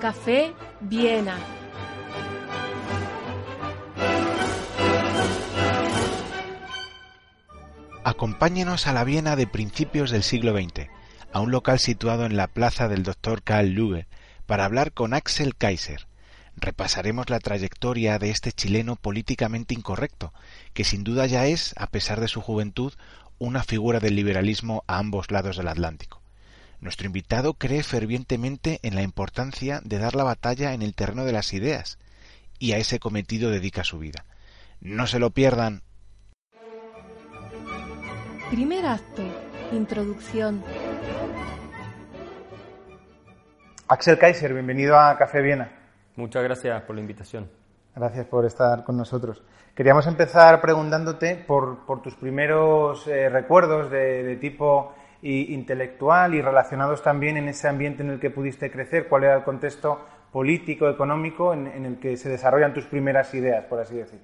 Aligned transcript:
Café 0.00 0.54
Viena. 0.80 1.36
Acompáñenos 8.04 8.86
a 8.86 8.92
la 8.92 9.02
Viena 9.02 9.34
de 9.34 9.48
principios 9.48 10.12
del 10.12 10.22
siglo 10.22 10.52
XX, 10.56 10.88
a 11.32 11.40
un 11.40 11.50
local 11.50 11.80
situado 11.80 12.26
en 12.26 12.36
la 12.36 12.46
plaza 12.46 12.86
del 12.86 13.02
Dr. 13.02 13.42
Karl 13.42 13.70
Luge, 13.70 14.06
para 14.46 14.64
hablar 14.64 14.92
con 14.92 15.14
Axel 15.14 15.56
Kaiser. 15.56 16.06
Repasaremos 16.56 17.28
la 17.28 17.40
trayectoria 17.40 18.20
de 18.20 18.30
este 18.30 18.52
chileno 18.52 18.94
políticamente 18.94 19.74
incorrecto, 19.74 20.32
que 20.74 20.84
sin 20.84 21.02
duda 21.02 21.26
ya 21.26 21.46
es, 21.46 21.74
a 21.76 21.88
pesar 21.88 22.20
de 22.20 22.28
su 22.28 22.40
juventud, 22.40 22.92
una 23.38 23.64
figura 23.64 23.98
del 23.98 24.14
liberalismo 24.14 24.84
a 24.86 24.98
ambos 24.98 25.32
lados 25.32 25.56
del 25.56 25.66
Atlántico. 25.66 26.22
Nuestro 26.80 27.06
invitado 27.06 27.54
cree 27.54 27.82
fervientemente 27.82 28.78
en 28.82 28.94
la 28.94 29.02
importancia 29.02 29.80
de 29.84 29.98
dar 29.98 30.14
la 30.14 30.22
batalla 30.22 30.74
en 30.74 30.82
el 30.82 30.94
terreno 30.94 31.24
de 31.24 31.32
las 31.32 31.52
ideas, 31.52 31.98
y 32.60 32.72
a 32.72 32.76
ese 32.76 33.00
cometido 33.00 33.50
dedica 33.50 33.82
su 33.82 33.98
vida. 33.98 34.24
No 34.80 35.08
se 35.08 35.18
lo 35.18 35.30
pierdan. 35.30 35.82
Primer 38.50 38.86
acto. 38.86 39.22
Introducción. 39.72 40.62
Axel 43.88 44.18
Kaiser, 44.18 44.54
bienvenido 44.54 44.98
a 44.98 45.18
Café 45.18 45.42
Viena. 45.42 45.72
Muchas 46.14 46.44
gracias 46.44 46.82
por 46.82 46.94
la 46.94 47.00
invitación. 47.00 47.50
Gracias 47.94 48.26
por 48.26 48.46
estar 48.46 48.84
con 48.84 48.96
nosotros. 48.96 49.42
Queríamos 49.74 50.06
empezar 50.06 50.60
preguntándote 50.60 51.36
por, 51.36 51.84
por 51.84 52.02
tus 52.02 52.14
primeros 52.14 53.06
eh, 53.08 53.28
recuerdos 53.28 53.90
de, 53.90 54.22
de 54.22 54.36
tipo 54.36 54.94
y 55.20 55.52
intelectual 55.52 56.34
y 56.34 56.42
relacionados 56.42 57.02
también 57.02 57.36
en 57.36 57.48
ese 57.48 57.68
ambiente 57.68 58.02
en 58.02 58.10
el 58.10 58.20
que 58.20 58.30
pudiste 58.30 58.70
crecer, 58.70 59.08
cuál 59.08 59.24
era 59.24 59.36
el 59.36 59.42
contexto 59.42 60.00
político, 60.32 60.88
económico 60.88 61.52
en, 61.52 61.66
en, 61.66 61.86
el 61.86 61.98
que 61.98 62.16
se 62.16 62.28
desarrollan 62.28 62.74
tus 62.74 62.86
primeras 62.86 63.34
ideas, 63.34 63.64
por 63.64 63.80
así 63.80 63.96
decir. 63.96 64.20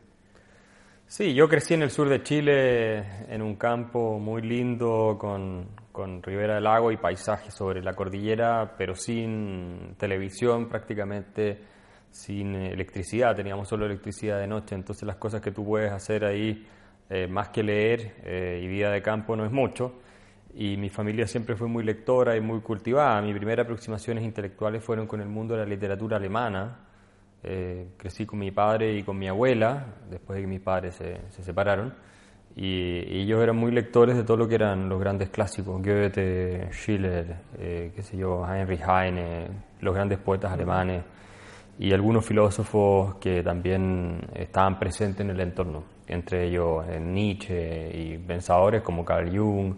Sí, 1.06 1.34
yo 1.34 1.48
crecí 1.48 1.74
en 1.74 1.82
el 1.82 1.90
sur 1.90 2.08
de 2.08 2.22
Chile, 2.22 2.98
en 3.28 3.42
un 3.42 3.56
campo 3.56 4.18
muy 4.18 4.42
lindo, 4.42 5.16
con, 5.18 5.68
con 5.92 6.22
ribera 6.22 6.54
del 6.54 6.64
lago 6.64 6.92
y 6.92 6.96
paisajes 6.96 7.54
sobre 7.54 7.82
la 7.82 7.94
cordillera, 7.94 8.74
pero 8.78 8.94
sin 8.94 9.94
televisión 9.98 10.68
prácticamente, 10.68 11.58
sin 12.10 12.54
electricidad, 12.54 13.34
teníamos 13.34 13.68
solo 13.68 13.86
electricidad 13.86 14.38
de 14.38 14.46
noche, 14.46 14.74
entonces 14.74 15.04
las 15.04 15.16
cosas 15.16 15.40
que 15.40 15.50
tú 15.50 15.64
puedes 15.64 15.92
hacer 15.92 16.24
ahí, 16.24 16.66
eh, 17.10 17.26
más 17.26 17.50
que 17.50 17.62
leer 17.62 18.14
eh, 18.24 18.60
y 18.62 18.66
vida 18.66 18.90
de 18.90 19.02
campo, 19.02 19.36
no 19.36 19.44
es 19.44 19.52
mucho 19.52 20.00
y 20.56 20.76
mi 20.76 20.88
familia 20.88 21.26
siempre 21.26 21.56
fue 21.56 21.66
muy 21.66 21.82
lectora 21.82 22.36
y 22.36 22.40
muy 22.40 22.60
cultivada. 22.60 23.20
Mis 23.20 23.36
primeras 23.36 23.64
aproximaciones 23.64 24.24
intelectuales 24.24 24.82
fueron 24.84 25.06
con 25.06 25.20
el 25.20 25.28
mundo 25.28 25.54
de 25.54 25.60
la 25.60 25.66
literatura 25.66 26.16
alemana. 26.16 26.78
Eh, 27.42 27.88
crecí 27.96 28.24
con 28.24 28.38
mi 28.38 28.50
padre 28.50 28.96
y 28.96 29.02
con 29.02 29.18
mi 29.18 29.28
abuela, 29.28 29.84
después 30.08 30.36
de 30.36 30.42
que 30.42 30.46
mis 30.46 30.60
padres 30.60 30.94
se, 30.94 31.20
se 31.28 31.42
separaron, 31.42 31.92
y, 32.56 33.04
y, 33.06 33.22
ellos 33.22 33.42
eran 33.42 33.56
muy 33.56 33.70
lectores 33.70 34.16
de 34.16 34.22
todo 34.22 34.38
lo 34.38 34.48
que 34.48 34.54
eran 34.54 34.88
los 34.88 34.98
grandes 34.98 35.28
clásicos, 35.28 35.82
Goethe, 35.82 36.70
Schiller, 36.70 37.36
eh, 37.58 37.92
qué 37.94 38.02
sé 38.02 38.16
yo, 38.16 38.46
Heinrich 38.46 38.80
Heine, 38.80 39.48
los 39.80 39.94
grandes 39.94 40.18
poetas 40.20 40.52
alemanes, 40.52 41.02
y 41.78 41.92
algunos 41.92 42.24
filósofos 42.24 43.16
que 43.16 43.42
también 43.42 44.20
estaban 44.34 44.78
presentes 44.78 45.20
en 45.20 45.30
el 45.30 45.40
entorno, 45.40 45.84
entre 46.06 46.46
ellos 46.46 46.86
eh, 46.88 46.98
Nietzsche 46.98 47.90
y 47.92 48.18
pensadores 48.18 48.80
como 48.80 49.04
Carl 49.04 49.36
Jung, 49.36 49.74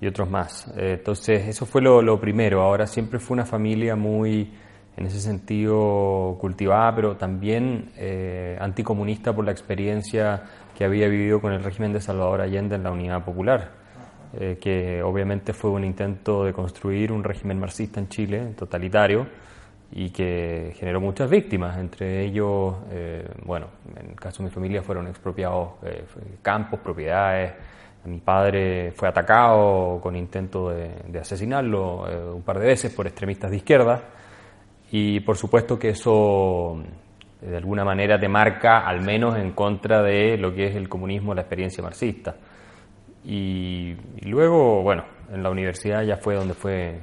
y 0.00 0.06
otros 0.06 0.30
más. 0.30 0.66
Eh, 0.76 0.96
entonces, 0.98 1.46
eso 1.46 1.66
fue 1.66 1.82
lo, 1.82 2.00
lo, 2.02 2.18
primero. 2.18 2.62
Ahora 2.62 2.86
siempre 2.86 3.18
fue 3.18 3.34
una 3.34 3.44
familia 3.44 3.96
muy, 3.96 4.50
en 4.96 5.06
ese 5.06 5.20
sentido, 5.20 6.36
cultivada, 6.40 6.94
pero 6.94 7.16
también 7.16 7.90
eh, 7.96 8.56
anticomunista 8.60 9.34
por 9.34 9.44
la 9.44 9.52
experiencia 9.52 10.42
que 10.76 10.84
había 10.84 11.08
vivido 11.08 11.40
con 11.40 11.52
el 11.52 11.62
régimen 11.62 11.92
de 11.92 12.00
Salvador 12.00 12.40
Allende 12.40 12.76
en 12.76 12.82
la 12.82 12.90
Unidad 12.90 13.24
Popular, 13.24 13.72
eh, 14.38 14.58
que 14.60 15.02
obviamente 15.02 15.52
fue 15.52 15.70
un 15.70 15.84
intento 15.84 16.44
de 16.44 16.52
construir 16.54 17.12
un 17.12 17.22
régimen 17.22 17.58
marxista 17.60 18.00
en 18.00 18.08
Chile, 18.08 18.54
totalitario, 18.56 19.26
y 19.92 20.10
que 20.10 20.72
generó 20.76 21.00
muchas 21.00 21.28
víctimas, 21.28 21.76
entre 21.76 22.24
ellos, 22.24 22.76
bueno, 23.44 23.66
en 24.00 24.10
el 24.10 24.14
caso 24.14 24.40
de 24.40 24.48
mi 24.48 24.54
familia 24.54 24.82
fueron 24.82 25.08
expropiados 25.08 25.70
campos, 26.42 26.78
propiedades, 26.78 27.54
mi 28.04 28.18
padre 28.18 28.92
fue 28.92 29.08
atacado 29.08 30.00
con 30.00 30.16
intento 30.16 30.70
de, 30.70 30.90
de 31.06 31.18
asesinarlo 31.18 32.08
eh, 32.08 32.32
un 32.34 32.42
par 32.42 32.58
de 32.58 32.66
veces 32.66 32.92
por 32.94 33.06
extremistas 33.06 33.50
de 33.50 33.58
izquierda 33.58 34.02
y 34.90 35.20
por 35.20 35.36
supuesto 35.36 35.78
que 35.78 35.90
eso 35.90 36.82
de 37.40 37.56
alguna 37.56 37.84
manera 37.84 38.18
te 38.18 38.28
marca 38.28 38.80
al 38.80 39.00
menos 39.00 39.36
en 39.36 39.52
contra 39.52 40.02
de 40.02 40.36
lo 40.36 40.54
que 40.54 40.66
es 40.66 40.76
el 40.76 40.88
comunismo, 40.88 41.34
la 41.34 41.42
experiencia 41.42 41.82
marxista. 41.82 42.34
Y, 43.24 43.94
y 44.16 44.26
luego, 44.26 44.82
bueno, 44.82 45.04
en 45.32 45.42
la 45.42 45.50
universidad 45.50 46.02
ya 46.02 46.16
fue 46.16 46.34
donde 46.34 46.54
fue 46.54 46.98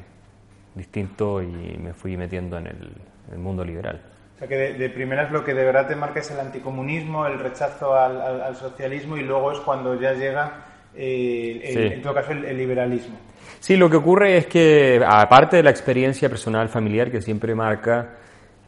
distinto 0.75 1.41
y 1.41 1.77
me 1.77 1.93
fui 1.93 2.17
metiendo 2.17 2.57
en 2.57 2.67
el, 2.67 2.91
en 3.27 3.33
el 3.33 3.39
mundo 3.39 3.63
liberal. 3.63 4.01
O 4.35 4.39
sea 4.39 4.47
que 4.47 4.55
de, 4.55 4.73
de, 4.73 4.89
primeras 4.89 5.31
lo 5.31 5.43
que 5.43 5.53
de 5.55 5.63
verdad 5.63 5.87
te 5.87 5.95
marca 5.95 6.19
es 6.19 6.29
el 6.29 6.39
anticomunismo, 6.39 7.25
el 7.25 7.39
rechazo 7.39 7.95
al, 7.95 8.21
al, 8.21 8.41
al 8.41 8.55
socialismo 8.55 9.17
y 9.17 9.21
luego 9.21 9.51
es 9.51 9.59
cuando 9.59 9.99
ya 9.99 10.13
llega 10.13 10.66
eh, 10.97 11.61
el, 11.63 11.73
sí. 11.73 11.93
en 11.95 12.01
todo 12.01 12.13
caso 12.13 12.31
el, 12.31 12.45
el, 12.45 12.57
liberalismo. 12.57 13.15
Sí, 13.59 13.75
lo 13.75 13.89
que 13.89 13.97
ocurre 13.97 14.37
es 14.37 14.47
que, 14.47 15.01
aparte 15.05 15.57
de 15.57 15.63
la 15.63 15.69
experiencia 15.69 16.29
personal 16.29 16.69
familiar 16.69 17.11
que 17.11 17.21
siempre 17.21 17.53
marca 17.55 18.15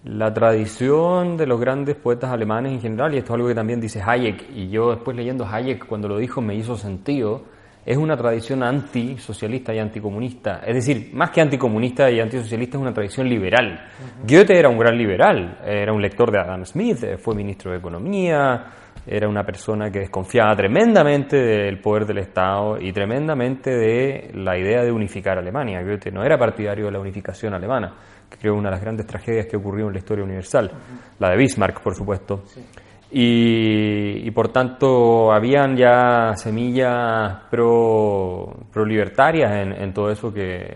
la 0.04 0.34
tradición 0.34 1.36
de 1.38 1.46
los 1.46 1.60
grandes 1.60 1.96
poetas 1.96 2.32
alemanes 2.32 2.74
en 2.74 2.82
general, 2.82 3.14
y 3.14 3.18
esto 3.18 3.34
es 3.34 3.36
algo 3.36 3.48
que 3.48 3.56
también 3.56 3.82
dice 3.82 4.02
Hayek, 4.06 4.50
y 4.56 4.70
yo 4.70 4.92
después 4.92 5.16
leyendo 5.18 5.46
Hayek 5.46 5.86
cuando 5.86 6.08
lo 6.08 6.18
dijo 6.18 6.42
me 6.42 6.56
hizo 6.56 6.78
sentido, 6.78 7.44
es 7.86 7.98
una 7.98 8.16
tradición 8.16 8.62
antisocialista 8.62 9.74
y 9.74 9.80
anticomunista. 9.80 10.62
Es 10.66 10.76
decir, 10.76 11.10
más 11.14 11.32
que 11.32 11.42
anticomunista 11.42 12.10
y 12.12 12.20
antisocialista, 12.20 12.78
es 12.78 12.82
una 12.82 12.94
tradición 12.94 13.28
liberal. 13.28 13.80
Uh 14.00 14.26
-huh. 14.26 14.38
Goethe 14.38 14.60
era 14.60 14.70
un 14.70 14.78
gran 14.78 14.98
liberal, 14.98 15.58
era 15.66 15.92
un 15.92 16.02
lector 16.02 16.32
de 16.32 16.40
Adam 16.40 16.66
Smith, 16.66 17.18
fue 17.18 17.36
ministro 17.36 17.72
de 17.72 17.78
Economía, 17.78 18.66
era 19.12 19.28
una 19.28 19.44
persona 19.44 19.90
que 19.90 20.00
desconfiaba 20.00 20.56
tremendamente 20.56 21.36
del 21.36 21.82
poder 21.82 22.06
del 22.06 22.20
Estado 22.20 22.78
y 22.80 22.94
tremendamente 22.94 23.72
de 23.72 24.30
la 24.36 24.56
idea 24.56 24.84
de 24.84 24.92
unificar 24.92 25.40
Alemania. 25.40 25.82
Goethe 25.82 26.12
no 26.12 26.24
era 26.24 26.38
partidario 26.38 26.86
de 26.86 26.92
la 26.92 27.00
unificación 27.00 27.56
alemana, 27.56 27.92
que 28.30 28.38
creo 28.38 28.54
una 28.54 28.70
de 28.70 28.76
las 28.76 28.82
grandes 28.82 29.08
tragedias 29.08 29.48
que 29.48 29.58
ocurrió 29.58 29.88
en 29.88 29.94
la 29.94 29.98
historia 29.98 30.24
universal, 30.24 30.72
la 31.18 31.32
de 31.32 31.38
Bismarck, 31.38 31.82
por 31.82 31.96
supuesto. 31.96 32.44
Y, 33.12 34.30
por 34.30 34.50
tanto 34.50 35.32
habían 35.32 35.76
ya 35.76 36.36
semillas 36.36 37.46
pro, 37.50 38.68
pro 38.72 38.86
libertarias 38.86 39.52
en, 39.54 39.74
en, 39.74 39.92
todo 39.92 40.12
eso 40.12 40.32
que 40.32 40.72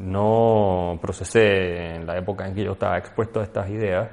no 0.00 0.98
procesé 1.02 1.96
en 1.96 2.06
la 2.06 2.16
época 2.16 2.48
en 2.48 2.54
que 2.54 2.64
yo 2.64 2.72
estaba 2.72 2.96
expuesto 2.96 3.40
a 3.40 3.42
estas 3.42 3.68
ideas 3.68 4.08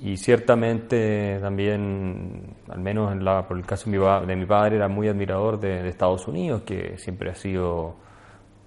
y 0.00 0.16
ciertamente 0.16 1.38
también, 1.40 2.56
al 2.68 2.80
menos 2.80 3.12
en 3.12 3.24
la, 3.24 3.46
por 3.46 3.56
el 3.56 3.66
caso 3.66 3.90
de 3.90 3.98
mi, 3.98 4.26
de 4.26 4.36
mi 4.36 4.46
padre, 4.46 4.76
era 4.76 4.88
muy 4.88 5.08
admirador 5.08 5.58
de, 5.58 5.88
Estados 5.88 6.28
Unidos, 6.28 6.62
que 6.62 6.96
siempre 6.98 7.30
ha 7.30 7.34
sido 7.34 7.96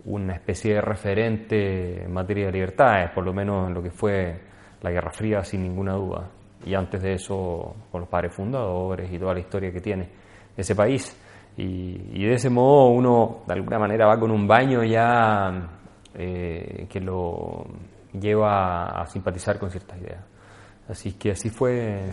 una 0.05 0.33
especie 0.33 0.75
de 0.75 0.81
referente 0.81 2.03
en 2.03 2.11
materia 2.11 2.47
de 2.47 2.51
libertades, 2.51 3.11
por 3.11 3.23
lo 3.23 3.33
menos 3.33 3.67
en 3.67 3.73
lo 3.73 3.81
que 3.81 3.91
fue 3.91 4.41
la 4.81 4.91
Guerra 4.91 5.11
Fría, 5.11 5.43
sin 5.43 5.63
ninguna 5.63 5.93
duda. 5.93 6.27
Y 6.65 6.73
antes 6.73 7.01
de 7.01 7.13
eso, 7.13 7.75
con 7.91 8.01
los 8.01 8.09
padres 8.09 8.33
fundadores 8.33 9.11
y 9.11 9.17
toda 9.17 9.33
la 9.33 9.39
historia 9.39 9.71
que 9.71 9.79
tiene 9.79 10.09
ese 10.57 10.75
país. 10.75 11.17
Y, 11.55 12.09
y 12.13 12.25
de 12.25 12.33
ese 12.33 12.49
modo 12.49 12.89
uno, 12.89 13.43
de 13.47 13.53
alguna 13.53 13.79
manera, 13.79 14.05
va 14.05 14.19
con 14.19 14.31
un 14.31 14.47
baño 14.47 14.83
ya 14.83 15.69
eh, 16.13 16.87
que 16.89 16.99
lo 16.99 17.65
lleva 18.19 19.01
a 19.01 19.05
simpatizar 19.05 19.57
con 19.57 19.69
ciertas 19.69 19.97
ideas. 20.01 20.25
Así 20.91 21.13
que 21.13 21.31
así 21.31 21.49
fue. 21.49 22.09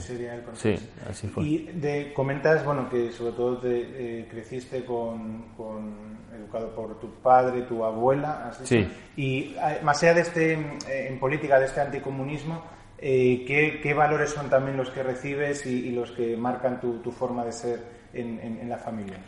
Sí, 0.55 0.79
así 1.11 1.27
fue. 1.27 1.43
Y 1.43 1.59
de, 1.75 2.13
comentas, 2.15 2.65
bueno, 2.65 2.89
que 2.89 3.11
sobre 3.11 3.33
todo 3.33 3.59
te, 3.59 4.21
eh, 4.21 4.29
creciste 4.31 4.85
con, 4.85 5.49
con, 5.57 6.19
educado 6.33 6.73
por 6.77 7.01
tu 7.01 7.11
padre, 7.15 7.63
tu 7.63 7.85
abuela, 7.85 8.53
sí. 8.63 8.89
Y 9.17 9.57
eh, 9.57 9.81
más 9.83 10.01
allá 10.05 10.15
de 10.15 10.21
este, 10.21 10.53
eh, 10.53 11.09
en 11.09 11.19
política, 11.19 11.59
de 11.59 11.67
este 11.67 11.81
anticomunismo, 11.81 12.63
eh, 12.99 13.43
¿qué, 13.49 13.81
¿qué, 13.83 13.95
valores 13.95 14.31
son 14.31 14.49
también 14.49 14.77
los 14.77 14.91
que 14.91 15.03
recibes 15.03 15.67
y, 15.67 15.89
y 15.89 15.91
los 15.91 16.13
que 16.13 16.37
marcan 16.37 16.81
tu, 16.81 16.99
tu 16.99 17.11
forma 17.11 17.45
de 17.45 17.51
ser 17.51 17.81
en, 18.13 18.39
en, 18.39 18.61
en, 18.61 18.69
la 18.69 18.79
familia? 18.79 19.19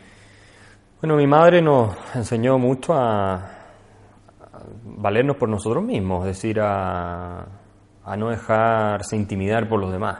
Bueno, 1.01 1.17
mi 1.17 1.27
madre 1.27 1.61
nos 1.61 1.93
enseñó 2.15 2.57
mucho 2.57 2.93
a, 2.93 3.35
a 3.35 4.63
valernos 4.85 5.35
por 5.35 5.49
nosotros 5.49 5.83
mismos, 5.83 6.25
es 6.25 6.37
decir, 6.37 6.57
a 6.61 7.60
a 8.03 8.17
no 8.17 8.29
dejarse 8.29 9.15
intimidar 9.15 9.67
por 9.69 9.79
los 9.79 9.91
demás, 9.91 10.19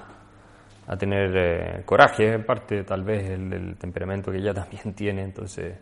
a 0.88 0.98
tener 0.98 1.32
eh, 1.36 1.84
coraje, 1.86 2.34
en 2.34 2.46
parte 2.46 2.84
tal 2.84 3.04
vez 3.04 3.30
el, 3.30 3.76
temperamento 3.78 4.32
que 4.32 4.38
ella 4.38 4.54
también 4.56 4.94
tiene, 4.94 5.24
entonces 5.24 5.78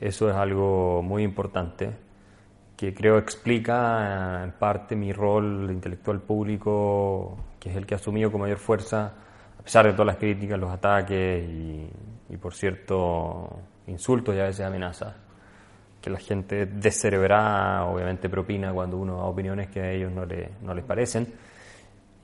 eso 0.00 0.30
es 0.30 0.36
algo 0.36 1.02
muy 1.02 1.22
importante 1.22 1.90
que 2.76 2.92
creo 2.92 3.16
explica 3.16 4.44
en 4.44 4.52
parte 4.52 4.94
mi 4.94 5.10
rol 5.10 5.70
intelectual 5.70 6.20
público, 6.20 7.36
que 7.58 7.70
es 7.70 7.76
el 7.76 7.86
que 7.86 7.94
he 7.94 7.96
asumido 7.96 8.30
con 8.30 8.42
mayor 8.42 8.58
fuerza, 8.58 9.14
a 9.58 9.62
pesar 9.62 9.86
de 9.86 9.92
todas 9.92 10.06
las 10.06 10.16
críticas, 10.16 10.58
los 10.58 10.70
ataques 10.70 11.48
y, 11.48 11.90
y 12.28 12.36
por 12.36 12.52
cierto 12.54 13.60
insultos 13.86 14.34
y 14.34 14.40
a 14.40 14.44
veces 14.44 14.66
amenazas 14.66 15.25
que 16.00 16.10
la 16.10 16.18
gente 16.18 16.66
descerebrada 16.66 17.84
obviamente 17.84 18.28
propina 18.28 18.72
cuando 18.72 18.96
uno 18.96 19.16
da 19.16 19.24
opiniones 19.24 19.68
que 19.68 19.80
a 19.80 19.90
ellos 19.90 20.12
no, 20.12 20.24
le, 20.24 20.50
no 20.62 20.74
les 20.74 20.84
parecen. 20.84 21.26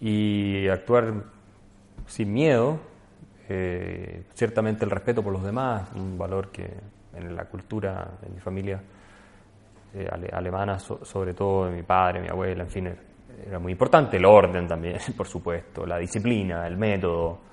Y 0.01 0.69
actuar 0.69 1.13
sin 2.07 2.33
miedo, 2.33 2.81
eh, 3.49 4.25
ciertamente 4.35 4.85
el 4.85 4.91
respeto 4.91 5.23
por 5.23 5.33
los 5.33 5.43
demás, 5.43 5.89
un 5.95 6.17
valor 6.17 6.51
que 6.51 6.69
en 7.15 7.37
la 7.37 7.45
cultura 7.45 8.09
de 8.21 8.31
mi 8.31 8.41
familia 8.41 8.81
eh, 9.95 10.09
ale, 10.11 10.29
alemana, 10.33 10.79
so, 10.79 11.05
sobre 11.05 11.35
todo 11.35 11.67
de 11.67 11.77
mi 11.77 11.83
padre, 11.83 12.21
mi 12.21 12.29
abuela, 12.29 12.63
en 12.65 12.71
fin, 12.71 12.89
era 13.47 13.59
muy 13.59 13.73
importante, 13.73 14.17
el 14.17 14.25
orden 14.25 14.67
también, 14.67 14.97
por 15.17 15.27
supuesto, 15.27 15.85
la 15.85 15.99
disciplina, 15.99 16.67
el 16.67 16.77
método, 16.77 17.52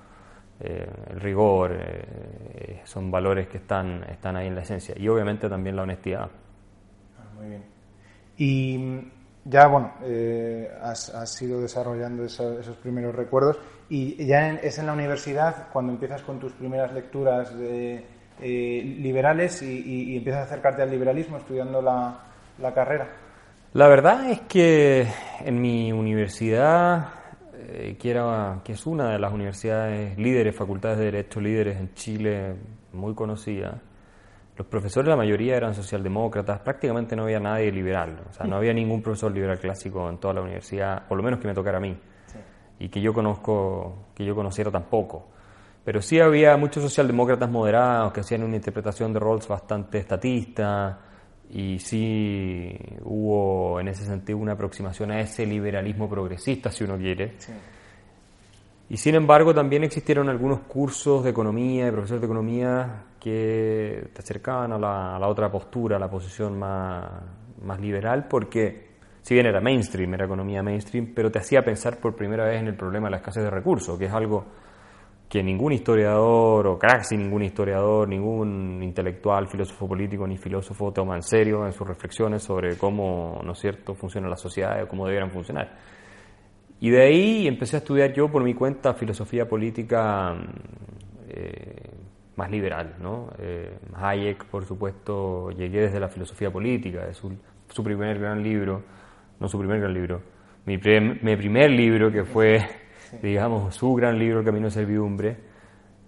eh, 0.60 0.86
el 1.10 1.20
rigor, 1.20 1.72
eh, 1.72 2.80
son 2.84 3.10
valores 3.10 3.48
que 3.48 3.58
están, 3.58 4.04
están 4.10 4.36
ahí 4.36 4.46
en 4.46 4.54
la 4.54 4.62
esencia. 4.62 4.94
Y 4.98 5.08
obviamente 5.08 5.48
también 5.48 5.76
la 5.76 5.82
honestidad. 5.82 6.28
Ah, 7.18 7.34
muy 7.36 7.48
bien. 7.48 7.64
Y 8.36 9.10
ya, 9.44 9.66
bueno, 9.68 9.92
eh, 10.02 10.70
has, 10.82 11.14
has, 11.14 11.40
ido 11.42 11.60
desarrollando 11.60 12.24
eso, 12.24 12.58
esos 12.58 12.76
primeros 12.76 13.14
recuerdos 13.14 13.58
y 13.88 14.24
ya 14.24 14.48
en, 14.48 14.60
es 14.62 14.78
en 14.78 14.86
la 14.86 14.92
universidad 14.92 15.68
cuando 15.72 15.92
empiezas 15.92 16.22
con 16.22 16.38
tus 16.38 16.52
primeras 16.52 16.92
lecturas 16.92 17.56
de, 17.58 18.04
eh, 18.40 18.96
liberales 18.98 19.62
y, 19.62 19.66
y, 19.66 20.12
y, 20.12 20.16
empiezas 20.18 20.42
a 20.42 20.44
acercarte 20.44 20.82
al 20.82 20.90
liberalismo 20.90 21.38
estudiando 21.38 21.82
la, 21.82 22.20
la 22.58 22.72
carrera. 22.72 23.08
La 23.72 23.88
verdad 23.88 24.30
es 24.30 24.40
que 24.42 25.06
en 25.44 25.60
mi 25.60 25.92
universidad 25.92 27.08
eh, 27.72 27.96
que, 27.96 28.10
era, 28.10 28.60
que 28.64 28.72
es 28.72 28.84
una 28.84 29.12
de 29.12 29.18
las 29.18 29.32
universidades 29.32 30.18
líderes, 30.18 30.56
facultades 30.56 30.98
de 30.98 31.04
Derecho 31.04 31.40
líderes 31.40 31.78
en 31.78 31.94
Chile, 31.94 32.56
muy 32.92 33.14
conocida. 33.14 33.80
Los 34.56 34.66
profesores, 34.66 35.08
la 35.08 35.16
mayoría 35.16 35.56
eran 35.56 35.72
socialdemócratas, 35.74 36.60
prácticamente 36.60 37.14
no 37.14 37.22
había 37.22 37.38
nadie 37.38 37.70
liberal, 37.70 38.20
o 38.28 38.32
sea, 38.32 38.44
no 38.44 38.56
había 38.56 38.74
ningún 38.74 39.00
profesor 39.02 39.32
liberal 39.32 39.58
clásico 39.58 40.08
en 40.10 40.18
toda 40.18 40.34
la 40.34 40.42
universidad, 40.42 41.06
por 41.06 41.16
lo 41.16 41.22
menos 41.22 41.38
que 41.38 41.46
me 41.46 41.54
tocara 41.54 41.78
a 41.78 41.80
mí, 41.80 41.96
sí. 42.26 42.38
y 42.80 42.88
que 42.88 43.00
yo 43.00 43.14
conozco, 43.14 44.08
que 44.14 44.24
yo 44.24 44.34
conociera 44.34 44.70
tampoco. 44.70 45.28
Pero 45.84 46.02
sí 46.02 46.20
había 46.20 46.56
muchos 46.56 46.82
socialdemócratas 46.82 47.48
moderados 47.48 48.12
que 48.12 48.20
hacían 48.20 48.42
una 48.42 48.56
interpretación 48.56 49.12
de 49.12 49.20
Rawls 49.20 49.46
bastante 49.48 49.98
estatista, 49.98 50.98
y 51.52 51.78
sí 51.80 52.76
hubo 53.02 53.80
en 53.80 53.88
ese 53.88 54.04
sentido 54.04 54.38
una 54.38 54.52
aproximación 54.52 55.10
a 55.10 55.20
ese 55.20 55.46
liberalismo 55.46 56.08
progresista, 56.08 56.70
si 56.70 56.84
uno 56.84 56.96
quiere. 56.96 57.34
Sí. 57.38 57.52
Y 58.90 58.96
sin 58.96 59.14
embargo 59.14 59.54
también 59.54 59.84
existieron 59.84 60.28
algunos 60.28 60.60
cursos 60.60 61.22
de 61.22 61.30
economía, 61.30 61.86
de 61.86 61.92
profesores 61.92 62.20
de 62.20 62.26
economía, 62.26 63.04
que 63.20 64.08
te 64.12 64.20
acercaban 64.20 64.72
a 64.72 64.78
la, 64.78 65.16
a 65.16 65.18
la 65.18 65.28
otra 65.28 65.50
postura, 65.50 65.96
a 65.96 65.98
la 66.00 66.10
posición 66.10 66.58
más, 66.58 67.08
más 67.62 67.80
liberal, 67.80 68.26
porque 68.28 68.90
si 69.22 69.34
bien 69.34 69.46
era 69.46 69.60
mainstream, 69.60 70.14
era 70.14 70.24
economía 70.24 70.62
mainstream, 70.62 71.12
pero 71.14 71.30
te 71.30 71.38
hacía 71.38 71.64
pensar 71.64 71.98
por 71.98 72.16
primera 72.16 72.44
vez 72.44 72.60
en 72.60 72.68
el 72.68 72.74
problema 72.74 73.06
de 73.06 73.12
la 73.12 73.16
escasez 73.18 73.44
de 73.44 73.50
recursos, 73.50 73.98
que 73.98 74.06
es 74.06 74.12
algo 74.12 74.46
que 75.30 75.44
ningún 75.44 75.72
historiador, 75.72 76.66
o 76.66 76.76
casi 76.76 77.16
ningún 77.16 77.44
historiador, 77.44 78.08
ningún 78.08 78.82
intelectual, 78.82 79.46
filósofo 79.46 79.86
político 79.86 80.26
ni 80.26 80.36
filósofo 80.36 80.92
toma 80.92 81.14
en 81.14 81.22
serio 81.22 81.64
en 81.64 81.72
sus 81.72 81.86
reflexiones 81.86 82.42
sobre 82.42 82.76
cómo, 82.76 83.40
¿no 83.44 83.52
es 83.52 83.60
cierto?, 83.60 83.94
funciona 83.94 84.28
la 84.28 84.36
sociedad 84.36 84.82
o 84.82 84.88
cómo 84.88 85.06
debieran 85.06 85.30
funcionar. 85.30 85.78
Y 86.80 86.90
de 86.90 87.02
ahí 87.02 87.46
empecé 87.46 87.76
a 87.76 87.78
estudiar 87.78 88.12
yo 88.12 88.28
por 88.28 88.42
mi 88.42 88.54
cuenta 88.54 88.92
filosofía 88.94 89.48
política 89.48 90.34
eh, 91.28 91.90
más 92.34 92.50
liberal, 92.50 92.96
¿no? 93.00 93.30
Eh, 93.38 93.78
Hayek, 93.94 94.46
por 94.46 94.64
supuesto, 94.64 95.52
llegué 95.52 95.82
desde 95.82 96.00
la 96.00 96.08
filosofía 96.08 96.50
política, 96.50 97.06
es 97.08 97.18
su, 97.18 97.84
primer 97.84 98.18
gran 98.18 98.42
libro, 98.42 98.82
no 99.38 99.46
su 99.46 99.60
primer 99.60 99.78
gran 99.78 99.94
libro, 99.94 100.22
mi 100.66 100.76
primer 100.76 101.70
libro 101.70 102.10
que 102.10 102.24
fue 102.24 102.79
digamos, 103.22 103.74
su 103.74 103.94
gran 103.94 104.18
libro, 104.18 104.40
El 104.40 104.44
Camino 104.44 104.66
de 104.66 104.70
Servidumbre, 104.72 105.36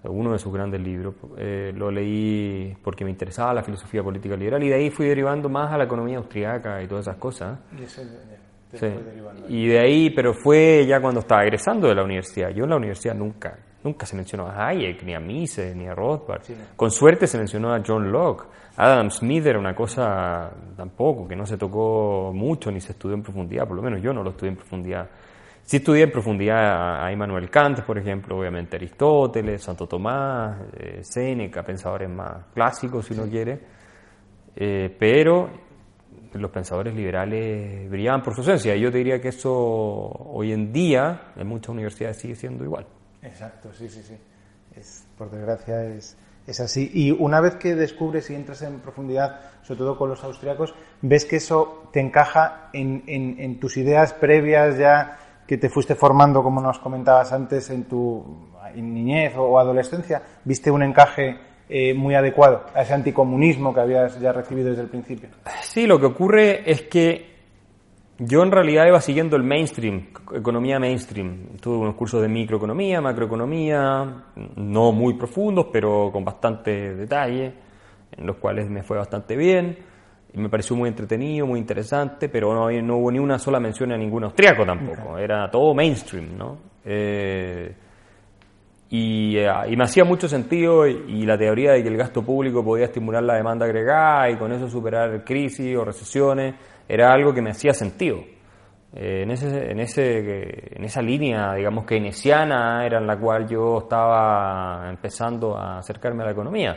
uno 0.04 0.32
de 0.32 0.38
sus 0.38 0.52
grandes 0.52 0.80
libros, 0.80 1.14
eh, 1.36 1.72
lo 1.74 1.90
leí 1.90 2.76
porque 2.82 3.04
me 3.04 3.10
interesaba 3.10 3.54
la 3.54 3.62
filosofía 3.62 4.02
política 4.02 4.36
liberal 4.36 4.62
y 4.62 4.68
de 4.68 4.74
ahí 4.74 4.90
fui 4.90 5.06
derivando 5.06 5.48
más 5.48 5.72
a 5.72 5.78
la 5.78 5.84
economía 5.84 6.18
austriaca 6.18 6.82
y 6.82 6.88
todas 6.88 7.06
esas 7.06 7.18
cosas. 7.18 7.58
Y, 7.78 7.84
ese, 7.84 8.04
sí. 8.72 8.86
y 9.48 9.68
de 9.68 9.78
ahí, 9.78 10.10
pero 10.10 10.34
fue 10.34 10.84
ya 10.86 11.00
cuando 11.00 11.20
estaba 11.20 11.42
egresando 11.42 11.88
de 11.88 11.94
la 11.94 12.02
universidad. 12.02 12.50
Yo 12.50 12.64
en 12.64 12.70
la 12.70 12.76
universidad 12.76 13.14
nunca, 13.14 13.56
nunca 13.84 14.04
se 14.04 14.16
mencionó 14.16 14.48
a 14.48 14.66
Hayek, 14.66 15.04
ni 15.04 15.14
a 15.14 15.20
Mises, 15.20 15.76
ni 15.76 15.86
a 15.86 15.94
Rothbard. 15.94 16.42
Sí. 16.42 16.54
Con 16.74 16.90
suerte 16.90 17.28
se 17.28 17.38
mencionó 17.38 17.72
a 17.72 17.80
John 17.86 18.10
Locke. 18.10 18.46
Adam 18.76 19.10
Smith 19.10 19.46
era 19.46 19.58
una 19.58 19.74
cosa 19.74 20.50
tampoco, 20.76 21.28
que 21.28 21.36
no 21.36 21.46
se 21.46 21.58
tocó 21.58 22.32
mucho 22.34 22.72
ni 22.72 22.80
se 22.80 22.92
estudió 22.92 23.14
en 23.14 23.22
profundidad, 23.22 23.68
por 23.68 23.76
lo 23.76 23.82
menos 23.82 24.00
yo 24.02 24.12
no 24.12 24.22
lo 24.22 24.30
estudié 24.30 24.50
en 24.50 24.56
profundidad. 24.56 25.08
Sí 25.64 25.76
estudié 25.76 26.04
en 26.04 26.10
profundidad 26.10 27.04
a 27.04 27.12
Immanuel 27.12 27.48
Kant, 27.48 27.82
por 27.82 27.96
ejemplo, 27.96 28.38
obviamente 28.38 28.76
Aristóteles, 28.76 29.62
Santo 29.62 29.86
Tomás, 29.86 30.58
eh, 30.76 31.00
Séneca, 31.02 31.62
pensadores 31.62 32.10
más 32.10 32.46
clásicos, 32.52 33.06
si 33.06 33.14
uno 33.14 33.26
quiere, 33.28 33.60
eh, 34.56 34.94
pero 34.98 35.48
los 36.34 36.50
pensadores 36.50 36.94
liberales 36.94 37.88
brillaban 37.90 38.22
por 38.22 38.34
su 38.34 38.40
esencia. 38.42 38.74
Y 38.74 38.80
yo 38.80 38.90
te 38.90 38.98
diría 38.98 39.20
que 39.20 39.28
eso 39.28 39.52
hoy 39.52 40.52
en 40.52 40.72
día 40.72 41.32
en 41.36 41.46
muchas 41.46 41.70
universidades 41.70 42.18
sigue 42.18 42.34
siendo 42.34 42.64
igual. 42.64 42.86
Exacto, 43.22 43.72
sí, 43.72 43.88
sí, 43.88 44.02
sí. 44.02 44.16
Es, 44.74 45.06
por 45.16 45.30
desgracia 45.30 45.84
es, 45.84 46.16
es 46.46 46.60
así. 46.60 46.90
Y 46.92 47.10
una 47.12 47.40
vez 47.40 47.56
que 47.56 47.74
descubres 47.74 48.28
y 48.30 48.34
entras 48.34 48.62
en 48.62 48.80
profundidad, 48.80 49.40
sobre 49.62 49.78
todo 49.78 49.96
con 49.96 50.08
los 50.08 50.24
austriacos, 50.24 50.74
ves 51.02 51.24
que 51.24 51.36
eso 51.36 51.88
te 51.92 52.00
encaja 52.00 52.70
en, 52.72 53.04
en, 53.06 53.38
en 53.38 53.60
tus 53.60 53.76
ideas 53.76 54.12
previas 54.14 54.78
ya 54.78 55.18
que 55.52 55.58
te 55.58 55.68
fuiste 55.68 55.94
formando, 55.94 56.42
como 56.42 56.62
nos 56.62 56.78
comentabas 56.78 57.30
antes, 57.30 57.68
en 57.68 57.84
tu 57.84 58.24
niñez 58.74 59.34
o 59.36 59.58
adolescencia, 59.58 60.22
viste 60.42 60.70
un 60.70 60.82
encaje 60.82 61.36
eh, 61.68 61.92
muy 61.92 62.14
adecuado 62.14 62.64
a 62.74 62.80
ese 62.80 62.94
anticomunismo 62.94 63.74
que 63.74 63.80
habías 63.80 64.18
ya 64.18 64.32
recibido 64.32 64.70
desde 64.70 64.80
el 64.80 64.88
principio. 64.88 65.28
Sí, 65.60 65.86
lo 65.86 66.00
que 66.00 66.06
ocurre 66.06 66.70
es 66.70 66.84
que 66.84 67.32
yo 68.18 68.42
en 68.42 68.50
realidad 68.50 68.86
iba 68.86 68.98
siguiendo 69.02 69.36
el 69.36 69.42
mainstream, 69.42 70.06
economía 70.34 70.78
mainstream. 70.78 71.58
Tuve 71.60 71.76
unos 71.76 71.96
cursos 71.96 72.22
de 72.22 72.28
microeconomía, 72.28 73.02
macroeconomía, 73.02 74.24
no 74.56 74.92
muy 74.92 75.18
profundos, 75.18 75.66
pero 75.70 76.08
con 76.10 76.24
bastante 76.24 76.94
detalle, 76.94 77.52
en 78.16 78.26
los 78.26 78.36
cuales 78.36 78.70
me 78.70 78.82
fue 78.82 78.96
bastante 78.96 79.36
bien 79.36 79.91
me 80.34 80.48
pareció 80.48 80.76
muy 80.76 80.88
entretenido, 80.88 81.46
muy 81.46 81.58
interesante, 81.58 82.28
pero 82.28 82.54
no, 82.54 82.70
no 82.82 82.96
hubo 82.96 83.12
ni 83.12 83.18
una 83.18 83.38
sola 83.38 83.60
mención 83.60 83.92
a 83.92 83.96
ningún 83.96 84.24
austriaco 84.24 84.64
tampoco, 84.64 85.18
era 85.18 85.50
todo 85.50 85.74
mainstream, 85.74 86.36
¿no? 86.36 86.58
Eh, 86.84 87.74
y, 88.90 89.36
eh, 89.38 89.48
y, 89.68 89.76
me 89.76 89.84
hacía 89.84 90.04
mucho 90.04 90.28
sentido 90.28 90.86
y, 90.86 91.04
y, 91.08 91.26
la 91.26 91.38
teoría 91.38 91.72
de 91.72 91.82
que 91.82 91.88
el 91.88 91.96
gasto 91.96 92.22
público 92.22 92.62
podía 92.62 92.86
estimular 92.86 93.22
la 93.22 93.36
demanda 93.36 93.64
agregada 93.64 94.28
y 94.30 94.36
con 94.36 94.52
eso 94.52 94.68
superar 94.68 95.24
crisis 95.24 95.74
o 95.76 95.84
recesiones 95.84 96.54
era 96.88 97.12
algo 97.12 97.32
que 97.32 97.40
me 97.40 97.50
hacía 97.50 97.72
sentido. 97.72 98.18
Eh, 98.94 99.22
en, 99.22 99.30
ese, 99.30 99.70
en, 99.70 99.80
ese, 99.80 100.76
en 100.76 100.84
esa 100.84 101.00
línea, 101.00 101.54
digamos, 101.54 101.86
keynesiana 101.86 102.84
era 102.84 102.98
en 102.98 103.06
la 103.06 103.18
cual 103.18 103.48
yo 103.48 103.78
estaba 103.78 104.90
empezando 104.90 105.56
a 105.56 105.78
acercarme 105.78 106.22
a 106.22 106.26
la 106.26 106.32
economía. 106.32 106.76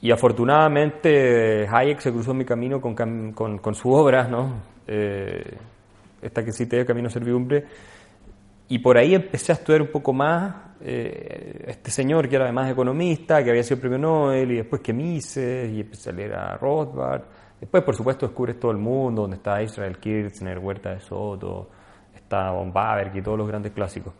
Y 0.00 0.10
afortunadamente 0.10 1.66
Hayek 1.68 2.00
se 2.00 2.12
cruzó 2.12 2.32
en 2.32 2.38
mi 2.38 2.44
camino 2.44 2.80
con, 2.80 2.94
con, 2.94 3.58
con 3.58 3.74
su 3.74 3.90
obra, 3.90 4.28
¿no? 4.28 4.54
Eh, 4.86 5.56
esta 6.22 6.44
que 6.44 6.52
cité, 6.52 6.84
Camino 6.84 7.08
Servidumbre, 7.08 7.64
Y 8.68 8.78
por 8.80 8.98
ahí 8.98 9.14
empecé 9.14 9.52
a 9.52 9.54
estudiar 9.54 9.82
un 9.82 9.88
poco 9.88 10.12
más 10.12 10.54
eh, 10.80 11.64
este 11.68 11.90
señor 11.90 12.28
que 12.28 12.36
era 12.36 12.44
además 12.44 12.70
economista, 12.70 13.42
que 13.42 13.50
había 13.50 13.62
sido 13.62 13.80
premio 13.80 13.98
Nobel, 13.98 14.52
y 14.52 14.56
después 14.56 14.82
que 14.82 14.92
Mises, 14.92 15.70
y 15.70 15.80
empecé 15.80 16.10
a 16.10 16.12
leer 16.12 16.34
a 16.34 16.56
Rothbard. 16.56 17.22
Después, 17.60 17.82
por 17.84 17.94
supuesto, 17.94 18.26
descubres 18.26 18.58
todo 18.58 18.72
el 18.72 18.78
mundo, 18.78 19.22
donde 19.22 19.36
está 19.36 19.62
Israel 19.62 19.98
Kirchner, 19.98 20.58
Huerta 20.58 20.90
de 20.90 21.00
Soto, 21.00 21.70
está 22.14 22.50
Von 22.50 22.72
Baberg 22.72 23.16
y 23.16 23.22
todos 23.22 23.38
los 23.38 23.46
grandes 23.48 23.72
clásicos. 23.72 24.12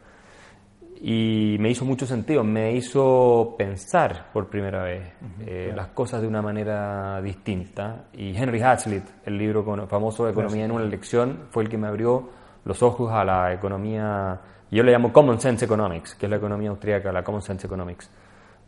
Y 1.00 1.56
me 1.60 1.70
hizo 1.70 1.84
mucho 1.84 2.06
sentido, 2.06 2.42
me 2.42 2.72
hizo 2.72 3.54
pensar 3.58 4.30
por 4.32 4.48
primera 4.48 4.82
vez 4.82 5.02
eh, 5.46 5.72
las 5.74 5.88
cosas 5.88 6.22
de 6.22 6.28
una 6.28 6.40
manera 6.40 7.20
distinta. 7.20 8.06
Y 8.14 8.34
Henry 8.36 8.62
Hazlitt, 8.62 9.04
el 9.26 9.36
libro 9.36 9.64
famoso 9.86 10.24
de 10.24 10.32
Economía 10.32 10.64
en 10.64 10.72
una 10.72 10.84
lección, 10.84 11.46
fue 11.50 11.64
el 11.64 11.68
que 11.68 11.76
me 11.76 11.86
abrió 11.86 12.30
los 12.64 12.82
ojos 12.82 13.12
a 13.12 13.24
la 13.24 13.52
economía, 13.52 14.40
yo 14.70 14.82
le 14.82 14.90
llamo 14.90 15.12
Common 15.12 15.40
Sense 15.40 15.64
Economics, 15.64 16.14
que 16.16 16.26
es 16.26 16.30
la 16.30 16.36
economía 16.36 16.70
austríaca, 16.70 17.12
la 17.12 17.22
Common 17.22 17.42
Sense 17.42 17.66
Economics. 17.66 18.10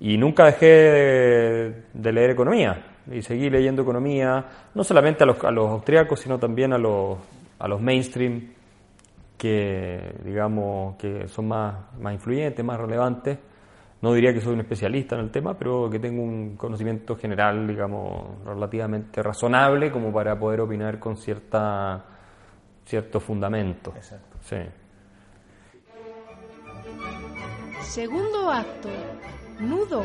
Y 0.00 0.16
nunca 0.16 0.44
dejé 0.44 0.66
de, 1.92 2.12
leer 2.12 2.30
economía, 2.30 2.94
y 3.10 3.20
seguí 3.22 3.50
leyendo 3.50 3.82
economía, 3.82 4.44
no 4.74 4.84
solamente 4.84 5.24
a 5.24 5.26
los, 5.26 5.42
a 5.42 5.50
los 5.50 5.68
austríacos, 5.68 6.20
sino 6.20 6.38
también 6.38 6.72
a 6.72 6.78
los, 6.78 7.18
a 7.58 7.66
los 7.66 7.80
mainstream 7.80 8.57
que, 9.38 10.16
digamos, 10.24 10.96
que 10.96 11.28
son 11.28 11.48
más, 11.48 11.94
más 11.98 12.12
influyentes, 12.12 12.64
más 12.64 12.78
relevantes. 12.78 13.38
No 14.02 14.12
diría 14.12 14.34
que 14.34 14.40
soy 14.40 14.52
un 14.54 14.60
especialista 14.60 15.14
en 15.16 15.22
el 15.22 15.30
tema, 15.30 15.56
pero 15.56 15.88
que 15.88 15.98
tengo 15.98 16.22
un 16.22 16.56
conocimiento 16.56 17.16
general, 17.16 17.66
digamos, 17.66 18.44
relativamente 18.44 19.22
razonable 19.22 19.90
como 19.90 20.12
para 20.12 20.38
poder 20.38 20.60
opinar 20.60 20.98
con 20.98 21.16
cierta 21.16 22.04
cierto 22.88 23.20
fundamento. 23.20 23.92
Exacto. 23.94 24.36
Sí. 24.40 24.56
Segundo 27.82 28.50
acto, 28.50 28.88
nudo. 29.60 30.02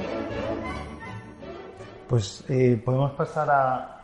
Pues 2.07 2.43
eh, 2.49 2.81
podemos 2.83 3.11
pasar 3.13 3.49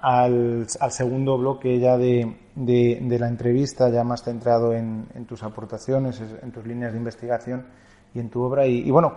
al, 0.02 0.66
segundo 0.68 1.38
bloque 1.38 1.78
ya 1.80 1.98
de, 1.98 2.36
la 2.60 3.28
entrevista, 3.28 3.90
ya 3.90 4.04
más 4.04 4.24
centrado 4.24 4.74
en, 4.74 5.08
tus 5.28 5.44
aportaciones, 5.44 6.22
en 6.42 6.52
tus 6.52 6.66
líneas 6.66 6.92
de 6.92 6.98
investigación 6.98 7.66
y 8.14 8.20
en 8.20 8.30
tu 8.30 8.42
obra. 8.42 8.66
Y, 8.66 8.90
bueno, 8.92 9.16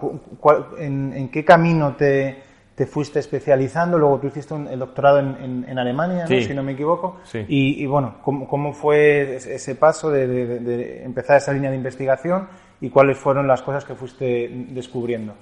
en, 0.78 1.28
qué 1.30 1.44
camino 1.44 1.96
te, 1.96 2.42
te 2.74 2.86
fuiste 2.86 3.18
especializando, 3.18 3.98
luego 3.98 4.18
tú 4.18 4.28
hiciste 4.28 4.54
el 4.54 4.78
doctorado 4.78 5.18
en, 5.18 5.78
Alemania, 5.78 6.26
si 6.26 6.54
no 6.54 6.62
me 6.62 6.72
equivoco. 6.72 7.20
Y, 7.48 7.84
bueno, 7.86 8.16
¿cómo, 8.22 8.72
fue 8.72 9.36
ese 9.36 9.74
paso 9.74 10.10
de, 10.10 11.04
empezar 11.04 11.36
esa 11.36 11.52
línea 11.52 11.70
de 11.70 11.76
investigación 11.76 12.48
y 12.80 12.90
cuáles 12.90 13.18
fueron 13.18 13.46
las 13.46 13.62
cosas 13.62 13.84
que 13.84 13.94
fuiste 13.94 14.48
descubriendo, 14.70 15.34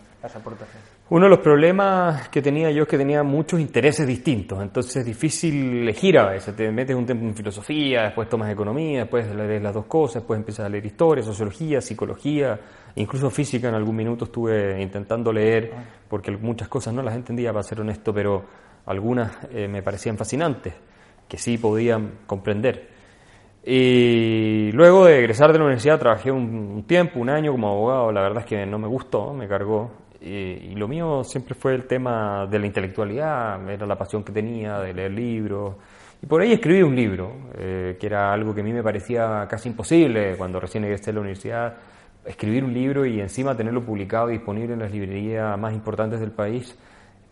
Uno 1.08 1.24
de 1.24 1.30
los 1.30 1.38
problemas 1.38 2.28
que 2.28 2.42
tenía 2.42 2.70
yo 2.70 2.82
es 2.82 2.88
que 2.88 2.98
tenía 2.98 3.22
muchos 3.22 3.58
intereses 3.58 4.06
distintos, 4.06 4.62
entonces 4.62 4.96
es 4.96 5.06
difícil 5.06 5.78
elegir 5.82 6.18
a 6.18 6.30
veces. 6.30 6.54
Te 6.54 6.70
metes 6.70 6.94
un 6.94 7.06
tiempo 7.06 7.24
en 7.24 7.34
filosofía, 7.34 8.02
después 8.02 8.28
tomas 8.28 8.52
economía, 8.52 9.00
después 9.00 9.34
lees 9.34 9.62
las 9.62 9.72
dos 9.72 9.86
cosas, 9.86 10.16
después 10.16 10.38
empiezas 10.38 10.66
a 10.66 10.68
leer 10.68 10.84
historia, 10.84 11.24
sociología, 11.24 11.80
psicología, 11.80 12.60
incluso 12.96 13.30
física. 13.30 13.68
En 13.68 13.74
algún 13.74 13.96
minuto 13.96 14.26
estuve 14.26 14.80
intentando 14.80 15.32
leer, 15.32 15.72
porque 16.08 16.30
muchas 16.32 16.68
cosas 16.68 16.92
no 16.92 17.02
las 17.02 17.14
entendía, 17.14 17.50
para 17.52 17.62
ser 17.62 17.80
honesto, 17.80 18.12
pero 18.12 18.44
algunas 18.86 19.32
eh, 19.52 19.68
me 19.68 19.82
parecían 19.82 20.18
fascinantes, 20.18 20.74
que 21.26 21.38
sí 21.38 21.56
podían 21.56 22.18
comprender. 22.26 22.90
Y 23.64 24.70
luego 24.72 25.06
de 25.06 25.18
egresar 25.18 25.52
de 25.52 25.58
la 25.58 25.64
universidad 25.64 25.98
trabajé 25.98 26.30
un 26.30 26.84
tiempo, 26.86 27.20
un 27.20 27.30
año 27.30 27.52
como 27.52 27.68
abogado, 27.68 28.12
la 28.12 28.22
verdad 28.22 28.40
es 28.40 28.46
que 28.46 28.64
no 28.64 28.78
me 28.78 28.86
gustó, 28.86 29.34
me 29.34 29.48
cargó 29.48 29.90
y 30.20 30.74
lo 30.74 30.86
mío 30.86 31.24
siempre 31.24 31.54
fue 31.54 31.74
el 31.74 31.86
tema 31.86 32.46
de 32.46 32.58
la 32.58 32.66
intelectualidad, 32.66 33.68
era 33.70 33.86
la 33.86 33.96
pasión 33.96 34.22
que 34.22 34.32
tenía 34.32 34.78
de 34.80 34.92
leer 34.92 35.12
libros. 35.12 35.76
Y 36.22 36.26
por 36.26 36.42
ahí 36.42 36.52
escribí 36.52 36.82
un 36.82 36.94
libro, 36.94 37.32
eh, 37.56 37.96
que 37.98 38.06
era 38.06 38.32
algo 38.32 38.54
que 38.54 38.60
a 38.60 38.64
mí 38.64 38.72
me 38.72 38.82
parecía 38.82 39.46
casi 39.48 39.70
imposible 39.70 40.36
cuando 40.36 40.60
recién 40.60 40.84
egresé 40.84 41.10
a 41.10 41.14
la 41.14 41.20
universidad. 41.20 41.76
Escribir 42.24 42.64
un 42.64 42.74
libro 42.74 43.06
y 43.06 43.20
encima 43.20 43.56
tenerlo 43.56 43.82
publicado 43.82 44.28
y 44.28 44.34
disponible 44.34 44.74
en 44.74 44.80
las 44.80 44.92
librerías 44.92 45.58
más 45.58 45.72
importantes 45.72 46.20
del 46.20 46.32
país 46.32 46.76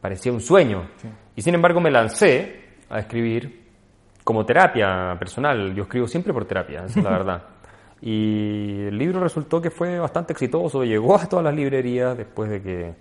parecía 0.01 0.33
un 0.33 0.41
sueño. 0.41 0.89
Y 1.37 1.43
sin 1.43 1.55
embargo 1.55 1.81
me 1.81 1.91
lancé 1.91 2.69
a 2.89 3.01
escribir 3.01 3.69
como 4.25 4.47
terapia 4.47 5.15
personal. 5.19 5.75
Yo 5.75 5.83
escribo 5.83 6.07
siempre 6.07 6.33
por 6.33 6.47
terapia, 6.47 6.85
esa 6.87 6.99
es 6.99 7.05
la 7.05 7.11
verdad. 7.19 7.43
Y 8.01 8.87
el 8.87 8.97
libro 8.97 9.21
resultó 9.21 9.61
que 9.61 9.71
fue 9.71 9.99
bastante 9.99 10.33
exitoso, 10.33 10.85
llegó 10.85 11.17
a 11.17 11.27
todas 11.27 11.45
las 11.45 11.55
librerías 11.55 12.17
después 12.17 12.49
de 12.49 12.63
que, 12.63 12.95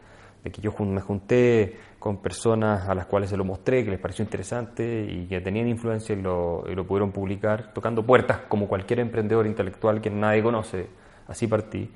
de 0.44 0.52
que 0.52 0.62
yo 0.62 0.74
me 0.80 1.02
junté 1.02 1.78
con 2.00 2.18
personas 2.18 2.88
a 2.88 2.96
las 2.96 3.06
cuales 3.06 3.30
se 3.30 3.38
lo 3.38 3.44
mostré, 3.44 3.84
que 3.84 3.92
les 3.92 4.00
pareció 4.00 4.24
interesante 4.24 5.06
y 5.08 5.28
que 5.28 5.42
tenían 5.42 5.68
influencia 5.68 6.16
y 6.16 6.22
lo, 6.22 6.64
y 6.68 6.74
lo 6.74 6.86
pudieron 6.86 7.12
publicar, 7.12 7.74
tocando 7.74 8.04
puertas 8.04 8.42
como 8.48 8.68
cualquier 8.68 9.00
emprendedor 9.00 9.46
intelectual 9.46 10.02
que 10.02 10.10
nadie 10.10 10.42
conoce. 10.42 10.88
Así 11.28 11.48
partí. 11.48 11.92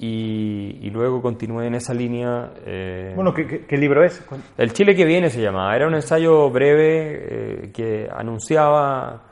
Y, 0.00 0.78
y, 0.80 0.90
luego 0.90 1.20
continué 1.20 1.66
en 1.66 1.74
esa 1.74 1.92
línea. 1.92 2.52
Eh, 2.64 3.12
bueno, 3.16 3.34
¿qué, 3.34 3.66
¿qué, 3.66 3.76
libro 3.76 4.04
es? 4.04 4.24
El 4.56 4.72
Chile 4.72 4.94
que 4.94 5.04
viene 5.04 5.28
se 5.28 5.42
llamaba. 5.42 5.74
Era 5.74 5.88
un 5.88 5.94
ensayo 5.94 6.48
breve 6.50 7.64
eh, 7.64 7.70
que 7.72 8.08
anunciaba 8.08 9.24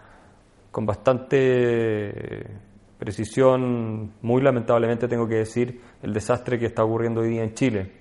con 0.72 0.84
bastante 0.84 2.46
precisión, 2.98 4.12
muy 4.22 4.42
lamentablemente 4.42 5.08
tengo 5.08 5.28
que 5.28 5.36
decir, 5.36 5.80
el 6.02 6.12
desastre 6.12 6.58
que 6.58 6.66
está 6.66 6.84
ocurriendo 6.84 7.20
hoy 7.20 7.28
día 7.28 7.42
en 7.42 7.54
Chile. 7.54 7.92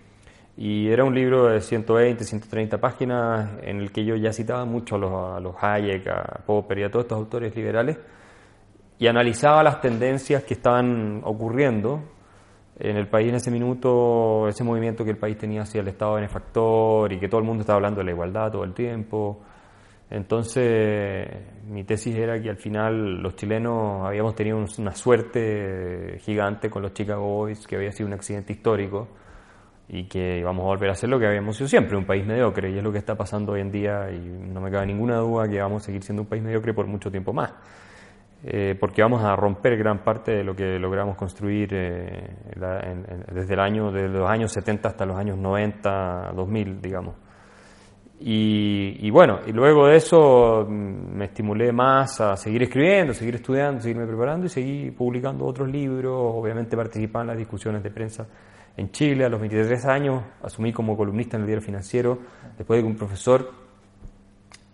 Y 0.58 0.88
era 0.88 1.04
un 1.04 1.14
libro 1.14 1.48
de 1.48 1.60
120, 1.60 2.24
130 2.24 2.78
páginas 2.80 3.50
en 3.62 3.82
el 3.82 3.92
que 3.92 4.06
yo 4.06 4.16
ya 4.16 4.32
citaba 4.32 4.64
mucho 4.64 4.96
a 4.96 5.40
los, 5.40 5.56
Hayek, 5.62 6.08
a 6.08 6.40
Popper 6.46 6.80
y 6.80 6.84
a 6.84 6.90
todos 6.90 7.06
estos 7.06 7.18
autores 7.18 7.54
liberales 7.56 7.98
y 8.98 9.08
analizaba 9.08 9.62
las 9.64 9.82
tendencias 9.82 10.44
que 10.44 10.54
estaban 10.54 11.22
ocurriendo 11.25 12.02
en 12.80 12.96
el 12.96 13.08
país 13.08 13.30
en 13.30 13.36
ese 13.36 13.52
minuto, 13.52 14.48
ese 14.48 14.64
movimiento 14.64 15.04
que 15.04 15.12
el 15.12 15.18
país 15.18 15.38
tenía 15.38 15.64
hacia 15.64 15.82
el 15.82 15.90
Estado 15.90 16.16
benefactor 16.16 17.12
y 17.12 17.20
que 17.20 17.28
todo 17.28 17.40
el 17.40 17.46
mundo 17.46 17.62
estaba 17.62 17.78
hablando 17.78 18.00
de 18.00 18.06
la 18.06 18.12
igualdad 18.12 18.52
todo 18.52 18.64
el 18.64 18.74
tiempo 18.74 19.42
entonces, 20.10 21.28
mi 21.68 21.84
tesis 21.84 22.16
era 22.16 22.40
que 22.40 22.50
al 22.50 22.58
final 22.58 23.22
los 23.24 23.36
chilenos 23.36 24.06
habíamos 24.06 24.36
tenido 24.36 24.64
una 24.78 24.94
suerte 24.94 26.20
gigante 26.20 26.70
con 26.70 26.84
los 26.84 26.94
Chicago 26.94 27.26
Boys, 27.26 27.66
que 27.66 27.76
había 27.76 27.92
sido 27.92 28.08
un 28.08 28.14
accidente 28.14 28.54
histórico 28.54 29.08
y 29.88 30.08
que 30.08 30.40
íbamos 30.40 30.64
a 30.64 30.68
volver 30.68 30.90
a 30.92 30.96
ser 30.96 31.10
lo 31.10 31.20
que 31.20 31.28
habíamos 31.28 31.58
sido 31.58 31.68
siempre, 31.68 31.98
un 31.98 32.06
país 32.06 32.26
mediocre, 32.26 32.72
y 32.72 32.78
es 32.78 32.84
lo 32.84 32.92
que 32.92 32.98
está 33.00 33.16
pasando 33.16 33.54
hoy 33.54 33.62
en 33.62 33.72
día, 33.72 34.12
y 34.12 34.20
no 34.20 34.62
me 34.62 34.72
cabe 34.72 34.86
ninguna 34.88 35.18
duda 35.18 35.48
que 35.48 35.60
vamos 35.60 35.84
a 35.84 35.86
seguir 35.86 36.04
siendo 36.04 36.24
un 36.24 36.28
país 36.28 36.44
mediocre 36.44 36.74
por 36.74 36.88
mucho 36.88 37.12
tiempo 37.12 37.34
más, 37.34 37.54
eh, 38.44 38.76
porque 38.80 39.02
vamos 39.02 39.24
a 39.24 39.36
romper 39.36 39.78
gran 39.78 40.04
parte 40.04 40.32
de 40.32 40.44
lo 40.44 40.56
que 40.56 40.80
logramos 40.80 41.16
construir 41.16 41.70
eh, 41.74 42.30
desde 43.32 43.54
el 43.54 43.60
año, 43.60 43.92
de 43.92 44.08
los 44.08 44.30
años 44.30 44.52
70 44.54 44.90
hasta 44.90 45.06
los 45.06 45.18
años 45.18 45.38
90, 45.38 46.32
2000, 46.36 46.82
digamos. 46.82 47.16
Y, 48.17 49.10
bueno, 49.12 49.41
y 49.45 49.51
luego 49.51 49.88
de 49.88 49.98
eso 49.98 50.65
mm, 50.67 51.17
me 51.17 51.25
estimulé 51.25 51.72
más 51.72 52.22
a 52.22 52.38
seguir 52.38 52.63
escribiendo, 52.63 53.13
seguir 53.13 53.36
estudiando, 53.36 53.81
seguirme 53.81 54.07
preparando 54.07 54.45
y 54.45 54.50
seguir 54.50 54.95
publicando 54.95 55.45
otros 55.45 55.69
libros, 55.69 56.13
obviamente 56.34 56.77
participar 56.77 57.24
en 57.24 57.27
las 57.27 57.38
discusiones 57.38 57.84
de 57.84 57.91
prensa 57.91 58.25
en 58.77 58.91
Chile. 58.91 59.25
A 59.25 59.29
los 59.29 59.39
23 59.39 59.86
años 59.86 60.24
asumí 60.41 60.72
como 60.72 60.95
columnista 60.95 61.36
en 61.36 61.41
el 61.41 61.48
diario 61.48 61.65
financiero, 61.65 62.19
después 62.57 62.77
de 62.77 62.84
que 62.84 62.88
un 62.88 62.95
profesor 62.95 63.51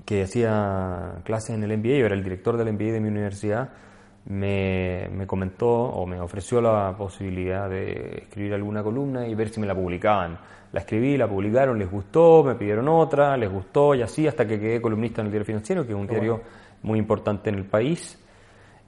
que 0.05 0.23
hacía 0.23 1.21
clases 1.23 1.51
en 1.51 1.63
el 1.63 1.77
MBA, 1.77 1.97
yo 1.97 2.05
era 2.05 2.15
el 2.15 2.23
director 2.23 2.57
del 2.57 2.71
MBA 2.73 2.91
de 2.91 2.99
mi 2.99 3.07
universidad, 3.07 3.69
me, 4.25 5.09
me, 5.11 5.25
comentó 5.25 5.67
o 5.69 6.05
me 6.05 6.19
ofreció 6.19 6.61
la 6.61 6.95
posibilidad 6.97 7.69
de 7.69 8.23
escribir 8.23 8.53
alguna 8.53 8.83
columna 8.83 9.27
y 9.27 9.35
ver 9.35 9.49
si 9.49 9.59
me 9.59 9.67
la 9.67 9.75
publicaban. 9.75 10.37
La 10.71 10.79
escribí, 10.81 11.17
la 11.17 11.27
publicaron, 11.27 11.77
les 11.77 11.89
gustó, 11.89 12.43
me 12.43 12.55
pidieron 12.55 12.87
otra, 12.87 13.35
les 13.35 13.51
gustó 13.51 13.93
y 13.93 14.01
así 14.01 14.27
hasta 14.27 14.47
que 14.47 14.59
quedé 14.59 14.81
columnista 14.81 15.21
en 15.21 15.27
el 15.27 15.31
Diario 15.31 15.45
Financiero, 15.45 15.85
que 15.85 15.91
es 15.91 15.97
un 15.97 16.07
diario 16.07 16.41
muy 16.83 16.97
importante 16.97 17.49
en 17.49 17.55
el 17.55 17.65
país 17.65 18.17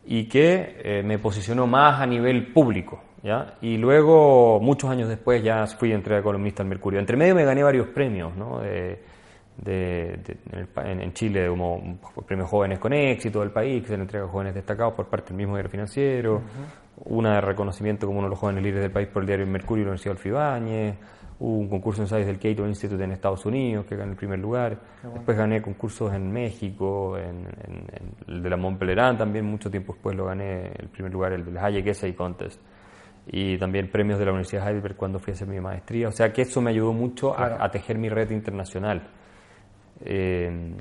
y 0.05 0.25
que 0.25 0.77
eh, 0.83 1.03
me 1.03 1.19
posicionó 1.19 1.67
más 1.67 1.99
a 1.99 2.05
nivel 2.05 2.53
público. 2.53 3.01
¿ya? 3.21 3.55
Y 3.61 3.77
luego, 3.77 4.59
muchos 4.61 4.89
años 4.89 5.09
después, 5.09 5.43
ya 5.43 5.65
fui 5.67 5.91
entré 5.91 6.17
a 6.17 6.21
columnista 6.21 6.63
al 6.63 6.69
Mercurio. 6.69 6.99
Entre 6.99 7.17
medio 7.17 7.35
me 7.35 7.43
gané 7.43 7.63
varios 7.63 7.87
premios, 7.87 8.35
¿no? 8.35 8.61
De, 9.57 10.19
en, 10.75 11.13
Chile 11.13 11.47
como 11.47 11.99
premios 12.25 12.49
jóvenes 12.49 12.79
con 12.79 12.93
éxito 12.93 13.39
del 13.41 13.51
país, 13.51 13.81
que 13.81 13.89
se 13.89 13.97
le 13.97 14.03
entrega 14.03 14.25
a 14.25 14.27
jóvenes 14.27 14.55
destacados 14.55 14.93
por 14.93 15.07
parte 15.07 15.29
del 15.29 15.37
mismo 15.37 15.55
diario 15.55 15.69
financiero, 15.69 16.41
una 17.05 17.35
de 17.35 17.41
reconocimiento 17.41 18.05
como 18.07 18.19
uno 18.19 18.27
de 18.27 18.31
los 18.31 18.39
jóvenes 18.39 18.63
líderes 18.63 18.83
del 18.83 18.91
país 18.91 19.07
por 19.07 19.23
el 19.23 19.27
diario 19.27 19.47
Mercurio 19.47 19.83
y 19.83 19.85
la 19.85 19.91
Universidad 19.91 20.13
de 20.13 20.17
Alfibáñez, 20.17 20.95
hubo 21.39 21.57
un 21.57 21.67
concurso 21.67 22.01
en 22.01 22.05
ensayos 22.05 22.27
del 22.27 22.39
Cato 22.39 22.67
Institute 22.67 23.03
en 23.03 23.11
Estados 23.11 23.45
Unidos 23.45 23.85
que 23.85 23.95
gané 23.95 24.11
el 24.11 24.17
primer 24.17 24.39
lugar, 24.39 24.79
después 25.13 25.37
gané 25.37 25.61
concursos 25.61 26.13
en 26.13 26.31
México, 26.31 27.17
en, 27.17 27.47
el 28.27 28.41
de 28.41 28.49
la 28.49 28.57
Montpellier 28.57 29.17
también, 29.17 29.45
mucho 29.45 29.69
tiempo 29.69 29.93
después 29.93 30.15
lo 30.15 30.25
gané 30.25 30.71
el 30.79 30.87
primer 30.89 31.11
lugar, 31.11 31.33
el 31.33 31.43
del 31.43 31.57
Hayek 31.57 31.87
Essay 31.87 32.13
Contest. 32.13 32.61
y 33.27 33.57
también 33.57 33.89
premios 33.89 34.19
de 34.19 34.25
la 34.25 34.31
Universidad 34.31 34.63
de 34.63 34.69
Heidelberg 34.69 34.95
cuando 34.95 35.19
fui 35.19 35.31
a 35.31 35.33
hacer 35.35 35.47
mi 35.47 35.59
maestría. 35.59 36.07
O 36.07 36.11
sea 36.11 36.31
que 36.31 36.43
eso 36.43 36.61
me 36.61 36.71
ayudó 36.71 36.93
mucho 36.93 37.37
a, 37.37 37.69
tejer 37.69 37.97
mi 37.97 38.09
red 38.09 38.29
internacional. 38.31 39.01
Eh, 40.03 40.73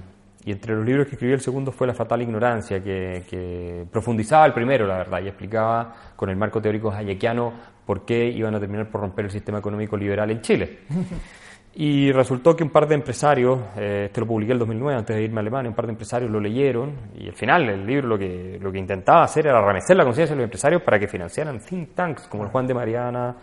y 0.44 0.50
entre 0.50 0.74
los 0.74 0.84
libros 0.84 1.06
que 1.06 1.12
escribí, 1.12 1.32
el 1.32 1.40
segundo 1.40 1.70
fue 1.70 1.86
La 1.86 1.94
Fatal 1.94 2.20
Ignorancia, 2.20 2.82
que, 2.82 3.86
profundizaba 3.90 4.44
el 4.46 4.52
primero, 4.52 4.86
la 4.86 4.98
verdad, 4.98 5.22
y 5.22 5.28
explicaba 5.28 5.94
con 6.16 6.30
el 6.30 6.36
marco 6.36 6.60
teórico 6.60 6.90
hayekiano 6.90 7.52
por 7.86 8.04
qué 8.04 8.26
iban 8.26 8.54
a 8.54 8.60
terminar 8.60 8.90
por 8.90 9.00
romper 9.02 9.26
el 9.26 9.30
sistema 9.30 9.58
económico 9.58 9.96
liberal 9.96 10.30
en 10.30 10.40
Chile. 10.40 10.78
Y 11.74 12.12
resultó 12.12 12.54
que 12.54 12.62
un 12.62 12.68
par 12.68 12.86
de 12.86 12.96
empresarios, 12.96 13.58
eh, 13.78 14.04
este 14.04 14.20
lo 14.20 14.26
publiqué 14.26 14.52
en 14.52 14.56
el 14.56 14.58
2009 14.58 14.98
antes 14.98 15.16
de 15.16 15.22
irme 15.22 15.38
a 15.38 15.40
Alemania, 15.40 15.70
un 15.70 15.74
par 15.74 15.86
de 15.86 15.92
empresarios 15.92 16.30
lo 16.30 16.38
leyeron 16.38 16.92
y 17.14 17.28
al 17.28 17.34
final 17.34 17.66
el 17.66 17.86
libro 17.86 18.08
lo 18.08 18.18
que, 18.18 18.58
lo 18.60 18.70
que 18.70 18.78
intentaba 18.78 19.22
hacer 19.22 19.46
era 19.46 19.58
remecer 19.66 19.96
la 19.96 20.04
conciencia 20.04 20.34
de 20.34 20.40
los 20.42 20.44
empresarios 20.44 20.82
para 20.82 20.98
que 20.98 21.08
financiaran 21.08 21.60
think 21.60 21.94
tanks 21.94 22.28
como 22.28 22.44
el 22.44 22.50
Juan 22.50 22.66
de 22.66 22.74
Mariana, 22.74 23.34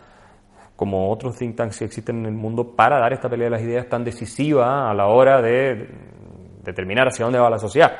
como 0.79 1.11
otros 1.11 1.37
think 1.37 1.57
tanks 1.57 1.79
que 1.79 1.83
existen 1.83 2.19
en 2.19 2.27
el 2.27 2.31
mundo 2.31 2.73
para 2.73 2.99
dar 2.99 3.11
esta 3.11 3.27
pelea 3.27 3.47
de 3.47 3.51
las 3.51 3.61
ideas 3.61 3.89
tan 3.89 4.01
decisiva 4.01 4.89
a 4.89 4.93
la 4.93 5.07
hora 5.07 5.41
de 5.41 5.89
determinar 6.63 7.09
hacia 7.09 7.25
dónde 7.25 7.37
va 7.37 7.49
la 7.49 7.57
sociedad. 7.59 7.91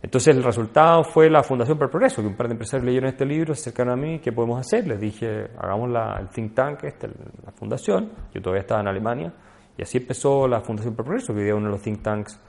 Entonces 0.00 0.34
el 0.34 0.42
resultado 0.42 1.04
fue 1.04 1.28
la 1.28 1.42
Fundación 1.42 1.76
para 1.76 1.88
el 1.88 1.90
Progreso, 1.90 2.22
que 2.22 2.28
un 2.28 2.34
par 2.34 2.48
de 2.48 2.54
empresarios 2.54 2.86
leyeron 2.86 3.10
este 3.10 3.26
libro, 3.26 3.52
se 3.52 3.60
acercaron 3.60 3.92
a 3.92 3.96
mí, 3.96 4.18
¿qué 4.20 4.32
podemos 4.32 4.58
hacer? 4.58 4.86
Les 4.86 4.98
dije, 4.98 5.48
hagamos 5.58 5.90
la, 5.90 6.16
el 6.18 6.28
think 6.30 6.54
tank, 6.54 6.84
este, 6.84 7.06
la 7.08 7.52
fundación, 7.52 8.10
yo 8.32 8.40
todavía 8.40 8.62
estaba 8.62 8.80
en 8.80 8.88
Alemania, 8.88 9.34
y 9.76 9.82
así 9.82 9.98
empezó 9.98 10.48
la 10.48 10.62
Fundación 10.62 10.94
para 10.94 11.02
el 11.02 11.08
Progreso, 11.08 11.34
que 11.34 11.40
hoy 11.40 11.44
día 11.44 11.52
es 11.52 11.58
uno 11.58 11.66
de 11.66 11.72
los 11.72 11.82
think 11.82 12.02
tanks 12.02 12.40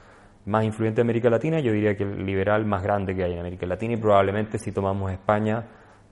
más 0.46 0.64
influyentes 0.64 0.96
de 0.96 1.02
América 1.02 1.30
Latina, 1.30 1.60
yo 1.60 1.74
diría 1.74 1.94
que 1.94 2.04
el 2.04 2.26
liberal 2.26 2.66
más 2.66 2.82
grande 2.82 3.14
que 3.14 3.22
hay 3.22 3.34
en 3.34 3.40
América 3.40 3.66
Latina, 3.66 3.96
y 3.96 3.98
probablemente 3.98 4.58
si 4.60 4.72
tomamos 4.72 5.12
España 5.12 5.66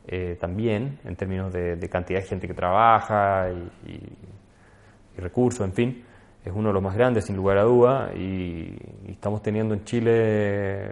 eh, 0.07 0.37
también, 0.39 0.99
en 1.03 1.15
términos 1.15 1.51
de, 1.53 1.89
cantidad 1.89 2.19
de 2.19 2.25
gente 2.25 2.47
que 2.47 2.53
trabaja 2.53 3.49
y 3.87 5.21
recursos, 5.21 5.65
en 5.65 5.73
fin 5.73 6.03
es 6.45 6.53
uno 6.53 6.69
de 6.69 6.73
los 6.73 6.83
más 6.83 6.95
grandes, 6.95 7.25
sin 7.25 7.35
lugar 7.35 7.57
a 7.57 7.63
duda, 7.63 8.11
y, 8.15 8.77
estamos 9.07 9.41
teniendo 9.41 9.73
en 9.73 9.83
Chile, 9.83 10.89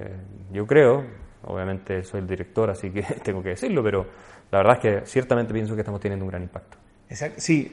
yo 0.51 0.65
creo, 0.65 1.03
obviamente 1.43 2.03
soy 2.03 2.21
el 2.21 2.27
director, 2.27 2.71
así 2.71 2.89
que 2.89 3.03
tengo 3.23 3.43
que 3.43 3.49
decirlo, 3.49 3.83
pero 3.83 4.05
la 4.51 4.57
verdad 4.59 4.73
es 4.73 4.79
que 4.79 5.05
ciertamente 5.05 5.53
pienso 5.53 5.75
que 5.75 5.81
estamos 5.81 6.01
teniendo 6.01 6.25
un 6.25 6.31
gran 6.31 6.41
impacto. 6.41 6.77
Sí, 7.37 7.69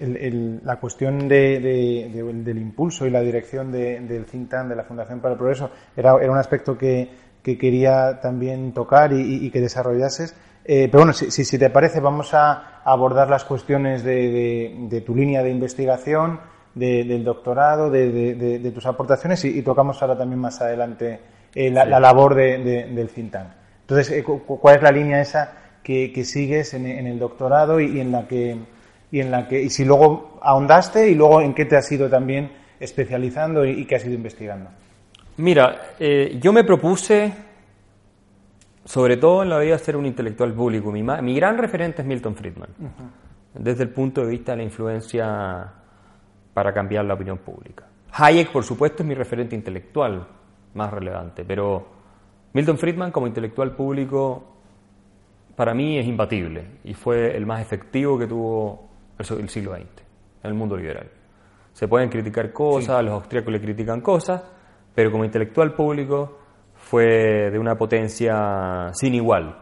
la 0.64 0.76
cuestión 0.76 1.26
del 1.26 2.59
impulso 2.59 3.06
y 3.06 3.11
la 3.11 3.23
dirección 3.23 3.73
del 3.73 4.26
think 4.26 4.50
tank, 4.50 4.68
de 4.68 4.76
la 4.76 4.85
Fundación 4.85 5.20
para 5.20 5.32
el 5.32 5.38
Progreso, 5.38 5.70
era, 5.97 6.14
un 6.14 6.37
aspecto 6.37 6.76
que, 6.76 7.09
quería 7.42 8.20
también 8.20 8.75
tocar 8.75 9.14
y, 9.14 9.50
que 9.50 9.61
desarrollases. 9.62 10.37
Eh, 10.73 10.87
pero 10.87 11.00
bueno, 11.00 11.12
si, 11.12 11.33
si, 11.33 11.59
te 11.59 11.69
parece, 11.69 11.99
vamos 11.99 12.33
a 12.33 12.81
abordar 12.85 13.29
las 13.29 13.45
cuestiones 13.45 14.05
de, 14.05 15.03
tu 15.05 15.17
línea 15.17 15.43
de 15.43 15.50
investigación, 15.50 16.39
del 16.77 17.25
doctorado, 17.25 17.91
de, 17.91 18.71
tus 18.73 18.87
aportaciones 18.87 19.45
y, 19.45 19.62
tocamos 19.62 20.00
ahora 20.00 20.17
también 20.17 20.39
más 20.39 20.61
adelante 20.61 21.19
eh, 21.57 21.73
la, 21.73 21.85
labor 21.99 22.37
del 22.37 23.09
think 23.09 23.35
Entonces, 23.81 24.12
eh, 24.12 24.23
¿cuál 24.23 24.77
es 24.77 24.83
la 24.83 24.93
línea 24.93 25.21
esa 25.21 25.55
que, 25.83 26.23
sigues 26.25 26.73
en, 26.75 26.87
el 26.87 27.19
doctorado 27.19 27.81
y, 27.81 27.99
en 27.99 28.12
la 28.12 28.29
que 28.29 28.57
y 29.11 29.19
en 29.19 29.33
la 29.33 29.49
que 29.49 29.61
y 29.61 29.71
si 29.71 29.85
luego 29.85 30.39
ahondaste 30.41 31.11
y 31.11 31.17
luego 31.17 31.41
en 31.41 31.53
qué 31.53 31.65
te 31.65 31.77
has 31.77 31.91
ido 31.91 32.09
también 32.09 32.53
especializando 32.79 33.65
y, 33.65 33.87
qué 33.87 33.97
has 33.97 34.05
ido 34.05 34.15
investigando? 34.15 34.71
Mira, 35.37 35.97
yo 36.39 36.53
me 36.53 36.62
propuse, 36.62 37.33
sobre 38.85 39.17
todo 39.17 39.43
en 39.43 39.51
la 39.51 39.59
vida, 39.59 39.79
ser 39.79 39.97
un 39.97 40.07
intelectual 40.07 40.53
público. 40.55 40.91
Mi, 40.91 41.03
mi 41.03 41.35
gran 41.35 41.59
referente 41.59 42.03
es 42.03 42.09
Milton 42.09 42.35
Friedman, 42.35 42.71
desde 43.55 43.83
el 43.85 43.91
punto 43.91 44.23
de 44.23 44.29
vista 44.29 44.53
de 44.53 44.59
la 44.59 44.65
influencia 44.65 45.73
para 46.55 46.73
cambiar 46.73 47.05
la 47.05 47.15
opinión 47.15 47.39
pública. 47.39 47.87
Hayek, 48.13 48.51
por 48.51 48.65
supuesto, 48.65 49.03
es 49.03 49.09
mi 49.09 49.15
referente 49.15 49.55
intelectual 49.55 50.27
más 50.75 50.91
relevante, 50.93 51.45
pero 51.45 51.87
Milton 52.53 52.79
Friedman 52.79 53.13
como 53.13 53.27
intelectual 53.27 53.75
público 53.75 54.57
para 55.55 55.75
mí 55.75 55.99
es 55.99 56.07
imbatible 56.07 56.79
y 56.85 56.95
fue 56.95 57.37
el 57.37 57.47
más 57.47 57.61
efectivo 57.61 58.19
que 58.19 58.27
tuvo 58.27 58.88
el 59.19 59.49
siglo 59.49 59.75
XX 59.75 59.83
en 60.43 60.51
el 60.51 60.55
mundo 60.55 60.77
liberal. 60.77 61.09
Se 61.73 61.87
pueden 61.87 62.09
criticar 62.09 62.53
cosas, 62.53 63.05
los 63.05 63.14
austríacos 63.14 63.53
le 63.53 63.61
critican 63.61 64.01
cosas, 64.01 64.43
pero 64.95 65.11
como 65.11 65.25
intelectual 65.25 65.75
público 65.75 66.38
fue 66.90 67.53
de 67.53 67.59
una 67.61 67.76
potencia 67.76 68.90
sin 68.94 69.14
igual. 69.14 69.59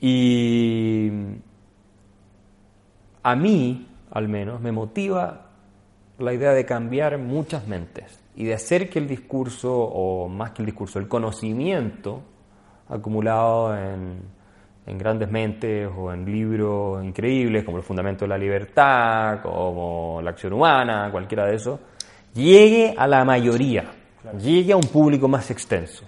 Y 0.00 1.08
a 3.22 3.36
mí, 3.36 3.86
al 4.10 4.28
menos, 4.28 4.60
me 4.60 4.72
motiva 4.72 5.50
la 6.18 6.34
idea 6.34 6.50
de 6.50 6.66
cambiar 6.66 7.16
muchas 7.18 7.68
mentes 7.68 8.20
y 8.34 8.44
de 8.44 8.54
hacer 8.54 8.90
que 8.90 8.98
el 8.98 9.06
discurso, 9.06 9.72
o 9.72 10.28
más 10.28 10.50
que 10.50 10.62
el 10.62 10.66
discurso, 10.66 10.98
el 10.98 11.06
conocimiento 11.06 12.22
acumulado 12.88 13.76
en, 13.76 14.42
grandes 14.98 15.30
mentes 15.30 15.88
o 15.96 16.12
en 16.12 16.24
libros 16.24 17.04
increíbles 17.04 17.62
como 17.62 17.76
El 17.76 17.84
Fundamento 17.84 18.24
de 18.24 18.30
la 18.30 18.36
Libertad, 18.36 19.40
como 19.42 20.20
La 20.20 20.30
Acción 20.30 20.54
Humana, 20.54 21.08
cualquiera 21.12 21.46
de 21.46 21.54
esos, 21.54 21.78
llegue 22.34 22.96
a 22.98 23.06
la 23.06 23.24
mayoría, 23.24 23.92
llegue 24.40 24.72
a 24.72 24.76
un 24.76 24.88
público 24.88 25.28
más 25.28 25.48
extenso. 25.52 26.04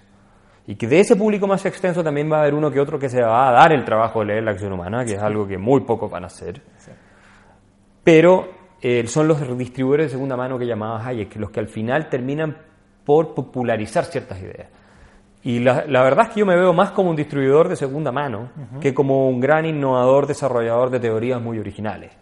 Y 0.66 0.77
que 0.77 0.87
de 0.87 1.00
ese 1.00 1.16
público 1.16 1.46
más 1.46 1.64
extenso 1.66 2.03
también 2.03 2.31
va 2.33 2.38
a 2.38 2.40
haber 2.40 2.55
uno 2.55 2.70
que 2.70 2.81
otro 2.81 2.98
que 2.98 3.09
se 3.09 3.20
va 3.20 3.48
a 3.48 3.53
dar 3.53 3.72
el 3.72 3.85
trabajo 3.85 4.20
de 4.20 4.27
leer 4.27 4.44
la 4.44 4.53
acción 4.53 4.72
humana, 4.72 5.05
que 5.05 5.14
es 5.14 5.22
algo 5.22 5.46
que 5.46 5.59
muy 5.59 5.83
pocos 5.83 6.11
van 6.11 6.24
a 6.24 6.29
hacer. 6.29 6.62
Pero 8.03 8.48
eh, 8.81 9.07
son 9.07 9.29
los 9.29 9.59
distribuidores 9.59 10.07
de 10.07 10.11
segunda 10.11 10.37
mano 10.37 10.59
que 10.59 10.66
llamaba 10.66 11.05
Hayek, 11.07 11.37
los 11.37 11.50
que 11.50 11.61
al 11.61 11.68
final 11.68 12.09
terminan 12.09 12.57
por 13.05 13.35
popularizar 13.35 14.05
ciertas 14.05 14.40
ideas. 14.40 14.68
Y 15.42 15.59
la, 15.61 15.85
verdad 15.85 16.29
es 16.29 16.35
que 16.35 16.40
yo 16.40 16.46
me 16.46 16.57
veo 16.57 16.72
más 16.72 16.92
como 16.92 17.11
un 17.11 17.16
distribuidor 17.16 17.68
de 17.68 17.77
segunda 17.77 18.11
mano 18.11 18.48
que 18.81 18.94
como 18.94 19.29
un 19.29 19.40
gran 19.40 19.66
innovador, 19.66 20.27
desarrollador 20.27 20.88
de 20.88 21.00
teorías 21.00 21.40
muy 21.40 21.59
originales. 21.59 22.16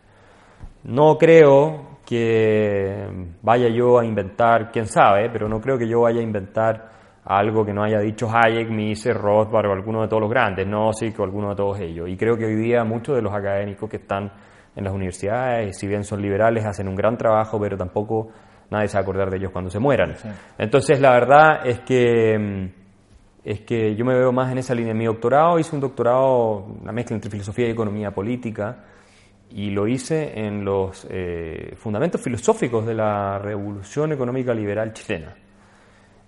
No 0.82 1.16
creo 1.18 2.00
que 2.04 3.06
vaya 3.42 3.68
yo 3.68 4.00
a 4.00 4.04
inventar, 4.04 4.72
quién 4.72 4.88
sabe, 4.88 5.30
pero 5.30 5.48
no 5.48 5.60
creo 5.60 5.78
que 5.78 5.86
yo 5.86 6.00
vaya 6.00 6.18
a 6.18 6.24
inventar 6.24 6.90
algo 7.24 7.64
que 7.64 7.72
no 7.72 7.84
haya 7.84 8.00
dicho 8.00 8.28
Hayek, 8.28 8.68
Mises, 8.68 9.16
Rothbard 9.16 9.66
o 9.66 9.72
alguno 9.72 10.02
de 10.02 10.08
todos 10.08 10.22
los 10.22 10.30
grandes, 10.30 10.66
no, 10.66 10.92
sí, 10.92 11.12
que 11.12 11.22
alguno 11.22 11.50
de 11.50 11.56
todos 11.56 11.78
ellos. 11.80 12.08
Y 12.08 12.16
creo 12.16 12.36
que 12.36 12.46
hoy 12.46 12.56
día 12.56 12.84
muchos 12.84 13.14
de 13.14 13.22
los 13.22 13.32
académicos 13.32 13.88
que 13.88 13.98
están 13.98 14.32
en 14.74 14.84
las 14.84 14.92
universidades, 14.92 15.78
si 15.78 15.86
bien 15.86 16.04
son 16.04 16.20
liberales, 16.20 16.64
hacen 16.64 16.88
un 16.88 16.96
gran 16.96 17.16
trabajo, 17.16 17.60
pero 17.60 17.76
tampoco 17.76 18.30
nadie 18.70 18.88
se 18.88 18.94
va 18.94 19.00
a 19.00 19.02
acordar 19.02 19.30
de 19.30 19.36
ellos 19.36 19.52
cuando 19.52 19.70
se 19.70 19.78
mueran. 19.78 20.14
Entonces, 20.58 21.00
la 21.00 21.12
verdad 21.12 21.66
es 21.66 21.80
que, 21.80 22.38
mm, 22.38 22.68
es 23.44 23.60
que 23.60 23.94
yo 23.94 24.04
me 24.04 24.14
veo 24.14 24.32
más 24.32 24.50
en 24.50 24.58
esa 24.58 24.74
línea. 24.74 24.94
Mi 24.94 25.04
doctorado 25.04 25.58
hice 25.58 25.74
un 25.74 25.80
doctorado, 25.80 26.64
una 26.82 26.92
mezcla 26.92 27.14
entre 27.14 27.30
filosofía 27.30 27.68
y 27.68 27.70
economía 27.70 28.10
política, 28.10 28.84
y 29.50 29.70
lo 29.70 29.86
hice 29.86 30.32
en 30.40 30.64
los 30.64 31.06
eh, 31.10 31.74
fundamentos 31.76 32.20
filosóficos 32.22 32.86
de 32.86 32.94
la 32.94 33.38
revolución 33.38 34.12
económica 34.12 34.54
liberal 34.54 34.94
chilena. 34.94 35.34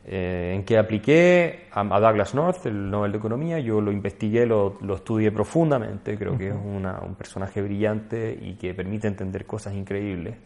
Eh, 0.07 0.53
en 0.55 0.64
que 0.64 0.77
apliqué 0.77 1.69
a, 1.73 1.83
Douglas 1.83 2.35
North, 2.35 2.67
el 2.67 2.90
Nobel 2.90 3.12
de 3.12 3.19
Economía, 3.19 3.59
yo 3.59 3.81
lo 3.81 3.90
investigué, 3.90 4.45
lo, 4.45 4.79
estudié 4.95 5.33
profundamente, 5.33 6.19
creo 6.19 6.37
que 6.37 6.49
es 6.49 6.55
un 6.55 7.14
personaje 7.17 7.62
brillante 7.62 8.38
y 8.38 8.55
que 8.55 8.75
permite 8.75 9.09
entender 9.09 9.47
cosas 9.47 9.73
increíbles 9.75 10.37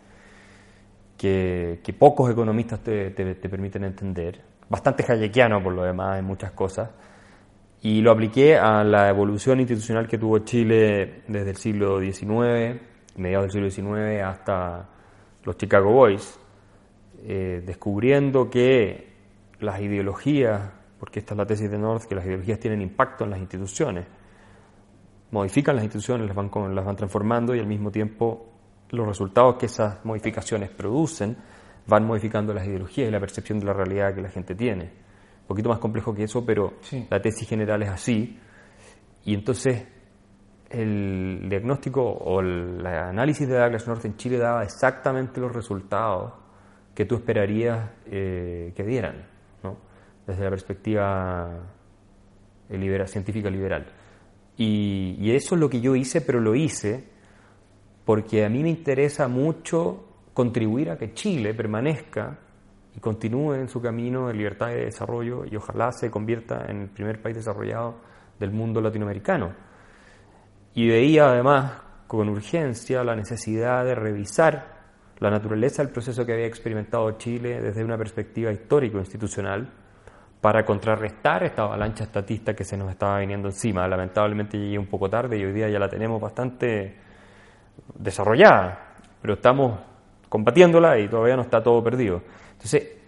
que, 1.19 1.95
pocos 1.99 2.31
economistas 2.31 2.81
te, 2.81 3.11
permiten 3.11 3.85
entender, 3.85 4.41
bastante 4.69 5.05
hayekiano 5.11 5.63
por 5.63 5.75
lo 5.75 5.83
demás 5.83 6.19
en 6.19 6.25
muchas 6.25 6.53
cosas, 6.53 6.91
y 7.83 8.01
lo 8.01 8.11
apliqué 8.13 8.57
a 8.57 8.83
la 8.85 9.09
evolución 9.09 9.61
institucional 9.61 10.09
que 10.09 10.19
tuvo 10.19 10.39
Chile 10.41 11.23
desde 11.29 11.51
el 11.51 11.57
siglo 11.57 12.01
XIX, 12.01 12.81
mediados 13.17 13.53
del 13.53 13.71
siglo 13.71 13.93
XIX, 13.93 14.23
hasta 14.23 14.89
los 15.45 15.57
Chicago 15.57 15.93
Boys, 15.93 16.39
eh, 17.25 17.63
descubriendo 17.65 18.49
que 18.49 19.08
las 19.61 19.81
ideologías, 19.81 20.71
porque 20.99 21.21
esta 21.21 21.35
es 21.35 21.39
la 21.39 21.47
tesis 21.47 21.71
de 21.71 21.79
North, 21.79 22.05
que 22.05 22.15
las 22.15 22.25
ideologías 22.25 22.59
tienen 22.59 22.81
impacto 22.81 23.25
en 23.25 23.31
las 23.31 23.41
instituciones, 23.41 24.07
modifican 25.31 25.77
las 25.77 25.85
instituciones, 25.85 26.27
las 26.27 26.37
van, 26.37 26.75
las 26.75 26.85
van 26.85 26.97
transformando 26.97 27.55
y 27.55 27.61
al 27.61 27.67
mismo 27.67 27.91
tiempo 27.91 28.53
los 28.91 29.07
resultados 29.07 29.57
que 29.57 29.67
esas 29.67 30.05
modificaciones 30.05 30.71
producen 30.71 31.37
van 31.87 32.07
modificando 32.07 32.53
las 32.55 32.67
ideologías 32.67 33.09
y 33.09 33.11
la 33.11 33.21
percepción 33.21 33.59
de 33.59 33.67
la 33.67 33.73
realidad 33.73 34.15
que 34.15 34.23
la 34.23 34.31
gente 34.31 34.55
tiene. 34.55 34.85
Un 34.85 35.47
poquito 35.47 35.69
más 35.69 35.79
complejo 35.79 36.15
que 36.15 36.25
eso, 36.25 36.45
pero 36.45 36.75
la 37.11 37.21
tesis 37.21 37.49
general 37.49 37.83
es 37.83 37.89
así. 37.89 38.39
Y 39.25 39.35
entonces 39.35 39.87
el 40.71 41.47
diagnóstico 41.49 42.03
o 42.03 42.41
el 42.41 42.87
análisis 42.87 43.49
de 43.49 43.59
Douglas 43.59 43.87
North 43.89 44.05
en 44.05 44.17
Chile 44.17 44.37
daba 44.37 44.63
exactamente 44.63 45.41
los 45.41 45.53
resultados 45.53 46.35
que 46.95 47.07
tú 47.07 47.17
esperarías 47.17 47.91
eh, 48.07 48.73
que 48.77 48.83
dieran 48.83 49.38
desde 50.29 50.45
la 50.45 50.51
perspectiva 50.51 51.49
científica 53.07 53.49
liberal. 53.49 53.87
Y, 54.59 55.31
eso 55.31 55.55
es 55.55 55.61
lo 55.61 55.71
que 55.71 55.81
yo 55.81 55.97
hice, 55.97 56.21
pero 56.21 56.39
lo 56.41 56.55
hice 56.55 57.05
porque 58.05 58.45
a 58.45 58.49
mí 58.49 58.63
me 58.63 58.71
interesa 58.71 59.29
mucho 59.29 60.05
contribuir 60.35 60.91
a 60.91 60.99
que 60.99 61.15
Chile 61.15 61.55
permanezca 61.55 62.39
y 62.95 63.01
continúe 63.01 63.55
en 63.55 63.69
su 63.69 63.81
camino 63.81 64.29
de 64.29 64.35
libertad 64.35 64.71
y 64.71 64.75
de 64.75 64.85
desarrollo 64.87 65.45
y 65.45 65.57
ojalá 65.57 65.93
se 65.93 66.11
convierta 66.11 66.67
en 66.69 66.83
el 66.83 66.89
primer 66.89 67.23
país 67.23 67.37
desarrollado 67.37 67.97
del 68.39 68.51
mundo 68.51 68.81
latinoamericano. 68.81 69.53
Y 70.75 70.89
veía 70.89 71.31
además 71.31 71.73
con 72.07 72.29
urgencia 72.29 73.03
la 73.05 73.17
necesidad 73.17 73.85
de 73.85 73.95
revisar 73.95 74.79
la 75.19 75.31
naturaleza 75.31 75.83
del 75.83 75.93
proceso 75.93 76.25
que 76.25 76.33
había 76.33 76.47
experimentado 76.47 77.11
Chile 77.13 77.61
desde 77.61 77.85
una 77.85 77.99
perspectiva 77.99 78.53
histórico-institucional 78.53 79.69
para 80.41 80.65
contrarrestar 80.65 81.43
esta 81.43 81.63
avalancha 81.63 82.05
estatista 82.05 82.55
que 82.55 82.65
se 82.65 82.77
nos 82.77 82.91
estaba 82.91 83.19
viniendo 83.19 83.49
encima. 83.49 83.89
Lamentablemente 83.89 84.59
llegué 84.59 84.79
un 84.79 84.87
poco 84.87 85.11
tarde 85.11 85.37
y 85.37 85.45
hoy 85.45 85.53
día 85.53 85.69
ya 85.69 85.79
la 85.79 85.89
tenemos 85.89 86.21
bastante 86.21 86.97
desarrollada, 87.95 88.95
pero 89.21 89.35
estamos 89.35 89.81
combatiéndola 90.29 90.99
y 90.99 91.09
todavía 91.09 91.37
no 91.37 91.43
está 91.43 91.63
todo 91.63 91.83
perdido. 91.83 92.23
Entonces, 92.53 92.99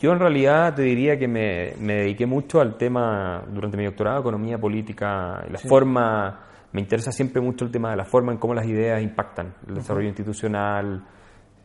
yo 0.00 0.12
en 0.12 0.18
realidad 0.18 0.74
te 0.74 0.82
diría 0.82 1.18
que 1.18 1.28
me, 1.28 1.74
dediqué 1.78 2.26
mucho 2.26 2.60
al 2.60 2.76
tema, 2.76 3.44
durante 3.48 3.76
mi 3.76 3.84
doctorado, 3.84 4.20
economía 4.20 4.58
política, 4.58 5.44
y 5.48 5.52
la 5.52 5.58
forma, 5.58 6.40
me 6.72 6.80
interesa 6.80 7.12
siempre 7.12 7.40
mucho 7.40 7.64
el 7.64 7.70
tema 7.70 7.90
de 7.90 7.96
la 7.96 8.04
forma 8.04 8.32
en 8.32 8.38
cómo 8.38 8.54
las 8.54 8.66
ideas 8.66 9.00
impactan 9.00 9.54
el 9.68 9.76
desarrollo 9.76 10.08
institucional, 10.08 11.04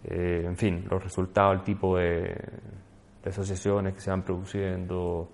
eh, 0.04 0.43
en 0.45 0.56
fin, 0.56 0.86
los 0.89 1.04
resultados, 1.04 1.56
el 1.56 1.63
tipo 1.63 1.98
de, 1.98 2.36
asociaciones 3.26 3.94
que 3.94 4.02
se 4.02 4.10
van 4.10 4.24
produciendo, 4.24 5.30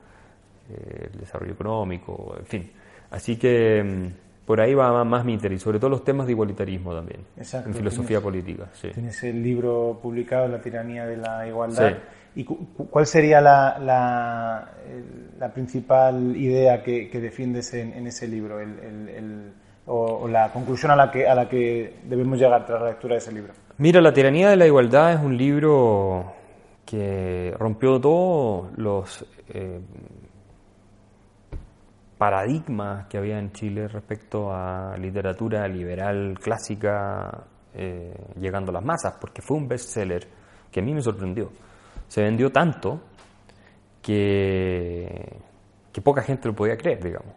eh, 0.69 1.09
el 1.13 1.19
desarrollo 1.19 1.53
económico, 1.53 2.35
en 2.39 2.45
fin. 2.45 2.71
Así 3.11 3.37
que 3.37 3.83
mm, 3.83 4.45
por 4.45 4.61
ahí 4.61 4.73
va 4.73 5.03
más 5.03 5.25
mi 5.25 5.33
interés, 5.33 5.61
sobre 5.61 5.79
todo 5.79 5.89
los 5.89 6.03
temas 6.03 6.25
de 6.25 6.33
igualitarismo 6.33 6.93
también, 6.93 7.21
en 7.37 7.73
filosofía 7.73 8.21
política. 8.21 8.67
Sí. 8.73 8.89
Tienes 8.93 9.23
el 9.23 9.41
libro 9.41 9.99
publicado, 10.01 10.47
La 10.47 10.61
tiranía 10.61 11.05
de 11.05 11.17
la 11.17 11.47
igualdad. 11.47 11.93
¿Y 12.37 12.43
cuál 12.43 13.05
sería 13.05 13.39
la, 13.39 13.79
la, 15.39 15.53
principal 15.53 16.35
idea 16.35 16.83
que, 16.83 17.09
defiendes 17.13 17.73
en, 17.73 18.05
ese 18.05 18.27
libro? 18.27 18.59
El, 18.59 19.53
o, 19.85 20.27
la 20.27 20.51
conclusión 20.51 20.91
a 20.91 20.95
la, 20.95 21.11
que, 21.11 21.27
a 21.27 21.33
la 21.33 21.47
que 21.47 21.99
debemos 22.03 22.37
llegar 22.37 22.65
tras 22.65 22.81
la 22.81 22.89
lectura 22.89 23.13
de 23.13 23.19
ese 23.19 23.31
libro? 23.31 23.53
Mira, 23.77 24.01
La 24.01 24.13
tiranía 24.13 24.49
de 24.49 24.57
la 24.57 24.67
igualdad 24.67 25.13
es 25.13 25.19
un 25.19 25.37
libro 25.37 26.33
que 26.85 27.53
rompió 27.57 27.99
todos 27.99 28.77
los 28.77 29.25
eh, 29.49 29.81
paradigmas 32.17 33.07
que 33.07 33.17
había 33.17 33.39
en 33.39 33.51
Chile 33.51 33.87
respecto 33.87 34.51
a 34.51 34.95
literatura 34.97 35.67
liberal 35.67 36.37
clásica 36.41 37.45
eh, 37.73 38.13
llegando 38.39 38.71
a 38.71 38.73
las 38.75 38.85
masas, 38.85 39.15
porque 39.19 39.41
fue 39.41 39.57
un 39.57 39.67
bestseller 39.67 40.27
que 40.71 40.79
a 40.79 40.83
mí 40.83 40.93
me 40.93 41.01
sorprendió. 41.01 41.51
Se 42.07 42.21
vendió 42.21 42.51
tanto 42.51 43.01
que, 44.01 45.39
que 45.91 46.01
poca 46.01 46.21
gente 46.21 46.47
lo 46.47 46.55
podía 46.55 46.77
creer, 46.77 47.03
digamos. 47.03 47.33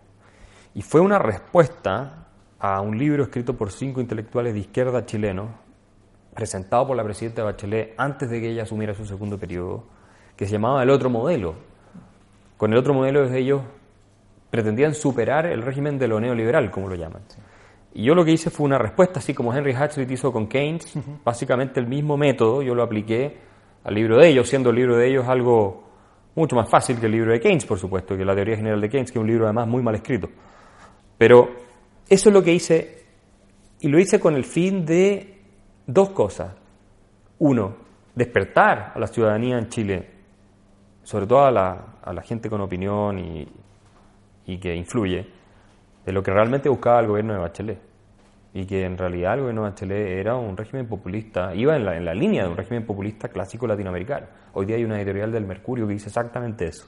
Y 0.75 0.83
fue 0.83 1.01
una 1.01 1.19
respuesta 1.19 2.27
a 2.59 2.81
un 2.81 2.99
libro 2.99 3.25
escrito 3.25 3.57
por 3.57 3.73
cinco 3.73 4.01
intelectuales 4.01 4.55
de 4.55 4.61
izquierda 4.61 5.07
chilenos, 5.07 5.51
presentado 6.39 6.87
por 6.87 6.97
la 6.97 7.03
presidenta 7.03 7.43
Bachelet 7.43 7.95
antes 7.97 8.31
de 8.31 8.41
que 8.41 8.51
ella 8.51 8.63
asumiera 8.63 8.95
su 8.95 9.05
segundo 9.05 9.37
periodo, 9.37 9.83
que 10.37 10.47
se 10.47 10.53
llamaba 10.53 10.85
El 10.85 10.91
otro 10.91 11.11
modelo. 11.11 11.57
Con 12.57 12.73
el 12.73 12.79
otro 12.79 12.95
modelo 12.95 13.25
ellos 13.35 13.61
pretendían 14.49 14.95
superar 14.95 15.47
el 15.47 15.63
régimen 15.63 15.99
de 15.99 16.07
lo 16.07 16.21
neoliberal, 16.21 16.71
como 16.71 16.89
lo 16.89 16.95
llaman. 16.95 17.23
Y 17.93 18.05
yo 18.05 18.15
lo 18.15 18.25
que 18.25 18.31
hice 18.31 18.51
fue 18.51 18.67
una 18.67 18.79
respuesta, 18.79 19.19
así 19.19 19.35
como 19.35 19.53
Henry 19.53 19.73
Hazlitt 19.73 20.13
hizo 20.13 20.31
con 20.31 20.47
Keynes, 20.47 20.95
básicamente 21.25 21.81
el 21.81 21.89
mismo 21.89 22.17
método, 22.17 22.63
yo 22.63 22.73
lo 22.73 22.85
apliqué 22.85 23.37
al 23.83 23.95
libro 23.95 24.17
de 24.19 24.29
ellos, 24.29 24.49
siendo 24.49 24.71
el 24.71 24.77
libro 24.77 24.97
de 24.97 25.09
ellos 25.09 25.27
algo 25.27 25.89
mucho 26.37 26.55
más 26.55 26.71
fácil 26.71 27.01
que 27.01 27.07
el 27.07 27.13
libro 27.13 27.33
de 27.33 27.41
Keynes, 27.41 27.67
por 27.67 27.81
supuesto, 27.81 28.17
que 28.17 28.25
la 28.25 28.37
teoría 28.37 28.55
general 28.55 28.81
de 28.81 28.89
Keynes, 28.89 29.11
que 29.11 29.19
es 29.19 29.21
un 29.21 29.27
libro 29.27 29.47
además 29.47 29.67
muy 29.67 29.83
mal 29.83 29.97
escrito. 29.97 30.29
Pero 31.19 31.49
eso 32.09 32.29
es 32.29 32.33
lo 32.33 32.45
que 32.45 32.53
hice, 32.53 33.07
y 33.81 33.89
lo 33.89 33.99
hice 33.99 34.21
con 34.21 34.37
el 34.37 34.45
fin 34.45 34.87
de 34.87 35.38
dos 35.89 36.11
cosas. 36.11 36.53
Uno, 37.41 37.75
despertar 38.15 38.93
a 38.95 38.99
la 38.99 39.07
ciudadanía 39.07 39.59
en 39.59 39.69
Chile, 39.69 40.11
sobre 41.03 41.27
todo 41.27 41.45
a 41.47 41.51
la, 41.51 42.23
gente 42.23 42.49
con 42.51 42.61
opinión 42.61 43.19
y, 43.19 44.59
que 44.59 44.75
influye, 44.75 45.27
de 46.05 46.13
lo 46.13 46.23
que 46.23 46.31
realmente 46.31 46.69
buscaba 46.69 47.01
el 47.01 47.07
gobierno 47.07 47.33
de 47.33 47.41
Bachelet. 47.41 47.79
Y 48.55 48.65
que 48.65 48.85
en 48.85 48.97
realidad 48.97 49.35
el 49.35 49.41
gobierno 49.41 49.65
de 49.65 49.71
Bachelet 49.71 50.09
era 50.21 50.37
un 50.37 50.57
régimen 50.57 50.87
populista, 50.87 51.55
iba 51.55 51.77
en 51.77 51.85
la, 51.85 52.15
línea 52.15 52.45
de 52.45 52.51
un 52.51 52.57
régimen 52.57 52.85
populista 52.85 53.29
clásico 53.29 53.67
latinoamericano. 53.67 54.27
Hoy 54.53 54.67
día 54.67 54.77
hay 54.77 54.85
una 54.85 54.97
editorial 54.97 55.33
del 55.33 55.47
Mercurio 55.47 55.87
que 55.87 55.95
dice 55.95 56.09
exactamente 56.09 56.67
eso. 56.67 56.87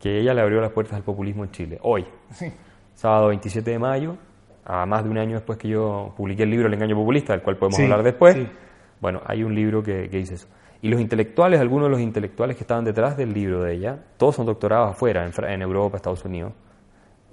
Que 0.00 0.18
ella 0.18 0.34
le 0.34 0.40
abrió 0.40 0.60
las 0.60 0.72
puertas 0.72 0.94
al 0.94 1.02
populismo 1.02 1.44
en 1.44 1.50
Chile. 1.52 1.78
Hoy, 1.82 2.04
sábado 2.94 3.28
27 3.28 3.70
de 3.70 3.78
mayo, 3.78 4.16
a 4.64 4.86
más 4.86 5.04
de 5.04 5.10
un 5.10 5.18
año 5.18 5.34
después 5.34 5.58
que 5.58 5.68
yo 5.68 6.12
publiqué 6.16 6.44
el 6.44 6.50
libro 6.50 6.68
El 6.68 6.74
engaño 6.74 6.96
populista, 6.96 7.32
del 7.32 7.42
cual 7.42 7.56
podemos 7.56 7.80
hablar 7.80 8.02
después, 8.02 8.36
bueno, 9.00 9.20
hay 9.26 9.42
un 9.42 9.54
libro 9.54 9.82
que, 9.82 10.08
dice 10.08 10.34
eso. 10.34 10.48
Y 10.80 10.88
los 10.88 11.00
intelectuales, 11.00 11.60
algunos 11.60 11.86
de 11.86 11.90
los 11.90 12.00
intelectuales 12.00 12.56
que 12.56 12.62
estaban 12.62 12.84
detrás 12.84 13.16
del 13.16 13.32
libro 13.32 13.62
de 13.62 13.74
ella, 13.74 13.98
todos 14.16 14.36
son 14.36 14.46
doctorados 14.46 14.90
afuera, 14.90 15.28
en, 15.48 15.62
Europa, 15.62 15.96
Estados 15.96 16.24
Unidos, 16.24 16.52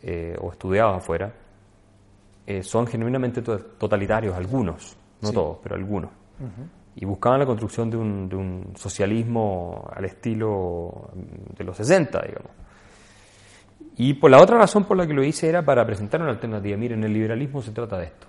eh, 0.04 0.36
o 0.40 0.52
estudiados 0.52 0.98
afuera, 0.98 1.34
eh, 2.46 2.64
son 2.64 2.88
genuinamente 2.88 3.42
totalitarios, 3.42 4.36
algunos, 4.36 4.98
no 5.22 5.32
todos, 5.32 5.58
pero 5.62 5.76
algunos. 5.76 6.12
Y 6.96 7.06
buscaban 7.06 7.40
la 7.40 7.46
construcción 7.46 7.90
de 7.90 7.98
un, 7.98 8.30
de 8.30 8.36
un 8.36 8.74
socialismo 8.76 9.90
al 9.96 10.06
estilo 10.06 11.10
de 11.58 11.64
los 11.64 11.76
60, 11.78 12.22
digamos 12.22 12.52
y 14.02 14.14
por 14.14 14.32
la 14.32 14.42
otra 14.42 14.58
razón 14.58 14.86
por 14.86 14.96
la 14.96 15.06
que 15.06 15.14
lo 15.14 15.22
hice 15.22 15.50
era 15.50 15.62
para 15.62 15.86
presentar 15.86 16.22
una 16.22 16.32
alternativa. 16.32 16.78
Miren, 16.78 17.04
el 17.04 17.12
liberalismo 17.12 17.62
se 17.62 17.72
trata 17.72 17.98
de 17.98 18.06
esto. 18.06 18.28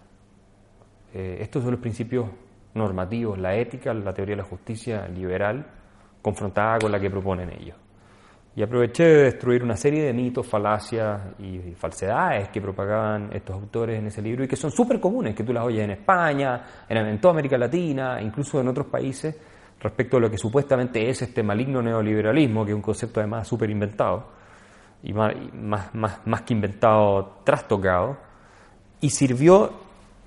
Eh, 1.15 1.39
estos 1.43 1.63
son 1.63 1.71
los 1.71 1.81
principios 1.81 2.29
normativos, 2.75 3.39
la 3.39 3.55
ética, 3.55 3.95
la 3.95 4.13
teoría 4.13 4.35
de 4.35 4.43
la 4.43 4.49
justicia 4.49 5.07
liberal, 5.07 5.65
confrontada 6.21 6.81
con 6.81 6.91
la 6.91 6.99
que 6.99 7.09
proponen 7.09 7.53
ellos. 7.53 7.77
Y 8.57 8.65
aproveché 8.65 9.05
de 9.05 9.23
destruir 9.23 9.63
una 9.63 9.77
serie 9.77 10.03
de 10.03 10.13
mitos, 10.13 10.45
falacias 10.45 11.21
y, 11.39 11.61
falsedades 11.77 12.49
que 12.49 12.61
propagaban 12.61 13.31
estos 13.33 13.55
autores 13.55 13.97
en 13.97 14.09
ese 14.09 14.21
libro 14.23 14.43
y 14.43 14.49
que 14.49 14.57
son 14.57 14.73
súper 14.73 14.99
comunes, 14.99 15.37
que 15.37 15.45
tú 15.45 15.53
las 15.53 15.65
oyes 15.65 15.85
en 15.85 15.93
España, 15.93 16.65
en, 16.89 17.21
toda 17.21 17.35
América 17.35 17.57
Latina, 17.57 18.21
incluso 18.21 18.61
en 18.61 18.67
otros 18.67 18.89
países, 18.89 19.39
respecto 19.79 20.17
a 20.17 20.21
lo 20.21 20.29
que 20.29 20.37
supuestamente 20.37 21.09
es 21.09 21.23
este 21.23 21.45
maligno 21.45 21.81
neoliberalismo, 21.81 22.65
que 22.65 22.73
es 22.73 22.77
un 22.77 22.83
concepto 22.83 23.21
además 23.21 23.47
súper 23.47 23.71
inventado 23.71 24.40
y 25.03 25.13
más, 25.13 25.35
más, 25.95 26.27
más, 26.27 26.43
que 26.43 26.53
inventado, 26.53 27.39
trastocado, 27.45 28.19
y 29.01 29.11
sirvió 29.11 29.73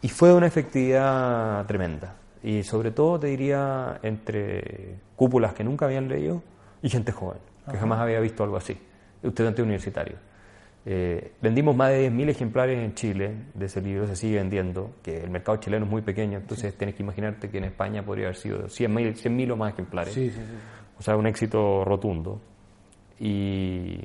y 0.01 0.09
fue 0.09 0.29
de 0.29 0.35
una 0.35 0.47
efectividad 0.47 1.65
tremenda. 1.65 2.15
Y 2.41 2.63
sobre 2.63 2.91
todo, 2.91 3.19
te 3.19 3.27
diría, 3.27 3.99
entre 4.03 4.95
cúpulas 5.15 5.53
que 5.53 5.63
nunca 5.63 5.85
habían 5.85 6.07
leído 6.07 6.41
y 6.81 6.89
gente 6.89 7.11
joven, 7.11 7.39
que 7.69 7.77
jamás 7.77 7.99
había 7.99 8.19
visto 8.19 8.43
algo 8.43 8.57
así, 8.57 8.77
estudiante 9.21 9.61
universitario. 9.61 10.17
Eh, 10.85 11.31
vendimos 11.41 11.73
más 11.77 11.91
de 11.91 12.11
10.000 12.11 12.29
ejemplares 12.29 12.83
en 12.83 12.93
Chile 12.93 13.33
de 13.53 13.67
ese 13.67 13.81
libro, 13.81 14.05
se 14.05 14.17
sigue 14.17 14.35
vendiendo, 14.35 14.95
que 15.01 15.23
el 15.23 15.29
mercado 15.29 15.57
chileno 15.57 15.85
es 15.85 15.91
muy 15.91 16.01
pequeño, 16.01 16.39
entonces 16.39 16.77
tienes 16.77 16.95
que 16.95 17.03
imaginarte 17.03 17.49
que 17.49 17.59
en 17.59 17.63
España 17.65 18.03
podría 18.03 18.25
haber 18.25 18.35
sido 18.35 18.67
100.000 18.67 19.15
100 19.15 19.51
o 19.51 19.55
más 19.55 19.73
ejemplares. 19.73 20.17
o 20.99 21.01
sea, 21.01 21.15
un 21.15 21.27
éxito 21.27 21.85
rotundo. 21.85 22.41
Y 23.17 23.97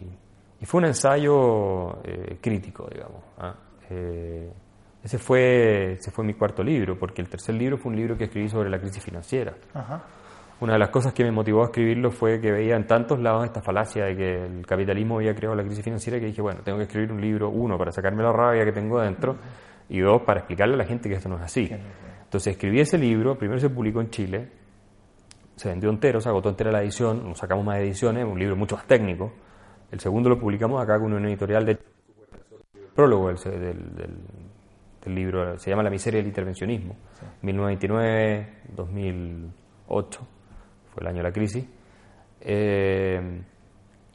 y 0.61 0.67
fue 0.67 0.79
un 0.81 0.87
ensayo 0.87 2.03
eh, 2.05 2.39
crítico, 2.41 2.89
digamos. 2.93 3.23
¿ah? 3.39 3.55
Eh, 3.91 4.51
ese, 5.03 5.19
fue, 5.19 5.93
ese 5.93 6.11
fue 6.11 6.25
mi 6.25 6.35
cuarto 6.35 6.63
libro, 6.63 6.99
porque 6.99 7.23
el 7.23 7.29
tercer 7.29 7.55
libro 7.55 7.79
fue 7.79 7.91
un 7.91 7.97
libro 7.97 8.17
que 8.17 8.25
escribí 8.25 8.49
sobre 8.49 8.69
la 8.69 8.79
crisis 8.81 9.03
financiera. 9.03 9.55
Una 10.61 10.73
de 10.73 10.79
las 10.81 10.89
cosas 10.89 11.13
que 11.13 11.23
me 11.23 11.31
motivó 11.31 11.63
a 11.63 11.67
escribirlo 11.67 12.11
fue 12.11 12.41
que 12.41 12.51
veía 12.51 12.75
en 12.75 12.87
tantos 12.87 13.21
lados 13.21 13.45
esta 13.45 13.63
falacia 13.63 14.07
de 14.07 14.17
que 14.17 14.45
el 14.45 14.67
capitalismo 14.67 15.19
había 15.19 15.33
creado 15.33 15.55
la 15.55 15.63
crisis 15.63 15.85
financiera 15.85 16.19
que 16.19 16.27
dije, 16.27 16.43
bueno, 16.43 16.63
tengo 16.65 16.79
que 16.79 16.85
escribir 16.85 17.13
un 17.13 17.21
libro, 17.21 17.49
uno, 17.49 17.79
para 17.79 17.93
sacarme 17.93 18.25
la 18.25 18.33
rabia 18.33 18.65
que 18.65 18.73
tengo 18.73 19.01
dentro, 19.01 19.37
y 19.89 20.01
dos, 20.01 20.23
para 20.23 20.41
explicarle 20.41 20.75
a 20.75 20.79
la 20.79 20.85
gente 20.85 21.09
que 21.09 21.15
esto 21.15 21.29
no 21.29 21.37
es 21.37 21.43
así. 21.43 21.71
Entonces 22.25 22.55
escribí 22.55 22.81
ese 22.81 22.99
libro, 22.99 23.39
primero 23.39 23.61
se 23.61 23.71
publicó 23.71 24.01
en 24.01 24.11
Chile, 24.11 24.49
se 25.55 25.69
vendió 25.69 25.91
entero, 25.91 26.21
se 26.21 26.29
agotó 26.29 26.49
entera 26.49 26.73
la 26.73 26.83
edición, 26.83 27.29
nos 27.29 27.39
sacamos 27.39 27.65
más 27.65 27.79
ediciones, 27.79 28.25
un 28.25 28.39
libro 28.39 28.57
mucho 28.57 28.75
más 28.75 28.87
técnico, 28.87 29.33
el 29.91 30.01
segundo 30.01 30.29
lo 30.29 30.39
publicamos 30.39 30.83
acá 30.83 30.99
con 30.99 31.11
una 31.13 31.29
editorial 31.29 31.65
de 31.65 31.79
prólogo 32.95 33.33
del, 33.33 33.95
del, 33.95 34.19
libro, 35.15 35.59
se 35.59 35.71
llama 35.71 35.83
La 35.83 35.89
miseria 35.89 36.19
del 36.19 36.27
intervencionismo, 36.27 36.95
1929-2008, 37.43 39.51
fue 39.87 41.01
el 41.01 41.07
año 41.07 41.17
de 41.19 41.23
la 41.23 41.33
crisis. 41.33 41.65
Eh, 42.41 43.41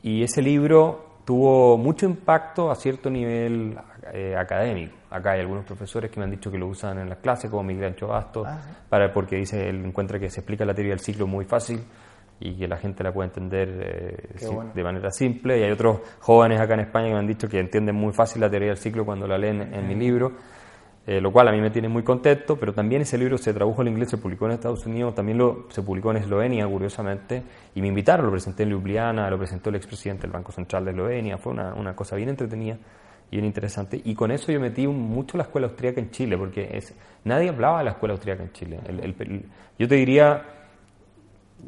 y 0.03 0.21
ese 0.21 0.43
libro 0.43 1.13
tuvo 1.25 1.77
mucho 1.77 2.05
impacto 2.05 2.69
a 2.69 2.75
cierto 2.75 3.09
nivel 3.09 3.75
eh, 4.13 4.35
académico. 4.37 4.93
Acá 5.09 5.31
hay 5.31 5.39
algunos 5.39 5.65
profesores 5.65 6.11
que 6.11 6.19
me 6.19 6.25
han 6.25 6.31
dicho 6.31 6.51
que 6.51 6.57
lo 6.57 6.67
usan 6.67 6.99
en 6.99 7.09
las 7.09 7.19
clases, 7.19 7.49
como 7.49 7.63
Miguel 7.63 7.85
Ancho 7.85 8.07
Basto, 8.07 8.43
Ah, 8.45 8.59
para, 8.89 9.13
porque 9.13 9.37
dice, 9.37 9.69
él 9.69 9.85
encuentra 9.85 10.19
que 10.19 10.29
se 10.29 10.41
explica 10.41 10.65
la 10.65 10.73
teoría 10.73 10.91
del 10.91 10.99
ciclo 10.99 11.25
muy 11.25 11.45
fácil 11.45 11.79
y 12.39 12.55
que 12.55 12.67
la 12.67 12.77
gente 12.77 13.03
la 13.03 13.13
puede 13.13 13.27
entender 13.29 13.69
eh, 13.81 14.17
sí, 14.35 14.47
bueno. 14.47 14.71
de 14.73 14.83
manera 14.83 15.11
simple. 15.11 15.59
Y 15.59 15.63
hay 15.63 15.71
otros 15.71 15.99
jóvenes 16.19 16.59
acá 16.59 16.73
en 16.73 16.81
España 16.81 17.07
que 17.07 17.13
me 17.13 17.19
han 17.19 17.27
dicho 17.27 17.47
que 17.47 17.59
entienden 17.59 17.95
muy 17.95 18.11
fácil 18.13 18.41
la 18.41 18.49
teoría 18.49 18.69
del 18.69 18.77
ciclo 18.77 19.05
cuando 19.05 19.27
la 19.27 19.37
leen 19.37 19.61
en 19.73 19.87
mi 19.87 19.95
libro. 19.95 20.31
eh, 21.05 21.19
lo 21.19 21.31
cual 21.33 21.49
a 21.49 21.51
mí 21.51 21.59
me 21.59 21.69
tiene 21.69 21.89
muy 21.89 22.01
contento, 22.01 22.55
pero 22.57 22.73
también 22.73 23.01
ese 23.01 23.17
libro 23.17 23.37
se 23.37 23.53
tradujo 23.53 23.81
al 23.81 23.89
inglés, 23.89 24.09
se 24.09 24.17
publicó 24.17 24.45
en 24.45 24.53
Estados 24.53 24.85
Unidos, 24.85 25.13
también 25.13 25.37
lo, 25.37 25.65
se 25.69 25.81
publicó 25.81 26.11
en 26.11 26.17
Eslovenia, 26.17 26.65
curiosamente, 26.65 27.43
y 27.75 27.81
me 27.81 27.89
invitaron, 27.89 28.25
lo 28.25 28.31
presenté 28.31 28.63
en 28.63 28.69
Ljubljana, 28.69 29.29
lo 29.29 29.37
presentó 29.37 29.69
el 29.69 29.75
expresidente 29.75 30.21
del 30.21 30.31
Banco 30.31 30.53
Central 30.53 30.85
de 30.85 30.91
Eslovenia, 30.91 31.37
fue 31.37 31.51
una, 31.51 31.73
una 31.73 31.93
cosa 31.93 32.15
bien 32.15 32.29
entretenida 32.29 32.77
y 33.29 33.35
bien 33.35 33.43
interesante, 33.45 33.99
y 34.01 34.15
con 34.15 34.31
eso 34.31 34.49
yo 34.53 34.61
metí 34.61 34.87
mucho 34.87 35.35
la 35.37 35.43
escuela 35.43 35.67
austríaca 35.67 35.99
en 35.99 36.09
Chile, 36.09 36.37
porque 36.37 36.69
es, 36.71 36.95
nadie 37.25 37.49
hablaba 37.49 37.79
de 37.79 37.83
la 37.83 37.91
escuela 37.91 38.13
austríaca 38.13 38.43
en 38.43 38.53
Chile. 38.53 38.79
El- 38.87 38.99
el- 39.01 39.15
el- 39.19 39.45
yo 39.77 39.87
te 39.89 39.95
diría, 39.95 40.41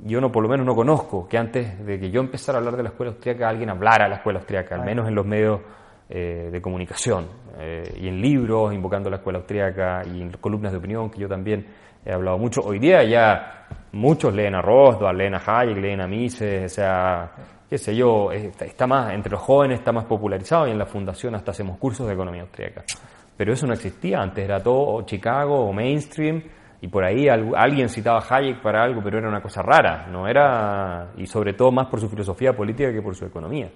yo 0.03 0.21
no 0.21 0.31
por 0.31 0.43
lo 0.43 0.49
menos 0.49 0.65
no 0.65 0.75
conozco 0.75 1.27
que 1.27 1.37
antes 1.37 1.85
de 1.85 1.99
que 1.99 2.11
yo 2.11 2.21
empezara 2.21 2.57
a 2.57 2.59
hablar 2.59 2.75
de 2.75 2.83
la 2.83 2.89
escuela 2.89 3.11
austríaca 3.11 3.49
alguien 3.49 3.69
hablara 3.69 4.05
de 4.05 4.09
la 4.09 4.15
escuela 4.17 4.39
austríaca, 4.39 4.75
al 4.75 4.83
menos 4.83 5.07
en 5.07 5.15
los 5.15 5.25
medios 5.25 5.61
eh, 6.09 6.49
de 6.51 6.61
comunicación 6.61 7.27
eh, 7.57 7.83
y 7.99 8.07
en 8.07 8.21
libros 8.21 8.73
invocando 8.73 9.09
la 9.09 9.17
escuela 9.17 9.39
austríaca 9.39 10.01
y 10.05 10.21
en 10.21 10.31
columnas 10.33 10.71
de 10.71 10.77
opinión 10.77 11.09
que 11.09 11.19
yo 11.19 11.27
también 11.27 11.65
he 12.05 12.13
hablado 12.13 12.37
mucho. 12.37 12.61
Hoy 12.61 12.79
día 12.79 13.03
ya 13.03 13.67
muchos 13.93 14.33
leen 14.33 14.53
a 14.55 14.61
Rosdal, 14.61 15.17
leen 15.17 15.33
a 15.33 15.41
Hayek, 15.43 15.77
leen 15.77 16.01
a 16.01 16.07
Mises, 16.07 16.71
o 16.71 16.75
sea, 16.75 17.31
qué 17.67 17.77
sé 17.77 17.95
yo, 17.95 18.31
está, 18.31 18.65
está 18.65 18.85
más, 18.85 19.13
entre 19.13 19.31
los 19.31 19.41
jóvenes 19.41 19.79
está 19.79 19.91
más 19.91 20.05
popularizado 20.05 20.67
y 20.67 20.71
en 20.71 20.77
la 20.77 20.85
fundación 20.85 21.33
hasta 21.33 21.51
hacemos 21.51 21.77
cursos 21.79 22.05
de 22.05 22.13
economía 22.13 22.43
austríaca. 22.43 22.83
Pero 23.35 23.53
eso 23.53 23.65
no 23.65 23.73
existía, 23.73 24.21
antes 24.21 24.45
era 24.45 24.61
todo 24.61 24.97
o 24.97 25.01
Chicago 25.03 25.65
o 25.67 25.73
mainstream 25.73 26.43
y 26.85 26.87
por 26.87 27.03
ahí 27.03 27.27
al- 27.27 27.51
alguien 27.55 27.89
citaba 27.89 28.19
a 28.19 28.35
Hayek 28.37 28.61
para 28.61 28.83
algo, 28.83 29.01
pero 29.03 29.17
era 29.17 29.27
una 29.27 29.41
cosa 29.41 29.63
rara, 29.63 30.05
no 30.11 30.27
era, 30.27 31.07
y 31.17 31.25
sobre 31.25 31.53
todo 31.53 31.71
más 31.71 31.87
por 31.87 31.99
su 31.99 32.07
filosofía 32.07 32.53
política 32.55 32.93
que 32.93 33.01
por 33.01 33.15
su 33.15 33.25
economía. 33.25 33.69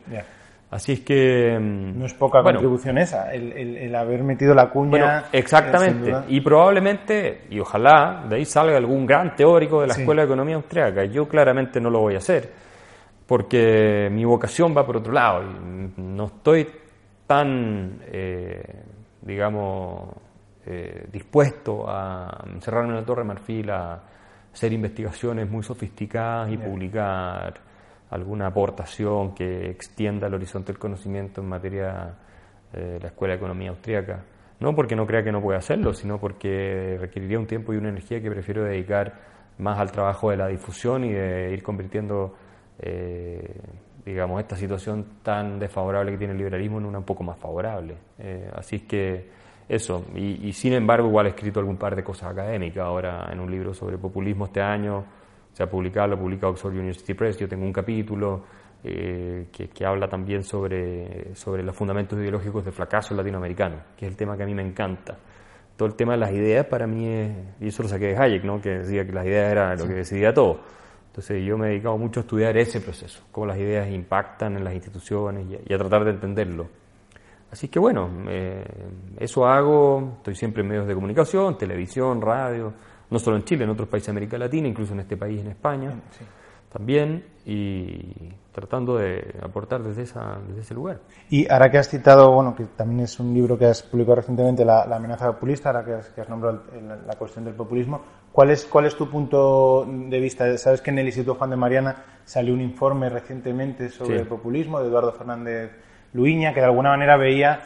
Así 0.69 0.91
es 0.93 0.99
que... 0.99 1.57
mm, 1.59 1.97
No 1.97 2.05
es 2.05 2.13
poca 2.13 2.41
bueno, 2.41 2.59
contribución 2.59 2.99
esa, 2.99 3.33
el, 3.33 3.51
el- 3.53 3.77
el 3.77 3.95
haber 3.95 4.21
metido 4.23 4.53
la 4.53 4.69
cuña. 4.69 4.89
bueno, 4.91 5.07
eh, 5.07 5.21
exactamente. 5.31 6.13
Y 6.27 6.39
probablemente, 6.41 7.45
y 7.49 7.59
ojalá, 7.59 8.25
de 8.29 8.35
ahí 8.35 8.45
salga 8.45 8.77
algún 8.77 9.07
gran 9.07 9.35
teórico 9.35 9.81
de 9.81 9.87
la 9.87 9.95
Sí. 9.95 10.01
Escuela 10.01 10.21
de 10.21 10.25
Economía 10.27 10.57
Austriaca. 10.57 11.05
Yo 11.05 11.27
claramente 11.27 11.81
no 11.81 11.89
lo 11.89 12.01
voy 12.01 12.13
a 12.13 12.19
hacer, 12.19 12.51
porque 13.25 14.09
mi 14.11 14.23
vocación 14.25 14.75
va 14.77 14.85
por 14.85 14.97
otro 14.97 15.11
lado. 15.11 15.41
No 15.97 16.25
estoy 16.25 16.67
tan, 17.25 18.01
eh, 18.11 18.61
digamos, 19.21 20.09
eh, 20.69 21.07
dispuesto 21.11 21.89
a 21.89 22.45
encerrarme 22.53 22.89
en 22.89 22.95
la 22.97 23.05
Torre 23.05 23.23
Marfil 23.23 23.69
a 23.71 24.03
hacer 24.53 24.71
investigaciones 24.71 25.49
muy 25.49 25.63
sofisticadas 25.63 26.51
y 26.51 26.57
publicar 26.57 27.59
alguna 28.11 28.47
aportación 28.47 29.33
que 29.33 29.69
extienda 29.69 30.27
el 30.27 30.33
horizonte 30.33 30.71
del 30.71 30.79
conocimiento 30.79 31.41
en 31.41 31.49
materia 31.49 32.15
eh, 32.73 32.79
de 32.79 32.99
la 32.99 33.07
Escuela 33.07 33.33
de 33.33 33.37
Economía 33.37 33.69
Austríaca. 33.69 34.23
No 34.59 34.75
porque 34.75 34.95
no 34.95 35.05
crea 35.05 35.23
que 35.23 35.31
no 35.31 35.41
pueda 35.41 35.59
hacerlo, 35.59 35.93
sino 35.93 36.19
porque 36.19 36.97
requeriría 36.99 37.39
un 37.39 37.47
tiempo 37.47 37.73
y 37.73 37.77
una 37.77 37.89
energía 37.89 38.21
que 38.21 38.29
prefiero 38.29 38.63
dedicar 38.63 39.13
más 39.57 39.79
al 39.79 39.91
trabajo 39.91 40.29
de 40.31 40.37
la 40.37 40.47
difusión 40.47 41.03
y 41.03 41.13
de 41.13 41.51
ir 41.51 41.63
convirtiendo, 41.63 42.35
eh, 42.79 43.59
digamos, 44.05 44.39
esta 44.41 44.55
situación 44.55 45.19
tan 45.23 45.59
desfavorable 45.59 46.11
que 46.11 46.17
tiene 46.17 46.33
el 46.33 46.39
liberalismo 46.39 46.77
en 46.79 46.85
una 46.85 46.99
un 46.99 47.05
poco 47.05 47.23
más 47.23 47.37
favorable. 47.37 47.95
Eh, 48.17 48.49
así 48.53 48.77
es 48.77 48.83
que 48.83 49.38
eso, 49.69 50.03
y, 50.15 50.47
y 50.47 50.53
sin 50.53 50.73
embargo 50.73 51.07
igual 51.07 51.27
he 51.27 51.29
escrito 51.29 51.59
algún 51.59 51.77
par 51.77 51.95
de 51.95 52.03
cosas 52.03 52.31
académicas 52.31 52.83
ahora 52.83 53.29
en 53.31 53.39
un 53.39 53.51
libro 53.51 53.73
sobre 53.73 53.99
populismo 53.99 54.45
este 54.45 54.61
año, 54.61 55.05
se 55.53 55.63
ha 55.63 55.69
publicado, 55.69 56.07
lo 56.07 56.17
publica 56.17 56.47
Oxford 56.47 56.73
University 56.73 57.13
Press, 57.13 57.37
yo 57.37 57.47
tengo 57.47 57.65
un 57.65 57.73
capítulo 57.73 58.43
eh, 58.83 59.47
que, 59.51 59.67
que 59.69 59.85
habla 59.85 60.07
también 60.07 60.43
sobre, 60.43 61.35
sobre 61.35 61.63
los 61.63 61.75
fundamentos 61.75 62.17
ideológicos 62.17 62.63
del 62.63 62.73
fracaso 62.73 63.13
latinoamericano, 63.13 63.75
que 63.95 64.05
es 64.05 64.11
el 64.11 64.17
tema 64.17 64.37
que 64.37 64.43
a 64.43 64.45
mí 64.45 64.55
me 64.55 64.65
encanta. 64.65 65.17
Todo 65.75 65.87
el 65.87 65.95
tema 65.95 66.13
de 66.13 66.19
las 66.19 66.31
ideas 66.31 66.65
para 66.65 66.87
mí 66.87 67.07
es, 67.07 67.31
y 67.59 67.67
eso 67.67 67.83
lo 67.83 67.89
saqué 67.89 68.07
de 68.07 68.17
Hayek, 68.17 68.43
¿no? 68.43 68.61
que 68.61 68.79
decía 68.79 69.05
que 69.05 69.11
las 69.11 69.25
ideas 69.25 69.51
era 69.51 69.75
lo 69.75 69.85
que 69.85 69.93
decidía 69.93 70.33
todo. 70.33 70.61
Entonces 71.07 71.43
yo 71.45 71.57
me 71.57 71.67
he 71.67 71.69
dedicado 71.71 71.97
mucho 71.97 72.21
a 72.21 72.23
estudiar 72.23 72.57
ese 72.57 72.79
proceso, 72.81 73.21
cómo 73.31 73.47
las 73.47 73.57
ideas 73.57 73.89
impactan 73.89 74.55
en 74.55 74.63
las 74.63 74.73
instituciones 74.73 75.45
y 75.49 75.55
a, 75.55 75.59
y 75.67 75.73
a 75.73 75.77
tratar 75.77 76.05
de 76.05 76.11
entenderlo. 76.11 76.69
Así 77.51 77.67
que 77.67 77.79
bueno, 77.79 78.09
eh, 78.27 78.63
eso 79.17 79.45
hago, 79.45 80.13
estoy 80.17 80.35
siempre 80.35 80.61
en 80.61 80.69
medios 80.69 80.87
de 80.87 80.93
comunicación, 80.93 81.57
televisión, 81.57 82.21
radio, 82.21 82.73
no 83.09 83.17
solo 83.19 83.37
en 83.37 83.43
Chile, 83.43 83.63
en 83.63 83.71
otros 83.71 83.87
países 83.89 84.07
de 84.07 84.11
América 84.11 84.37
Latina, 84.37 84.67
incluso 84.67 84.93
en 84.93 84.99
este 84.99 85.17
país, 85.17 85.41
en 85.41 85.47
España, 85.47 85.93
también, 86.71 87.25
y 87.45 88.13
tratando 88.51 88.97
de 88.97 89.33
aportar 89.41 89.81
desde, 89.81 90.03
esa, 90.03 90.37
desde 90.47 90.61
ese 90.61 90.73
lugar. 90.75 90.99
Y 91.31 91.49
ahora 91.51 91.71
que 91.71 91.79
has 91.79 91.89
citado, 91.89 92.31
bueno, 92.31 92.53
que 92.53 92.65
también 92.65 92.99
es 93.01 93.19
un 93.19 93.33
libro 93.33 93.57
que 93.57 93.65
has 93.65 93.81
publicado 93.81 94.17
recientemente, 94.17 94.63
La, 94.63 94.85
la 94.85 94.97
amenaza 94.97 95.31
populista, 95.33 95.69
ahora 95.69 95.83
que 95.83 95.93
has, 95.93 96.09
que 96.09 96.21
has 96.21 96.29
nombrado 96.29 96.61
el- 96.73 96.87
la 97.07 97.15
cuestión 97.17 97.43
del 97.45 97.55
populismo, 97.55 98.01
¿cuál 98.31 98.51
es, 98.51 98.65
¿cuál 98.65 98.85
es 98.85 98.95
tu 98.95 99.09
punto 99.09 99.87
de 99.87 100.19
vista? 100.19 100.55
Sabes 100.59 100.81
que 100.81 100.91
en 100.91 100.99
el 100.99 101.07
Instituto 101.07 101.33
Juan 101.35 101.49
de 101.49 101.55
Mariana 101.55 101.95
salió 102.25 102.53
un 102.53 102.61
informe 102.61 103.09
recientemente 103.09 103.89
sobre 103.89 104.17
Sí. 104.17 104.21
el 104.21 104.27
populismo 104.27 104.79
de 104.79 104.87
Eduardo 104.89 105.13
Fernández 105.13 105.71
Luiña, 106.13 106.53
que 106.53 106.59
de 106.59 106.65
alguna 106.65 106.89
manera 106.89 107.17
veía 107.17 107.59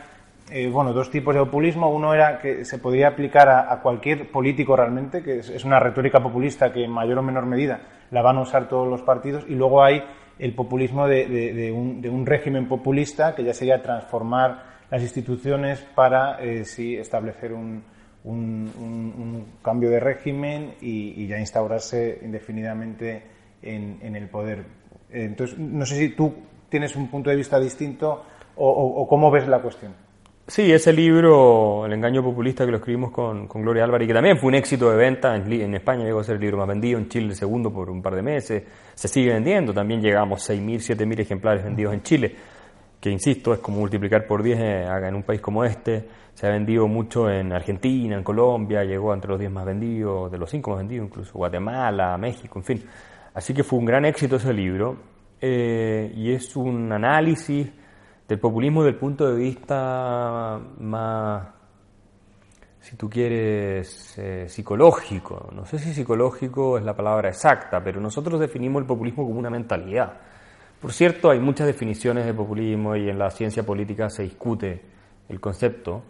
eh, 0.52 0.70
bueno, 0.70 0.94
dos 0.94 1.10
tipos 1.10 1.34
de 1.34 1.40
populismo. 1.42 1.90
Uno 1.90 2.14
era 2.14 2.40
que 2.40 2.66
se 2.66 2.78
podría 2.78 3.10
aplicar 3.10 3.50
a, 3.50 3.80
cualquier 3.82 4.30
político 4.30 4.76
realmente, 4.76 5.24
que 5.24 5.40
es, 5.40 5.66
una 5.66 5.80
retórica 5.80 6.22
populista 6.22 6.72
que 6.72 6.84
en 6.84 6.92
mayor 6.92 7.20
o 7.20 7.24
menor 7.24 7.46
medida 7.46 7.80
la 8.12 8.22
van 8.22 8.38
a 8.38 8.42
usar 8.42 8.68
todos 8.68 8.88
los 8.88 9.02
partidos. 9.02 9.46
Y 9.48 9.56
luego 9.56 9.84
hay 9.84 10.04
el 10.38 10.54
populismo 10.54 11.08
de, 11.08 11.72
un, 11.72 12.26
régimen 12.26 12.68
populista, 12.68 13.34
que 13.34 13.44
ya 13.44 13.54
sería 13.54 13.82
transformar 13.82 14.74
las 14.92 15.02
instituciones 15.02 15.80
para 15.96 16.40
eh, 16.40 16.66
sí 16.66 16.96
establecer 16.96 17.54
un 17.54 17.84
cambio 19.62 19.90
de 19.90 20.00
régimen 20.00 20.76
y, 20.82 21.24
y 21.24 21.28
ya 21.28 21.40
instaurarse 21.40 22.20
indefinidamente 22.24 23.24
en, 23.62 23.98
en 24.02 24.16
el 24.16 24.28
poder. 24.30 24.66
Entonces, 25.10 25.58
no 25.58 25.86
sé 25.86 25.96
si 25.96 26.10
tú 26.10 26.34
tienes 26.70 26.96
un 26.96 27.08
punto 27.08 27.30
de 27.30 27.36
vista 27.36 27.60
distinto 27.60 28.26
o, 28.56 28.70
o- 28.70 29.08
cómo 29.08 29.32
ves 29.32 29.48
la 29.48 29.60
cuestión. 29.60 29.94
Sí, 30.46 30.74
ese 30.74 30.92
libro, 30.92 31.86
El 31.86 31.94
engaño 31.94 32.22
populista, 32.22 32.66
que 32.66 32.72
lo 32.72 32.78
escribimos 32.78 33.12
con, 33.12 33.48
con 33.48 33.62
Gloria 33.62 33.86
Álvarez, 33.86 34.08
que 34.10 34.14
también 34.14 34.38
fue 34.38 34.50
un 34.50 34.56
éxito 34.56 34.90
de 34.92 34.98
venta 34.98 35.34
en, 35.38 35.50
en 35.54 35.74
España, 35.76 36.04
llegó 36.04 36.20
a 36.20 36.24
ser 36.26 36.36
el 36.36 36.42
libro 36.42 36.58
más 36.58 36.68
vendido, 36.68 37.00
en 37.00 37.08
Chile 37.08 37.28
el 37.28 37.36
segundo 37.36 37.72
por 37.72 37.90
un 37.90 38.02
par 38.02 38.14
de 38.14 38.22
meses, 38.22 38.64
se 38.94 39.08
sigue 39.08 39.32
vendiendo, 39.32 39.74
también 39.74 40.02
llegamos 40.02 40.50
a 40.50 40.54
6.000, 40.54 40.98
7.000 40.98 41.20
ejemplares 41.22 41.64
vendidos 41.64 41.94
en 41.94 42.02
Chile, 42.04 42.36
que 43.00 43.10
insisto, 43.10 43.54
es 43.54 43.60
como 43.60 43.80
multiplicar 43.80 44.28
por 44.28 44.44
10 44.44 44.60
eh, 44.60 44.86
en 45.08 45.16
un 45.16 45.24
país 45.24 45.40
como 45.40 45.64
este, 45.64 46.08
se 46.34 46.46
ha 46.46 46.50
vendido 46.50 46.88
mucho 46.90 47.30
en 47.30 47.54
Argentina, 47.54 48.18
en 48.18 48.24
Colombia, 48.24 48.84
llegó 48.84 49.14
entre 49.14 49.30
los 49.30 49.40
10 49.40 49.50
más 49.50 49.66
vendidos, 49.66 50.30
de 50.30 50.38
los 50.38 50.50
5 50.50 50.72
más 50.72 50.80
vendidos 50.80 51.08
incluso, 51.08 51.32
Guatemala, 51.38 52.18
México, 52.18 52.60
en 52.60 52.66
fin. 52.66 52.84
Así 53.34 53.54
que 53.54 53.64
fue 53.64 53.80
un 53.80 53.86
gran 53.86 54.04
éxito 54.04 54.36
ese 54.36 54.52
libro, 54.54 54.98
eh, 55.40 56.12
y 56.16 56.32
es 56.34 56.54
un 56.58 56.92
análisis 56.92 57.72
del 58.28 58.40
populismo 58.40 58.84
desde 58.84 58.94
el 58.94 59.00
punto 59.00 59.30
de 59.30 59.36
vista 59.36 60.60
más, 60.80 61.48
si 62.80 62.96
tú 62.96 63.10
quieres, 63.10 64.18
eh, 64.18 64.48
psicológico. 64.48 65.50
No 65.54 65.66
sé 65.66 65.80
si 65.80 65.94
psicológico 65.94 66.78
es 66.78 66.84
la 66.84 66.96
palabra 66.96 67.30
exacta, 67.30 67.84
pero 67.84 68.00
nosotros 68.00 68.40
definimos 68.40 68.82
el 68.82 68.88
populismo 68.88 69.26
como 69.26 69.40
una 69.40 69.50
mentalidad. 69.50 70.14
Por 70.82 70.92
cierto, 70.92 71.30
hay 71.30 71.40
muchas 71.40 71.68
definiciones 71.68 72.26
de 72.26 72.34
populismo 72.34 72.96
y 72.96 73.10
en 73.10 73.18
la 73.18 73.30
ciencia 73.32 73.64
política 73.64 74.10
se 74.10 74.24
discute 74.24 74.82
el 75.30 75.40
concepto, 75.40 76.04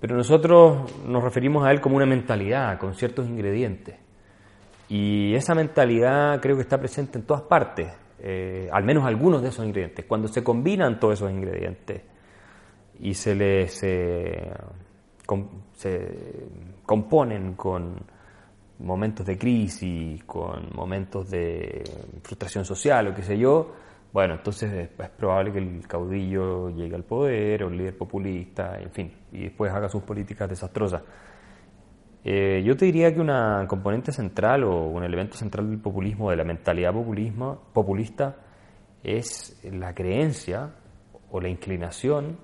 pero 0.00 0.16
nosotros 0.16 0.92
nos 1.06 1.24
referimos 1.24 1.66
a 1.66 1.70
él 1.70 1.80
como 1.80 1.96
una 1.96 2.06
mentalidad, 2.06 2.78
con 2.78 2.94
ciertos 2.94 3.26
ingredientes. 3.26 3.96
Y 4.88 5.34
esa 5.34 5.54
mentalidad 5.54 6.40
creo 6.40 6.56
que 6.56 6.62
está 6.62 6.78
presente 6.78 7.18
en 7.18 7.24
todas 7.24 7.42
partes, 7.42 7.88
eh, 8.20 8.68
al 8.72 8.84
menos 8.84 9.04
algunos 9.04 9.42
de 9.42 9.48
esos 9.48 9.64
ingredientes. 9.64 10.04
Cuando 10.06 10.28
se 10.28 10.42
combinan 10.42 10.98
todos 10.98 11.14
esos 11.14 11.30
ingredientes 11.30 12.02
y 13.00 13.14
se 13.14 13.34
les 13.34 13.74
se 13.74 14.52
componen 16.84 17.54
con 17.54 17.96
momentos 18.80 19.26
de 19.26 19.36
crisis, 19.36 20.24
con 20.24 20.70
momentos 20.74 21.30
de 21.30 21.84
frustración 22.22 22.64
social 22.64 23.08
o 23.08 23.14
qué 23.14 23.22
sé 23.22 23.38
yo, 23.38 23.72
bueno, 24.12 24.34
entonces 24.34 24.72
es, 24.72 24.90
es 24.98 25.10
probable 25.10 25.52
que 25.52 25.58
el 25.58 25.86
caudillo 25.86 26.70
llegue 26.70 26.94
al 26.94 27.04
poder 27.04 27.64
o 27.64 27.68
el 27.68 27.76
líder 27.76 27.96
populista, 27.96 28.78
en 28.80 28.90
fin, 28.90 29.12
y 29.32 29.44
después 29.44 29.72
haga 29.72 29.88
sus 29.88 30.02
políticas 30.02 30.48
desastrosas. 30.48 31.02
Eh, 32.24 32.62
yo 32.64 32.76
te 32.76 32.84
diría 32.84 33.14
que 33.14 33.20
una 33.20 33.64
componente 33.68 34.12
central 34.12 34.64
o 34.64 34.86
un 34.86 35.04
elemento 35.04 35.36
central 35.36 35.70
del 35.70 35.78
populismo, 35.78 36.30
de 36.30 36.36
la 36.36 36.44
mentalidad 36.44 36.92
populismo, 36.92 37.62
populista, 37.72 38.36
es 39.02 39.60
la 39.64 39.94
creencia 39.94 40.70
o 41.30 41.40
la 41.40 41.48
inclinación 41.48 42.38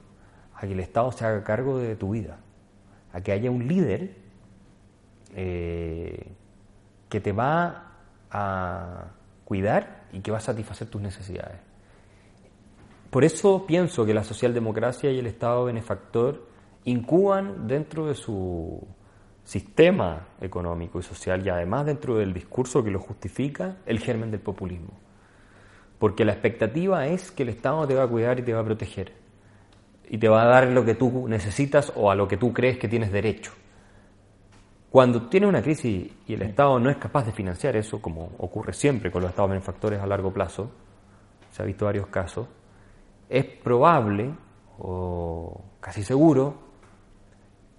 a 0.55 0.61
que 0.61 0.73
el 0.73 0.81
Estado 0.81 1.11
se 1.13 1.25
haga 1.25 1.43
cargo 1.43 1.79
de 1.79 1.97
tu 1.97 2.11
vida, 2.11 2.39
a 3.13 3.21
que 3.21 3.33
haya 3.33 3.51
un 3.51 3.67
líder 3.67 4.17
eh, 5.35 6.33
que 7.09 7.21
te 7.21 7.33
va 7.33 7.93
a 8.31 9.07
cuidar 9.45 10.05
y 10.13 10.21
que 10.21 10.31
va 10.31 10.39
a 10.39 10.41
satisfacer 10.41 10.89
tus 10.89 11.03
necesidades. 11.03 11.59
Por 13.11 13.25
eso 13.25 13.67
pienso 13.67 14.05
que 14.05 14.15
la 14.15 14.25
socialdemocracia 14.25 15.11
y 15.11 15.19
el 15.19 15.27
Estado 15.27 15.65
benefactor 15.65 16.49
incuban 16.85 17.67
dentro 17.69 18.07
de 18.07 18.15
su 18.15 18.85
sistema 19.45 20.29
económico 20.41 20.99
y 20.99 21.03
social 21.03 21.47
y 21.47 21.51
además 21.51 21.87
dentro 21.87 22.17
del 22.17 22.33
discurso 22.33 22.83
que 22.83 22.91
lo 22.91 22.99
justifica 22.99 23.77
el 23.87 24.01
germen 24.01 24.31
del 24.31 24.41
populismo. 24.41 24.99
Porque 25.99 26.25
la 26.25 26.33
expectativa 26.33 27.07
es 27.07 27.31
que 27.31 27.45
el 27.45 27.51
Estado 27.51 27.87
te 27.87 27.95
va 27.95 28.05
a 28.05 28.09
cuidar 28.09 28.39
y 28.39 28.43
te 28.43 28.53
va 28.53 28.61
a 28.61 28.65
proteger 28.65 29.13
y 30.09 30.19
te 30.19 30.29
va 30.29 30.43
a 30.43 30.47
dar 30.47 30.69
lo 30.69 30.85
que 30.85 30.95
tú 30.95 31.29
necesitas 31.29 31.93
o 31.97 32.11
a 32.11 32.15
lo 32.15 32.29
que 32.29 32.37
tú 32.37 32.53
crees 32.53 32.79
que 32.79 32.89
tienes 32.89 33.13
derecho. 33.13 33.53
Cuando 34.91 35.29
tienes 35.29 35.49
una 35.49 35.63
crisis 35.63 36.13
y 36.27 36.35
el 36.35 36.43
Estado 36.43 36.79
no 36.79 36.89
es 36.89 36.97
capaz 36.99 37.27
de 37.27 37.33
financiar 37.33 37.75
eso, 37.77 38.01
como 38.01 38.31
ocurre 38.39 38.73
siempre 38.73 39.11
con 39.11 39.23
los 39.23 39.31
Estados 39.31 39.51
benefactores 39.51 40.01
a 40.01 40.07
largo 40.07 40.33
plazo, 40.33 40.71
se 41.51 41.63
ha 41.63 41.67
visto 41.67 41.85
varios 41.85 42.07
casos, 42.09 42.47
es 43.29 43.45
probable 43.45 44.33
o 44.79 45.63
casi 45.81 46.03
seguro 46.03 46.64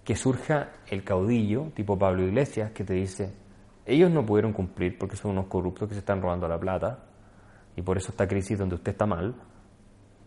que 0.05 0.15
surja 0.15 0.69
el 0.87 1.03
caudillo, 1.03 1.71
tipo 1.73 1.97
Pablo 1.97 2.23
Iglesias, 2.23 2.71
que 2.71 2.83
te 2.83 2.93
dice, 2.93 3.33
ellos 3.85 4.11
no 4.11 4.25
pudieron 4.25 4.53
cumplir 4.53 4.97
porque 4.99 5.15
son 5.15 5.31
unos 5.31 5.47
corruptos 5.47 5.89
que 5.89 5.95
se 5.95 5.99
están 5.99 6.21
robando 6.21 6.47
la 6.47 6.59
plata 6.59 6.99
y 7.75 7.81
por 7.81 7.97
eso 7.97 8.11
esta 8.11 8.27
crisis 8.27 8.57
donde 8.57 8.75
usted 8.75 8.91
está 8.91 9.07
mal, 9.07 9.35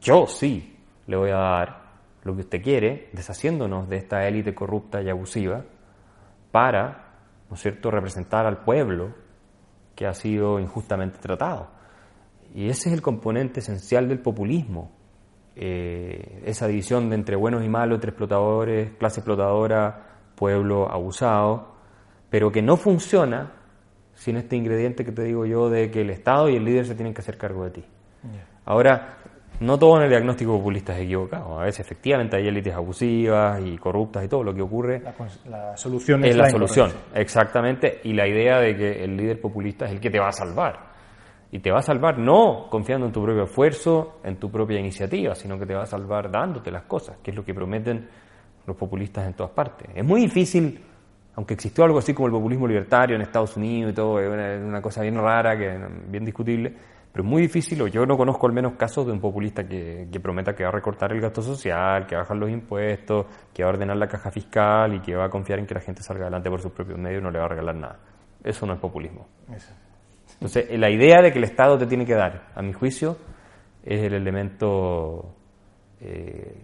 yo 0.01 0.27
sí 0.27 0.77
le 1.07 1.17
voy 1.17 1.31
a 1.31 1.37
dar 1.37 1.89
lo 2.25 2.35
que 2.35 2.43
usted 2.43 2.61
quiere, 2.61 3.09
deshaciéndonos 3.13 3.89
de 3.89 3.97
esta 3.97 4.27
élite 4.27 4.53
corrupta 4.53 5.01
y 5.01 5.09
abusiva, 5.09 5.65
para, 6.51 7.15
¿no 7.49 7.57
cierto?, 7.57 7.91
representar 7.91 8.47
al 8.47 8.65
pueblo 8.65 9.15
que 9.95 10.07
ha 10.07 10.15
sido 10.15 10.59
injustamente 10.59 11.19
tratado. 11.19 11.71
Y 12.55 12.69
ese 12.69 12.89
es 12.89 12.95
el 12.95 13.03
componente 13.03 13.61
esencial 13.61 14.09
del 14.09 14.19
populismo, 14.19 14.91
eh, 15.59 16.43
esa 16.45 16.67
división 16.67 17.11
de 17.11 17.17
entre 17.17 17.37
buenos 17.37 17.65
y 17.65 17.69
malos, 17.69 17.97
entre 17.97 18.11
explotadores, 18.11 18.93
clase 18.99 19.21
explotadora, 19.21 20.07
pueblo 20.35 20.91
abusado, 20.91 21.75
pero 22.31 22.53
que 22.53 22.63
no 22.63 22.77
funciona 22.77 23.53
sin 24.15 24.37
este 24.37 24.57
ingrediente 24.57 25.05
que 25.05 25.13
te 25.13 25.23
digo 25.23 25.47
yo 25.47 25.71
de 25.71 25.91
que 25.91 26.03
el 26.03 26.11
Estado 26.11 26.49
y 26.49 26.57
el 26.57 26.65
líder 26.65 26.87
se 26.87 26.95
tienen 26.95 27.15
que 27.15 27.21
hacer 27.21 27.37
cargo 27.37 27.65
de 27.65 27.71
ti. 27.71 27.85
Ahora, 28.65 29.17
no 29.61 29.79
todo 29.79 29.97
en 29.97 30.05
el 30.05 30.11
diagnóstico 30.11 30.57
populista 30.57 30.95
es 30.97 31.05
equivocado. 31.05 31.59
A 31.59 31.65
veces 31.65 31.81
efectivamente 31.81 32.37
hay 32.37 32.47
élites 32.47 32.75
abusivas 32.75 33.61
y 33.65 33.77
corruptas 33.79 34.25
y 34.25 34.29
todo 34.29 34.45
lo 34.45 34.55
que 34.55 34.63
ocurre. 34.63 35.03
La, 35.49 35.77
solución 35.77 36.25
es, 36.25 36.37
la, 36.37 36.51
solución, 36.51 36.93
exactamente. 37.15 38.01
Y 38.05 38.13
la 38.13 38.27
idea 38.27 38.61
de 38.61 38.77
que 38.77 39.05
el 39.05 39.17
líder 39.17 39.41
populista 39.41 39.87
es 39.87 39.93
el 39.93 40.01
que 40.01 40.11
te 40.11 40.21
va 40.21 40.29
a 40.29 40.33
salvar. 40.33 40.89
Y 41.51 41.61
te 41.61 41.71
va 41.71 41.79
a 41.79 41.83
salvar 41.83 42.19
no 42.19 42.67
confiando 42.71 43.07
en 43.07 43.13
tu 43.13 43.23
propio 43.23 43.45
esfuerzo, 43.45 44.21
en 44.23 44.37
tu 44.37 44.51
propia 44.51 44.79
iniciativa, 44.79 45.35
sino 45.35 45.59
que 45.59 45.65
te 45.65 45.75
va 45.75 45.83
a 45.83 45.87
salvar 45.87 46.31
dándote 46.31 46.71
las 46.71 46.83
cosas, 46.83 47.17
que 47.23 47.31
es 47.31 47.37
lo 47.37 47.45
que 47.45 47.55
prometen 47.55 48.07
los 48.67 48.77
populistas 48.77 49.27
en 49.27 49.33
todas 49.33 49.53
partes. 49.53 49.89
Es 49.95 50.05
muy 50.05 50.21
difícil, 50.21 50.79
aunque 51.35 51.55
existió 51.55 51.85
algo 51.85 51.99
así 51.99 52.13
como 52.13 52.27
el 52.27 52.33
populismo 52.33 52.69
libertario 52.69 53.17
en 53.17 53.23
Estados 53.23 53.57
Unidos 53.57 53.93
y 53.93 53.95
todo, 53.95 54.21
es 54.21 54.63
una, 54.63 54.83
cosa 54.83 55.03
bien 55.03 55.17
rara, 55.17 55.57
que 55.57 55.79
bien 56.09 56.25
discutible, 56.25 56.75
pero 57.11 57.25
es 57.25 57.31
muy 57.31 57.41
difícil, 57.41 57.81
o 57.81 57.87
yo 57.87 58.05
no 58.05 58.19
conozco 58.19 58.47
al 58.47 58.53
menos 58.53 58.75
casos 58.75 59.07
de 59.07 59.13
un 59.13 59.21
populista 59.21 59.67
que, 59.67 60.07
que 60.13 60.21
prometa 60.21 60.55
que 60.55 60.65
va 60.65 60.69
a 60.69 60.73
recortar 60.73 61.13
el 61.13 61.21
gasto 61.23 61.41
social, 61.41 62.07
que 62.07 62.15
va 62.15 62.21
a 62.21 62.25
bajar 62.25 62.37
los 62.37 62.51
impuestos, 62.51 63.25
que 63.55 63.63
va 63.63 63.71
a 63.71 63.73
ordenar 63.73 63.97
la 63.97 64.07
caja 64.07 64.31
fiscal 64.31 64.95
y 64.95 65.01
que 65.01 65.17
va 65.17 65.25
a 65.25 65.31
confiar 65.31 65.59
en 65.59 65.67
que 65.67 65.73
la 65.73 65.81
gente 65.81 66.03
salga 66.03 66.25
adelante 66.25 66.51
por 66.51 66.61
sus 66.61 66.73
propios 66.73 66.99
medios 66.99 67.23
y 67.23 67.25
no 67.25 67.31
le 67.31 67.39
va 67.39 67.47
a 67.47 67.49
regalar 67.49 67.75
nada. 67.75 67.99
Eso 68.45 68.67
no 68.67 68.75
es 68.75 68.79
populismo. 68.79 69.27
Eso. 69.51 69.88
Entonces, 70.41 70.79
la 70.79 70.89
idea 70.89 71.21
de 71.21 71.33
que 71.33 71.39
el 71.39 71.45
Estado 71.45 71.77
te 71.77 71.87
tiene 71.87 72.07
que 72.07 72.15
dar, 72.15 72.53
a 72.55 72.63
mi 72.63 72.73
juicio, 72.73 73.17
es 73.83 74.03
el 74.05 74.15
elemento 74.15 75.35
eh, 76.01 76.55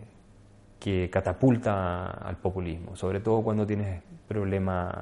que 0.78 1.10
catapulta 1.10 2.10
al 2.10 2.37
populismo, 2.37 2.94
sobre 2.94 3.18
todo 3.18 3.42
cuando 3.42 3.66
tienes 3.66 4.00
problemas 4.28 4.94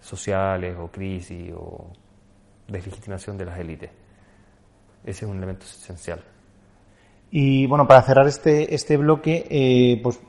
sociales 0.00 0.76
o 0.78 0.88
crisis 0.88 1.50
o 1.56 1.90
deslegitimación 2.66 3.38
de 3.38 3.44
las 3.46 3.58
élites. 3.58 3.90
Ese 5.04 5.24
es 5.24 5.30
un 5.30 5.38
elemento 5.38 5.64
esencial. 5.64 6.22
Y 7.30 7.66
bueno, 7.66 7.86
para 7.86 8.02
cerrar 8.02 8.26
este, 8.26 8.74
este 8.74 8.98
bloque, 8.98 9.46
eh, 9.48 10.00
pues 10.02 10.20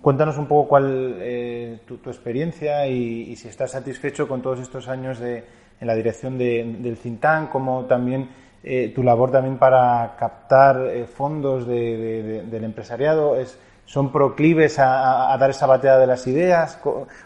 cuéntanos 0.00 0.38
un 0.38 0.46
poco 0.46 0.68
cuál 0.68 1.16
eh, 1.20 1.80
tu, 1.86 1.96
experiencia 2.08 2.86
y 2.86 3.36
si 3.36 3.48
estás 3.48 3.72
satisfecho 3.72 4.26
con 4.26 4.40
todos 4.40 4.60
estos 4.60 4.88
años 4.88 5.18
de, 5.18 5.44
en 5.80 5.86
la 5.86 5.94
dirección 5.94 6.38
del 6.38 6.96
Cintán, 6.96 7.48
como 7.48 7.84
también 7.84 8.28
eh, 8.62 8.92
tu 8.94 9.02
labor 9.02 9.30
también 9.30 9.58
para 9.58 10.16
captar 10.18 10.88
eh, 10.88 11.04
fondos 11.06 11.66
del 11.66 12.64
empresariado. 12.64 13.36
Es, 13.36 13.58
¿Son 13.84 14.10
proclives 14.10 14.78
a, 14.80 15.36
dar 15.38 15.50
esa 15.50 15.66
bateada 15.66 16.00
de 16.00 16.06
las 16.08 16.26
ideas? 16.26 16.80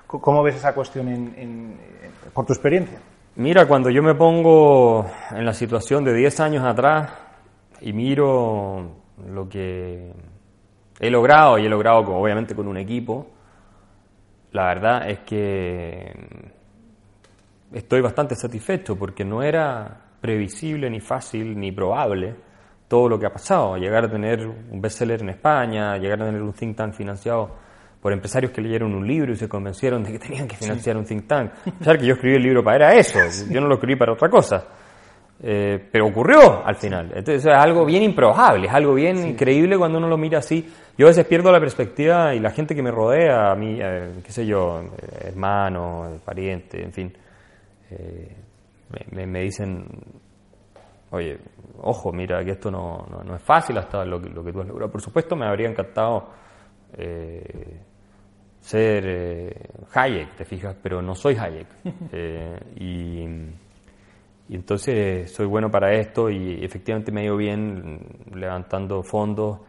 ¿Cómo, 0.06 0.42
ves 0.42 0.56
esa 0.56 0.74
cuestión 0.74 1.74
por 2.34 2.44
tu 2.44 2.52
experiencia? 2.52 2.98
Mira, 3.36 3.66
cuando 3.66 3.88
yo 3.88 4.02
me 4.02 4.14
pongo 4.14 5.06
en 5.30 5.46
la 5.46 5.54
situación 5.54 6.04
de 6.04 6.12
10 6.12 6.40
años 6.40 6.64
atrás 6.64 7.10
y 7.80 7.94
miro 7.94 8.90
lo 9.26 9.48
que 9.48 10.12
he 10.98 11.10
logrado, 11.10 11.58
y 11.58 11.64
he 11.64 11.68
logrado 11.70 12.00
obviamente 12.00 12.54
con 12.54 12.68
un 12.68 12.76
equipo, 12.76 13.26
la 14.52 14.66
verdad 14.66 15.08
es 15.08 15.20
que 15.20 16.12
estoy 17.72 18.00
bastante 18.00 18.34
satisfecho 18.34 18.96
porque 18.96 19.24
no 19.24 19.42
era 19.42 20.00
previsible, 20.20 20.90
ni 20.90 21.00
fácil, 21.00 21.58
ni 21.58 21.72
probable 21.72 22.34
todo 22.88 23.08
lo 23.08 23.18
que 23.18 23.26
ha 23.26 23.32
pasado. 23.32 23.76
Llegar 23.76 24.04
a 24.04 24.10
tener 24.10 24.46
un 24.46 24.80
bestseller 24.80 25.22
en 25.22 25.30
España, 25.30 25.96
llegar 25.96 26.22
a 26.22 26.26
tener 26.26 26.42
un 26.42 26.52
think 26.52 26.76
tank 26.76 26.92
financiado 26.92 27.50
por 28.00 28.12
empresarios 28.12 28.50
que 28.52 28.60
leyeron 28.60 28.94
un 28.94 29.06
libro 29.06 29.32
y 29.32 29.36
se 29.36 29.48
convencieron 29.48 30.02
de 30.02 30.12
que 30.12 30.18
tenían 30.18 30.48
que 30.48 30.56
financiar 30.56 30.96
un 30.96 31.04
think 31.04 31.26
tank. 31.26 31.52
Pensar 31.78 31.98
que 31.98 32.06
yo 32.06 32.14
escribí 32.14 32.36
el 32.36 32.42
libro 32.42 32.64
para 32.64 32.94
eso, 32.94 33.18
yo 33.48 33.60
no 33.60 33.68
lo 33.68 33.74
escribí 33.74 33.96
para 33.96 34.12
otra 34.12 34.28
cosa. 34.28 34.64
Eh, 35.42 35.88
pero 35.90 36.06
ocurrió 36.06 36.66
al 36.66 36.76
final. 36.76 37.12
Entonces 37.14 37.46
es 37.46 37.46
algo 37.46 37.86
bien 37.86 38.02
improbable, 38.02 38.66
es 38.66 38.74
algo 38.74 38.92
bien 38.92 39.26
increíble 39.26 39.78
cuando 39.78 39.98
uno 39.98 40.08
lo 40.08 40.18
mira 40.18 40.38
así. 40.38 40.68
Yo 40.98 41.06
a 41.06 41.10
veces 41.10 41.24
pierdo 41.26 41.50
la 41.50 41.60
perspectiva 41.60 42.34
y 42.34 42.40
la 42.40 42.50
gente 42.50 42.74
que 42.74 42.82
me 42.82 42.90
rodea, 42.90 43.52
a 43.52 43.54
mí, 43.54 43.78
eh, 43.80 44.20
qué 44.22 44.32
sé 44.32 44.44
yo, 44.44 44.82
eh, 44.82 45.28
hermano, 45.28 46.20
pariente, 46.24 46.82
en 46.82 46.92
fin, 46.92 47.12
eh, 47.90 48.36
me, 49.12 49.40
dicen, 49.40 49.86
oye, 51.10 51.38
ojo, 51.78 52.12
mira 52.12 52.44
que 52.44 52.52
esto 52.52 52.70
no, 52.70 53.06
no, 53.24 53.36
es 53.36 53.42
fácil 53.42 53.78
hasta 53.78 54.04
lo 54.04 54.20
que, 54.20 54.28
lo 54.28 54.44
que 54.44 54.52
tú 54.52 54.60
has 54.60 54.68
logrado. 54.68 54.90
Por 54.90 55.00
supuesto 55.00 55.36
me 55.36 55.46
habría 55.46 55.68
encantado 55.68 56.30
eh, 56.96 57.80
ser 58.60 59.04
eh, 59.06 59.70
Hayek, 59.94 60.36
te 60.36 60.44
fijas, 60.44 60.76
pero 60.82 61.00
no 61.02 61.14
soy 61.14 61.36
Hayek. 61.36 61.68
y, 62.76 63.22
y, 64.48 64.54
entonces 64.54 65.32
soy 65.32 65.46
bueno 65.46 65.70
para 65.70 65.92
esto 65.92 66.28
y 66.30 66.64
efectivamente 66.64 67.12
me 67.12 67.22
ha 67.22 67.24
ido 67.24 67.36
bien 67.36 68.00
levantando 68.34 69.02
fondos 69.02 69.60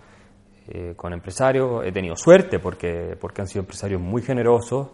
con 0.95 1.11
empresarios. 1.11 1.85
He 1.85 1.91
tenido 1.91 2.15
suerte 2.15 2.59
porque, 2.59 3.17
porque 3.19 3.41
han 3.41 3.47
sido 3.47 3.61
empresarios 3.61 3.99
muy 3.99 4.21
generosos 4.21 4.89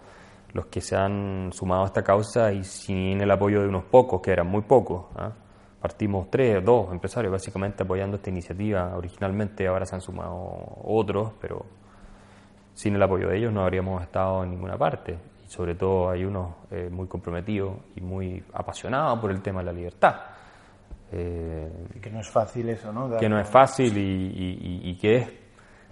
los 0.58 0.65
que 0.65 0.82
se 0.82 0.96
han 0.96 1.52
sumado 1.54 1.84
a 1.84 1.86
esta 1.86 2.04
causa 2.04 2.52
y 2.52 2.63
sin 2.63 3.22
el 3.22 3.30
apoyo 3.30 3.62
de 3.62 3.67
unos 3.67 3.84
pocos, 3.84 4.20
que 4.22 4.32
eran 4.32 4.48
muy 4.48 4.63
pocos. 4.63 5.06
¿ah? 5.15 5.32
Partimos 5.80 6.32
tres, 6.32 6.65
dos 6.65 6.91
empresarios 6.91 7.32
básicamente 7.32 7.84
apoyando 7.84 8.17
esta 8.17 8.32
iniciativa 8.32 8.98
originalmente, 8.98 9.67
ahora 9.67 9.86
se 9.86 9.93
han 9.93 10.02
sumado 10.02 10.34
otros, 10.84 11.34
pero 11.39 11.63
sin 12.74 12.96
el 12.96 13.04
apoyo 13.04 13.30
de 13.30 13.38
ellos 13.38 13.54
no 13.54 13.62
habríamos 13.62 14.02
estado 14.02 14.43
en 14.43 14.50
ninguna 14.50 14.80
parte. 14.80 15.15
Y 15.46 15.48
sobre 15.48 15.76
todo 15.76 16.10
hay 16.10 16.26
unos 16.26 16.56
eh, 16.72 16.89
muy 16.91 17.08
comprometidos 17.08 17.76
y 17.96 18.02
muy 18.02 18.44
apasionados 18.52 19.19
por 19.19 19.29
el 19.29 19.44
tema 19.44 19.60
de 19.60 19.65
la 19.65 19.73
libertad. 19.73 20.15
Eh, 21.12 21.69
que 22.02 22.10
no 22.10 22.19
es 22.19 22.29
fácil 22.29 22.67
eso, 22.69 22.92
¿no? 22.92 23.15
que 23.15 23.29
no 23.29 23.40
es 23.40 23.48
fácil 23.48 23.96
y, 23.96 24.90
y 24.90 24.98
que 24.98 25.15
es 25.17 25.29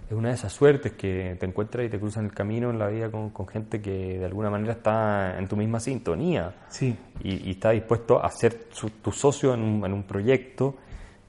es 0.08 0.12
una 0.12 0.28
de 0.28 0.34
esas 0.34 0.52
suertes 0.52 0.92
que 0.92 1.36
te 1.38 1.46
encuentras 1.46 1.84
y 1.84 1.88
te 1.88 1.98
cruzan 1.98 2.26
el 2.26 2.32
camino 2.32 2.70
en 2.70 2.78
la 2.78 2.86
vida 2.86 3.10
con, 3.10 3.48
gente 3.48 3.82
que 3.82 4.18
de 4.18 4.24
alguna 4.24 4.50
manera 4.50 4.74
está 4.74 5.36
en 5.36 5.48
tu 5.48 5.56
misma 5.56 5.80
sintonía 5.80 6.54
sí. 6.68 6.96
y, 7.22 7.50
está 7.50 7.70
dispuesto 7.70 8.24
a 8.24 8.30
ser 8.30 8.66
tu 9.02 9.10
socio 9.10 9.54
en 9.54 9.60
un, 9.92 10.02
proyecto 10.04 10.76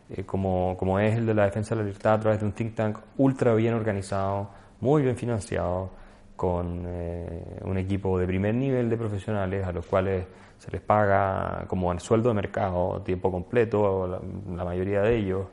eh, 0.10 0.24
como, 0.24 0.78
como 0.78 1.00
es 1.00 1.18
el 1.18 1.26
de 1.26 1.34
la 1.34 1.46
defensa 1.46 1.74
de 1.74 1.82
la 1.82 1.86
libertad 1.86 2.14
a 2.14 2.20
través 2.20 2.40
de 2.40 2.46
un 2.46 2.52
think 2.52 2.76
tank 2.76 3.00
ultra 3.18 3.56
bien 3.56 3.74
organizado, 3.74 4.50
muy 4.80 5.02
bien 5.02 5.18
financiado, 5.18 5.90
con 6.36 6.84
eh, 6.86 7.60
un 7.64 7.80
equipo 7.80 8.20
de 8.20 8.28
primer 8.28 8.54
nivel 8.54 8.92
de 8.92 8.96
profesionales 8.96 9.66
a 9.66 9.72
los 9.72 9.86
cuales 9.88 10.24
se 10.60 10.70
les 10.70 10.82
paga 10.82 11.66
como 11.68 11.92
el 11.92 12.00
sueldo 12.00 12.30
de 12.30 12.36
mercado, 12.36 13.02
tiempo 13.02 13.32
completo, 13.32 14.22
la 14.56 14.64
mayoría 14.64 15.02
de 15.02 15.18
ellos 15.18 15.48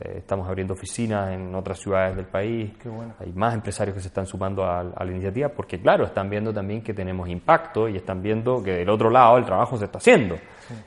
Eh, 0.00 0.14
estamos 0.18 0.48
abriendo 0.48 0.72
oficinas 0.72 1.30
en 1.30 1.54
otras 1.54 1.78
ciudades 1.78 2.16
del 2.16 2.24
país. 2.24 2.72
Hay 3.18 3.32
más 3.32 3.54
empresarios 3.54 3.94
que 3.94 4.00
se 4.00 4.08
están 4.08 4.26
sumando 4.26 4.64
a, 4.64 4.82
la 4.82 5.10
iniciativa 5.10 5.50
porque, 5.50 5.78
claro, 5.78 6.06
están 6.06 6.30
viendo 6.30 6.54
también 6.54 6.82
que 6.82 6.94
tenemos 6.94 7.28
impacto 7.28 7.86
y 7.86 7.96
están 7.96 8.22
viendo 8.22 8.62
que 8.62 8.72
del 8.72 8.88
otro 8.88 9.10
lado 9.10 9.36
el 9.36 9.44
trabajo 9.44 9.76
se 9.76 9.84
está 9.84 9.98
haciendo. 9.98 10.36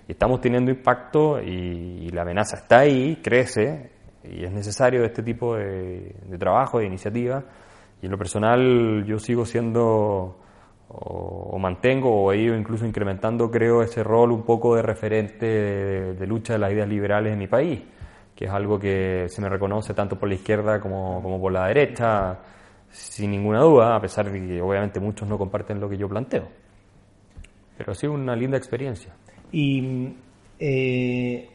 Y 0.08 0.14
estamos 0.14 0.42
teniendo 0.42 0.72
impacto 0.72 1.40
y, 1.40 2.10
la 2.10 2.22
amenaza 2.24 2.58
está 2.58 2.80
ahí, 2.80 3.20
crece 3.24 3.92
y 4.24 4.46
es 4.46 4.52
necesario 4.52 5.04
este 5.04 5.22
tipo 5.22 5.56
de, 5.56 6.16
trabajo, 6.40 6.80
de 6.80 6.86
iniciativa. 6.86 7.44
Y 8.02 8.06
en 8.06 8.12
lo 8.12 8.18
personal 8.18 9.04
yo 9.06 9.20
sigo 9.20 9.46
siendo 9.46 10.40
o, 10.90 11.58
mantengo 11.60 12.24
o 12.24 12.32
he 12.32 12.38
ido 12.38 12.56
incluso 12.56 12.86
incrementando, 12.86 13.52
creo, 13.52 13.84
ese 13.84 14.04
rol 14.04 14.32
un 14.32 14.44
poco 14.44 14.76
de 14.76 14.82
referente 14.82 15.46
de 15.46 16.28
lucha 16.28 16.54
de 16.54 16.60
las 16.60 16.72
ideas 16.72 16.88
liberales 16.88 17.34
en 17.34 17.40
mi 17.40 17.48
país 17.48 17.82
que 18.36 18.46
es 18.46 18.52
algo 18.52 18.80
que 18.80 19.28
se 19.30 19.42
me 19.42 19.50
reconoce 19.50 19.94
tanto 19.94 20.18
por 20.18 20.30
la 20.30 20.36
izquierda 20.36 20.80
como, 20.80 21.22
como 21.22 21.40
por 21.40 21.52
la 21.52 21.68
derecha, 21.68 22.40
sin 22.90 23.32
ninguna 23.32 23.60
duda, 23.60 23.96
a 23.96 24.02
pesar 24.02 24.32
de 24.32 24.40
que 24.40 24.62
obviamente 24.62 25.00
muchos 25.00 25.28
no 25.28 25.38
comparten 25.38 25.80
lo 25.80 25.90
que 25.90 25.98
yo 25.98 26.08
planteo. 26.08 26.48
Pero 27.78 27.92
ha 27.92 27.96
sido 27.96 28.14
una 28.14 28.36
linda 28.36 28.58
experiencia. 28.58 29.14
Y, 29.52 30.16
eh, 30.60 31.50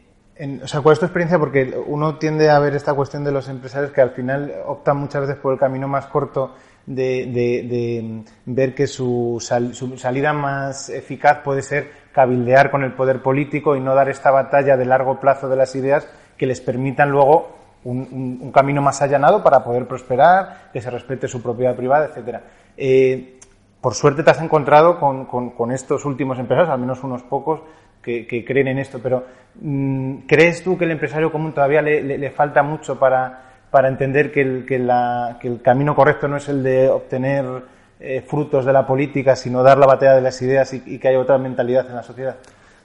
o 0.62 0.66
sea, 0.66 0.80
¿cuál 0.80 0.92
es 0.92 1.00
tu 1.00 1.06
experiencia? 1.06 1.38
Porque 1.38 1.76
uno 1.86 2.16
tiende 2.16 2.50
a 2.50 2.58
ver 2.58 2.74
esta 2.74 2.94
cuestión 2.94 3.24
de 3.24 3.32
los 3.32 3.48
empresarios 3.48 3.92
que 3.92 4.00
al 4.00 4.10
final 4.10 4.52
optan 4.66 4.96
muchas 4.98 5.22
veces 5.22 5.36
por 5.36 5.52
el 5.52 5.58
camino 5.58 5.88
más 5.88 6.06
corto 6.06 6.54
de, 6.86 7.26
de, 7.26 8.24
ver 8.46 8.74
que 8.74 8.86
su, 8.86 9.38
su, 9.72 9.98
salida 9.98 10.32
más 10.32 10.88
eficaz 10.88 11.40
puede 11.44 11.62
ser 11.62 11.90
cabildear 12.12 12.70
con 12.70 12.82
el 12.82 12.94
poder 12.94 13.20
político 13.20 13.76
y 13.76 13.80
no 13.80 13.94
dar 13.94 14.08
esta 14.08 14.30
batalla 14.30 14.76
de 14.76 14.86
largo 14.86 15.20
plazo 15.20 15.48
de 15.48 15.56
las 15.56 15.74
ideas 15.76 16.08
que 16.38 16.46
les 16.46 16.60
permitan 16.60 17.10
luego 17.10 17.58
un, 17.84 18.50
camino 18.52 18.80
más 18.80 19.02
allanado 19.02 19.42
para 19.42 19.62
poder 19.62 19.86
prosperar, 19.86 20.70
que 20.72 20.80
se 20.80 20.90
respete 20.90 21.28
su 21.28 21.42
propiedad 21.42 21.76
privada, 21.76 22.06
etcétera. 22.06 22.42
Eh, 22.76 23.38
por 23.80 23.94
suerte 23.94 24.22
te 24.22 24.30
has 24.30 24.40
encontrado 24.40 24.98
con, 24.98 25.72
estos 25.72 26.04
últimos 26.04 26.38
empresarios, 26.38 26.72
al 26.72 26.80
menos 26.80 27.02
unos 27.04 27.22
pocos, 27.22 27.60
que, 28.02 28.44
creen 28.46 28.68
en 28.68 28.78
esto, 28.78 29.00
pero 29.02 29.24
mm, 29.60 30.20
¿crees 30.26 30.64
tú 30.64 30.78
que 30.78 30.86
el 30.86 30.92
empresario 30.92 31.30
común 31.30 31.52
todavía 31.52 31.82
le, 31.82 32.30
falta 32.30 32.62
mucho 32.62 32.98
para, 32.98 33.42
para 33.70 33.88
entender 33.88 34.32
que 34.32 34.40
el, 34.40 35.60
camino 35.62 35.94
correcto 35.94 36.26
no 36.26 36.38
es 36.38 36.48
el 36.48 36.62
de 36.62 36.88
obtener 36.88 37.44
eh, 38.00 38.22
frutos 38.26 38.64
de 38.64 38.72
la 38.72 38.86
política, 38.86 39.36
sino 39.36 39.62
dar 39.62 39.76
la 39.76 39.86
batalla 39.86 40.14
de 40.14 40.22
las 40.22 40.40
ideas 40.40 40.72
y 40.72 40.98
que 40.98 41.08
haya 41.08 41.20
otra 41.20 41.36
mentalidad 41.36 41.86
en 41.86 41.96
la 41.96 42.02
sociedad? 42.02 42.36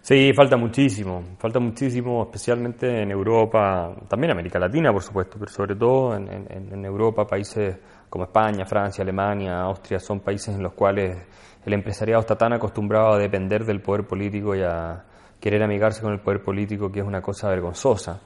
Sí, 0.05 0.33
falta 0.33 0.57
muchísimo, 0.57 1.23
falta 1.37 1.61
muchísimo, 1.61 2.23
especialmente 2.23 3.03
en 3.03 3.09
Europa, 3.09 3.95
también 4.09 4.31
América 4.31 4.59
Latina, 4.59 4.91
por 4.91 5.01
supuesto, 5.01 5.37
pero 5.39 5.49
sobre 5.49 5.77
todo 5.77 6.17
en, 6.17 6.83
Europa, 6.83 7.25
países 7.25 7.77
como 8.09 8.25
España, 8.25 8.65
Francia, 8.65 9.01
Alemania, 9.01 9.61
Austria, 9.61 9.99
son 9.99 10.19
países 10.19 10.55
en 10.55 10.61
los 10.61 10.73
cuales 10.73 11.15
el 11.65 11.71
empresariado 11.71 12.19
está 12.19 12.35
tan 12.35 12.51
acostumbrado 12.51 13.13
a 13.13 13.17
depender 13.17 13.63
del 13.63 13.79
poder 13.81 14.05
político 14.05 14.53
y 14.53 14.61
a 14.61 15.05
querer 15.39 15.63
amigarse 15.63 16.01
con 16.01 16.11
el 16.11 16.19
poder 16.19 16.43
político 16.43 16.91
que 16.91 16.99
es 16.99 17.05
una 17.05 17.21
cosa 17.21 17.47
vergonzosa. 17.47 18.19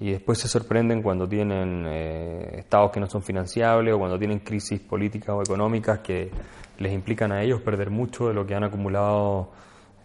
Y 0.00 0.12
después 0.12 0.38
se 0.38 0.48
sorprenden 0.48 1.02
cuando 1.02 1.28
tienen 1.28 1.84
eh, 1.88 2.54
estados 2.56 2.90
que 2.90 3.00
no 3.00 3.06
son 3.06 3.22
financiables 3.22 3.92
o 3.94 3.98
cuando 3.98 4.18
tienen 4.18 4.38
crisis 4.38 4.80
políticas 4.80 5.36
o 5.36 5.42
económicas 5.42 5.98
que 5.98 6.30
les 6.78 6.90
implican 6.90 7.32
a 7.32 7.42
ellos 7.42 7.60
perder 7.60 7.90
mucho 7.90 8.28
de 8.28 8.32
lo 8.32 8.46
que 8.46 8.54
han 8.54 8.64
acumulado 8.64 9.50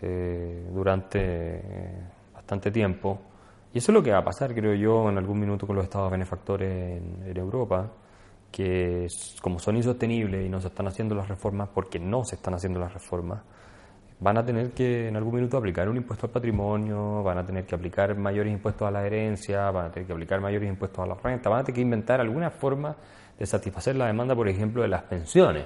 eh, 0.02 0.68
durante 0.72 1.20
eh, 1.20 2.04
bastante 2.34 2.72
tiempo. 2.72 3.20
Y 3.74 3.80
eso 3.80 3.92
es 3.92 3.94
lo 3.94 4.04
que 4.04 4.12
va 4.12 4.20
a 4.20 4.24
pasar, 4.24 4.54
creo 4.54 4.74
yo, 4.74 5.10
en 5.10 5.18
algún 5.18 5.40
minuto 5.40 5.68
con 5.68 5.76
los 5.76 5.86
estados 5.86 6.12
benefactores 6.12 7.02
en, 7.26 7.38
Europa, 7.38 7.92
que 8.52 9.08
como 9.42 9.60
son 9.60 9.76
insostenibles 9.76 10.46
y 10.46 10.50
no 10.50 10.60
se 10.62 10.68
están 10.68 10.88
haciendo 10.88 11.14
las 11.16 11.28
reformas 11.28 11.70
porque 11.74 12.00
no 12.00 12.24
se 12.24 12.36
están 12.36 12.54
haciendo 12.54 12.80
las 12.80 12.94
reformas, 12.94 13.42
van 14.20 14.38
a 14.38 14.46
tener 14.46 14.72
que 14.72 15.10
en 15.10 15.16
algún 15.16 15.36
minuto 15.36 15.58
aplicar 15.58 15.90
un 15.90 15.98
impuesto 15.98 16.26
al 16.26 16.32
patrimonio, 16.32 17.22
van 17.24 17.38
a 17.38 17.46
tener 17.46 17.66
que 17.66 17.76
aplicar 17.76 18.18
mayores 18.18 18.52
impuestos 18.52 18.88
a 18.88 18.92
la 18.92 19.06
herencia, 19.06 19.70
van 19.70 19.88
a 19.88 19.92
tener 19.92 20.08
que 20.08 20.14
aplicar 20.14 20.42
mayores 20.42 20.70
impuestos 20.70 21.04
a 21.04 21.08
la 21.08 21.16
renta, 21.16 21.50
van 21.50 21.60
a 21.60 21.64
tener 21.64 21.76
que 21.76 21.82
inventar 21.82 22.22
alguna 22.22 22.50
forma 22.50 22.96
de 23.38 23.46
satisfacer 23.46 23.96
la 23.96 24.08
demanda, 24.08 24.36
por 24.36 24.48
ejemplo, 24.48 24.82
de 24.82 24.88
las 24.88 25.04
pensiones. 25.04 25.66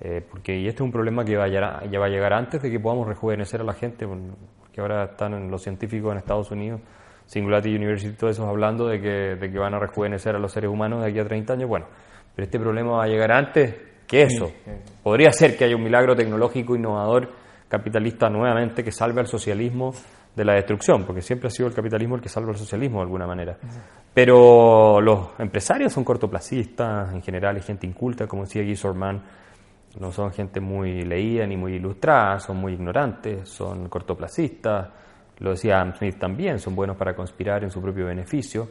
Eh, 0.00 0.24
porque 0.30 0.56
y 0.56 0.68
este 0.68 0.82
es 0.82 0.84
un 0.84 0.92
problema 0.92 1.24
que 1.24 1.36
va 1.36 1.44
a, 1.44 1.48
llegar, 1.48 1.90
ya 1.90 1.98
va 1.98 2.06
a 2.06 2.10
llegar 2.10 2.32
antes 2.32 2.62
de 2.62 2.70
que 2.70 2.78
podamos 2.78 3.08
rejuvenecer 3.08 3.60
a 3.60 3.64
la 3.64 3.72
gente, 3.72 4.06
porque 4.06 4.80
ahora 4.80 5.04
están 5.04 5.50
los 5.50 5.62
científicos 5.62 6.12
en 6.12 6.18
Estados 6.18 6.50
Unidos, 6.50 6.80
Singularity 7.26 7.74
University, 7.74 8.16
todos 8.16 8.36
esos 8.36 8.46
hablando 8.46 8.86
de 8.86 9.00
que, 9.00 9.36
de 9.36 9.50
que 9.50 9.58
van 9.58 9.74
a 9.74 9.78
rejuvenecer 9.78 10.36
a 10.36 10.38
los 10.38 10.52
seres 10.52 10.70
humanos 10.70 11.02
de 11.02 11.10
aquí 11.10 11.18
a 11.18 11.24
30 11.24 11.54
años. 11.54 11.68
Bueno, 11.68 11.86
pero 12.34 12.44
este 12.44 12.58
problema 12.58 12.92
va 12.92 13.04
a 13.04 13.08
llegar 13.08 13.32
antes 13.32 13.74
que 14.06 14.22
eso. 14.22 14.52
Podría 15.02 15.30
ser 15.32 15.56
que 15.56 15.64
haya 15.64 15.76
un 15.76 15.82
milagro 15.82 16.14
tecnológico 16.14 16.76
innovador 16.76 17.30
capitalista 17.68 18.30
nuevamente 18.30 18.82
que 18.82 18.90
salve 18.90 19.20
al 19.20 19.26
socialismo 19.26 19.92
de 20.38 20.44
la 20.44 20.54
destrucción, 20.54 21.04
porque 21.04 21.20
siempre 21.20 21.48
ha 21.48 21.50
sido 21.50 21.68
el 21.68 21.74
capitalismo 21.74 22.14
el 22.14 22.22
que 22.22 22.28
salva 22.28 22.50
al 22.50 22.56
socialismo 22.56 22.98
de 22.98 23.02
alguna 23.02 23.26
manera. 23.26 23.58
Pero 24.14 25.00
los 25.00 25.38
empresarios 25.38 25.92
son 25.92 26.04
cortoplacistas, 26.04 27.12
en 27.12 27.20
general 27.20 27.56
hay 27.56 27.62
gente 27.62 27.86
inculta, 27.86 28.26
como 28.26 28.44
decía 28.44 28.62
Guy 28.62 28.76
Sorman, 28.76 29.22
no 29.98 30.12
son 30.12 30.30
gente 30.32 30.60
muy 30.60 31.02
leída 31.02 31.46
ni 31.46 31.56
muy 31.56 31.74
ilustrada, 31.74 32.38
son 32.38 32.58
muy 32.58 32.74
ignorantes, 32.74 33.48
son 33.48 33.88
cortoplacistas, 33.88 34.88
lo 35.38 35.50
decía 35.50 35.76
Adam 35.76 35.94
Smith 35.96 36.18
también, 36.18 36.58
son 36.58 36.74
buenos 36.74 36.96
para 36.96 37.14
conspirar 37.14 37.64
en 37.64 37.70
su 37.70 37.82
propio 37.82 38.06
beneficio 38.06 38.68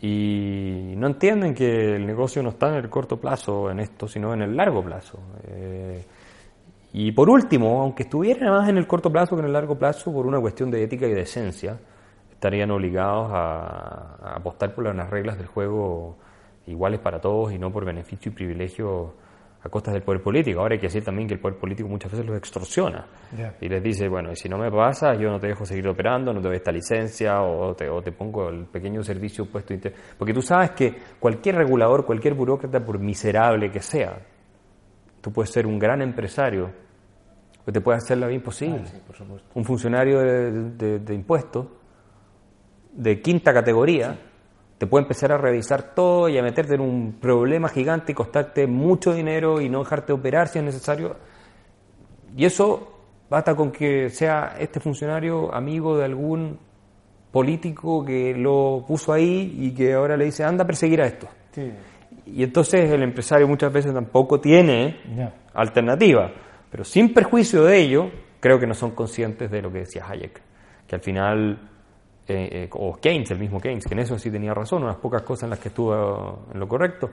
y 0.00 0.94
no 0.96 1.06
entienden 1.06 1.54
que 1.54 1.96
el 1.96 2.06
negocio 2.06 2.42
no 2.42 2.50
está 2.50 2.68
en 2.68 2.74
el 2.74 2.88
corto 2.88 3.20
plazo 3.20 3.70
en 3.70 3.80
esto, 3.80 4.08
sino 4.08 4.34
en 4.34 4.42
el 4.42 4.56
largo 4.56 4.82
plazo. 4.84 5.18
Eh, 5.46 6.04
y 6.92 7.12
por 7.12 7.30
último, 7.30 7.80
aunque 7.80 8.02
estuvieran 8.02 8.50
más 8.50 8.68
en 8.68 8.76
el 8.76 8.86
corto 8.86 9.10
plazo 9.10 9.34
que 9.34 9.40
en 9.40 9.46
el 9.46 9.52
largo 9.52 9.78
plazo, 9.78 10.12
por 10.12 10.26
una 10.26 10.40
cuestión 10.40 10.70
de 10.70 10.82
ética 10.82 11.06
y 11.06 11.12
de 11.14 11.22
esencia, 11.22 11.78
estarían 12.30 12.70
obligados 12.70 13.30
a, 13.32 14.34
apostar 14.34 14.74
por 14.74 14.94
las 14.94 15.08
reglas 15.08 15.38
del 15.38 15.46
juego 15.46 16.16
iguales 16.66 17.00
para 17.00 17.20
todos 17.20 17.52
y 17.52 17.58
no 17.58 17.72
por 17.72 17.84
beneficio 17.84 18.30
y 18.30 18.34
privilegio 18.34 19.14
a 19.62 19.68
costas 19.68 19.94
del 19.94 20.02
poder 20.02 20.22
político. 20.22 20.60
Ahora 20.60 20.74
hay 20.74 20.80
que 20.80 20.88
decir 20.88 21.04
también 21.04 21.28
que 21.28 21.34
el 21.34 21.40
poder 21.40 21.56
político 21.56 21.88
muchas 21.88 22.10
veces 22.10 22.26
los 22.26 22.36
extorsiona 22.36 23.06
y 23.60 23.68
les 23.68 23.82
dice, 23.82 24.08
bueno, 24.08 24.34
si 24.34 24.48
no 24.48 24.58
me 24.58 24.70
pasa, 24.70 25.14
yo 25.14 25.30
no 25.30 25.38
te 25.38 25.46
dejo 25.46 25.64
seguir 25.64 25.86
operando, 25.88 26.32
no 26.32 26.40
te 26.40 26.48
doy 26.48 26.56
esta 26.56 26.72
licencia 26.72 27.40
o 27.42 27.74
te, 27.74 27.88
o 27.88 28.02
te 28.02 28.12
pongo 28.12 28.48
el 28.48 28.66
pequeño 28.66 29.02
servicio 29.02 29.46
puesto. 29.46 29.72
Porque 30.18 30.34
tú 30.34 30.42
sabes 30.42 30.72
que 30.72 30.94
cualquier 31.18 31.54
regulador, 31.56 32.04
cualquier 32.04 32.34
burócrata, 32.34 32.84
por 32.84 32.98
miserable 32.98 33.70
que 33.70 33.80
sea, 33.80 34.18
tú 35.22 35.32
puedes 35.32 35.50
ser 35.50 35.66
un 35.66 35.78
gran 35.78 36.02
empresario, 36.02 36.70
pues 37.64 37.72
te 37.72 37.80
puede 37.80 37.96
hacer 37.96 38.18
la 38.18 38.26
vida 38.26 38.36
imposible. 38.36 38.82
Ah, 38.84 39.24
un 39.54 39.64
funcionario 39.64 40.20
de 40.20 41.14
impuestos 41.14 41.66
de 42.92 43.20
quinta 43.20 43.52
categoría, 43.52 44.18
te 44.78 44.86
puede 44.86 45.04
empezar 45.04 45.32
a 45.32 45.38
revisar 45.38 45.94
todo 45.94 46.28
y 46.28 46.38
a 46.38 46.42
meterte 46.42 46.74
en 46.74 46.80
un 46.80 47.12
problema 47.20 47.68
gigante 47.68 48.12
y 48.12 48.14
costarte 48.14 48.66
mucho 48.66 49.14
dinero 49.14 49.60
y 49.60 49.68
no 49.68 49.80
dejarte 49.80 50.12
operar 50.12 50.48
si 50.48 50.58
es 50.58 50.64
necesario. 50.64 51.16
Y 52.36 52.44
eso 52.44 52.88
basta 53.30 53.54
con 53.54 53.70
que 53.70 54.10
sea 54.10 54.56
este 54.58 54.80
funcionario 54.80 55.54
amigo 55.54 55.96
de 55.96 56.04
algún 56.04 56.58
político 57.30 58.04
que 58.04 58.34
lo 58.34 58.84
puso 58.86 59.12
ahí 59.12 59.56
y 59.58 59.72
que 59.72 59.94
ahora 59.94 60.16
le 60.16 60.26
dice, 60.26 60.44
anda 60.44 60.64
a 60.64 60.66
perseguir 60.66 61.00
a 61.00 61.06
esto. 61.06 61.28
Y 62.26 62.42
entonces 62.42 62.90
el 62.90 63.02
empresario 63.02 63.48
muchas 63.48 63.72
veces 63.72 63.92
tampoco 63.92 64.40
tiene 64.40 65.30
alternativa. 65.54 66.32
Pero 66.70 66.84
sin 66.84 67.12
perjuicio 67.12 67.64
de 67.64 67.78
ello, 67.78 68.10
creo 68.40 68.58
que 68.58 68.66
no 68.66 68.74
son 68.74 68.92
conscientes 68.92 69.50
de 69.50 69.62
lo 69.62 69.72
que 69.72 69.80
decía 69.80 70.06
Hayek, 70.08 70.40
que 70.86 70.94
al 70.94 71.00
final 71.00 71.58
eh, 72.26 72.48
eh, 72.52 72.68
o 72.72 72.96
Keynes, 72.96 73.30
el 73.32 73.38
mismo 73.38 73.60
Keynes, 73.60 73.84
que 73.84 73.94
en 73.94 74.00
eso 74.00 74.18
sí 74.18 74.30
tenía 74.30 74.54
razón, 74.54 74.84
unas 74.84 74.96
pocas 74.96 75.22
cosas 75.22 75.44
en 75.44 75.50
las 75.50 75.58
que 75.58 75.68
estuvo 75.68 76.46
en 76.52 76.58
lo 76.60 76.68
correcto, 76.68 77.10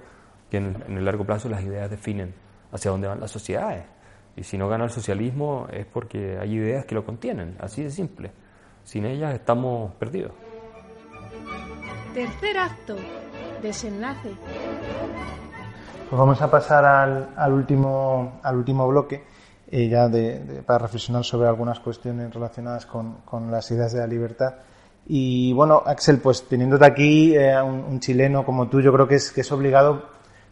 que 0.49 0.57
en, 0.57 0.75
el 0.87 1.03
largo 1.03 1.25
plazo 1.25 1.49
las 1.49 1.63
ideas 1.63 1.89
definen 1.89 2.33
hacia 2.71 2.91
dónde 2.91 3.07
van 3.07 3.19
las 3.19 3.31
sociedades. 3.31 3.83
Y 4.35 4.43
si 4.43 4.57
no 4.57 4.69
gana 4.69 4.85
el 4.85 4.91
socialismo 4.91 5.67
es 5.71 5.85
porque 5.85 6.37
hay 6.39 6.53
ideas 6.53 6.85
que 6.85 6.95
lo 6.95 7.03
contienen, 7.03 7.57
así 7.59 7.83
de 7.83 7.89
simple. 7.89 8.31
Sin 8.83 9.05
ellas 9.05 9.33
estamos 9.33 9.93
perdidos. 9.95 10.31
Tercer 12.13 12.57
acto, 12.57 12.95
desenlace. 13.61 14.31
Pues 16.09 16.19
vamos 16.19 16.41
a 16.41 16.49
pasar 16.49 16.85
al, 16.85 17.53
último, 17.53 18.39
al 18.41 18.57
último 18.57 18.87
bloque, 18.87 19.23
eh, 19.69 19.87
ya 19.87 20.09
para 20.65 20.79
reflexionar 20.79 21.23
sobre 21.23 21.47
algunas 21.47 21.79
cuestiones 21.79 22.33
relacionadas 22.33 22.85
con, 22.85 23.17
con 23.25 23.51
las 23.51 23.69
ideas 23.69 23.93
de 23.93 23.99
la 23.99 24.07
libertad. 24.07 24.55
Y 25.07 25.53
bueno, 25.53 25.81
Axel, 25.85 26.17
pues 26.19 26.47
teniéndote 26.47 26.85
aquí, 26.85 27.35
eh, 27.35 27.61
un, 27.61 27.99
chileno 27.99 28.45
como 28.45 28.67
tú, 28.69 28.81
yo 28.81 28.91
creo 28.93 29.07
que 29.07 29.15
es, 29.15 29.31
que 29.31 29.41
es 29.41 29.51
obligado 29.51 30.03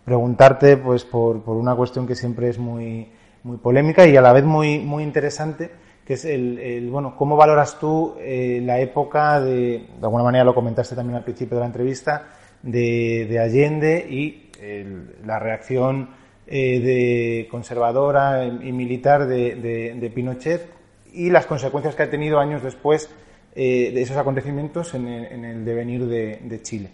preguntarte 0.05 0.78
pues 0.78 1.03
por, 1.03 1.41
por 1.41 1.58
una 1.58 1.76
cuestión 1.76 2.08
que 2.08 2.16
siempre 2.16 2.49
es 2.49 2.58
muy, 2.58 3.12
muy 3.43 3.58
polémica 3.58 4.05
y 4.08 4.16
a 4.16 4.22
la 4.22 4.34
vez 4.34 4.45
muy, 4.45 4.80
muy 4.80 5.03
interesante, 5.03 5.72
que 6.05 6.14
es 6.14 6.26
el, 6.26 6.60
el 6.60 6.89
bueno, 6.89 7.16
¿cómo 7.18 7.36
valoras 7.36 7.78
tú 7.80 8.16
eh, 8.20 8.62
la 8.64 8.80
época 8.80 9.41
de, 9.41 9.88
de 9.99 10.03
alguna 10.03 10.24
manera 10.24 10.43
lo 10.43 10.55
comentaste 10.55 10.95
también 10.95 11.18
al 11.18 11.24
principio 11.24 11.58
de 11.58 11.62
la 11.62 11.68
entrevista, 11.68 12.24
de, 12.68 13.39
Allende 13.39 14.05
y 14.09 14.49
la 15.26 15.39
reacción 15.39 16.09
eh, 16.45 16.80
de 16.80 17.47
conservadora 17.49 18.45
y 18.45 18.72
militar 18.72 19.28
de, 19.28 20.11
Pinochet 20.13 20.70
y 21.13 21.30
las 21.30 21.45
consecuencias 21.45 21.95
que 21.95 22.03
ha 22.03 22.09
tenido 22.09 22.39
años 22.39 22.63
después 22.63 23.09
eh, 23.55 23.91
de 23.93 24.01
esos 24.01 24.18
acontecimientos 24.18 24.93
en 24.93 25.07
el, 25.07 25.65
devenir 25.65 26.05
de, 26.05 26.61
Chile. 26.61 26.89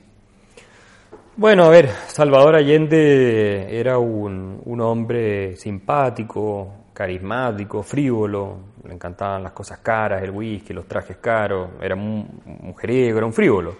Bueno, 1.35 1.63
a 1.63 1.69
ver, 1.69 1.89
Salvador 2.07 2.55
Allende 2.55 3.67
era 3.79 3.97
un, 3.97 4.61
un 4.65 4.81
hombre 4.81 5.55
simpático, 5.55 6.83
carismático, 6.93 7.81
frívolo, 7.81 8.57
le 8.85 8.93
encantaban 8.93 9.43
las 9.43 9.51
cosas 9.51 9.79
caras, 9.79 10.21
el 10.21 10.31
whisky, 10.31 10.73
los 10.73 10.87
trajes 10.87 11.17
caros, 11.17 11.69
era 11.81 11.95
un 11.95 12.41
mujeriego, 12.61 13.17
era 13.17 13.25
un 13.25 13.33
frívolo, 13.33 13.77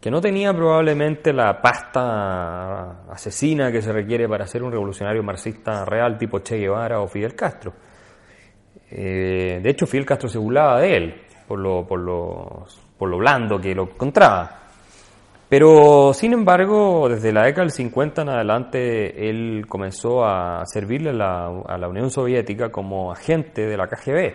que 0.00 0.10
no 0.10 0.20
tenía 0.20 0.54
probablemente 0.54 1.32
la 1.32 1.60
pasta 1.60 3.02
asesina 3.10 3.70
que 3.70 3.82
se 3.82 3.92
requiere 3.92 4.26
para 4.26 4.46
ser 4.46 4.62
un 4.62 4.72
revolucionario 4.72 5.22
marxista 5.22 5.84
real 5.84 6.16
tipo 6.16 6.38
Che 6.38 6.56
Guevara 6.56 7.00
o 7.00 7.06
Fidel 7.06 7.34
Castro. 7.34 7.74
Eh, 8.90 9.60
de 9.62 9.70
hecho, 9.70 9.86
Fidel 9.86 10.06
Castro 10.06 10.28
se 10.28 10.38
burlaba 10.38 10.80
de 10.80 10.96
él 10.96 11.22
por 11.46 11.58
lo, 11.58 11.86
por, 11.86 12.00
por 12.96 13.08
lo 13.08 13.18
blando 13.18 13.60
que 13.60 13.74
lo 13.74 13.82
encontraba. 13.82 14.60
Pero, 15.50 16.12
sin 16.14 16.32
embargo, 16.32 17.08
desde 17.08 17.32
la 17.32 17.42
década 17.42 17.62
del 17.62 17.72
50 17.72 18.22
en 18.22 18.28
adelante, 18.28 19.28
él 19.28 19.66
comenzó 19.68 20.24
a 20.24 20.62
servirle 20.64 21.10
a 21.10 21.12
la, 21.76 21.88
Unión 21.88 22.08
Soviética 22.10 22.70
como 22.70 23.10
agente 23.10 23.66
de 23.66 23.76
la 23.76 23.88
KGB. 23.88 24.32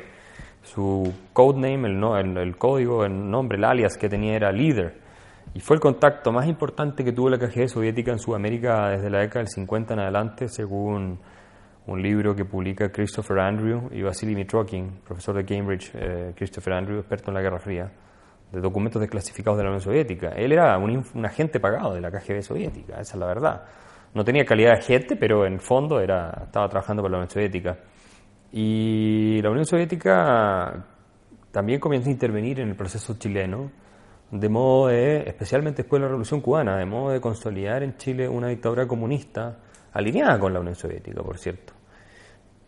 Su 0.61 1.13
codename, 1.31 1.87
el, 1.87 2.37
el, 2.37 2.57
código, 2.57 3.05
el 3.05 3.31
nombre, 3.31 3.57
el 3.57 3.63
alias 3.63 3.97
que 3.97 4.09
tenía 4.09 4.35
era 4.35 4.51
Leader. 4.51 5.04
Y 5.53 5.59
fue 5.61 5.75
el 5.75 5.79
contacto 5.79 6.31
más 6.31 6.47
importante 6.47 7.03
que 7.03 7.13
tuvo 7.13 7.29
la 7.29 7.37
KGB 7.37 7.67
soviética 7.67 8.11
en 8.11 8.19
Sudamérica 8.19 8.89
desde 8.89 9.09
la 9.09 9.19
década 9.19 9.39
del 9.39 9.47
50 9.47 9.93
en 9.93 9.99
adelante, 10.01 10.47
según 10.49 11.19
un 11.87 12.01
libro 12.01 12.35
que 12.35 12.45
publica 12.45 12.91
Christopher 12.91 13.39
Andrew 13.39 13.89
y 13.91 14.01
Vasily 14.01 14.35
Mitrokin, 14.35 15.01
profesor 15.05 15.35
de 15.35 15.45
Cambridge, 15.45 15.91
eh, 15.93 16.33
Christopher 16.35 16.73
Andrew, 16.73 16.99
experto 16.99 17.29
en 17.29 17.35
la 17.35 17.41
Guerra 17.41 17.59
Fría 17.59 17.91
de 18.51 18.61
documentos 18.61 19.01
desclasificados 19.01 19.57
de 19.57 19.63
la 19.63 19.69
Unión 19.69 19.81
Soviética. 19.81 20.29
Él 20.29 20.51
era 20.51 20.77
un, 20.77 21.03
agente 21.25 21.59
pagado 21.59 21.93
de 21.93 22.01
la 22.01 22.11
KGB 22.11 22.41
soviética, 22.41 22.93
esa 22.99 23.13
es 23.13 23.19
la 23.19 23.25
verdad. 23.25 23.63
No 24.13 24.23
tenía 24.23 24.45
calidad 24.45 24.71
de 24.71 24.79
agente, 24.79 25.15
pero 25.15 25.45
en 25.45 25.59
fondo 25.59 25.99
era, 25.99 26.43
estaba 26.45 26.69
trabajando 26.69 27.01
para 27.01 27.11
la 27.11 27.17
Unión 27.17 27.29
Soviética. 27.29 27.77
Y 28.51 29.41
la 29.41 29.49
Unión 29.49 29.65
Soviética 29.65 30.85
también 31.51 31.79
comienza 31.79 32.09
a 32.09 32.13
intervenir 32.13 32.61
en 32.61 32.69
el 32.69 32.75
proceso 32.75 33.15
chileno, 33.17 33.71
de 34.31 34.49
modo 34.49 34.87
de, 34.87 35.23
especialmente 35.27 35.83
después 35.83 35.99
de 35.99 36.03
la 36.03 36.09
Revolución 36.09 36.41
Cubana, 36.41 36.77
de 36.77 36.85
modo 36.85 37.11
de 37.11 37.21
consolidar 37.21 37.83
en 37.83 37.97
Chile 37.97 38.27
una 38.27 38.47
dictadura 38.47 38.87
comunista 38.87 39.57
alineada 39.93 40.39
con 40.39 40.53
la 40.53 40.59
Unión 40.59 40.75
Soviética, 40.75 41.21
por 41.21 41.37
cierto. 41.37 41.73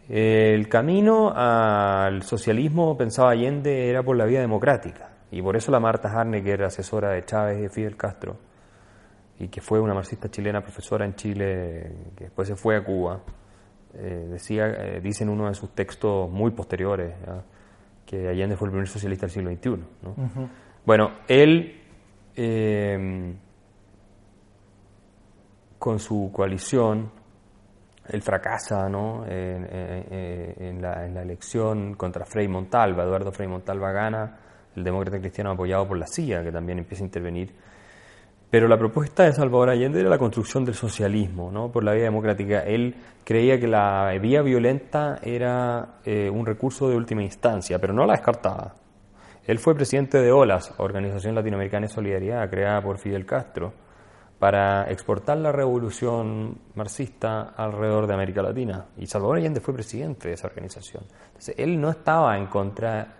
El 0.08 0.70
camino 0.70 1.34
al 1.36 2.24
socialismo, 2.24 2.97
pensaba 2.97 3.32
Allende, 3.32 3.89
era 3.89 4.03
por 4.03 4.16
la 4.16 4.26
vía 4.26 4.39
democrática. 4.39 5.10
Y 5.30 5.41
por 5.41 5.58
eso 5.58 5.72
la 5.72 5.82
Marta 5.82 6.10
Harne, 6.10 6.41
que 6.41 6.51
era 6.51 6.68
asesora 6.68 7.12
de 7.12 7.26
Chávez 7.26 7.60
y 7.60 7.62
de 7.64 7.70
Fidel 7.70 7.97
Castro, 7.97 8.38
y 9.39 9.49
que 9.49 9.60
fue 9.60 9.82
una 9.82 9.93
marxista 9.93 10.30
chilena, 10.30 10.62
profesora 10.62 11.05
en 11.05 11.16
Chile, 11.16 11.91
que 12.16 12.26
después 12.26 12.47
se 12.47 12.55
fue 12.55 12.78
a 12.78 12.84
Cuba, 12.84 13.20
eh, 13.93 14.28
decía, 14.32 14.68
eh, 14.68 15.01
dice 15.01 15.24
en 15.24 15.30
uno 15.30 15.47
de 15.47 15.53
sus 15.53 15.72
textos 15.76 16.30
muy 16.30 16.51
posteriores 16.51 17.14
que 18.05 18.30
Allende 18.30 18.55
fue 18.55 18.68
el 18.68 18.72
primer 18.72 18.88
socialista 18.88 19.26
del 19.26 19.32
siglo 19.32 19.51
XXI. 19.51 19.86
Bueno, 20.88 21.12
él, 21.28 21.82
eh, 22.34 23.36
con 25.78 26.00
su 26.00 26.32
coalición, 26.32 27.12
él 28.08 28.22
fracasa 28.22 28.88
¿no? 28.88 29.26
en, 29.28 30.82
la, 30.82 31.22
elección 31.22 31.96
contra 31.96 32.24
Frei 32.24 32.48
Montalva. 32.48 33.04
Eduardo 33.04 33.34
Frei 33.34 33.50
Montalva 33.50 33.92
gana 33.92 34.38
el 34.78 34.84
demócrata 34.86 35.20
cristiano 35.20 35.52
apoyado 35.52 35.86
por 35.90 35.98
la 35.98 36.08
CIA, 36.08 36.42
que 36.42 36.54
también 36.54 36.80
empieza 36.80 37.04
a 37.04 37.08
intervenir. 37.08 37.54
Pero 38.50 38.70
la 38.70 38.78
propuesta 38.78 39.24
de 39.24 39.34
Salvador 39.34 39.72
Allende 39.72 40.00
era 40.00 40.10
la 40.10 40.18
construcción 40.18 40.64
del 40.64 40.76
socialismo, 40.76 41.52
¿no? 41.52 41.70
por 41.70 41.84
la 41.84 41.92
vía 41.92 42.06
democrática. 42.06 42.62
Él 42.62 42.96
creía 43.26 43.60
que 43.60 43.68
la 43.68 44.18
vía 44.22 44.42
violenta 44.42 45.20
era 45.22 46.00
eh, 46.06 46.30
un 46.30 46.46
recurso 46.46 46.88
de 46.88 46.96
última 46.96 47.24
instancia, 47.24 47.78
pero 47.78 47.92
no 47.92 48.06
la 48.06 48.14
descartaba. 48.14 48.87
Él 49.48 49.60
fue 49.60 49.76
presidente 49.76 50.20
de 50.20 50.30
OLAS, 50.30 50.74
Organización 50.78 51.34
Latinoamericana 51.34 51.88
de 51.88 51.93
Solidaridad, 51.93 52.50
creada 52.50 52.82
por 52.82 52.98
Fidel 52.98 53.26
Castro, 53.26 53.72
para 54.38 54.91
exportar 54.91 55.38
la 55.38 55.54
revolución 55.54 56.60
marxista 56.76 57.54
alrededor 57.56 58.08
de 58.08 58.14
América 58.14 58.41
Latina. 58.41 58.88
Y 58.98 59.08
Salvador 59.08 59.38
Allende 59.38 59.62
fue 59.62 59.74
presidente 59.74 60.28
de 60.28 60.34
esa 60.34 60.48
organización. 60.48 61.04
Entonces, 61.28 61.56
él 61.58 61.80
no 61.80 61.89
estaba 61.89 62.38
en 62.38 62.48
contra 62.48 63.16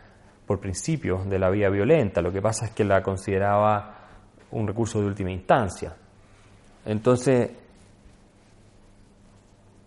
por 0.46 0.60
principio 0.60 1.24
de 1.26 1.40
la 1.40 1.50
vía 1.50 1.70
violenta, 1.70 2.22
lo 2.22 2.32
que 2.32 2.42
pasa 2.42 2.66
es 2.66 2.72
que 2.72 2.84
la 2.84 3.02
consideraba 3.02 3.96
un 4.52 4.68
recurso 4.68 5.00
de 5.00 5.08
última 5.08 5.32
instancia. 5.32 5.96
Entonces, 6.86 7.52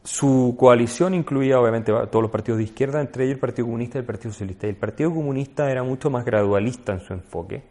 su 0.02 0.56
coalición 0.58 1.14
incluía 1.14 1.60
obviamente 1.60 1.92
todos 1.92 2.22
los 2.22 2.30
partidos 2.30 2.58
de 2.58 2.64
izquierda, 2.64 3.00
entre 3.00 3.24
ellos 3.24 3.34
el 3.34 3.40
Partido 3.40 3.66
Comunista 3.66 3.98
y 3.98 4.00
el 4.00 4.06
Partido 4.06 4.32
Socialista. 4.32 4.66
Y 4.66 4.70
el 4.70 4.76
Partido 4.76 5.10
Comunista 5.12 5.70
era 5.70 5.82
mucho 5.82 6.10
más 6.10 6.24
gradualista 6.24 6.92
en 6.92 7.00
su 7.00 7.12
enfoque. 7.12 7.62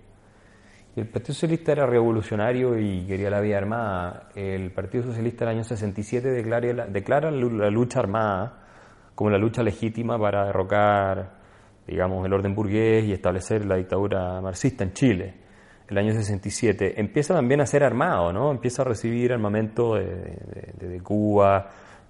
Y 0.95 0.99
el 0.99 1.07
Partido 1.07 1.34
Socialista 1.34 1.71
era 1.71 1.86
revolucionario 1.86 2.77
y 2.77 3.05
quería 3.05 3.30
la 3.30 3.41
vía 3.41 3.57
armada. 3.57 4.30
El 4.36 4.71
Partido 4.71 5.05
Socialista 5.05 5.45
en 5.45 5.49
el 5.49 5.55
año 5.57 5.63
67 5.63 6.30
declara, 6.30 6.86
declara 6.88 7.32
la 7.32 7.69
lucha 7.69 7.99
armada 7.99 8.65
como 9.15 9.30
la 9.30 9.38
lucha 9.38 9.63
legítima 9.63 10.17
para 10.17 10.45
derrocar 10.45 11.39
digamos, 11.89 12.23
el 12.25 12.34
orden 12.34 12.53
burgués 12.53 13.05
y 13.05 13.13
establecer 13.13 13.65
la 13.65 13.75
dictadura 13.75 14.39
marxista 14.41 14.84
en 14.84 14.93
Chile, 14.93 15.34
el 15.88 15.97
año 15.97 16.13
67, 16.13 16.99
empieza 17.01 17.34
también 17.34 17.61
a 17.61 17.65
ser 17.65 17.84
armado, 17.84 18.32
¿no? 18.32 18.51
Empieza 18.51 18.84
a 18.84 18.86
recibir 18.86 19.34
armamento 19.34 19.95
de, 19.95 21.01
Cuba 21.03 21.67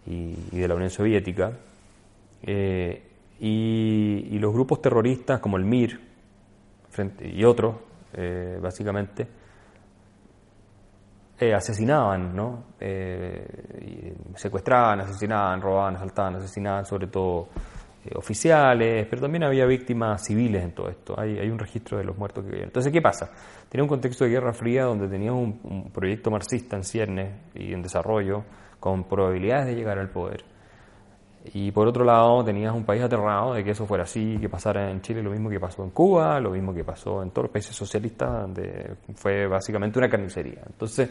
y, 0.09 0.59
de 0.59 0.67
la 0.67 0.75
Unión 0.75 0.89
Soviética. 0.89 1.51
Eh, 2.41 3.03
y, 3.39 4.37
los 4.39 4.53
grupos 4.53 4.81
terroristas 4.81 5.39
como 5.39 5.57
el 5.57 5.65
MIR 5.65 5.99
y 7.21 7.43
otros, 7.43 7.75
eh, 8.13 8.57
básicamente, 8.61 9.27
eh, 11.39 11.53
asesinaban, 11.53 12.35
¿no? 12.35 12.63
secuestraban, 14.35 15.01
asesinaban, 15.01 15.61
robaban, 15.61 15.95
asaltaban, 15.95 16.35
asesinaban, 16.35 16.85
sobre 16.85 17.07
todo 17.07 17.49
eh, 18.05 18.11
oficiales, 18.15 19.05
pero 19.09 19.23
también 19.23 19.43
había 19.43 19.65
víctimas 19.65 20.25
civiles 20.25 20.63
en 20.63 20.71
todo 20.71 20.87
esto. 20.87 21.19
Hay, 21.19 21.37
hay 21.37 21.49
un 21.49 21.59
registro 21.59 21.97
de 21.97 22.05
los 22.05 22.17
muertos 22.17 22.45
que 22.45 22.51
había. 22.51 22.63
Entonces, 22.63 22.93
¿qué 22.93 23.01
pasa? 23.01 23.29
Tenía 23.67 23.83
un 23.83 23.89
contexto 23.89 24.23
de 24.23 24.29
Guerra 24.29 24.53
Fría 24.53 24.85
donde 24.85 25.09
teníamos 25.09 25.55
un, 25.63 25.91
proyecto 25.91 26.31
marxista 26.31 26.77
en 26.77 26.85
ciernes 26.85 27.33
y 27.55 27.73
en 27.73 27.81
desarrollo 27.81 28.45
con 28.79 29.03
probabilidades 29.03 29.67
de 29.67 29.75
llegar 29.75 29.99
al 29.99 30.09
poder. 30.09 30.43
Y 31.53 31.71
por 31.71 31.87
otro 31.87 32.03
lado, 32.03 32.43
tenías 32.43 32.73
un 32.73 32.83
país 32.83 33.01
aterrado 33.01 33.53
de 33.53 33.63
que 33.63 33.71
eso 33.71 33.85
fuera 33.85 34.03
así, 34.03 34.37
que 34.39 34.49
pasara 34.49 34.91
en 34.91 35.01
Chile 35.01 35.23
lo 35.23 35.31
mismo 35.31 35.49
que 35.49 35.59
pasó 35.59 35.83
en 35.83 35.91
Cuba, 35.91 36.39
lo 36.39 36.51
mismo 36.51 36.73
que 36.73 36.83
pasó 36.83 37.23
en 37.23 37.31
todos 37.31 37.45
los 37.45 37.51
países 37.51 37.75
socialistas, 37.75 38.29
donde 38.41 38.95
fue 39.15 39.47
básicamente 39.47 39.97
una 39.97 40.09
carnicería. 40.09 40.61
Entonces, 40.65 41.09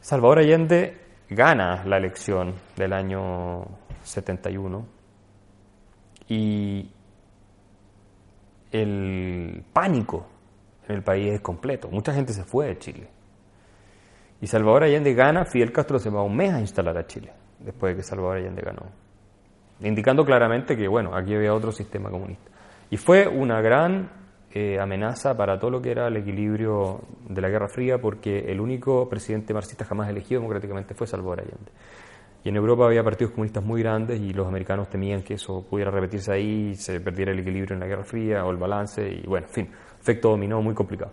Salvador 0.00 0.38
Allende 0.38 0.96
gana 1.28 1.84
la 1.84 1.96
elección 1.96 2.54
del 2.76 2.92
año 2.92 3.64
71 4.04 4.86
y 6.28 6.88
el 8.70 9.64
pánico 9.72 10.26
en 10.88 10.96
el 10.96 11.02
país 11.02 11.34
es 11.34 11.40
completo. 11.40 11.88
Mucha 11.90 12.12
gente 12.12 12.32
se 12.32 12.44
fue 12.44 12.68
de 12.68 12.78
Chile. 12.78 13.08
Y 14.42 14.48
Salvador 14.48 14.82
Allende 14.82 15.14
gana, 15.14 15.44
Fidel 15.44 15.70
Castro 15.70 16.00
se 16.00 16.10
va 16.10 16.24
un 16.24 16.36
mes 16.36 16.52
a 16.52 16.58
instalar 16.58 16.98
a 16.98 17.06
Chile, 17.06 17.32
después 17.60 17.92
de 17.92 17.98
que 17.98 18.02
Salvador 18.02 18.38
Allende 18.38 18.60
ganó. 18.60 18.82
Indicando 19.80 20.24
claramente 20.24 20.76
que, 20.76 20.88
bueno, 20.88 21.14
aquí 21.14 21.32
había 21.32 21.54
otro 21.54 21.70
sistema 21.70 22.10
comunista. 22.10 22.50
Y 22.90 22.96
fue 22.96 23.28
una 23.28 23.60
gran 23.60 24.10
eh, 24.52 24.80
amenaza 24.80 25.36
para 25.36 25.60
todo 25.60 25.70
lo 25.70 25.80
que 25.80 25.92
era 25.92 26.08
el 26.08 26.16
equilibrio 26.16 27.02
de 27.28 27.40
la 27.40 27.50
Guerra 27.50 27.68
Fría, 27.68 27.98
porque 27.98 28.40
el 28.50 28.60
único 28.60 29.08
presidente 29.08 29.54
marxista 29.54 29.84
jamás 29.84 30.08
elegido 30.08 30.40
democráticamente 30.40 30.92
fue 30.92 31.06
Salvador 31.06 31.42
Allende. 31.42 31.70
Y 32.42 32.48
en 32.48 32.56
Europa 32.56 32.86
había 32.86 33.04
partidos 33.04 33.34
comunistas 33.34 33.62
muy 33.62 33.80
grandes 33.80 34.20
y 34.20 34.32
los 34.32 34.48
americanos 34.48 34.90
temían 34.90 35.22
que 35.22 35.34
eso 35.34 35.64
pudiera 35.70 35.92
repetirse 35.92 36.32
ahí 36.32 36.74
se 36.74 36.98
perdiera 36.98 37.30
el 37.30 37.38
equilibrio 37.38 37.74
en 37.74 37.80
la 37.80 37.86
Guerra 37.86 38.02
Fría 38.02 38.44
o 38.44 38.50
el 38.50 38.56
balance 38.56 39.08
y 39.08 39.24
bueno, 39.24 39.46
en 39.46 39.52
fin, 39.52 39.68
efecto 40.00 40.30
dominó 40.30 40.60
muy 40.60 40.74
complicado. 40.74 41.12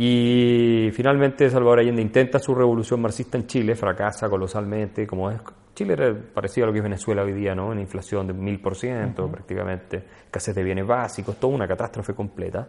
Y 0.00 0.90
finalmente 0.92 1.50
Salvador 1.50 1.80
Allende 1.80 2.00
intenta 2.00 2.38
su 2.38 2.54
revolución 2.54 3.02
marxista 3.02 3.36
en 3.36 3.48
Chile, 3.48 3.74
fracasa 3.74 4.28
colosalmente, 4.30 5.04
como 5.04 5.28
es 5.28 5.40
Chile 5.74 5.94
era 5.94 6.14
parecido 6.32 6.64
a 6.64 6.66
lo 6.68 6.72
que 6.72 6.78
es 6.78 6.84
Venezuela 6.84 7.24
hoy 7.24 7.32
día, 7.32 7.52
¿no? 7.52 7.72
En 7.72 7.80
inflación 7.80 8.28
de 8.28 8.32
mil 8.32 8.60
por 8.60 8.76
ciento 8.76 9.28
prácticamente, 9.28 10.04
escasez 10.26 10.54
de 10.54 10.62
bienes 10.62 10.86
básicos, 10.86 11.34
toda 11.40 11.52
una 11.52 11.66
catástrofe 11.66 12.14
completa. 12.14 12.68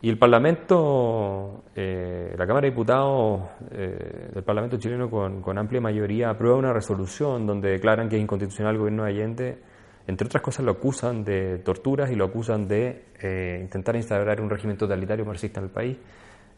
Y 0.00 0.08
el 0.08 0.18
Parlamento, 0.18 1.64
eh, 1.76 2.34
la 2.36 2.46
Cámara 2.46 2.64
de 2.64 2.70
Diputados 2.70 3.42
eh, 3.70 4.30
del 4.32 4.42
Parlamento 4.42 4.78
chileno 4.78 5.10
con, 5.10 5.58
amplia 5.58 5.82
mayoría 5.82 6.30
aprueba 6.30 6.56
una 6.56 6.72
resolución 6.72 7.46
donde 7.46 7.72
declaran 7.72 8.08
que 8.08 8.16
es 8.16 8.22
inconstitucional 8.22 8.72
el 8.72 8.78
gobierno 8.78 9.04
de 9.04 9.10
Allende. 9.10 9.58
Entre 10.06 10.26
otras 10.26 10.42
cosas 10.42 10.64
lo 10.64 10.72
acusan 10.72 11.24
de 11.24 11.58
torturas 11.58 12.10
y 12.10 12.16
lo 12.16 12.24
acusan 12.24 12.66
de 12.66 13.04
eh, 13.20 13.58
intentar 13.62 13.94
instaurar 13.96 14.40
un 14.40 14.50
régimen 14.50 14.76
totalitario 14.76 15.24
marxista 15.24 15.60
en 15.60 15.64
el 15.64 15.70
país. 15.70 15.96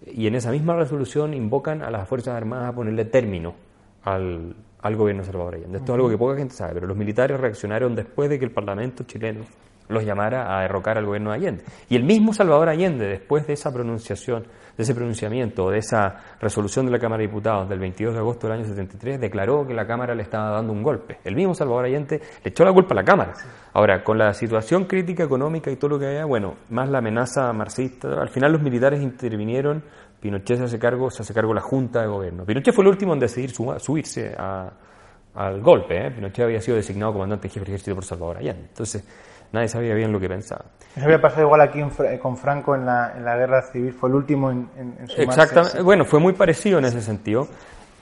Y 0.06 0.26
en 0.26 0.34
esa 0.34 0.50
misma 0.50 0.76
resolución 0.76 1.34
invocan 1.34 1.82
a 1.82 1.90
las 1.90 2.08
Fuerzas 2.08 2.34
Armadas 2.34 2.70
a 2.70 2.74
ponerle 2.74 3.04
término 3.04 3.54
al, 4.02 4.56
al 4.80 4.96
gobierno 4.96 5.22
de 5.22 5.26
Salvador 5.26 5.54
Allende. 5.54 5.78
Esto 5.78 5.92
es 5.92 5.96
algo 5.96 6.10
que 6.10 6.18
poca 6.18 6.36
gente 6.36 6.54
sabe, 6.54 6.74
pero 6.74 6.86
los 6.86 6.96
militares 6.96 7.40
reaccionaron 7.40 7.94
después 7.94 8.28
de 8.28 8.38
que 8.38 8.44
el 8.44 8.50
Parlamento 8.50 9.04
chileno 9.04 9.44
los 9.88 10.04
llamara 10.04 10.58
a 10.58 10.62
derrocar 10.62 10.98
al 10.98 11.06
gobierno 11.06 11.30
de 11.30 11.36
Allende. 11.36 11.64
Y 11.88 11.96
el 11.96 12.04
mismo 12.04 12.32
Salvador 12.32 12.68
Allende, 12.68 13.06
después 13.06 13.46
de 13.46 13.54
esa 13.54 13.72
pronunciación, 13.72 14.46
de 14.76 14.82
ese 14.82 14.94
pronunciamiento, 14.94 15.70
de 15.70 15.78
esa 15.78 16.20
resolución 16.40 16.86
de 16.86 16.92
la 16.92 16.98
Cámara 16.98 17.20
de 17.20 17.28
Diputados 17.28 17.68
del 17.68 17.78
22 17.78 18.14
de 18.14 18.20
agosto 18.20 18.46
del 18.46 18.58
año 18.58 18.64
73, 18.64 19.20
declaró 19.20 19.66
que 19.66 19.74
la 19.74 19.86
Cámara 19.86 20.14
le 20.14 20.22
estaba 20.22 20.50
dando 20.50 20.72
un 20.72 20.82
golpe. 20.82 21.18
El 21.24 21.36
mismo 21.36 21.54
Salvador 21.54 21.84
Allende 21.84 22.20
le 22.42 22.50
echó 22.50 22.64
la 22.64 22.72
culpa 22.72 22.94
a 22.94 22.96
la 22.96 23.04
Cámara. 23.04 23.34
Ahora, 23.72 24.02
con 24.02 24.18
la 24.18 24.32
situación 24.34 24.84
crítica 24.84 25.24
económica 25.24 25.70
y 25.70 25.76
todo 25.76 25.90
lo 25.90 25.98
que 25.98 26.06
había, 26.06 26.24
bueno, 26.24 26.54
más 26.70 26.88
la 26.88 26.98
amenaza 26.98 27.52
marxista, 27.52 28.20
al 28.20 28.28
final 28.28 28.52
los 28.52 28.62
militares 28.62 29.00
intervinieron, 29.02 29.82
Pinochet 30.20 30.56
se 30.56 30.64
hace 30.64 30.78
cargo, 30.78 31.10
se 31.10 31.22
hace 31.22 31.34
cargo 31.34 31.52
la 31.52 31.60
Junta 31.60 32.00
de 32.00 32.06
Gobierno. 32.06 32.44
Pinochet 32.44 32.74
fue 32.74 32.82
el 32.82 32.88
último 32.88 33.12
en 33.12 33.20
decidir 33.20 33.50
subirse 33.50 34.34
al 34.36 35.60
golpe. 35.60 36.06
¿eh? 36.06 36.10
Pinochet 36.10 36.44
había 36.44 36.60
sido 36.60 36.76
designado 36.76 37.12
comandante 37.12 37.48
jefe 37.48 37.60
del 37.60 37.74
ejército 37.74 37.94
por 37.94 38.04
Salvador 38.04 38.38
Allende. 38.38 38.68
Entonces, 38.68 39.06
nadie 39.54 39.68
sabía 39.68 39.94
bien 39.94 40.12
lo 40.12 40.20
que 40.20 40.28
pensaba. 40.28 40.66
Eso 40.94 41.06
había 41.06 41.20
pasado 41.20 41.42
igual 41.42 41.60
aquí 41.62 41.80
con 42.20 42.36
Franco 42.36 42.74
en 42.74 42.84
la, 42.84 43.14
en 43.16 43.24
la, 43.24 43.36
guerra 43.36 43.62
civil, 43.62 43.92
fue 43.92 44.10
el 44.10 44.16
último 44.16 44.50
en, 44.50 44.68
en, 44.76 44.96
Exactamente, 45.16 45.82
bueno, 45.82 46.04
fue 46.04 46.20
muy 46.20 46.34
parecido 46.34 46.78
en 46.78 46.84
ese 46.84 47.00
sentido. 47.00 47.48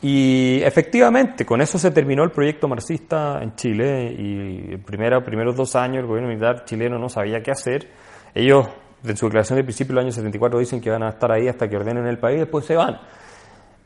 Y 0.02 0.60
efectivamente, 0.64 1.46
con 1.46 1.60
eso 1.60 1.78
se 1.78 1.92
terminó 1.92 2.24
el 2.24 2.32
proyecto 2.32 2.66
marxista 2.66 3.40
en 3.40 3.54
Chile 3.54 4.12
y 4.18 4.72
en 4.74 4.82
primero, 4.82 5.22
primeros 5.22 5.54
dos 5.54 5.76
años 5.76 6.00
el 6.00 6.06
gobierno 6.06 6.28
militar 6.28 6.64
chileno 6.64 6.98
no 6.98 7.08
sabía 7.08 7.40
qué 7.40 7.52
hacer. 7.52 7.88
Ellos, 8.34 8.68
en 9.04 9.16
su 9.16 9.26
declaración 9.26 9.58
de 9.58 9.62
principio 9.62 9.94
del 9.94 10.04
año 10.06 10.12
74, 10.12 10.58
dicen 10.58 10.80
que 10.80 10.90
van 10.90 11.04
a 11.04 11.10
estar 11.10 11.30
ahí 11.30 11.46
hasta 11.46 11.68
que 11.68 11.76
ordenen 11.76 12.06
el 12.06 12.18
país, 12.18 12.40
después 12.40 12.64
se 12.64 12.74
van. 12.74 12.98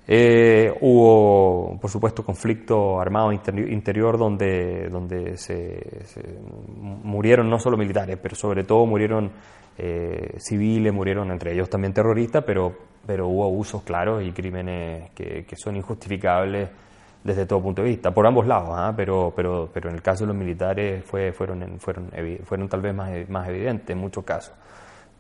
Eh, 0.09 0.73
hubo, 0.83 1.79
por 1.81 1.91
supuesto, 1.91 2.25
conflicto 2.25 3.01
armado 3.01 3.33
interior 3.33 4.17
donde, 4.17 4.89
donde 4.89 5.37
se, 5.37 5.81
murieron 7.03 7.51
no 7.51 7.59
solo 7.59 7.77
militares, 7.77 8.17
pero 8.23 8.37
sobre 8.37 8.63
todo 8.63 8.87
murieron 8.87 9.33
eh, 9.77 10.37
civiles, 10.39 10.93
murieron 10.93 11.33
entre 11.33 11.55
ellos 11.55 11.69
también 11.69 11.93
terroristas, 11.93 12.45
pero, 12.45 12.73
pero 13.05 13.27
hubo 13.27 13.45
abusos 13.45 13.83
claros 13.83 14.23
y 14.23 14.31
crímenes 14.31 15.11
que, 15.11 15.45
son 15.57 15.77
injustificables 15.77 16.69
desde 17.25 17.45
todo 17.45 17.61
punto 17.61 17.83
de 17.83 17.89
vista, 17.89 18.13
por 18.13 18.25
ambos 18.25 18.47
lados, 18.47 18.71
¿ah? 18.73 18.95
pero, 18.97 19.33
pero, 19.35 19.69
pero 19.75 19.89
en 19.89 19.97
el 19.97 20.03
caso 20.03 20.23
de 20.23 20.29
los 20.29 20.37
militares 20.37 21.05
fue, 21.05 21.33
fueron, 21.33 21.81
fueron, 21.81 22.13
fueron 22.45 22.69
tal 22.69 22.81
vez 22.81 22.95
más, 22.95 23.29
más 23.29 23.49
evidentes 23.49 23.91
en 23.91 23.99
muchos 23.99 24.23
casos. 24.23 24.55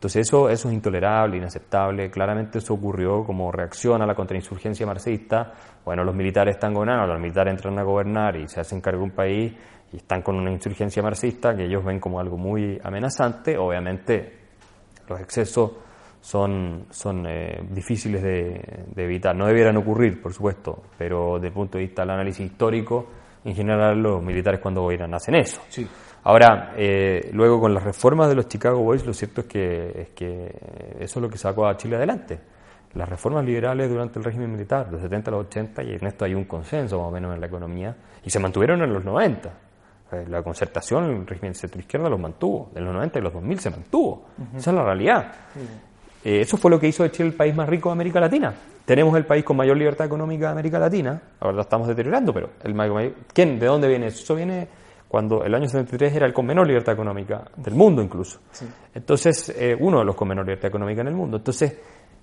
Entonces 0.06 0.28
eso, 0.28 0.48
eso 0.48 0.68
es 0.68 0.74
intolerable, 0.74 1.36
inaceptable. 1.36 2.08
Claramente 2.12 2.58
eso 2.58 2.74
ocurrió 2.74 3.24
como 3.24 3.50
reacción 3.50 4.00
a 4.02 4.06
la 4.06 4.14
contrainsurgencia 4.14 4.86
marxista. 4.86 5.52
Bueno, 5.84 6.04
los 6.04 6.14
militares 6.14 6.54
están 6.54 6.74
gobernando, 6.74 7.08
los 7.08 7.20
militares 7.20 7.54
entran 7.54 7.76
a 7.80 7.82
gobernar 7.82 8.36
y 8.36 8.46
se 8.46 8.60
hacen 8.60 8.80
cargo 8.80 9.00
de 9.00 9.04
un 9.06 9.10
país 9.10 9.52
y 9.92 9.96
están 9.96 10.22
con 10.22 10.36
una 10.36 10.52
insurgencia 10.52 11.02
marxista 11.02 11.56
que 11.56 11.64
ellos 11.64 11.84
ven 11.84 11.98
como 11.98 12.20
algo 12.20 12.36
muy 12.36 12.80
amenazante. 12.84 13.58
Obviamente 13.58 14.32
los 15.08 15.20
excesos 15.20 15.72
son, 16.20 16.86
son 16.88 17.26
eh, 17.26 17.64
difíciles 17.68 18.22
de, 18.22 18.84
evitar. 18.94 19.34
No 19.34 19.48
debieran 19.48 19.76
ocurrir, 19.76 20.22
por 20.22 20.32
supuesto, 20.32 20.84
pero 20.96 21.34
desde 21.34 21.48
el 21.48 21.52
punto 21.52 21.78
de 21.78 21.84
vista 21.84 22.02
del 22.02 22.12
análisis 22.12 22.46
histórico, 22.46 23.08
en 23.44 23.56
general 23.56 24.00
los 24.00 24.22
militares 24.22 24.60
cuando 24.60 24.82
gobiernan 24.82 25.14
hacen 25.14 25.34
eso. 25.34 25.62
Sí. 25.68 25.84
Ahora, 26.26 26.72
eh, 26.76 27.30
luego 27.34 27.60
con 27.60 27.72
las 27.72 27.84
reformas 27.84 28.28
de 28.28 28.34
los 28.34 28.48
Chicago 28.48 28.80
Boys, 28.80 29.06
lo 29.06 29.14
cierto 29.14 29.42
es 29.42 29.46
que, 29.46 29.92
es 29.96 30.08
que 30.08 30.52
eso 30.98 31.20
es 31.20 31.22
lo 31.22 31.30
que 31.30 31.38
sacó 31.38 31.68
a 31.68 31.76
Chile 31.76 31.94
adelante. 31.94 32.36
Las 32.94 33.08
reformas 33.08 33.44
liberales 33.44 33.88
durante 33.88 34.18
el 34.18 34.24
régimen 34.24 34.50
militar, 34.50 34.90
de 34.90 35.00
70 35.00 35.30
a 35.30 35.34
los 35.34 35.46
80, 35.46 35.84
y 35.84 35.92
en 35.94 36.04
esto 36.04 36.24
hay 36.24 36.34
un 36.34 36.42
consenso 36.46 36.98
más 36.98 37.06
o 37.06 37.10
menos 37.12 37.32
en 37.32 37.40
la 37.40 37.46
economía, 37.46 37.94
y 38.24 38.30
se 38.30 38.40
mantuvieron 38.40 38.82
en 38.82 38.92
los 38.92 39.04
90. 39.04 39.50
Eh, 40.10 40.24
la 40.28 40.42
concertación, 40.42 41.04
el 41.04 41.26
régimen 41.28 41.54
centro-izquierda 41.54 42.08
los 42.08 42.18
mantuvo, 42.18 42.72
en 42.74 42.84
los 42.86 42.92
90 42.92 43.20
y 43.20 43.22
los 43.22 43.32
2000 43.32 43.60
se 43.60 43.70
mantuvo. 43.70 44.26
Esa 44.56 44.70
es 44.70 44.76
la 44.76 44.82
realidad. 44.82 45.32
Eh, 46.24 46.40
eso 46.40 46.56
fue 46.56 46.72
lo 46.72 46.80
que 46.80 46.88
hizo 46.88 47.04
de 47.04 47.12
Chile 47.12 47.28
el 47.28 47.36
país 47.36 47.54
más 47.54 47.68
rico 47.68 47.88
de 47.90 47.92
América 47.92 48.18
Latina. 48.18 48.52
Tenemos 48.84 49.16
el 49.16 49.26
país 49.26 49.44
con 49.44 49.56
mayor 49.56 49.76
libertad 49.76 50.08
económica 50.08 50.46
de 50.46 50.52
América 50.54 50.80
Latina, 50.80 51.22
ahora 51.38 51.54
lo 51.54 51.62
estamos 51.62 51.86
deteriorando, 51.86 52.34
pero 52.34 52.50
el 52.64 52.74
mayor, 52.74 53.12
¿quién? 53.32 53.60
¿De 53.60 53.66
dónde 53.66 53.86
viene 53.86 54.08
eso? 54.08 54.24
Eso 54.24 54.34
viene 54.34 54.66
cuando 55.16 55.42
el 55.42 55.54
año 55.54 55.66
73 55.66 56.14
era 56.14 56.26
el 56.26 56.34
con 56.34 56.44
menor 56.44 56.66
libertad 56.66 56.92
económica 56.92 57.42
del 57.56 57.72
mundo 57.72 58.02
incluso. 58.02 58.38
Entonces, 58.92 59.48
eh, 59.48 59.74
uno 59.80 60.00
de 60.00 60.04
los 60.04 60.14
con 60.14 60.28
menor 60.28 60.44
libertad 60.44 60.68
económica 60.68 61.00
en 61.00 61.06
el 61.06 61.14
mundo. 61.14 61.38
Entonces, 61.38 61.74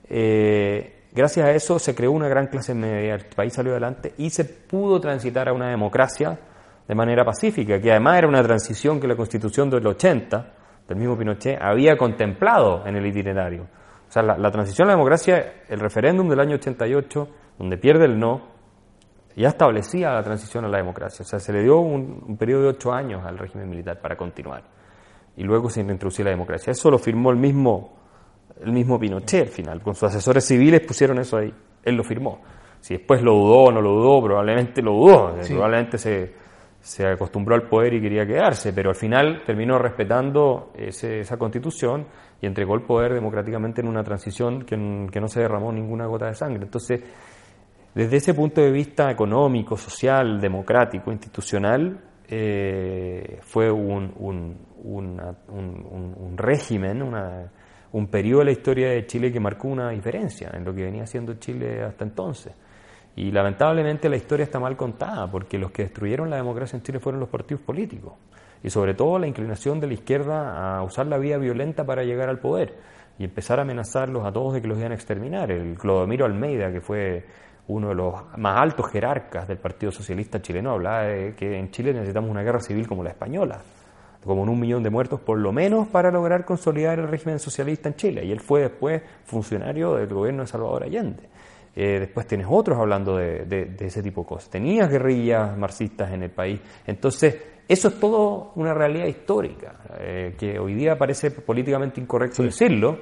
eh, 0.07 1.05
gracias 1.11 1.43
a 1.43 1.51
eso 1.53 1.79
se 1.79 1.95
creó 1.95 2.11
una 2.11 2.27
gran 2.27 2.45
clase 2.45 2.75
media, 2.75 3.15
el 3.15 3.25
país 3.35 3.51
salió 3.51 3.71
adelante 3.71 4.13
y 4.19 4.29
se 4.29 4.45
pudo 4.45 5.01
transitar 5.01 5.49
a 5.49 5.53
una 5.53 5.71
democracia 5.71 6.37
de 6.87 6.93
manera 6.93 7.25
pacífica, 7.25 7.81
que 7.81 7.89
además 7.89 8.19
era 8.19 8.27
una 8.27 8.43
transición 8.43 8.99
que 8.99 9.07
la 9.07 9.15
constitución 9.15 9.71
del 9.71 9.87
80, 9.87 10.53
del 10.87 10.95
mismo 10.95 11.17
Pinochet, 11.17 11.57
había 11.59 11.97
contemplado 11.97 12.85
en 12.85 12.95
el 12.95 13.07
itinerario. 13.07 13.63
O 14.07 14.11
sea, 14.11 14.21
la, 14.21 14.37
la 14.37 14.51
transición 14.51 14.87
a 14.87 14.91
la 14.91 14.97
democracia, 14.97 15.63
el 15.67 15.79
referéndum 15.79 16.29
del 16.29 16.39
año 16.39 16.57
88, 16.57 17.27
donde 17.57 17.75
pierde 17.79 18.05
el 18.05 18.19
no, 18.19 18.52
ya 19.35 19.49
establecía 19.49 20.11
la 20.11 20.23
transición 20.23 20.65
a 20.65 20.67
la 20.67 20.77
democracia. 20.77 21.23
O 21.23 21.25
sea, 21.25 21.39
se 21.39 21.51
le 21.51 21.63
dio 21.63 21.79
un, 21.79 22.37
periodo 22.37 22.63
de 22.63 22.67
ocho 22.69 22.91
años 22.91 23.25
al 23.25 23.37
régimen 23.37 23.69
militar 23.69 23.99
para 23.99 24.15
continuar. 24.15 24.63
Y 25.35 25.43
luego 25.43 25.69
se 25.69 25.81
introducía 25.81 26.25
la 26.25 26.31
democracia. 26.31 26.71
Eso 26.71 26.91
lo 26.91 26.99
firmó 26.99 27.31
el 27.31 27.37
mismo, 27.37 27.97
el 28.63 28.71
mismo 28.71 28.99
Pinochet 28.99 29.47
al 29.47 29.47
final. 29.47 29.81
Con 29.81 29.95
sus 29.95 30.03
asesores 30.03 30.45
civiles 30.45 30.81
pusieron 30.81 31.17
eso 31.19 31.37
ahí. 31.37 31.53
Él 31.83 31.95
lo 31.95 32.03
firmó. 32.03 32.41
Si 32.79 32.95
después 32.95 33.23
lo 33.23 33.33
dudó 33.33 33.63
o 33.63 33.71
no 33.71 33.81
lo 33.81 33.91
dudó, 33.91 34.23
probablemente 34.23 34.81
lo 34.81 34.91
dudó. 34.91 35.35
Probablemente 35.47 35.97
se, 35.97 36.33
se, 36.79 37.07
acostumbró 37.07 37.55
al 37.55 37.63
poder 37.63 37.95
y 37.95 38.01
quería 38.01 38.27
quedarse. 38.27 38.71
Pero 38.73 38.89
al 38.89 38.95
final 38.95 39.41
terminó 39.45 39.79
respetando 39.79 40.73
esa 40.75 41.37
constitución 41.37 42.05
y 42.39 42.45
entregó 42.45 42.75
el 42.75 42.81
poder 42.81 43.13
democráticamente 43.13 43.81
en 43.81 43.87
una 43.87 44.03
transición 44.03 44.63
que, 44.63 45.07
que 45.11 45.21
no 45.21 45.27
se 45.27 45.39
derramó 45.39 45.71
ninguna 45.71 46.05
gota 46.05 46.27
de 46.27 46.35
sangre. 46.35 46.63
Entonces, 46.63 47.01
desde 47.95 48.17
ese 48.17 48.33
punto 48.33 48.61
de 48.61 48.71
vista 48.71 49.11
económico, 49.11 49.77
social, 49.77 50.41
democrático, 50.41 51.11
institucional, 51.11 51.99
eh, 52.27 53.39
fue 53.41 53.69
un, 53.71 54.57
régimen, 56.35 57.03
un 57.91 58.07
periodo 58.07 58.39
de 58.39 58.45
la 58.45 58.51
historia 58.51 58.89
de 58.89 59.05
Chile 59.05 59.31
que 59.31 59.39
marcó 59.39 59.67
una 59.67 59.91
diferencia 59.91 60.49
en 60.53 60.65
lo 60.65 60.73
que 60.73 60.83
venía 60.83 61.05
siendo 61.05 61.35
Chile 61.35 61.83
hasta 61.83 62.03
entonces. 62.03 62.53
Y 63.15 63.31
lamentablemente 63.31 64.09
la 64.09 64.15
historia 64.15 64.43
está 64.43 64.59
mal 64.59 64.75
contada, 64.75 65.29
porque 65.29 65.59
los 65.59 65.71
que 65.71 65.83
destruyeron 65.83 66.29
la 66.31 66.37
democracia 66.37 66.77
en 66.77 66.81
Chile 66.81 66.99
fueron 66.99 67.19
los 67.19 67.29
partidos 67.29 67.61
políticos. 67.61 68.13
Y 68.63 68.69
sobre 68.71 68.95
todo 68.95 69.19
la 69.19 69.27
inclinación 69.27 69.79
de 69.79 69.87
la 69.87 69.93
izquierda 69.93 70.77
a 70.77 70.83
usar 70.83 71.05
la 71.05 71.19
vía 71.19 71.37
violenta 71.37 71.85
para 71.85 72.03
llegar 72.03 72.29
al 72.29 72.39
poder 72.39 72.75
y 73.19 73.25
empezar 73.25 73.59
a 73.59 73.61
amenazarlos 73.61 74.25
a 74.25 74.31
todos 74.31 74.55
de 74.55 74.61
que 74.61 74.67
los 74.67 74.79
iban 74.79 74.93
a 74.93 74.95
exterminar. 74.95 75.51
El 75.51 75.77
Clodomiro 75.77 76.25
Almeida, 76.25 76.71
que 76.71 76.81
fue 76.81 77.25
uno 77.67 77.89
de 77.89 77.95
los 77.95 78.13
más 78.37 78.57
altos 78.57 78.91
jerarcas 78.91 79.47
del 79.47 79.57
Partido 79.57 79.91
Socialista 79.91 80.41
chileno, 80.41 80.71
hablaba 80.71 81.03
de 81.03 81.35
que 81.35 81.57
en 81.57 81.71
Chile 81.71 81.93
necesitamos 81.93 82.29
una 82.29 82.43
guerra 82.43 82.59
civil 82.59 82.87
como 82.87 83.03
la 83.03 83.11
española, 83.11 83.59
como 84.23 84.41
un 84.41 84.59
millón 84.59 84.83
de 84.83 84.89
muertos 84.89 85.19
por 85.19 85.37
lo 85.37 85.51
menos 85.51 85.87
para 85.87 86.11
lograr 86.11 86.45
consolidar 86.45 86.99
el 86.99 87.07
régimen 87.07 87.39
socialista 87.39 87.89
en 87.89 87.95
Chile. 87.95 88.25
Y 88.25 88.31
él 88.31 88.41
fue 88.41 88.61
después 88.61 89.01
funcionario 89.25 89.95
del 89.95 90.07
gobierno 90.07 90.43
de 90.43 90.47
Salvador 90.47 90.83
Allende. 90.83 91.29
Eh, 91.75 91.99
después 92.01 92.27
tienes 92.27 92.47
otros 92.49 92.77
hablando 92.77 93.17
de, 93.17 93.75
ese 93.79 94.03
tipo 94.03 94.21
de 94.21 94.27
cosas. 94.27 94.49
Tenías 94.49 94.89
guerrillas 94.89 95.57
marxistas 95.57 96.11
en 96.11 96.23
el 96.23 96.29
país. 96.29 96.59
Entonces, 96.85 97.35
eso 97.67 97.87
es 97.87 97.99
todo 97.99 98.51
una 98.55 98.73
realidad 98.73 99.07
histórica, 99.07 99.75
eh, 99.97 100.35
que 100.37 100.59
hoy 100.59 100.73
día 100.75 100.97
parece 100.97 101.31
políticamente 101.31 101.99
incorrecto 101.99 102.43
decirlo, 102.43 102.99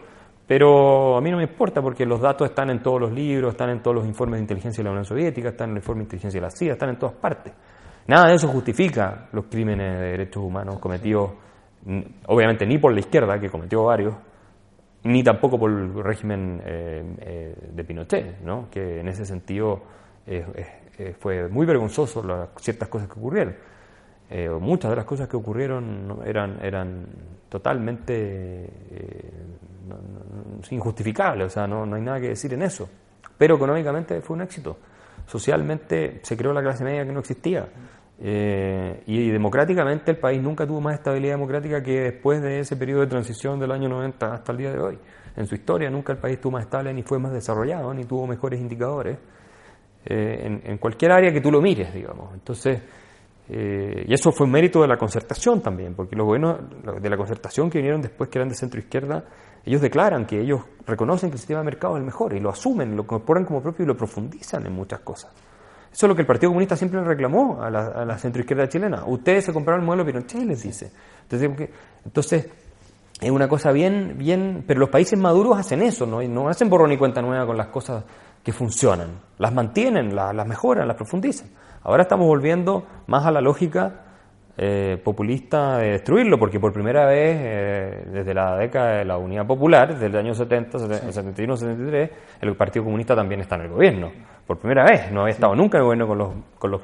pero 0.48 1.18
a 1.18 1.22
mí 1.22 1.32
no 1.32 1.38
me 1.38 1.44
importa 1.44 1.82
porque 1.82 2.06
los 2.06 2.20
datos 2.20 2.50
están 2.50 2.70
en 2.70 2.82
todos 2.82 3.00
los 3.00 3.12
libros, 3.12 3.52
están 3.52 3.70
en 3.70 3.82
todos 3.82 3.96
los 3.96 4.06
informes 4.06 4.38
de 4.38 4.42
inteligencia 4.42 4.82
de 4.82 4.86
la 4.86 4.92
Unión 4.92 5.06
Soviética, 5.06 5.50
están 5.50 5.70
en 5.70 5.78
el 5.78 5.78
informe 5.78 6.00
de 6.00 6.04
inteligencia 6.06 6.40
de 6.40 6.46
la 6.46 6.52
CIA, 6.52 6.74
están 6.74 6.90
en 6.90 7.00
todas 7.00 7.16
partes. 7.16 7.54
Nada 8.08 8.28
de 8.28 8.36
eso 8.36 8.48
justifica 8.48 9.28
los 9.32 9.46
crímenes 9.46 10.00
de 10.00 10.06
derechos 10.12 10.44
humanos 10.44 10.80
cometidos, 10.80 11.32
obviamente 12.28 12.66
ni 12.66 12.78
por 12.78 12.94
la 12.94 13.00
izquierda, 13.00 13.40
que 13.40 13.50
cometió 13.50 13.84
varios, 13.84 14.16
ni 15.04 15.24
tampoco 15.24 15.58
por 15.58 15.72
el 15.72 16.04
régimen 16.04 16.62
eh, 16.66 17.16
eh, 17.20 17.56
de 17.72 17.84
Pinochet, 17.84 18.42
¿no? 18.42 18.70
que 18.70 19.00
en 19.00 19.08
ese 19.08 19.26
sentido 19.26 19.82
eh, 20.28 21.16
fue 21.20 21.48
muy 21.48 21.66
vergonzoso 21.66 22.24
las 22.24 22.50
ciertas 22.58 22.90
cosas 22.90 23.08
que 23.08 23.20
ocurrieron. 23.20 23.56
muchas 24.60 24.92
de 24.92 24.96
las 24.96 25.06
cosas 25.06 25.28
que 25.28 25.38
ocurrieron 25.38 26.20
eran, 26.26 26.60
eran 26.64 27.08
totalmente 27.50 28.70
eh, 29.92 30.76
injustificables, 30.76 31.48
o 31.48 31.50
sea, 31.50 31.68
no, 31.68 31.86
no 31.86 31.96
hay 31.96 32.02
nada 32.02 32.20
que 32.20 32.30
decir 32.30 32.54
en 32.54 32.64
eso. 32.64 32.90
Pero 33.38 33.56
económicamente 33.56 34.22
fue 34.22 34.36
un 34.36 34.44
éxito. 34.44 34.78
Socialmente 35.26 36.20
se 36.24 36.38
creó 36.38 36.54
la 36.54 36.62
clase 36.62 36.84
media 36.84 37.06
que 37.06 37.12
no 37.12 37.20
existía. 37.20 37.68
Eh, 38.24 39.02
y, 39.08 39.32
democráticamente 39.32 40.12
el 40.12 40.18
país 40.18 40.40
nunca 40.42 40.68
tuvo 40.68 40.80
más 40.80 40.94
estabilidad 40.94 41.34
democrática 41.34 41.82
que 41.82 42.02
después 42.02 42.40
de 42.42 42.60
ese 42.60 42.76
periodo 42.76 43.02
de 43.02 43.08
transición 43.08 43.60
del 43.60 43.72
año 43.72 43.90
90 43.90 44.34
hasta 44.34 44.52
el 44.52 44.58
día 44.60 44.72
de 44.72 44.80
hoy. 44.80 45.00
En 45.36 45.48
su 45.48 45.56
historia 45.56 45.90
nunca 45.90 46.14
el 46.14 46.20
país 46.20 46.36
estuvo 46.36 46.52
más 46.52 46.66
estable, 46.66 46.94
ni 46.94 47.02
fue 47.02 47.18
más 47.18 47.32
desarrollado, 47.32 47.94
ni 47.94 48.06
tuvo 48.06 48.28
mejores 48.28 48.60
indicadores. 48.60 49.18
en, 50.06 50.62
en, 50.66 50.78
cualquier 50.78 51.12
área 51.12 51.32
que 51.32 51.42
tú 51.42 51.52
lo 51.52 51.62
mires, 51.62 51.94
digamos. 51.94 52.34
Entonces, 52.34 52.82
eh, 53.54 54.06
y 54.08 54.14
eso 54.14 54.32
fue 54.32 54.46
un 54.46 54.52
mérito 54.54 54.82
de 54.82 54.88
la 54.88 54.98
concertación 54.98 55.62
también, 55.62 55.94
porque 55.94 56.16
los 56.16 56.26
gobiernos 56.26 56.58
de 57.02 57.10
la 57.10 57.18
concertación 57.18 57.70
que 57.70 57.80
vinieron 57.80 58.02
después, 58.02 58.30
que 58.30 58.40
eran 58.40 58.48
de 58.48 58.56
centro 58.56 58.80
izquierda, 58.80 59.26
ellos 59.66 59.82
declaran 59.82 60.26
que 60.26 60.40
ellos 60.40 60.62
reconocen 60.86 61.30
que 61.30 61.36
el 61.36 61.40
sistema 61.40 61.60
de 61.60 61.66
mercado 61.66 61.96
es 61.96 62.00
el 62.00 62.06
mejor 62.06 62.34
y 62.34 62.40
lo 62.40 62.50
asumen, 62.50 62.96
lo 62.96 63.04
incorporan 63.04 63.46
como 63.46 63.62
propio 63.62 63.84
y 63.84 63.88
lo 63.88 63.96
profundizan 63.96 64.66
en 64.66 64.74
muchas 64.74 65.02
cosas. 65.02 65.32
Eso 65.92 66.06
es 66.06 66.10
lo 66.10 66.16
que 66.16 66.22
el 66.22 66.28
Partido 66.28 66.50
Comunista 66.52 66.76
siempre 66.76 67.02
reclamó 67.04 67.62
a 67.62 67.70
la, 67.70 68.18
centroizquierda 68.18 68.70
chilena. 68.70 69.04
Ustedes 69.06 69.46
se 69.46 69.54
compraron 69.54 69.82
el 69.82 69.86
modelo 69.86 70.06
Pinochet, 70.06 70.44
les 70.44 70.64
dice. 70.64 70.92
Entonces, 72.06 72.48
es 73.20 73.30
una 73.30 73.50
cosa 73.50 73.72
bien, 73.72 74.16
bien, 74.18 74.64
pero 74.66 74.80
los 74.80 74.90
países 74.90 75.20
maduros 75.20 75.60
hacen 75.60 75.82
eso, 75.82 76.06
no, 76.06 76.22
no 76.24 76.48
hacen 76.48 76.70
borrón 76.70 76.94
y 76.94 76.98
cuenta 76.98 77.22
nueva 77.22 77.46
con 77.46 77.58
las 77.58 77.68
cosas 77.68 78.06
que 78.42 78.54
funcionan. 78.54 79.20
Las 79.38 79.54
mantienen, 79.54 80.16
las 80.16 80.48
mejoran, 80.48 80.88
las 80.88 80.96
profundizan. 80.96 81.50
Ahora 81.84 82.04
estamos 82.04 82.26
volviendo 82.26 82.86
más 83.08 83.26
a 83.26 83.32
la 83.32 83.42
lógica 83.42 84.06
eh, 84.58 85.00
populista 85.04 85.78
de 85.78 85.92
destruirlo, 85.92 86.38
porque 86.38 86.60
por 86.60 86.74
primera 86.74 87.06
vez, 87.06 87.38
eh, 87.40 88.04
desde 88.12 88.34
la 88.34 88.58
década 88.58 88.98
de 88.98 89.06
la 89.06 89.18
Unidad 89.18 89.48
Popular, 89.48 89.94
desde 89.94 90.08
el 90.08 90.16
año 90.16 90.34
70, 90.34 90.78
71, 91.12 91.56
73, 91.56 92.12
el 92.42 92.56
Partido 92.56 92.84
Comunista 92.84 93.16
también 93.16 93.42
está 93.42 93.56
en 93.56 93.62
el 93.62 93.70
gobierno. 93.70 94.12
Por 94.46 94.58
primera 94.58 94.84
vez, 94.84 95.12
no 95.12 95.22
había 95.22 95.34
estado 95.34 95.56
nunca 95.56 95.78
en 95.78 95.82
el 95.82 95.86
gobierno 95.86 96.08
con 96.08 96.18
los, 96.18 96.30
con 96.60 96.72
los 96.72 96.82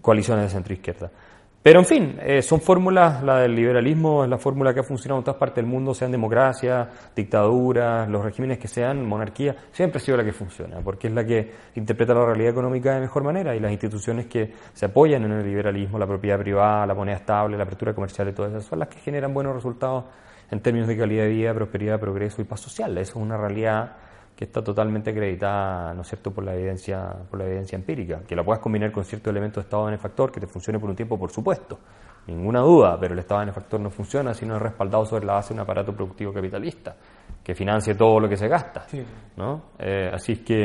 coaliciones 0.00 0.44
de 0.44 0.50
centro 0.50 0.74
izquierda. 0.74 1.10
Pero 1.64 1.78
en 1.80 1.86
fin, 1.86 2.18
eh, 2.20 2.42
son 2.42 2.60
fórmulas, 2.60 3.22
la 3.22 3.38
del 3.38 3.54
liberalismo 3.56 4.22
es 4.22 4.28
la 4.28 4.36
fórmula 4.36 4.74
que 4.74 4.80
ha 4.80 4.82
funcionado 4.82 5.20
en 5.20 5.24
todas 5.24 5.38
partes 5.38 5.56
del 5.56 5.64
mundo, 5.64 5.94
sean 5.94 6.12
democracia, 6.12 6.86
dictaduras, 7.16 8.06
los 8.06 8.22
regímenes 8.22 8.58
que 8.58 8.68
sean, 8.68 9.02
monarquía, 9.08 9.56
siempre 9.72 9.96
ha 9.96 10.04
sido 10.04 10.18
la 10.18 10.24
que 10.24 10.34
funciona, 10.34 10.82
porque 10.84 11.06
es 11.06 11.14
la 11.14 11.24
que 11.24 11.52
interpreta 11.76 12.12
la 12.12 12.26
realidad 12.26 12.50
económica 12.50 12.94
de 12.94 13.00
mejor 13.00 13.24
manera 13.24 13.56
y 13.56 13.60
las 13.60 13.72
instituciones 13.72 14.26
que 14.26 14.52
se 14.74 14.84
apoyan 14.84 15.24
en 15.24 15.32
el 15.32 15.42
liberalismo, 15.42 15.98
la 15.98 16.06
propiedad 16.06 16.38
privada, 16.38 16.84
la 16.84 16.92
moneda 16.92 17.16
estable, 17.16 17.56
la 17.56 17.62
apertura 17.62 17.94
comercial 17.94 18.28
y 18.28 18.32
todas 18.34 18.52
esas, 18.52 18.66
son 18.66 18.80
las 18.80 18.88
que 18.88 18.98
generan 18.98 19.32
buenos 19.32 19.54
resultados 19.54 20.04
en 20.50 20.60
términos 20.60 20.86
de 20.86 20.98
calidad 20.98 21.22
de 21.22 21.30
vida, 21.30 21.54
prosperidad, 21.54 21.98
progreso 21.98 22.42
y 22.42 22.44
paz 22.44 22.60
social. 22.60 22.90
Eso 22.98 23.12
es 23.12 23.16
una 23.16 23.38
realidad 23.38 23.96
que 24.36 24.44
está 24.44 24.62
totalmente 24.62 25.10
acreditada, 25.10 25.94
¿no 25.94 26.02
es 26.02 26.08
cierto?, 26.08 26.32
por 26.32 26.44
la 26.44 26.54
evidencia, 26.54 27.14
por 27.30 27.38
la 27.38 27.46
evidencia 27.46 27.76
empírica. 27.76 28.22
Que 28.26 28.34
la 28.34 28.42
puedas 28.42 28.60
combinar 28.60 28.90
con 28.90 29.04
ciertos 29.04 29.30
elementos 29.30 29.62
de 29.62 29.66
estado 29.66 29.84
benefactor 29.84 30.32
que 30.32 30.40
te 30.40 30.46
funcione 30.46 30.78
por 30.78 30.90
un 30.90 30.96
tiempo, 30.96 31.18
por 31.18 31.30
supuesto, 31.30 31.78
ninguna 32.26 32.60
duda, 32.60 32.98
pero 32.98 33.14
el 33.14 33.20
estado 33.20 33.40
benefactor 33.40 33.80
no 33.80 33.90
funciona 33.90 34.34
si 34.34 34.44
no 34.44 34.56
es 34.56 34.62
respaldado 34.62 35.04
sobre 35.06 35.24
la 35.24 35.34
base 35.34 35.54
de 35.54 35.54
un 35.54 35.60
aparato 35.60 35.94
productivo 35.94 36.32
capitalista 36.32 36.96
que 37.44 37.54
financie 37.54 37.94
todo 37.94 38.18
lo 38.18 38.28
que 38.28 38.36
se 38.36 38.48
gasta, 38.48 38.86
¿no? 39.36 39.62
Eh, 39.78 40.10
así 40.12 40.32
es 40.32 40.40
que, 40.40 40.56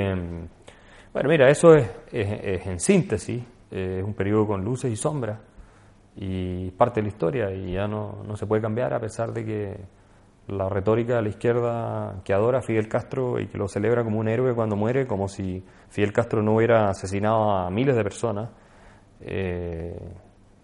bueno, 1.14 1.30
mira, 1.30 1.50
eso 1.50 1.76
es, 1.76 1.88
es, 2.12 2.66
en 2.66 2.80
síntesis, 2.80 3.44
eh, 3.70 3.98
es 4.00 4.04
un 4.04 4.14
periodo 4.14 4.48
con 4.48 4.64
luces 4.64 4.92
y 4.92 4.96
sombras 4.96 5.40
y 6.16 6.72
parte 6.72 7.02
de 7.02 7.04
la 7.04 7.08
historia 7.10 7.52
y 7.52 7.74
ya 7.74 7.88
no, 7.88 8.24
no 8.26 8.36
se 8.36 8.48
puede 8.48 8.62
cambiar 8.62 8.94
a 8.94 9.00
pesar 9.00 9.32
de 9.34 9.46
que 9.46 9.78
la 10.50 10.68
retórica 10.70 11.16
de 11.16 11.22
la 11.22 11.30
izquierda 11.30 12.22
que 12.24 12.34
adora 12.34 12.60
a 12.60 12.62
Fidel 12.62 12.88
Castro 12.88 13.40
y 13.40 13.48
que 13.48 13.58
lo 13.58 13.68
celebra 13.68 14.04
como 14.04 14.20
un 14.20 14.28
héroe 14.28 14.54
cuando 14.54 14.76
muere, 14.76 15.06
como 15.06 15.28
si 15.28 15.64
Fidel 15.90 16.12
Castro 16.12 16.42
no 16.42 16.56
hubiera 16.56 16.90
asesinado 16.90 17.52
a 17.52 17.70
miles 17.70 17.96
de 17.96 18.04
personas, 18.04 18.50
eh, 19.22 19.98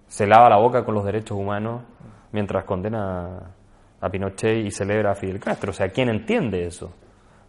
se 0.08 0.28
lava 0.28 0.50
la 0.50 0.58
boca 0.58 0.84
con 0.84 0.96
los 0.96 1.06
derechos 1.06 1.38
humanos 1.38 1.84
mientras 2.32 2.66
condena 2.66 3.54
a 4.02 4.10
Pinochet 4.10 4.66
y 4.66 4.72
celebra 4.72 5.12
a 5.12 5.16
Fidel 5.16 5.40
Castro. 5.40 5.72
O 5.72 5.74
sea, 5.74 5.90
¿quién 5.90 6.10
entiende 6.10 6.66
eso? 6.66 6.94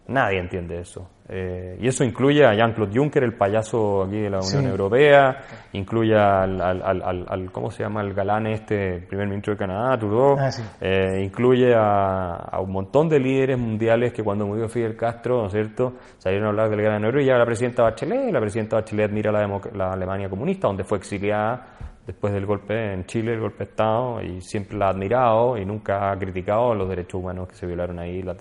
Nadie 0.07 0.39
entiende 0.39 0.79
eso. 0.79 1.09
Eh, 1.29 1.77
y 1.81 1.87
eso 1.87 2.05
incluye 2.05 2.45
a 2.45 2.53
Jean-Claude 2.53 2.97
Juncker, 2.97 3.23
el 3.23 3.33
payaso 3.33 4.03
aquí 4.03 4.21
de 4.21 4.29
la 4.29 4.39
Unión 4.39 4.67
Europea, 4.67 5.43
incluye 5.73 6.15
al, 6.15 6.61
al, 6.61 7.51
¿cómo 7.51 7.69
se 7.69 7.83
llama? 7.83 8.01
El 8.01 8.13
galán 8.13 8.47
este, 8.47 9.01
primer 9.01 9.27
ministro 9.27 9.53
de 9.53 9.57
Canadá, 9.59 9.97
Trudeau, 9.97 10.37
ah, 10.39 10.49
eh, 10.79 11.21
incluye 11.21 11.73
a, 11.75 12.57
un 12.61 12.71
montón 12.71 13.09
de 13.09 13.19
líderes 13.19 13.57
mundiales 13.57 14.13
que 14.13 14.23
cuando 14.23 14.47
murió 14.47 14.69
Fidel 14.69 14.95
Castro, 14.95 15.41
¿no 15.41 15.47
es 15.47 15.51
cierto?, 15.51 15.95
salieron 16.17 16.47
a 16.47 16.49
hablar 16.51 16.69
del 16.69 16.81
gran 16.81 17.03
héroe 17.03 17.23
y 17.23 17.25
ya 17.25 17.37
la 17.37 17.45
presidenta 17.45 17.83
Bachelet, 17.83 18.31
la 18.31 18.39
presidenta 18.39 18.77
Bachelet 18.77 19.09
admira 19.09 19.31
la, 19.33 19.61
la 19.73 19.91
Alemania 19.91 20.29
comunista, 20.29 20.67
donde 20.67 20.85
fue 20.85 20.99
exiliada 20.99 21.77
después 22.05 22.31
del 22.31 22.45
golpe 22.45 22.93
en 22.93 23.05
Chile, 23.05 23.33
el 23.33 23.41
golpe 23.41 23.65
de 23.65 23.69
Estado, 23.71 24.21
y 24.21 24.39
siempre 24.39 24.77
la 24.77 24.87
ha 24.87 24.89
admirado 24.91 25.57
y 25.57 25.65
nunca 25.65 26.09
ha 26.09 26.17
criticado 26.17 26.73
los 26.73 26.87
derechos 26.87 27.19
humanos 27.19 27.49
que 27.49 27.55
se 27.55 27.67
violaron 27.67 27.99
ahí, 27.99 28.21
las 28.21 28.37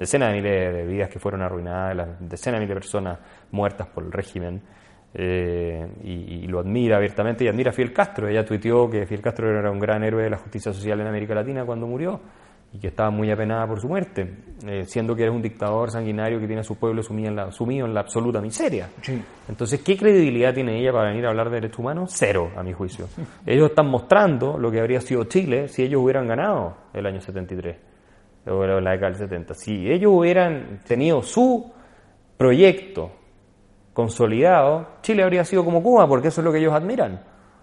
decenas 0.00 0.30
de 0.30 0.40
miles 0.40 0.74
de 0.74 0.86
vidas 0.86 1.08
que 1.08 1.20
fueron 1.20 1.42
arruinadas, 1.42 1.94
las 1.94 2.08
decenas 2.18 2.58
de 2.58 2.66
miles 2.66 2.74
de 2.74 2.80
personas 2.80 3.18
muertas 3.52 3.86
por 3.86 4.02
el 4.02 4.10
régimen, 4.10 4.60
eh, 5.12 5.86
y, 6.04 6.46
lo 6.46 6.60
admira 6.60 6.96
abiertamente 6.96 7.44
y 7.44 7.48
admira 7.48 7.70
a 7.70 7.72
Fidel 7.72 7.92
Castro. 7.92 8.28
Ella 8.28 8.44
tuiteó 8.44 8.88
que 8.88 9.06
Fidel 9.06 9.22
Castro 9.22 9.48
era 9.50 9.70
un 9.70 9.78
gran 9.78 10.02
héroe 10.02 10.24
de 10.24 10.30
la 10.30 10.36
justicia 10.38 10.72
social 10.72 11.00
en 11.00 11.06
América 11.06 11.34
Latina 11.34 11.64
cuando 11.64 11.86
murió 11.86 12.20
y 12.72 12.78
que 12.78 12.88
estaba 12.88 13.10
muy 13.10 13.30
apenada 13.30 13.66
por 13.66 13.80
su 13.80 13.88
muerte, 13.88 14.32
eh, 14.64 14.84
siendo 14.84 15.16
que 15.16 15.22
eres 15.22 15.34
un 15.34 15.42
dictador 15.42 15.90
sanguinario 15.90 16.38
que 16.38 16.46
tiene 16.46 16.60
a 16.60 16.64
su 16.64 16.76
pueblo 16.76 17.02
sumido 17.02 17.28
en 17.28 17.36
la, 17.36 17.50
sumido 17.50 17.84
en 17.84 17.92
la 17.92 18.00
absoluta 18.00 18.40
miseria. 18.40 18.88
Entonces, 19.48 19.82
¿qué 19.82 19.96
credibilidad 19.96 20.54
tiene 20.54 20.78
ella 20.78 20.92
para 20.92 21.08
venir 21.08 21.26
a 21.26 21.30
hablar 21.30 21.50
de 21.50 21.56
derechos 21.56 21.80
humanos? 21.80 22.12
Cero, 22.14 22.52
a 22.56 22.62
mi 22.62 22.72
juicio. 22.72 23.06
ellos 23.46 23.70
están 23.70 23.88
mostrando 23.88 24.56
lo 24.56 24.70
que 24.70 24.78
habría 24.78 25.00
sido 25.00 25.24
Chile 25.24 25.66
si 25.66 25.82
ellos 25.82 26.00
hubieran 26.00 26.28
ganado 26.28 26.76
el 26.94 27.04
año 27.06 27.20
73, 27.20 27.76
o 28.46 28.64
la 28.64 28.90
década 28.92 29.10
del 29.10 29.16
70. 29.16 29.54
Si 29.54 29.90
ellos 29.90 30.12
hubieran 30.14 30.80
tenido 30.86 31.22
su 31.22 31.72
proyecto 32.36 33.10
consolidado, 33.92 34.88
Chile 35.02 35.22
habría 35.22 35.44
sido 35.44 35.64
como 35.64 35.82
Cuba, 35.82 36.06
porque 36.08 36.28
eso 36.28 36.40
es 36.40 36.44
lo 36.44 36.52
que 36.52 36.58
ellos 36.58 36.72
admiran. 36.72 37.22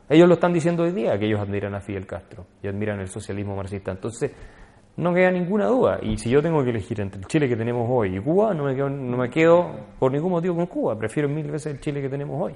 Ellos 0.09 0.27
lo 0.27 0.35
están 0.35 0.53
diciendo 0.53 0.83
hoy 0.83 0.91
día, 0.91 1.17
que 1.17 1.25
ellos 1.25 1.39
admiran 1.39 1.75
a 1.75 1.81
Fidel 1.81 2.05
Castro 2.05 2.45
y 2.61 2.67
admiran 2.67 2.99
el 2.99 3.09
socialismo 3.09 3.55
marxista. 3.55 3.91
Entonces, 3.91 4.31
no 4.97 5.13
queda 5.13 5.31
ninguna 5.31 5.65
duda. 5.65 5.99
Y 6.01 6.17
si 6.17 6.29
yo 6.29 6.41
tengo 6.41 6.63
que 6.63 6.69
elegir 6.69 6.99
entre 7.01 7.19
el 7.19 7.27
Chile 7.27 7.47
que 7.47 7.55
tenemos 7.55 7.87
hoy 7.89 8.17
y 8.17 8.19
Cuba, 8.19 8.53
no 8.53 8.63
me 8.63 8.75
quedo, 8.75 8.89
no 8.89 9.17
me 9.17 9.29
quedo 9.29 9.69
por 9.99 10.11
ningún 10.11 10.31
motivo 10.31 10.55
con 10.55 10.65
Cuba. 10.67 10.97
Prefiero 10.97 11.29
mil 11.29 11.49
veces 11.49 11.73
el 11.73 11.81
Chile 11.81 12.01
que 12.01 12.09
tenemos 12.09 12.41
hoy. 12.41 12.55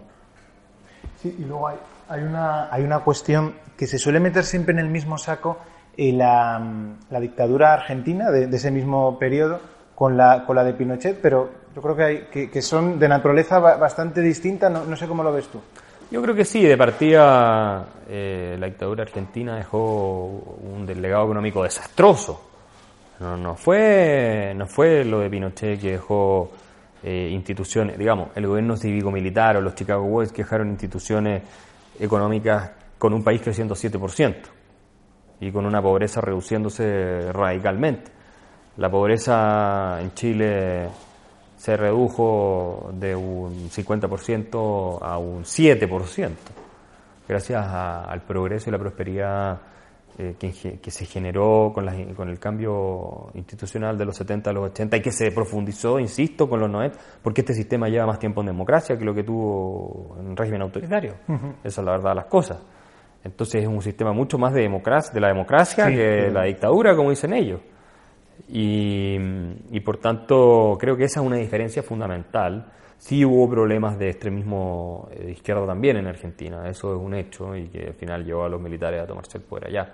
Sí, 1.17 1.35
y 1.37 1.43
luego 1.43 1.67
hay, 1.67 1.77
hay, 2.09 2.23
una, 2.23 2.73
hay 2.73 2.83
una 2.83 2.99
cuestión 2.99 3.55
que 3.77 3.85
se 3.85 3.97
suele 3.97 4.19
meter 4.19 4.43
siempre 4.43 4.73
en 4.73 4.79
el 4.79 4.89
mismo 4.89 5.17
saco, 5.17 5.57
la, 6.11 6.59
la, 7.09 7.19
dictadura 7.19 7.73
argentina 7.73 8.31
de, 8.31 8.45
ese 8.55 8.71
mismo 8.71 9.19
periodo 9.19 9.59
con 9.93 10.17
la, 10.17 10.45
con 10.45 10.55
la 10.55 10.63
de 10.63 10.73
Pinochet, 10.73 11.19
pero 11.21 11.49
yo 11.75 11.81
creo 11.81 11.95
que, 11.95 12.03
hay, 12.03 12.17
que, 12.31 12.49
que 12.49 12.61
son 12.61 12.97
de 12.97 13.07
naturaleza 13.07 13.59
bastante 13.59 14.21
distinta, 14.21 14.69
no, 14.69 14.85
no 14.85 14.95
sé 14.95 15.07
cómo 15.07 15.21
lo 15.21 15.31
ves 15.31 15.47
tú. 15.47 15.59
Yo 16.09 16.21
creo 16.21 16.33
que 16.33 16.43
sí, 16.43 16.63
de 16.63 16.75
partida 16.75 17.85
eh, 18.09 18.57
la 18.59 18.65
dictadura 18.65 19.03
argentina 19.03 19.55
dejó 19.55 20.57
un 20.61 20.85
delegado 20.85 21.25
económico 21.25 21.63
desastroso. 21.63 22.49
No, 23.19 23.37
no, 23.37 23.55
fue, 23.55 24.53
no 24.55 24.65
fue 24.65 25.05
lo 25.05 25.19
de 25.19 25.29
Pinochet 25.29 25.79
que 25.79 25.91
dejó 25.91 26.51
eh, 27.03 27.29
instituciones, 27.31 27.97
digamos, 27.97 28.29
el 28.35 28.47
gobierno 28.47 28.75
cívico-militar 28.75 29.57
o 29.57 29.61
los 29.61 29.75
Chicago 29.75 30.03
Boys 30.03 30.31
que 30.31 30.41
dejaron 30.41 30.69
instituciones 30.69 31.43
económicas 31.99 32.71
con 32.97 33.13
un 33.13 33.23
país 33.23 33.41
creciendo 33.41 33.75
7% 33.75 34.60
y 35.41 35.51
con 35.51 35.65
una 35.65 35.81
pobreza 35.81 36.21
reduciéndose 36.21 37.31
radicalmente. 37.33 38.11
La 38.77 38.89
pobreza 38.89 39.99
en 39.99 40.13
Chile 40.13 40.87
se 41.57 41.75
redujo 41.75 42.91
de 42.93 43.15
un 43.15 43.69
50% 43.69 44.99
a 45.01 45.17
un 45.17 45.43
7%, 45.43 46.29
gracias 47.27 47.67
al 47.67 48.21
progreso 48.21 48.69
y 48.69 48.71
la 48.71 48.79
prosperidad 48.79 49.59
eh, 50.17 50.35
que, 50.39 50.91
se 50.91 51.05
generó 51.05 51.71
con, 51.73 51.87
con, 52.13 52.29
el 52.29 52.39
cambio 52.39 53.31
institucional 53.33 53.97
de 53.97 54.05
los 54.05 54.15
70 54.17 54.49
a 54.49 54.53
los 54.53 54.69
80 54.71 54.97
y 54.97 55.01
que 55.01 55.11
se 55.11 55.31
profundizó, 55.31 55.99
insisto, 55.99 56.47
con 56.47 56.59
los 56.59 56.69
90, 56.69 56.97
porque 57.23 57.41
este 57.41 57.53
sistema 57.53 57.89
lleva 57.89 58.05
más 58.05 58.19
tiempo 58.19 58.41
en 58.41 58.47
democracia 58.47 58.97
que 58.97 59.05
lo 59.05 59.13
que 59.13 59.23
tuvo 59.23 60.17
en 60.19 60.35
régimen 60.35 60.61
autoritario. 60.61 61.15
Esa 61.63 61.81
es 61.81 61.85
la 61.85 61.91
verdad 61.93 62.11
de 62.11 62.15
las 62.15 62.25
cosas. 62.25 62.59
Entonces 63.23 63.61
es 63.63 63.67
un 63.67 63.81
sistema 63.81 64.13
mucho 64.13 64.37
más 64.37 64.53
de, 64.53 64.61
democracia, 64.61 65.13
de 65.13 65.19
la 65.19 65.27
democracia 65.27 65.87
que 65.87 65.97
de 65.97 66.31
la 66.31 66.43
dictadura, 66.43 66.95
como 66.95 67.11
dicen 67.11 67.33
ellos. 67.33 67.61
Y, 68.49 69.79
por 69.85 69.97
tanto, 69.97 70.77
creo 70.79 70.97
que 70.97 71.05
esa 71.05 71.21
es 71.21 71.25
una 71.25 71.37
diferencia 71.37 71.83
fundamental. 71.83 72.71
Sí 72.97 73.23
hubo 73.23 73.49
problemas 73.49 73.97
de 73.97 74.09
extremismo 74.09 75.07
eh, 75.11 75.25
de 75.25 75.31
izquierda 75.31 75.65
también 75.65 75.97
en 75.97 76.07
Argentina, 76.07 76.69
eso 76.69 76.93
es 76.93 77.01
un 77.01 77.15
hecho 77.15 77.55
y 77.55 77.67
que 77.67 77.87
al 77.87 77.93
final 77.93 78.23
llevó 78.23 78.43
a 78.43 78.49
los 78.49 78.61
militares 78.61 79.01
a 79.01 79.07
tomarse 79.07 79.37
el 79.39 79.43
poder 79.43 79.67
allá. 79.67 79.91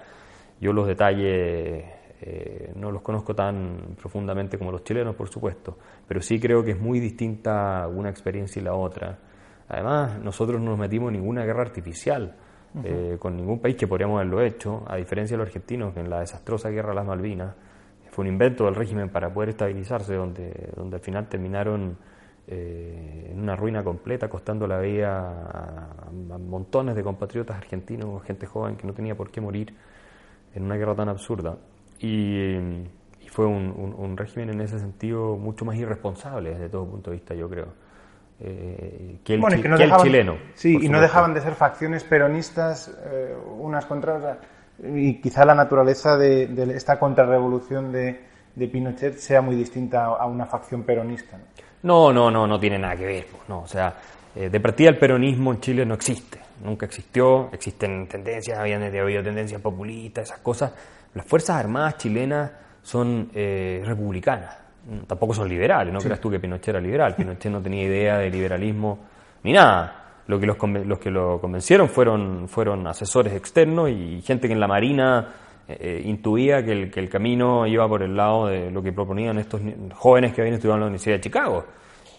Yo 0.59 0.73
los 0.73 0.88
detalles 0.88 1.86
eh, 2.19 2.73
no 2.75 2.91
los 2.91 3.01
conozco 3.01 3.34
tan 3.34 3.95
profundamente 3.97 4.57
como 4.57 4.71
los 4.71 4.84
chilenos, 4.84 5.15
por 5.15 5.30
supuesto, 5.30 5.78
pero 6.05 6.19
sí 6.21 6.38
creo 6.38 6.63
que 6.65 6.71
es 6.71 6.80
muy 6.80 6.99
distinta 6.99 7.88
una 7.88 8.09
experiencia 8.09 8.59
y 8.61 8.65
la 8.65 8.73
otra. 8.73 9.17
Además, 9.69 10.19
nosotros 10.19 10.59
no 10.59 10.71
nos 10.71 10.80
metimos 10.80 11.09
en 11.09 11.21
ninguna 11.21 11.45
guerra 11.45 11.61
artificial 11.61 12.36
eh, 12.84 13.18
con 13.20 13.36
ningún 13.36 13.59
país 13.59 13.76
que 13.76 13.88
podríamos 13.88 14.18
haberlo 14.18 14.41
hecho, 14.41 14.84
a 14.88 14.97
diferencia 14.97 15.36
de 15.36 15.39
los 15.39 15.47
argentinos, 15.47 15.93
que 15.93 15.99
en 15.99 16.09
la 16.09 16.20
desastrosa 16.20 16.70
guerra 16.70 16.89
de 16.89 16.95
las 16.95 17.05
Malvinas 17.05 17.55
fue 18.11 18.24
un 18.24 18.30
invento 18.30 18.65
del 18.65 18.76
régimen 18.76 19.09
para 19.09 19.34
poder 19.34 19.49
estabilizarse, 19.49 20.15
donde, 20.15 20.72
donde 20.76 20.95
al 20.95 21.01
final 21.01 21.28
terminaron 21.28 21.97
eh, 22.49 23.30
en 23.32 23.41
una 23.41 23.57
ruina 23.57 23.84
completa, 23.84 24.30
costando 24.30 24.65
la 24.68 24.80
vida 24.80 25.99
a, 26.09 26.38
montones 26.39 26.95
de 26.95 27.03
compatriotas 27.03 27.57
argentinos, 27.57 28.24
gente 28.24 28.45
joven 28.45 28.78
que 28.78 28.88
no 28.88 28.93
tenía 28.93 29.15
por 29.15 29.30
qué 29.32 29.41
morir 29.41 29.76
en 30.55 30.63
una 30.63 30.78
guerra 30.78 30.95
tan 30.95 31.09
absurda. 31.09 31.57
Y, 31.99 32.55
fue 33.30 33.45
un, 33.45 34.18
régimen 34.18 34.49
en 34.49 34.61
ese 34.61 34.80
sentido 34.80 35.38
mucho 35.38 35.63
más 35.63 35.76
irresponsable 35.78 36.51
desde 36.51 36.70
todo 36.70 36.88
punto 36.88 37.11
de 37.11 37.18
vista, 37.18 37.36
yo 37.36 37.47
creo. 37.47 37.68
Eh, 38.39 39.17
que, 39.23 39.33
el, 39.33 39.43
chileno. 40.03 40.38
Sí, 40.53 40.77
y 40.79 40.89
no 40.89 41.01
dejaban 41.01 41.33
de 41.33 41.41
ser 41.41 41.53
facciones 41.53 42.03
peronistas 42.03 42.95
eh, 43.05 43.35
unas 43.59 43.85
contra 43.85 44.15
otras. 44.15 44.38
Y 44.83 45.19
quizá 45.21 45.43
la 45.43 45.55
naturaleza 45.55 46.17
de, 46.17 46.43
esta 46.75 46.99
contrarrevolución 46.99 47.91
de, 47.91 48.21
de 48.53 48.67
Pinochet 48.67 49.17
sea 49.17 49.41
muy 49.41 49.55
distinta 49.55 50.05
a 50.05 50.25
una 50.27 50.45
facción 50.45 50.83
peronista. 50.83 51.39
No, 51.83 52.13
no, 52.13 52.29
no, 52.29 52.45
no 52.45 52.59
tiene 52.59 52.77
nada 52.77 52.95
que 52.95 53.05
ver. 53.05 53.25
Pues, 53.25 53.49
no, 53.49 53.61
o 53.61 53.67
sea, 53.67 53.93
eh, 54.35 54.49
de 54.49 54.59
partida 54.59 54.89
el 54.89 54.97
peronismo 54.97 55.51
en 55.51 55.59
Chile 55.59 55.85
no 55.85 55.95
existe, 55.95 56.39
nunca 56.63 56.85
existió, 56.85 57.49
existen 57.51 58.07
tendencias, 58.07 58.59
habían 58.59 58.83
habido 58.83 59.23
tendencias 59.23 59.59
populistas, 59.59 60.25
esas 60.25 60.39
cosas. 60.39 60.73
Las 61.15 61.25
Fuerzas 61.25 61.55
Armadas 61.57 61.97
chilenas 61.97 62.51
son 62.83 63.31
eh, 63.33 63.81
republicanas, 63.83 64.55
tampoco 65.05 65.33
son 65.33 65.49
liberales, 65.49 65.93
no 65.93 65.99
creas 65.99 66.19
tú 66.19 66.29
que 66.29 66.39
Pinochet 66.39 66.69
era 66.69 66.79
liberal, 66.79 67.15
Pinochet 67.15 67.51
no 67.51 67.61
tenía 67.61 67.83
idea 67.83 68.17
de 68.17 68.29
liberalismo 68.29 68.99
ni 69.43 69.53
nada. 69.53 70.03
Lo 70.27 70.39
que 70.39 70.45
los, 70.45 70.57
los 70.85 70.99
que 70.99 71.09
lo 71.09 71.39
convencieron 71.39 71.88
fueron, 71.88 72.49
fueron 72.49 72.85
asesores 72.85 73.33
externos 73.33 73.89
y 73.89 74.21
gente 74.21 74.47
que 74.47 74.53
en 74.53 74.59
la 74.59 74.67
Marina 74.67 75.33
eh, 75.69 76.01
intuía 76.05 76.63
que 76.63 76.71
el, 76.71 76.91
que 76.91 76.99
el, 76.99 77.09
camino 77.09 77.67
iba 77.67 77.88
por 77.88 78.03
el 78.03 78.15
lado 78.15 78.47
de 78.47 78.71
lo 78.71 78.81
que 78.81 78.93
proponían 78.93 79.38
estos 79.38 79.61
jóvenes 79.93 80.33
que 80.33 80.41
habían 80.41 80.55
estudiado 80.55 80.75
en 80.75 80.81
la 80.81 80.85
Universidad 80.88 81.15
de 81.15 81.21
Chicago. 81.21 81.65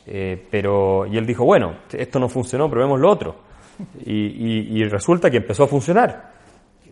Eh, 0.06 0.46
pero, 0.50 1.06
y 1.06 1.18
él 1.18 1.26
dijo, 1.26 1.44
bueno, 1.44 1.76
esto 1.92 2.18
no 2.18 2.28
funcionó, 2.28 2.70
probemos 2.70 2.98
lo 3.00 3.10
otro. 3.10 3.36
Y, 4.04 4.80
y, 4.80 4.84
resulta 4.84 5.30
que 5.30 5.36
empezó 5.36 5.64
a 5.64 5.68
funcionar. 5.68 6.37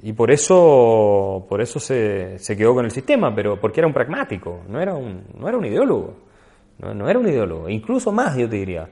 Y 0.07 0.13
por 0.13 0.31
eso, 0.31 1.45
por 1.49 1.61
eso 1.61 1.81
se, 1.81 2.39
se, 2.39 2.57
quedó 2.57 2.75
con 2.75 2.85
el 2.85 2.93
sistema, 2.93 3.35
pero 3.35 3.59
porque 3.59 3.81
era 3.81 3.89
un 3.89 3.93
pragmático, 3.93 4.61
no 4.69 4.81
era 4.81 4.95
un, 4.95 5.25
no 5.37 5.49
era 5.49 5.59
un 5.59 5.65
ideólogo. 5.65 6.15
No, 6.79 6.95
no 6.95 7.11
era 7.11 7.19
un 7.19 7.27
ideólogo. 7.27 7.69
Incluso 7.69 8.13
más, 8.13 8.37
yo 8.37 8.49
te 8.49 8.55
diría. 8.55 8.89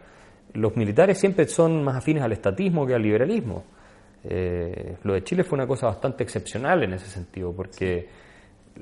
Los 0.55 0.77
militares 0.77 1.17
siempre 1.21 1.47
son 1.47 1.85
más 1.85 1.99
afines 1.99 2.21
al 2.21 2.33
estatismo 2.33 2.85
que 2.85 2.97
al 2.97 3.03
liberalismo. 3.03 3.63
Eh, 4.25 4.97
lo 5.05 5.15
de 5.15 5.23
Chile 5.23 5.45
fue 5.45 5.57
una 5.57 5.69
cosa 5.69 5.87
bastante 5.87 6.25
excepcional 6.25 6.83
en 6.83 6.95
ese 6.95 7.07
sentido, 7.07 7.53
porque 7.53 8.09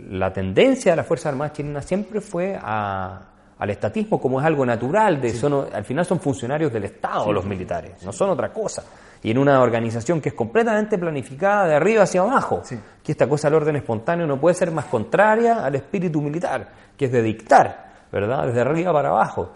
la 0.08 0.32
tendencia 0.32 0.92
de 0.92 0.96
las 0.96 1.06
Fuerzas 1.06 1.34
Armadas 1.34 1.52
chilenas 1.52 1.84
siempre 1.84 2.22
fue 2.22 2.56
al 2.58 3.68
estatismo 3.68 4.18
como 4.18 4.40
es 4.40 4.46
algo 4.46 4.64
natural, 4.64 5.20
de 5.20 5.34
al 5.70 5.84
final 5.84 6.06
son 6.06 6.18
funcionarios 6.18 6.72
del 6.72 6.84
Estado 6.84 7.30
los 7.30 7.44
militares, 7.44 8.02
no 8.02 8.10
son 8.10 8.30
otra 8.30 8.50
cosa. 8.50 8.82
Y 9.22 9.30
en 9.30 9.38
una 9.38 9.60
organización 9.60 10.20
que 10.20 10.30
es 10.30 10.34
completamente 10.34 10.98
planificada 10.98 11.68
de 11.68 11.74
arriba 11.76 12.02
hacia 12.02 12.22
abajo, 12.22 12.62
que 13.02 13.12
esta 13.12 13.28
cosa 13.28 13.48
del 13.48 13.56
orden 13.56 13.76
espontáneo 13.76 14.26
no 14.26 14.40
puede 14.40 14.54
ser 14.54 14.72
más 14.72 14.86
contraria 14.86 15.64
al 15.64 15.76
espíritu 15.76 16.20
militar, 16.20 16.68
que 16.96 17.04
es 17.04 17.12
de 17.12 17.22
dictar, 17.22 18.06
¿verdad? 18.10 18.46
Desde 18.46 18.60
arriba 18.60 18.92
para 18.92 19.10
abajo. 19.10 19.52